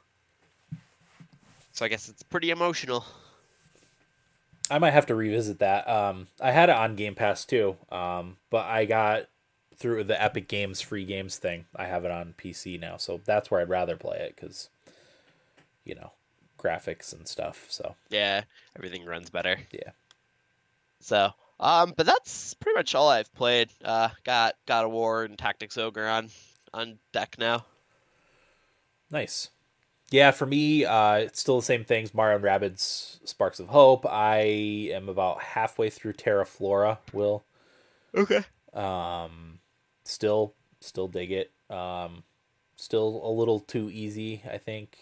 so 1.72 1.84
I 1.84 1.88
guess 1.88 2.08
it's 2.08 2.22
pretty 2.22 2.50
emotional. 2.50 3.04
I 4.70 4.78
might 4.78 4.92
have 4.92 5.06
to 5.06 5.14
revisit 5.14 5.58
that. 5.60 5.88
Um, 5.88 6.28
I 6.40 6.52
had 6.52 6.68
it 6.68 6.76
on 6.76 6.96
Game 6.96 7.14
Pass 7.14 7.44
too, 7.44 7.76
um, 7.90 8.36
but 8.50 8.66
I 8.66 8.84
got 8.84 9.28
through 9.76 10.04
the 10.04 10.20
Epic 10.20 10.48
Games 10.48 10.80
free 10.80 11.04
games 11.04 11.36
thing. 11.36 11.66
I 11.74 11.86
have 11.86 12.04
it 12.04 12.10
on 12.10 12.34
PC 12.36 12.78
now, 12.80 12.96
so 12.96 13.20
that's 13.24 13.50
where 13.50 13.60
I'd 13.60 13.68
rather 13.68 13.96
play 13.96 14.18
it 14.18 14.34
because, 14.36 14.68
you 15.84 15.94
know, 15.94 16.12
graphics 16.58 17.12
and 17.12 17.26
stuff. 17.26 17.66
So 17.68 17.94
Yeah, 18.10 18.42
everything 18.76 19.04
runs 19.04 19.30
better. 19.30 19.58
Yeah. 19.70 19.90
So, 21.00 21.30
um, 21.60 21.94
but 21.96 22.06
that's 22.06 22.54
pretty 22.54 22.76
much 22.76 22.94
all 22.94 23.08
I've 23.08 23.32
played. 23.34 23.70
Uh, 23.84 24.08
got 24.24 24.56
God 24.66 24.84
of 24.84 24.90
War 24.90 25.24
and 25.24 25.38
Tactics 25.38 25.78
Ogre 25.78 26.08
on 26.08 26.30
on 26.74 26.98
deck 27.12 27.36
now. 27.38 27.64
nice. 29.10 29.48
Yeah, 30.10 30.30
for 30.30 30.46
me, 30.46 30.84
uh, 30.86 31.16
it's 31.16 31.40
still 31.40 31.56
the 31.56 31.64
same 31.66 31.84
things. 31.84 32.14
Mario 32.14 32.36
and 32.36 32.44
Rabbids 32.44 33.18
Sparks 33.28 33.60
of 33.60 33.68
Hope. 33.68 34.06
I 34.06 34.38
am 34.92 35.08
about 35.08 35.42
halfway 35.42 35.90
through 35.90 36.14
Terra 36.14 36.46
Flora. 36.46 36.98
Will. 37.12 37.44
Okay. 38.14 38.42
Um, 38.72 39.58
still 40.04 40.54
still 40.80 41.08
dig 41.08 41.30
it. 41.30 41.50
Um, 41.68 42.22
still 42.76 43.20
a 43.24 43.30
little 43.30 43.60
too 43.60 43.90
easy, 43.92 44.42
I 44.50 44.56
think. 44.58 44.96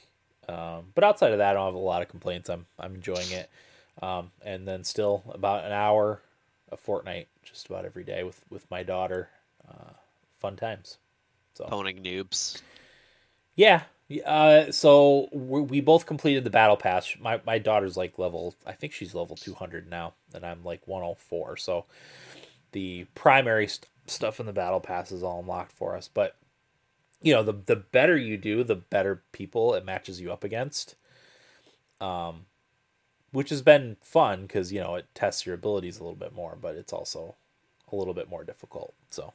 Um, 0.49 0.87
but 0.95 1.05
outside 1.05 1.33
of 1.33 1.39
that, 1.39 1.51
I 1.51 1.55
don't 1.55 1.67
have 1.67 1.75
a 1.75 1.79
lot 1.79 2.03
of 2.03 2.09
complaints. 2.09 2.51
I'm 2.51 2.67
I'm 2.79 2.95
enjoying 2.97 3.31
it. 3.31 3.49
Um, 4.03 4.31
and 4.45 4.67
then 4.67 4.85
still 4.85 5.23
about 5.33 5.65
an 5.65 5.73
hour 5.73 6.21
a 6.73 6.77
Fortnite, 6.77 7.27
just 7.45 7.67
about 7.67 7.85
every 7.85 8.05
day 8.05 8.25
with 8.25 8.43
with 8.51 8.69
my 8.71 8.83
daughter. 8.83 9.29
Uh, 9.69 9.93
fun 10.41 10.57
times. 10.57 10.99
So 11.55 11.65
Poning 11.65 12.03
noobs. 12.03 12.61
yeah. 13.55 13.83
Uh, 14.25 14.71
so 14.71 15.29
we, 15.33 15.61
we 15.63 15.81
both 15.81 16.07
completed 16.07 16.45
the 16.45 16.51
battle 16.51 16.77
pass. 16.77 17.17
My 17.21 17.41
my 17.47 17.59
daughter's 17.59 17.97
like 17.97 18.19
level, 18.19 18.55
I 18.65 18.73
think 18.73 18.93
she's 18.93 19.15
level 19.15 19.37
two 19.37 19.55
hundred 19.55 19.91
now, 19.91 20.15
and 20.35 20.45
I'm 20.47 20.65
like 20.65 20.87
one 20.87 21.03
hundred 21.03 21.19
four. 21.19 21.57
So 21.57 21.87
the 22.73 23.07
primary 23.15 23.67
st- 23.69 23.89
stuff 24.07 24.41
in 24.41 24.47
the 24.47 24.53
battle 24.53 24.81
pass 24.81 25.11
is 25.13 25.23
all 25.23 25.41
unlocked 25.41 25.73
for 25.73 25.97
us. 25.97 26.09
But 26.13 26.37
you 27.23 27.35
know, 27.35 27.43
the 27.43 27.55
the 27.55 27.77
better 27.77 28.17
you 28.17 28.37
do, 28.37 28.65
the 28.65 28.77
better 28.77 29.23
people 29.33 29.75
it 29.75 29.85
matches 29.85 30.21
you 30.21 30.33
up 30.33 30.45
against. 30.45 30.97
Um, 32.01 32.47
which 33.33 33.51
has 33.51 33.63
been 33.63 33.97
fun 34.03 34.43
because 34.43 34.73
you 34.73 34.81
know 34.81 34.95
it 34.97 35.07
tests 35.15 35.47
your 35.47 35.55
abilities 35.57 35.99
a 35.99 36.05
little 36.05 36.17
bit 36.19 36.35
more, 36.35 36.57
but 36.61 36.77
it's 36.77 36.93
also 36.93 37.35
a 37.93 37.97
little 37.97 38.15
bit 38.15 38.29
more 38.31 38.45
difficult. 38.45 38.95
So, 39.11 39.33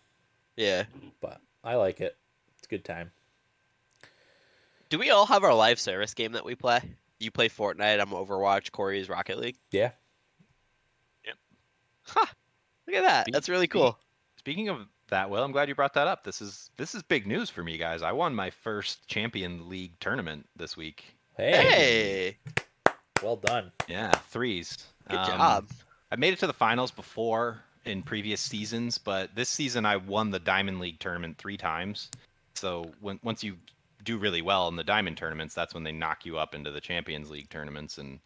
Yeah. 0.55 0.85
but 1.21 1.41
I 1.63 1.75
like 1.75 2.01
it. 2.01 2.17
It's 2.57 2.67
a 2.67 2.69
good 2.69 2.85
time. 2.85 3.11
Do 4.91 4.99
we 4.99 5.09
all 5.09 5.25
have 5.25 5.43
our 5.45 5.53
live 5.53 5.79
service 5.79 6.13
game 6.13 6.33
that 6.33 6.43
we 6.43 6.53
play? 6.53 6.81
You 7.19 7.31
play 7.31 7.47
Fortnite, 7.47 8.01
I'm 8.01 8.09
Overwatch, 8.09 8.71
Corey's 8.71 9.07
Rocket 9.07 9.39
League. 9.39 9.55
Yeah. 9.71 9.91
Yep. 11.25 11.35
Huh. 12.03 12.25
Look 12.87 12.95
at 12.97 13.03
that. 13.03 13.21
Speak- 13.23 13.33
That's 13.33 13.47
really 13.47 13.67
cool. 13.67 13.97
Speaking 14.37 14.67
of 14.67 14.79
that, 15.09 15.29
Will, 15.29 15.43
I'm 15.43 15.53
glad 15.53 15.69
you 15.69 15.75
brought 15.75 15.93
that 15.93 16.07
up. 16.07 16.23
This 16.25 16.41
is 16.41 16.71
this 16.75 16.93
is 16.93 17.03
big 17.03 17.25
news 17.25 17.49
for 17.49 17.63
me, 17.63 17.77
guys. 17.77 18.01
I 18.01 18.11
won 18.11 18.35
my 18.35 18.49
first 18.49 19.07
Champion 19.07 19.69
League 19.69 19.97
tournament 20.01 20.45
this 20.57 20.75
week. 20.75 21.05
Hey, 21.37 21.51
Hey, 21.53 22.37
well 23.23 23.37
done. 23.37 23.71
Yeah, 23.87 24.11
threes. 24.29 24.77
good 25.07 25.19
Um, 25.19 25.25
job. 25.27 25.67
I 26.11 26.17
made 26.17 26.33
it 26.33 26.39
to 26.39 26.47
the 26.47 26.53
finals 26.53 26.91
before 26.91 27.61
in 27.85 28.03
previous 28.03 28.41
seasons, 28.41 28.97
but 28.97 29.33
this 29.35 29.47
season 29.47 29.85
I 29.85 29.95
won 29.95 30.31
the 30.31 30.39
Diamond 30.39 30.81
League 30.81 30.99
tournament 30.99 31.37
three 31.37 31.55
times. 31.57 32.09
So 32.55 32.91
when 32.99 33.19
once 33.23 33.41
you 33.41 33.55
do 34.03 34.17
really 34.17 34.41
well 34.41 34.67
in 34.67 34.75
the 34.75 34.83
Diamond 34.83 35.17
tournaments, 35.17 35.53
that's 35.53 35.73
when 35.73 35.83
they 35.83 35.91
knock 35.91 36.25
you 36.25 36.37
up 36.37 36.55
into 36.55 36.71
the 36.71 36.81
Champions 36.81 37.29
League 37.29 37.49
tournaments, 37.49 37.97
and 37.97 38.19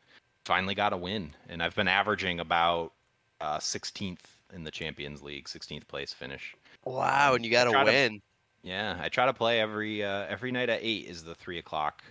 finally 0.46 0.76
got 0.76 0.94
a 0.94 0.98
win. 0.98 1.34
And 1.50 1.62
I've 1.62 1.76
been 1.76 1.88
averaging 1.88 2.40
about 2.40 2.94
uh, 3.42 3.58
16th 3.58 4.20
in 4.54 4.64
the 4.64 4.72
Champions 4.72 5.22
League, 5.22 5.46
16th 5.46 5.88
place 5.88 6.14
finish. 6.14 6.56
Wow, 6.84 7.34
and 7.34 7.44
you 7.44 7.52
got 7.52 7.66
to 7.66 7.72
try 7.72 7.84
to- 7.84 7.92
win. 7.92 8.22
Yeah, 8.64 8.98
I 9.00 9.10
try 9.10 9.28
to 9.28 9.34
play 9.34 9.62
every 9.62 10.04
uh, 10.04 10.26
every 10.28 10.52
night 10.52 10.70
at 10.70 10.80
eight 10.82 11.06
is 11.08 11.24
the 11.24 11.36
three 11.36 11.60
o'clock 11.60 12.04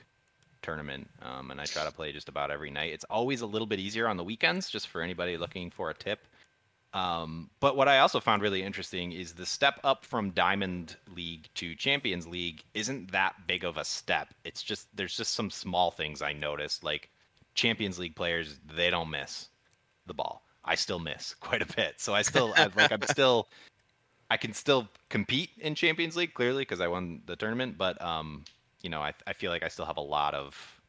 tournament, 0.63 1.11
um, 1.21 1.51
and 1.51 1.61
I 1.61 1.65
try 1.65 1.85
to 1.85 1.91
play 1.91 2.13
just 2.13 2.29
about 2.29 2.53
every 2.53 2.71
night. 2.71 2.93
It's 2.93 3.05
always 3.11 3.41
a 3.41 3.47
little 3.47 3.67
bit 3.67 3.81
easier 3.81 4.07
on 4.07 4.17
the 4.17 4.23
weekends, 4.23 4.71
just 4.71 4.87
for 4.87 5.03
anybody 5.03 5.37
looking 5.37 5.69
for 5.69 5.91
a 5.91 5.95
tip. 5.95 6.21
Um, 6.95 7.51
but 7.59 7.77
what 7.77 7.89
I 7.89 7.99
also 7.99 8.21
found 8.21 8.41
really 8.41 8.63
interesting 8.63 9.11
is 9.11 9.33
the 9.33 9.45
step 9.45 9.81
up 9.83 10.05
from 10.05 10.31
Diamond 10.31 10.97
League 11.15 11.49
to 11.55 11.75
Champions 11.75 12.27
League 12.29 12.63
isn't 12.73 13.11
that 13.11 13.35
big 13.49 13.65
of 13.65 13.77
a 13.77 13.85
step. 13.85 14.29
It's 14.45 14.63
just 14.63 14.87
there's 14.97 15.17
just 15.17 15.33
some 15.35 15.51
small 15.51 15.91
things 15.91 16.23
I 16.23 16.33
noticed, 16.33 16.85
like 16.85 17.11
Champions 17.55 17.99
League 17.99 18.15
players 18.15 18.61
they 18.73 18.91
don't 18.91 19.11
miss 19.11 19.49
the 20.07 20.15
ball. 20.15 20.45
I 20.65 20.77
still 20.77 21.01
miss 21.01 21.35
quite 21.41 21.63
a 21.63 21.75
bit, 21.75 21.95
so 22.01 22.15
I 22.15 22.23
still 22.23 22.55
I- 22.57 22.71
like 22.77 22.93
I'm 22.93 23.03
still 23.09 23.49
I 24.31 24.37
can 24.37 24.53
still 24.55 24.89
compete 25.11 25.51
in 25.59 25.75
Champions 25.75 26.17
League 26.17 26.33
clearly 26.33 26.63
because 26.63 26.81
I 26.81 26.87
won 26.87 27.23
the 27.27 27.35
tournament, 27.37 27.77
but 27.77 28.01
um, 28.01 28.45
you 28.83 28.89
know, 28.89 29.01
I 29.01 29.13
I 29.27 29.33
feel 29.33 29.51
like 29.51 29.65
I 29.65 29.69
still 29.69 29.85
have 29.85 29.97
a 29.97 30.01
lot 30.01 30.35
of 30.35 30.81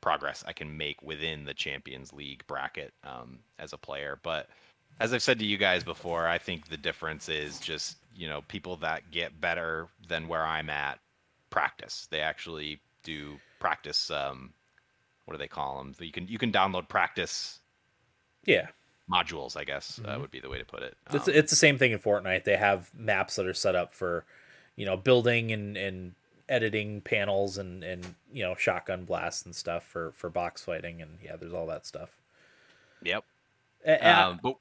progress 0.00 0.42
I 0.44 0.52
can 0.52 0.76
make 0.76 1.00
within 1.02 1.44
the 1.44 1.54
Champions 1.54 2.12
League 2.12 2.44
bracket 2.48 2.92
um, 3.04 3.38
as 3.60 3.72
a 3.72 3.78
player. 3.78 4.18
But 4.24 4.48
as 5.00 5.12
I've 5.12 5.22
said 5.22 5.38
to 5.40 5.44
you 5.44 5.56
guys 5.58 5.82
before, 5.84 6.26
I 6.28 6.38
think 6.38 6.68
the 6.68 6.76
difference 6.76 7.28
is 7.28 7.58
just 7.60 7.96
you 8.14 8.28
know 8.28 8.42
people 8.48 8.76
that 8.78 9.10
get 9.10 9.40
better 9.40 9.88
than 10.08 10.28
where 10.28 10.44
I'm 10.44 10.70
at 10.70 10.98
practice. 11.50 12.06
They 12.10 12.20
actually 12.20 12.80
do 13.02 13.38
practice. 13.58 14.10
Um, 14.10 14.52
what 15.24 15.34
do 15.34 15.38
they 15.38 15.48
call 15.48 15.78
them? 15.78 15.94
You 16.00 16.12
can 16.12 16.28
you 16.28 16.38
can 16.38 16.52
download 16.52 16.88
practice 16.88 17.60
Yeah. 18.44 18.68
modules. 19.10 19.56
I 19.56 19.64
guess 19.64 20.00
uh, 20.04 20.16
Mhm. 20.16 20.20
would 20.20 20.30
be 20.30 20.40
the 20.40 20.48
way 20.48 20.58
to 20.58 20.64
put 20.64 20.82
it. 20.82 20.96
It's 21.12 21.28
Um, 21.28 21.34
it's 21.34 21.50
the 21.50 21.56
same 21.56 21.78
thing 21.78 21.92
in 21.92 21.98
Fortnite. 21.98 22.44
They 22.44 22.56
have 22.56 22.92
maps 22.94 23.36
that 23.36 23.46
are 23.46 23.54
set 23.54 23.74
up 23.74 23.92
for, 23.92 24.24
you 24.76 24.84
know, 24.86 24.96
building 24.96 25.52
and, 25.52 25.76
and 25.76 26.14
editing 26.48 27.00
panels 27.00 27.56
and, 27.56 27.82
and 27.84 28.14
you 28.32 28.42
know 28.42 28.54
shotgun 28.56 29.04
blasts 29.04 29.44
and 29.44 29.54
stuff 29.56 29.84
for 29.86 30.12
for 30.12 30.28
box 30.28 30.62
fighting 30.62 31.00
and 31.00 31.18
yeah, 31.22 31.36
there's 31.36 31.52
all 31.54 31.66
that 31.66 31.86
stuff. 31.86 32.10
yep. 33.02 33.24
A- 33.86 34.06
Um, 34.06 34.40
but 34.42 34.56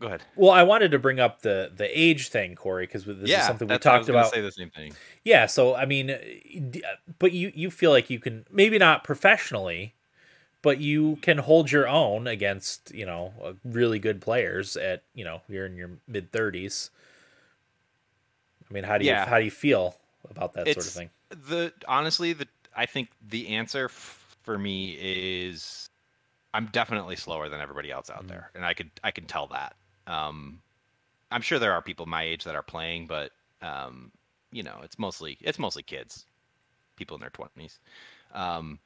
go 0.00 0.06
ahead. 0.08 0.22
well, 0.36 0.50
I 0.52 0.62
wanted 0.62 0.90
to 0.92 0.98
bring 0.98 1.20
up 1.20 1.42
the 1.42 1.70
the 1.74 1.86
age 1.98 2.28
thing, 2.28 2.54
Corey, 2.54 2.86
because 2.86 3.04
this 3.04 3.30
is 3.40 3.46
something 3.46 3.66
we 3.68 3.74
that's- 3.74 3.86
I 3.86 3.98
was 3.98 4.06
talked 4.06 4.08
about. 4.10 4.32
Say 4.32 4.40
the 4.40 4.52
same 4.52 4.70
thing. 4.70 4.92
Yeah, 5.24 5.46
so 5.46 5.74
I 5.74 5.84
mean, 5.84 6.16
but 7.18 7.32
you 7.32 7.52
you 7.54 7.70
feel 7.70 7.90
like 7.90 8.08
you 8.10 8.18
can 8.20 8.46
maybe 8.50 8.78
not 8.78 9.04
professionally, 9.04 9.94
but 10.62 10.78
you 10.78 11.16
can 11.22 11.38
hold 11.38 11.70
your 11.72 11.88
own 11.88 12.26
against 12.26 12.92
you 12.94 13.06
know 13.06 13.32
uh, 13.42 13.52
really 13.64 13.98
good 13.98 14.20
players 14.20 14.76
at 14.76 15.02
you 15.14 15.24
know 15.24 15.42
you're 15.48 15.66
in 15.66 15.76
your 15.76 15.90
mid 16.06 16.30
thirties. 16.32 16.90
I 18.70 18.74
mean, 18.74 18.84
how 18.84 18.98
do 18.98 19.04
you 19.04 19.10
Yeah. 19.10 19.26
how 19.26 19.38
do 19.38 19.44
you 19.44 19.50
feel 19.50 19.96
about 20.30 20.52
that 20.54 20.66
sort 20.66 20.78
of 20.86 20.92
thing? 20.92 21.10
The 21.30 21.72
honestly, 21.86 22.32
the 22.32 22.46
I 22.76 22.86
think 22.86 23.10
the 23.26 23.48
answer 23.48 23.86
f- 23.86 24.36
for 24.42 24.58
me 24.58 24.96
is 25.00 25.90
I'm 26.54 26.66
definitely 26.66 27.16
slower 27.16 27.48
than 27.48 27.60
everybody 27.60 27.90
else 27.90 28.08
out 28.10 28.24
Mhm. 28.24 28.28
there, 28.28 28.50
and 28.54 28.64
I 28.64 28.74
could 28.74 28.90
I 29.02 29.10
can 29.10 29.24
tell 29.26 29.46
that. 29.48 29.74
Um, 30.08 30.60
I'm 31.30 31.42
sure 31.42 31.58
there 31.58 31.72
are 31.72 31.82
people 31.82 32.06
my 32.06 32.22
age 32.22 32.44
that 32.44 32.56
are 32.56 32.62
playing, 32.62 33.06
but 33.06 33.30
um, 33.62 34.10
you 34.50 34.62
know, 34.62 34.80
it's 34.82 34.98
mostly 34.98 35.38
it's 35.40 35.58
mostly 35.58 35.82
kids, 35.82 36.24
people 36.96 37.16
in 37.16 37.20
their 37.20 37.30
twenties. 37.30 37.78
Um, 38.34 38.78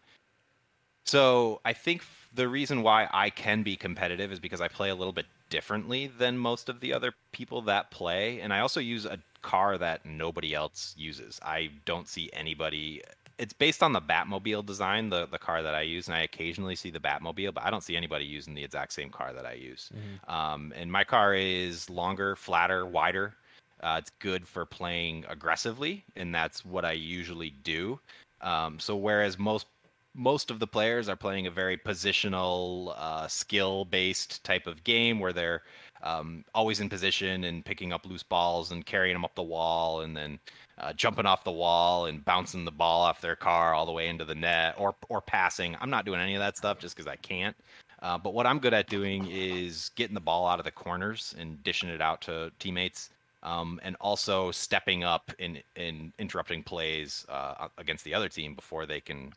so 1.05 1.61
I 1.65 1.73
think 1.73 2.05
the 2.35 2.49
reason 2.49 2.83
why 2.83 3.09
I 3.13 3.31
can 3.31 3.63
be 3.63 3.77
competitive 3.77 4.33
is 4.33 4.41
because 4.41 4.61
I 4.61 4.69
play 4.69 4.91
a 4.91 4.95
little 4.95 5.13
bit 5.13 5.27
differently 5.51 6.07
than 6.07 6.39
most 6.39 6.69
of 6.69 6.81
the 6.81 6.93
other 6.93 7.13
people 7.33 7.63
that 7.63 7.91
play, 7.91 8.41
and 8.41 8.53
I 8.53 8.61
also 8.61 8.81
use 8.81 9.05
a 9.05 9.19
car 9.43 9.77
that 9.79 10.07
nobody 10.07 10.55
else 10.55 10.95
uses. 10.97 11.41
I 11.43 11.71
don't 11.85 12.09
see 12.09 12.31
anybody. 12.33 13.03
It's 13.39 13.53
based 13.53 13.83
on 13.83 13.93
the 13.93 14.01
Batmobile 14.01 14.67
design, 14.67 15.09
the 15.09 15.27
the 15.27 15.39
car 15.39 15.63
that 15.63 15.75
I 15.75 15.83
use, 15.83 16.07
and 16.09 16.17
I 16.17 16.23
occasionally 16.23 16.77
see 16.77 16.91
the 16.91 17.01
Batmobile, 17.01 17.55
but 17.55 17.65
I 17.65 17.71
don't 17.71 17.83
see 17.83 17.97
anybody 17.97 18.25
using 18.25 18.55
the 18.55 18.65
exact 18.65 18.93
same 18.93 19.11
car 19.11 19.33
that 19.33 19.47
I 19.47 19.55
use. 19.55 19.91
Um, 20.29 20.73
and 20.77 20.91
my 20.91 21.05
car 21.05 21.35
is 21.35 21.91
longer, 21.91 22.37
flatter, 22.37 22.87
wider. 22.87 23.35
Uh, 23.83 23.97
it's 23.99 24.11
good 24.21 24.47
for 24.47 24.65
playing 24.65 25.25
aggressively, 25.29 26.05
and 26.15 26.33
that's 26.35 26.65
what 26.65 26.85
I 26.85 26.93
usually 26.93 27.51
do. 27.51 27.99
Um, 28.41 28.79
so 28.79 28.97
whereas 28.97 29.39
most 29.39 29.67
most 30.15 30.51
of 30.51 30.59
the 30.59 30.67
players 30.67 31.09
are 31.09 31.17
playing 31.17 31.47
a 31.47 31.51
very 31.51 31.77
positional, 31.77 32.95
uh, 32.99 33.27
skill-based 33.27 34.45
type 34.45 34.67
of 34.67 34.85
game 34.85 35.19
where 35.19 35.33
they're 35.33 35.63
um, 36.03 36.45
always 36.55 36.81
in 36.81 36.89
position 36.89 37.45
and 37.45 37.65
picking 37.65 37.93
up 37.93 38.07
loose 38.07 38.23
balls 38.23 38.73
and 38.73 38.85
carrying 38.85 39.15
them 39.15 39.25
up 39.25 39.35
the 39.35 39.43
wall, 39.43 40.01
and 40.03 40.17
then 40.17 40.39
uh, 40.79 40.93
jumping 40.93 41.27
off 41.27 41.45
the 41.45 41.53
wall 41.53 42.07
and 42.07 42.25
bouncing 42.25 42.65
the 42.65 42.71
ball 42.71 43.03
off 43.03 43.21
their 43.21 43.37
car 43.37 43.75
all 43.75 43.87
the 43.87 43.93
way 43.93 44.09
into 44.09 44.25
the 44.25 44.35
net, 44.35 44.75
or 44.79 44.95
or 45.09 45.21
passing. 45.21 45.77
I'm 45.81 45.91
not 45.91 46.05
doing 46.05 46.21
any 46.21 46.35
of 46.35 46.41
that 46.41 46.57
stuff 46.57 46.79
just 46.79 46.97
because 46.97 47.07
I 47.07 47.17
can't. 47.17 47.57
Uh, 48.03 48.19
but 48.19 48.35
what 48.35 48.47
I'm 48.47 48.59
good 48.59 48.75
at 48.75 48.89
doing 48.89 49.29
is 49.31 49.93
getting 49.95 50.15
the 50.15 50.21
ball 50.21 50.49
out 50.49 50.59
of 50.59 50.65
the 50.65 50.73
corners 50.73 51.35
and 51.39 51.63
dishing 51.63 51.89
it 51.89 52.01
out 52.01 52.21
to 52.23 52.51
teammates, 52.59 53.11
um, 53.45 53.79
and 53.85 53.97
also 54.01 54.51
stepping 54.51 55.05
up 55.05 55.31
in 55.39 55.61
in 55.77 56.13
interrupting 56.19 56.63
plays 56.65 57.25
uh, 57.29 57.69
against 57.79 58.05
the 58.05 58.13
other 58.15 58.29
team 58.29 58.55
before 58.55 58.87
they 58.87 59.01
can 59.01 59.33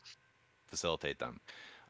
facilitate 0.68 1.20
them. 1.20 1.40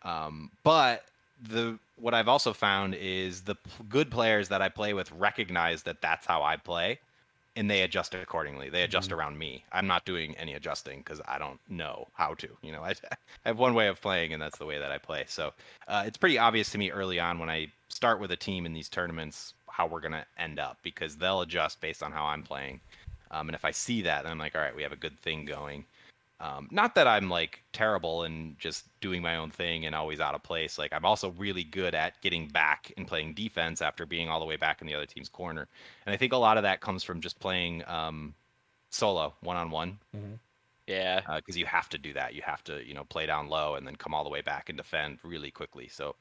Um, 0.04 0.52
but 0.64 1.06
the 1.50 1.80
what 1.98 2.14
I've 2.14 2.28
also 2.28 2.54
found 2.54 2.96
is 2.96 3.42
the 3.42 3.56
p- 3.56 3.84
good 3.90 4.12
players 4.12 4.50
that 4.50 4.62
I 4.62 4.70
play 4.70 4.94
with 4.94 5.12
recognize 5.12 5.84
that 5.84 6.02
that's 6.02 6.26
how 6.26 6.44
I 6.44 6.58
play, 6.58 7.00
and 7.56 7.70
they 7.70 7.84
adjust 7.84 8.14
accordingly. 8.14 8.70
They 8.70 8.84
adjust 8.84 9.12
around 9.12 9.38
me. 9.38 9.64
I'm 9.72 9.88
not 9.88 10.06
doing 10.06 10.36
any 10.36 10.54
adjusting 10.54 11.00
because 11.00 11.22
I 11.28 11.38
don't 11.38 11.60
know 11.70 12.08
how 12.14 12.34
to. 12.36 12.50
You 12.62 12.74
know, 12.74 12.82
I, 12.84 12.92
I 13.12 13.18
have 13.46 13.60
one 13.60 13.74
way 13.74 13.88
of 13.88 14.02
playing, 14.02 14.34
and 14.34 14.42
that's 14.42 14.58
the 14.58 14.66
way 14.66 14.78
that 14.78 14.92
I 14.92 14.98
play. 14.98 15.26
So 15.28 15.54
uh, 15.88 16.04
it's 16.06 16.18
pretty 16.18 16.38
obvious 16.38 16.70
to 16.72 16.78
me 16.78 16.92
early 16.92 17.20
on 17.20 17.40
when 17.40 17.50
I 17.50 17.68
start 17.90 18.20
with 18.20 18.32
a 18.32 18.38
team 18.38 18.66
in 18.66 18.74
these 18.74 18.90
tournaments 18.90 19.54
how 19.70 19.86
we're 19.86 20.02
gonna 20.02 20.26
end 20.38 20.58
up 20.58 20.78
because 20.84 21.18
they'll 21.18 21.42
adjust 21.42 21.82
based 21.82 22.02
on 22.02 22.12
how 22.12 22.26
I'm 22.26 22.44
playing. 22.44 22.80
Um, 23.32 23.50
and 23.50 23.56
if 23.56 23.66
I 23.66 23.72
see 23.72 24.02
that, 24.04 24.24
then 24.24 24.32
I'm 24.32 24.38
like, 24.38 24.56
all 24.56 24.62
right, 24.62 24.76
we 24.76 24.84
have 24.84 24.94
a 24.94 24.98
good 24.98 25.20
thing 25.20 25.46
going. 25.46 25.86
Um, 26.42 26.68
not 26.70 26.96
that 26.96 27.08
I'm 27.08 27.30
like 27.30 27.64
terrible 27.72 28.24
and 28.24 28.60
just 28.60 28.86
doing 29.00 29.22
my 29.22 29.38
own 29.38 29.52
thing 29.52 29.86
and 29.86 29.96
always 29.96 30.20
out 30.20 30.36
of 30.36 30.44
place. 30.44 30.78
Like 30.78 30.92
I'm 30.92 31.06
also 31.06 31.30
really 31.32 31.64
good 31.64 31.96
at 31.96 32.22
getting 32.22 32.48
back 32.50 32.92
and 32.98 33.08
playing 33.08 33.36
defense 33.36 33.82
after 33.82 34.06
being 34.06 34.28
all 34.30 34.40
the 34.42 34.46
way 34.46 34.58
back 34.58 34.82
in 34.82 34.88
the 34.88 34.94
other 34.96 35.06
team's 35.06 35.30
corner. 35.30 35.68
And 36.06 36.14
I 36.14 36.18
think 36.18 36.34
a 36.34 36.38
lot 36.38 36.58
of 36.58 36.64
that 36.64 36.82
comes 36.82 37.04
from 37.04 37.22
just 37.22 37.40
playing 37.40 37.84
um, 37.88 38.34
solo, 38.90 39.34
one 39.42 39.56
on 39.56 39.72
one, 39.72 39.98
Yeah. 40.88 41.22
because 41.38 41.58
you 41.58 41.66
have 41.66 41.88
to 41.90 41.98
do 41.98 42.12
that. 42.14 42.34
You 42.34 42.42
have 42.42 42.64
to, 42.66 42.86
you 42.86 42.94
know, 42.94 43.06
play 43.06 43.26
down 43.26 43.48
low 43.48 43.76
and 43.76 43.88
then 43.88 43.96
come 43.96 44.14
all 44.14 44.26
the 44.26 44.30
way 44.30 44.42
back 44.42 44.68
and 44.68 44.78
defend 44.78 45.20
really 45.24 45.52
quickly. 45.52 45.88
So 45.88 46.16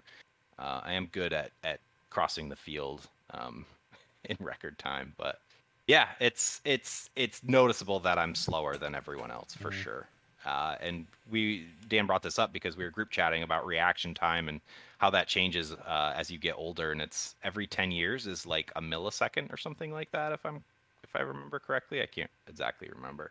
uh, 0.60 0.80
I 0.84 0.92
am 0.92 1.06
good 1.06 1.32
at 1.32 1.50
at 1.64 1.80
crossing 2.10 2.48
the 2.48 2.56
field 2.56 3.08
um, 3.32 3.66
in 4.26 4.36
record 4.38 4.78
time. 4.78 5.12
But 5.18 5.40
yeah, 5.86 6.09
it's 6.20 6.61
it's 6.65 7.11
it's 7.16 7.43
noticeable 7.44 8.01
that 8.01 8.19
I'm 8.19 8.35
slower 8.35 8.77
than 8.77 8.94
everyone 8.94 9.31
else 9.31 9.55
for 9.55 9.70
Mhm. 9.70 9.82
sure. 9.82 10.09
Uh, 10.47 10.77
and 10.81 11.06
we 11.31 11.66
Dan 11.89 12.06
brought 12.06 12.23
this 12.23 12.39
up 12.39 12.52
because 12.52 12.77
we 12.77 12.85
were 12.85 12.90
group 12.90 13.11
chatting 13.11 13.43
about 13.43 13.65
reaction 13.66 14.12
time 14.15 14.48
and 14.48 14.61
how 14.98 15.09
that 15.11 15.27
changes 15.27 15.73
uh, 15.73 16.12
as 16.16 16.31
you 16.31 16.39
get 16.39 16.55
older, 16.56 16.93
and 16.93 17.01
it's 17.01 17.35
every 17.43 17.66
ten 17.66 17.90
years 17.90 18.27
is 18.27 18.47
like 18.47 18.70
a 18.77 18.82
millisecond 18.82 19.52
or 19.52 19.56
something 19.56 19.93
like 19.93 20.11
that. 20.12 20.32
If 20.32 20.44
I'm 20.44 20.62
if 21.02 21.15
I 21.16 21.20
remember 21.20 21.59
correctly, 21.59 22.02
I 22.02 22.06
can't 22.06 22.31
exactly 22.48 22.89
remember. 22.94 23.31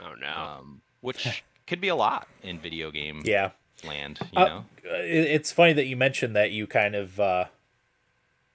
Oh 0.00 0.14
no. 0.20 0.32
Um, 0.32 0.80
which 1.00 1.44
could 1.66 1.80
be 1.80 1.88
a 1.88 1.96
lot 1.96 2.28
in 2.42 2.58
video 2.58 2.90
game 2.90 3.22
Yeah. 3.24 3.50
land, 3.84 4.18
you 4.32 4.38
Uh, 4.38 4.46
know. 4.46 4.64
it's 4.84 5.52
funny 5.52 5.72
that 5.74 5.86
you 5.86 5.96
mentioned 5.96 6.34
that 6.36 6.50
you 6.50 6.66
kind 6.66 6.94
of 6.94 7.18
uh, 7.20 7.44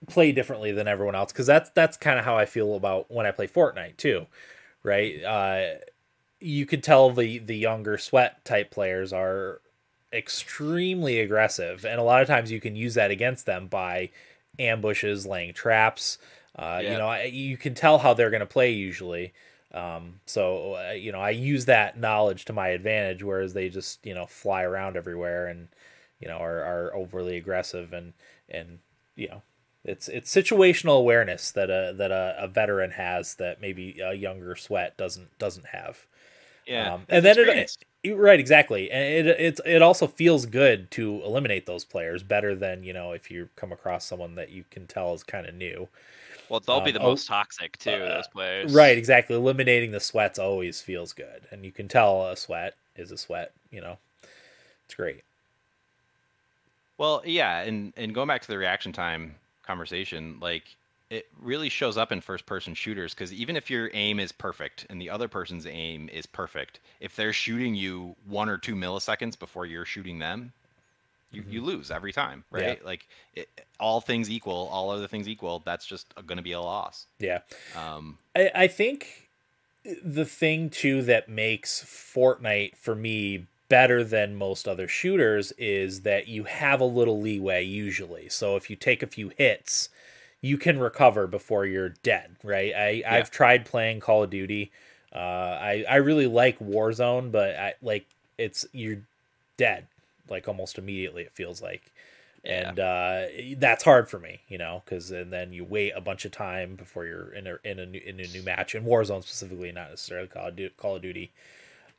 play 0.07 0.31
differently 0.31 0.71
than 0.71 0.87
everyone 0.87 1.15
else 1.15 1.31
because 1.31 1.47
that's 1.47 1.69
that's 1.71 1.97
kind 1.97 2.19
of 2.19 2.25
how 2.25 2.37
I 2.37 2.45
feel 2.45 2.75
about 2.75 3.09
when 3.11 3.25
I 3.25 3.31
play 3.31 3.47
Fortnite 3.47 3.97
too, 3.97 4.27
right? 4.83 5.23
Uh, 5.23 5.79
you 6.39 6.65
could 6.65 6.83
tell 6.83 7.09
the 7.11 7.39
the 7.39 7.55
younger 7.57 7.97
sweat 7.97 8.43
type 8.45 8.71
players 8.71 9.13
are 9.13 9.61
extremely 10.11 11.19
aggressive, 11.19 11.85
and 11.85 11.99
a 11.99 12.03
lot 12.03 12.21
of 12.21 12.27
times 12.27 12.51
you 12.51 12.59
can 12.61 12.75
use 12.75 12.93
that 12.95 13.11
against 13.11 13.45
them 13.45 13.67
by 13.67 14.09
ambushes, 14.59 15.25
laying 15.25 15.53
traps. 15.53 16.17
Uh, 16.55 16.81
You 16.83 16.97
know, 16.97 17.07
I- 17.07 17.23
you 17.23 17.57
can 17.57 17.73
tell 17.73 17.97
how 17.99 18.13
they're 18.13 18.29
going 18.29 18.41
to 18.41 18.45
play 18.45 18.71
usually. 18.71 19.33
Um, 19.73 20.19
so 20.27 20.75
uh, 20.75 20.91
you 20.91 21.11
know, 21.11 21.19
I 21.21 21.31
use 21.31 21.65
that 21.65 21.97
knowledge 21.99 22.45
to 22.45 22.53
my 22.53 22.69
advantage, 22.69 23.23
whereas 23.23 23.53
they 23.53 23.69
just 23.69 24.05
you 24.05 24.13
know 24.13 24.25
fly 24.27 24.63
around 24.63 24.95
everywhere 24.97 25.47
and 25.47 25.67
you 26.19 26.27
know 26.27 26.37
are, 26.37 26.61
are 26.63 26.95
overly 26.95 27.37
aggressive 27.37 27.91
and 27.93 28.13
and 28.49 28.79
you 29.15 29.27
know 29.29 29.41
it's 29.85 30.07
it's 30.07 30.33
situational 30.33 30.97
awareness 30.99 31.51
that 31.51 31.69
a 31.69 31.93
that 31.97 32.11
a, 32.11 32.35
a 32.39 32.47
veteran 32.47 32.91
has 32.91 33.35
that 33.35 33.61
maybe 33.61 33.99
a 34.03 34.13
younger 34.13 34.55
sweat 34.55 34.97
doesn't 34.97 35.37
doesn't 35.39 35.67
have. 35.67 36.05
Yeah, 36.65 36.93
Um, 36.93 37.05
and 37.09 37.25
then 37.25 37.37
it, 37.39 37.49
it- 38.03 38.15
right, 38.15 38.39
exactly, 38.39 38.91
and 38.91 39.27
it 39.27 39.39
it's 39.39 39.61
it 39.65 39.81
also 39.81 40.07
feels 40.07 40.45
good 40.45 40.91
to 40.91 41.21
eliminate 41.23 41.65
those 41.65 41.85
players 41.85 42.23
better 42.23 42.55
than 42.55 42.83
you 42.83 42.93
know 42.93 43.11
if 43.13 43.31
you 43.31 43.49
come 43.55 43.71
across 43.71 44.05
someone 44.05 44.35
that 44.35 44.49
you 44.51 44.65
can 44.71 44.87
tell 44.87 45.13
is 45.13 45.23
kind 45.23 45.47
of 45.47 45.55
new. 45.55 45.87
Well, 46.47 46.61
they'll 46.61 46.79
be 46.81 46.91
um, 46.91 46.93
the 46.93 46.99
oh, 46.99 47.01
most 47.01 47.27
toxic 47.27 47.77
too. 47.79 48.07
uh, 48.07 48.07
those 48.07 48.27
players. 48.29 48.71
Right, 48.71 48.97
exactly. 48.97 49.35
Eliminating 49.35 49.91
the 49.91 49.99
sweats 49.99 50.39
always 50.39 50.81
feels 50.81 51.13
good, 51.13 51.47
and 51.51 51.65
you 51.65 51.71
can 51.71 51.87
tell 51.87 52.27
a 52.29 52.37
sweat 52.37 52.75
is 52.95 53.11
a 53.11 53.17
sweat. 53.17 53.53
You 53.71 53.81
know, 53.81 53.97
it's 54.85 54.95
great. 54.95 55.23
Well, 56.97 57.21
yeah, 57.25 57.59
and 57.61 57.93
and 57.97 58.13
going 58.15 58.27
back 58.27 58.41
to 58.41 58.47
the 58.47 58.57
reaction 58.57 58.93
time 58.93 59.35
conversation, 59.73 60.37
like 60.39 60.63
it 61.09 61.25
really 61.41 61.69
shows 61.69 61.97
up 61.97 62.11
in 62.11 62.21
first 62.21 62.45
person 62.45 62.73
shooters 62.75 63.13
because 63.13 63.33
even 63.33 63.55
if 63.55 63.69
your 63.69 63.89
aim 63.93 64.19
is 64.19 64.31
perfect 64.31 64.85
and 64.89 65.01
the 65.01 65.09
other 65.09 65.27
person's 65.27 65.65
aim 65.65 66.09
is 66.13 66.25
perfect, 66.25 66.79
if 66.99 67.15
they're 67.15 67.33
shooting 67.33 67.73
you 67.75 68.15
one 68.27 68.49
or 68.49 68.57
two 68.57 68.75
milliseconds 68.75 69.37
before 69.37 69.65
you're 69.65 69.85
shooting 69.85 70.19
them, 70.19 70.53
you, 71.31 71.43
you 71.49 71.61
lose 71.63 71.89
every 71.89 72.13
time, 72.13 72.43
Mm-hmm. 72.51 72.61
Yeah. 72.61 72.67
right? 72.69 72.85
Like 72.85 73.07
it, 73.33 73.49
all 73.79 73.99
things 74.01 74.29
equal, 74.29 74.69
all 74.71 74.91
other 74.91 75.07
things 75.07 75.27
equal, 75.27 75.61
that's 75.65 75.85
just 75.85 76.13
going 76.27 76.37
to 76.37 76.43
be 76.43 76.51
a 76.51 76.61
loss. 76.61 77.07
Yeah. 77.19 77.39
Um, 77.75 78.19
I, 78.35 78.51
I 78.53 78.67
think 78.67 79.29
the 80.03 80.25
thing 80.25 80.69
too 80.69 81.01
that 81.03 81.29
makes 81.29 81.83
Fortnite 81.83 82.75
for 82.77 82.95
me 82.95 83.47
better 83.73 84.03
than 84.03 84.35
most 84.35 84.67
other 84.67 84.87
shooters 84.87 85.51
is 85.57 86.01
that 86.01 86.27
you 86.27 86.43
have 86.43 86.79
a 86.79 86.85
little 86.85 87.19
leeway 87.19 87.63
usually. 87.63 88.29
So 88.29 88.55
if 88.55 88.69
you 88.69 88.75
take 88.75 89.01
a 89.01 89.07
few 89.07 89.31
hits, 89.35 89.89
you 90.41 90.59
can 90.59 90.79
recover 90.79 91.25
before 91.25 91.65
you're 91.65 91.89
dead, 92.03 92.35
right? 92.43 92.71
I, 92.75 93.03
I've 93.07 93.31
tried 93.31 93.65
playing 93.65 93.99
Call 94.01 94.23
of 94.23 94.29
Duty. 94.29 94.71
Uh, 95.15 95.17
I, 95.71 95.85
I 95.89 95.95
really 95.97 96.27
like 96.27 96.59
Warzone, 96.59 97.31
but 97.31 97.55
I 97.55 97.73
like 97.81 98.05
it's 98.37 98.65
you're 98.73 98.99
dead 99.57 99.87
like 100.29 100.47
almost 100.47 100.77
immediately. 100.77 101.23
It 101.23 101.33
feels 101.33 101.61
like, 101.61 101.83
Yeah. 102.43 102.73
and 102.73 102.79
uh, 102.79 103.23
that's 103.57 103.83
hard 103.83 104.09
for 104.09 104.19
me, 104.19 104.41
you 104.49 104.59
know, 104.59 104.83
because 104.85 105.11
and 105.11 105.33
then 105.33 105.53
you 105.53 105.65
wait 105.65 105.93
a 105.95 106.01
bunch 106.01 106.25
of 106.25 106.31
time 106.31 106.75
before 106.75 107.05
you're 107.05 107.33
in 107.33 107.47
a 107.47 107.57
in 107.63 107.79
a 107.79 107.85
new, 107.87 108.01
in 108.05 108.19
a 108.19 108.27
new 108.27 108.43
match 108.43 108.75
in 108.75 108.85
Warzone 108.85 109.23
specifically, 109.23 109.71
not 109.71 109.89
necessarily 109.91 110.27
Call 110.27 110.47
of 110.49 110.55
Duty. 110.55 110.73
Call 110.77 110.95
of 110.97 111.01
Duty. 111.01 111.31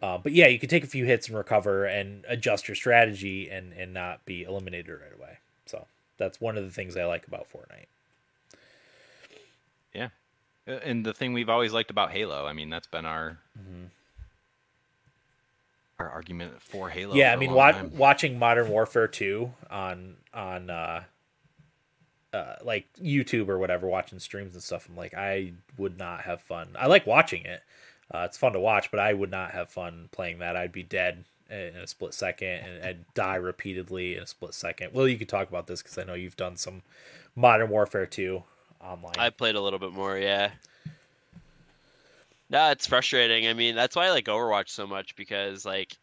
Uh, 0.04 0.18
but 0.18 0.32
yeah, 0.32 0.46
you 0.48 0.58
can 0.58 0.68
take 0.68 0.84
a 0.84 0.86
few 0.86 1.06
hits 1.06 1.28
and 1.28 1.36
recover 1.38 1.86
and 1.86 2.26
adjust 2.28 2.68
your 2.68 2.74
strategy 2.74 3.48
and 3.48 3.72
and 3.72 3.94
not 3.94 4.22
be 4.26 4.42
eliminated 4.42 4.90
right 5.00 5.14
away. 5.18 5.38
So 5.64 5.86
that's 6.18 6.40
one 6.42 6.58
of 6.58 6.64
the 6.64 6.70
things 6.70 6.94
I 6.96 7.06
like 7.06 7.26
about 7.26 7.46
Fortnite. 7.50 7.86
yeah, 9.94 10.08
and 10.66 11.06
the 11.06 11.14
thing 11.14 11.32
we've 11.32 11.48
always 11.48 11.72
liked 11.72 11.90
about 11.90 12.10
Halo, 12.10 12.44
I 12.46 12.52
mean, 12.52 12.68
that's 12.68 12.86
been 12.86 13.06
our 13.06 13.38
Mm-hmm. 13.58 13.84
our 16.00 16.10
argument 16.10 16.60
for 16.60 16.90
Halo. 16.90 17.14
yeah, 17.14 17.30
for 17.30 17.36
I 17.36 17.40
mean, 17.40 17.52
wa- 17.52 17.82
watching 17.96 18.38
Modern 18.38 18.68
Warfare 18.68 19.08
2 19.08 19.52
on 19.70 20.16
on 20.34 20.68
uh, 20.68 21.04
uh, 22.34 22.56
like 22.62 22.86
YouTube 23.02 23.48
or 23.48 23.58
whatever, 23.58 23.86
watching 23.86 24.18
streams 24.18 24.52
and 24.54 24.62
stuff, 24.62 24.86
I'm 24.88 24.96
like, 24.96 25.14
I 25.14 25.52
would 25.78 25.96
not 25.96 26.22
have 26.22 26.42
fun. 26.42 26.68
I 26.78 26.88
like 26.88 27.06
watching 27.06 27.44
it; 27.44 27.62
uh, 28.12 28.24
it's 28.26 28.36
fun 28.36 28.52
to 28.52 28.60
watch, 28.60 28.90
but 28.90 29.00
I 29.00 29.12
would 29.12 29.30
not 29.30 29.52
have 29.52 29.70
fun 29.70 30.08
playing 30.12 30.38
that. 30.38 30.56
I'd 30.56 30.72
be 30.72 30.82
dead 30.82 31.24
in 31.50 31.76
a 31.76 31.86
split 31.86 32.14
second 32.14 32.48
and 32.48 32.84
I'd 32.84 33.14
die 33.14 33.36
repeatedly 33.36 34.16
in 34.16 34.22
a 34.22 34.26
split 34.26 34.54
second. 34.54 34.92
Well, 34.92 35.06
you 35.06 35.18
could 35.18 35.28
talk 35.28 35.48
about 35.48 35.66
this 35.66 35.82
because 35.82 35.98
I 35.98 36.04
know 36.04 36.14
you've 36.14 36.36
done 36.36 36.56
some 36.56 36.82
Modern 37.36 37.68
Warfare 37.68 38.06
2 38.06 38.42
online. 38.80 39.14
I 39.18 39.30
played 39.30 39.54
a 39.54 39.60
little 39.60 39.78
bit 39.78 39.92
more, 39.92 40.18
yeah. 40.18 40.50
No, 42.50 42.70
it's 42.70 42.86
frustrating. 42.86 43.48
I 43.48 43.52
mean, 43.54 43.74
that's 43.74 43.96
why 43.96 44.06
I 44.06 44.10
like 44.10 44.26
Overwatch 44.26 44.68
so 44.68 44.86
much 44.86 45.16
because 45.16 45.64
like 45.64 45.96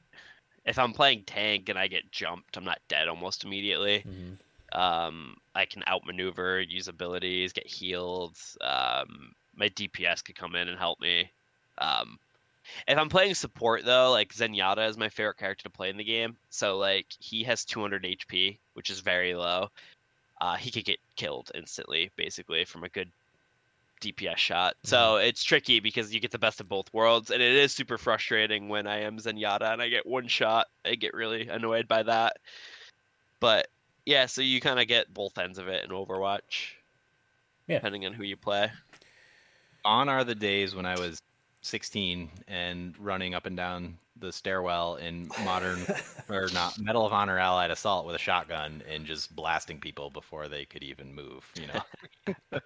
if 0.66 0.78
I'm 0.78 0.94
playing 0.94 1.24
tank 1.24 1.70
and 1.70 1.78
I 1.78 1.88
get 1.88 2.12
jumped, 2.12 2.58
I'm 2.58 2.66
not 2.66 2.80
dead 2.88 3.08
almost 3.08 3.44
immediately. 3.44 4.04
Mhm. 4.08 4.38
Um, 4.78 5.38
I 5.54 5.66
can 5.66 5.84
outmaneuver, 5.88 6.62
use 6.62 6.88
abilities, 6.88 7.52
get 7.54 7.68
healed. 7.68 8.38
Um, 8.62 9.34
my 9.56 9.70
DPS 9.70 10.24
could 10.24 10.36
come 10.36 10.56
in 10.56 10.68
and 10.70 10.78
help 10.80 11.00
me. 11.00 11.30
Um, 11.82 12.20
if 12.88 12.98
I'm 12.98 13.10
playing 13.10 13.34
support 13.34 13.84
though, 13.84 14.12
like 14.12 14.34
Zenyatta 14.34 14.88
is 14.88 14.98
my 14.98 15.10
favorite 15.10 15.38
character 15.38 15.64
to 15.64 15.70
play 15.70 15.90
in 15.90 15.98
the 15.98 16.04
game. 16.04 16.38
So 16.50 16.78
like 16.78 17.08
he 17.20 17.44
has 17.44 17.66
200 17.66 18.04
HP, 18.04 18.58
which 18.74 18.90
is 18.90 19.00
very 19.02 19.34
low. 19.34 19.70
Uh, 20.40 20.56
he 20.56 20.72
could 20.72 20.86
get 20.86 21.00
killed 21.16 21.52
instantly, 21.54 22.10
basically 22.16 22.66
from 22.66 22.84
a 22.84 22.90
good 22.90 23.12
DPS 24.02 24.38
shot. 24.38 24.76
So 24.84 25.18
it's 25.18 25.44
tricky 25.44 25.80
because 25.80 26.14
you 26.14 26.20
get 26.20 26.32
the 26.32 26.40
best 26.40 26.60
of 26.60 26.68
both 26.68 26.92
worlds, 26.94 27.30
and 27.30 27.42
it 27.42 27.56
is 27.56 27.72
super 27.72 28.00
frustrating 28.00 28.68
when 28.68 28.88
I 28.88 29.02
am 29.02 29.18
Zenyatta 29.18 29.72
and 29.72 29.82
I 29.82 29.90
get 29.90 30.08
one 30.08 30.28
shot. 30.28 30.68
I 30.84 30.96
get 30.96 31.14
really 31.14 31.48
annoyed 31.48 31.88
by 31.88 32.04
that. 32.04 32.38
But 33.40 33.68
yeah, 34.06 34.26
so 34.26 34.42
you 34.42 34.60
kind 34.60 34.80
of 34.80 34.88
get 34.88 35.14
both 35.14 35.38
ends 35.38 35.60
of 35.60 35.68
it 35.68 35.84
in 35.84 35.92
Overwatch, 35.92 36.74
Yeah. 37.68 37.78
depending 37.78 38.06
on 38.08 38.14
who 38.14 38.24
you 38.24 38.38
play. 38.38 38.72
On 39.86 40.10
are 40.10 40.24
the 40.24 40.36
days 40.36 40.74
when 40.74 40.86
I 40.88 40.98
was 40.98 41.22
16 41.62 42.30
and 42.48 42.96
running 43.00 43.34
up 43.34 43.46
and 43.46 43.56
down 43.56 43.98
the 44.20 44.32
stairwell 44.32 44.96
in 44.96 45.30
modern 45.44 45.80
or 46.30 46.48
not 46.54 46.78
Medal 46.80 47.06
of 47.06 47.14
Honor 47.14 47.38
Allied 47.40 47.72
Assault 47.72 48.06
with 48.06 48.16
a 48.16 48.20
shotgun 48.20 48.84
and 48.90 49.06
just 49.06 49.36
blasting 49.36 49.80
people 49.80 50.10
before 50.10 50.48
they 50.48 50.66
could 50.66 50.84
even 50.84 51.14
move. 51.14 51.50
You 51.56 51.68
know, 51.68 52.36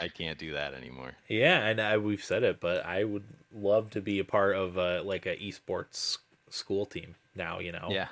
I 0.00 0.08
can't 0.08 0.38
do 0.38 0.52
that 0.52 0.74
anymore. 0.74 1.12
Yeah, 1.28 1.66
and 1.66 1.80
I, 1.80 1.98
we've 1.98 2.22
said 2.22 2.42
it, 2.42 2.60
but 2.60 2.84
I 2.84 3.04
would 3.04 3.24
love 3.52 3.90
to 3.90 4.00
be 4.00 4.18
a 4.20 4.24
part 4.24 4.54
of 4.56 4.76
a, 4.76 5.02
like 5.02 5.26
a 5.26 5.36
esports 5.36 6.18
school 6.50 6.86
team 6.86 7.14
now. 7.34 7.58
You 7.58 7.72
know, 7.72 7.88
Yeah, 7.90 8.08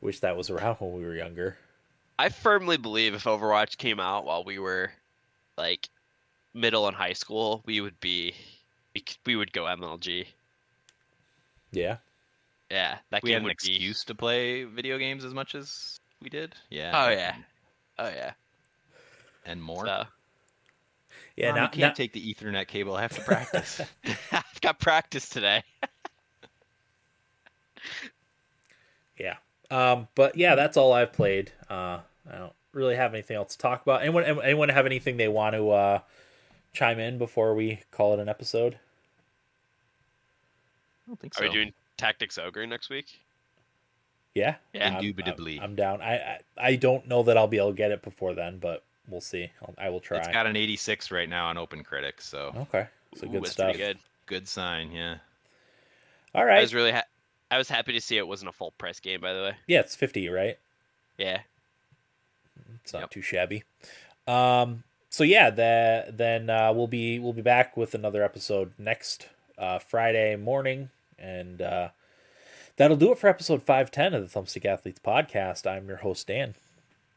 wish 0.00 0.20
that 0.20 0.36
was 0.36 0.50
around 0.50 0.76
when 0.76 0.94
we 0.94 1.04
were 1.04 1.16
younger. 1.16 1.56
I 2.18 2.30
firmly 2.30 2.76
believe 2.76 3.14
if 3.14 3.24
Overwatch 3.24 3.76
came 3.78 4.00
out 4.00 4.24
while 4.24 4.42
we 4.42 4.58
were 4.58 4.92
like 5.56 5.88
middle 6.54 6.86
and 6.86 6.96
high 6.96 7.12
school, 7.12 7.62
we 7.64 7.80
would 7.80 7.98
be 8.00 8.34
we 9.26 9.32
we 9.32 9.36
would 9.36 9.52
go 9.52 9.64
MLG. 9.64 10.26
Yeah, 11.70 11.98
Yeah, 12.70 12.98
that 13.10 13.22
we 13.22 13.30
game 13.30 13.34
had 13.34 13.42
an 13.42 13.44
would 13.44 13.56
be. 13.62 13.74
excuse 13.74 14.04
to 14.04 14.14
play 14.14 14.64
video 14.64 14.96
games 14.98 15.24
as 15.24 15.34
much 15.34 15.54
as 15.54 16.00
we 16.22 16.30
did. 16.30 16.54
Yeah. 16.70 16.92
Oh 16.94 17.10
yeah, 17.10 17.34
oh 17.98 18.08
yeah. 18.08 18.32
and 19.44 19.62
more. 19.62 19.86
So 19.86 20.04
yeah. 21.36 21.50
Mom, 21.50 21.56
now, 21.56 21.62
you 21.64 21.68
can't 21.68 21.94
take 21.96 22.12
the 22.12 22.34
Ethernet 22.34 22.66
cable. 22.68 22.94
I 22.94 23.02
have 23.02 23.14
to 23.16 23.20
practice. 23.22 23.80
I've 24.32 24.60
got 24.60 24.80
practice 24.80 25.28
today. 25.28 25.62
Yeah. 29.18 29.36
Um, 29.70 30.08
but 30.14 30.36
yeah, 30.36 30.54
that's 30.54 30.76
all 30.76 30.92
I've 30.92 31.12
played. 31.12 31.50
Uh, 31.68 31.98
I 32.30 32.38
don't 32.38 32.52
really 32.72 32.94
have 32.96 33.14
anything 33.14 33.36
else 33.36 33.52
to 33.56 33.58
talk 33.58 33.82
about. 33.82 34.00
Anyone, 34.02 34.24
anyone 34.42 34.68
have 34.68 34.86
anything 34.86 35.16
they 35.16 35.28
want 35.28 35.54
to 35.56 35.70
uh, 35.70 36.00
chime 36.72 37.00
in 37.00 37.18
before 37.18 37.54
we 37.54 37.80
call 37.90 38.14
it 38.14 38.20
an 38.20 38.28
episode? 38.28 38.78
Don't 41.08 41.18
think 41.20 41.34
Are 41.36 41.38
so. 41.38 41.48
we 41.48 41.50
doing 41.52 41.72
Tactics 41.96 42.38
Ogre 42.38 42.66
next 42.66 42.88
week? 42.90 43.20
Yeah, 44.34 44.56
Yeah. 44.72 44.84
I'm- 44.84 44.94
I'm- 44.96 45.04
Indubitably. 45.04 45.58
I'm, 45.60 45.74
down. 45.74 46.00
I, 46.00 46.14
I 46.16 46.38
I 46.58 46.76
don't 46.76 47.08
know 47.08 47.22
that 47.24 47.36
I'll 47.36 47.48
be 47.48 47.56
able 47.58 47.70
to 47.70 47.76
get 47.76 47.90
it 47.90 48.02
before 48.02 48.34
then, 48.34 48.58
but 48.58 48.84
we'll 49.08 49.20
see. 49.20 49.50
I'll, 49.62 49.74
I 49.78 49.88
will 49.88 50.00
try. 50.00 50.18
It's 50.18 50.28
got 50.28 50.46
an 50.46 50.54
86 50.56 51.10
right 51.10 51.28
now 51.28 51.46
on 51.48 51.58
Open 51.58 51.82
Critics, 51.82 52.28
so 52.28 52.52
okay, 52.72 52.86
so 53.16 53.26
Ooh, 53.26 53.30
good 53.30 53.42
that's 53.44 53.52
stuff. 53.52 53.76
good. 53.76 53.98
good 54.26 54.46
sign. 54.46 54.92
Yeah. 54.92 55.16
All 56.34 56.44
right. 56.44 56.58
I 56.58 56.60
was 56.60 56.74
really 56.74 56.92
ha- 56.92 57.06
I 57.50 57.58
was 57.58 57.68
happy 57.68 57.92
to 57.94 58.00
see 58.00 58.16
it 58.18 58.28
wasn't 58.28 58.50
a 58.50 58.52
full 58.52 58.70
price 58.72 59.00
game, 59.00 59.20
by 59.20 59.32
the 59.32 59.40
way. 59.40 59.56
yeah, 59.66 59.80
it's 59.80 59.96
fifty, 59.96 60.28
right? 60.28 60.58
Yeah. 61.16 61.40
It's 62.82 62.92
not 62.92 63.00
Yep. 63.02 63.10
too 63.10 63.22
shabby. 63.22 63.64
Um, 64.26 64.84
so 65.10 65.24
yeah, 65.24 65.50
the, 65.50 66.06
then 66.10 66.50
uh, 66.50 66.72
we'll 66.72 66.86
be 66.86 67.18
we'll 67.18 67.32
be 67.32 67.42
back 67.42 67.76
with 67.76 67.94
another 67.94 68.22
episode 68.22 68.72
next 68.78 69.28
uh, 69.56 69.78
Friday 69.78 70.36
morning, 70.36 70.90
and 71.18 71.60
uh, 71.60 71.88
that'll 72.76 72.96
do 72.96 73.12
it 73.12 73.18
for 73.18 73.28
episode 73.28 73.62
five 73.62 73.90
ten 73.90 74.14
of 74.14 74.30
the 74.30 74.40
Thumbstick 74.40 74.64
Athletes 74.64 75.00
podcast. 75.04 75.66
I'm 75.70 75.88
your 75.88 75.98
host 75.98 76.26
Dan. 76.26 76.54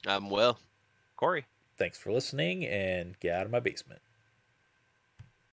Um. 0.07 0.29
Will. 0.29 0.59
Corey. 1.15 1.45
Thanks 1.77 1.97
for 1.97 2.11
listening, 2.11 2.65
and 2.65 3.19
get 3.19 3.35
out 3.35 3.45
of 3.45 3.51
my 3.51 3.59
basement. 3.59 4.01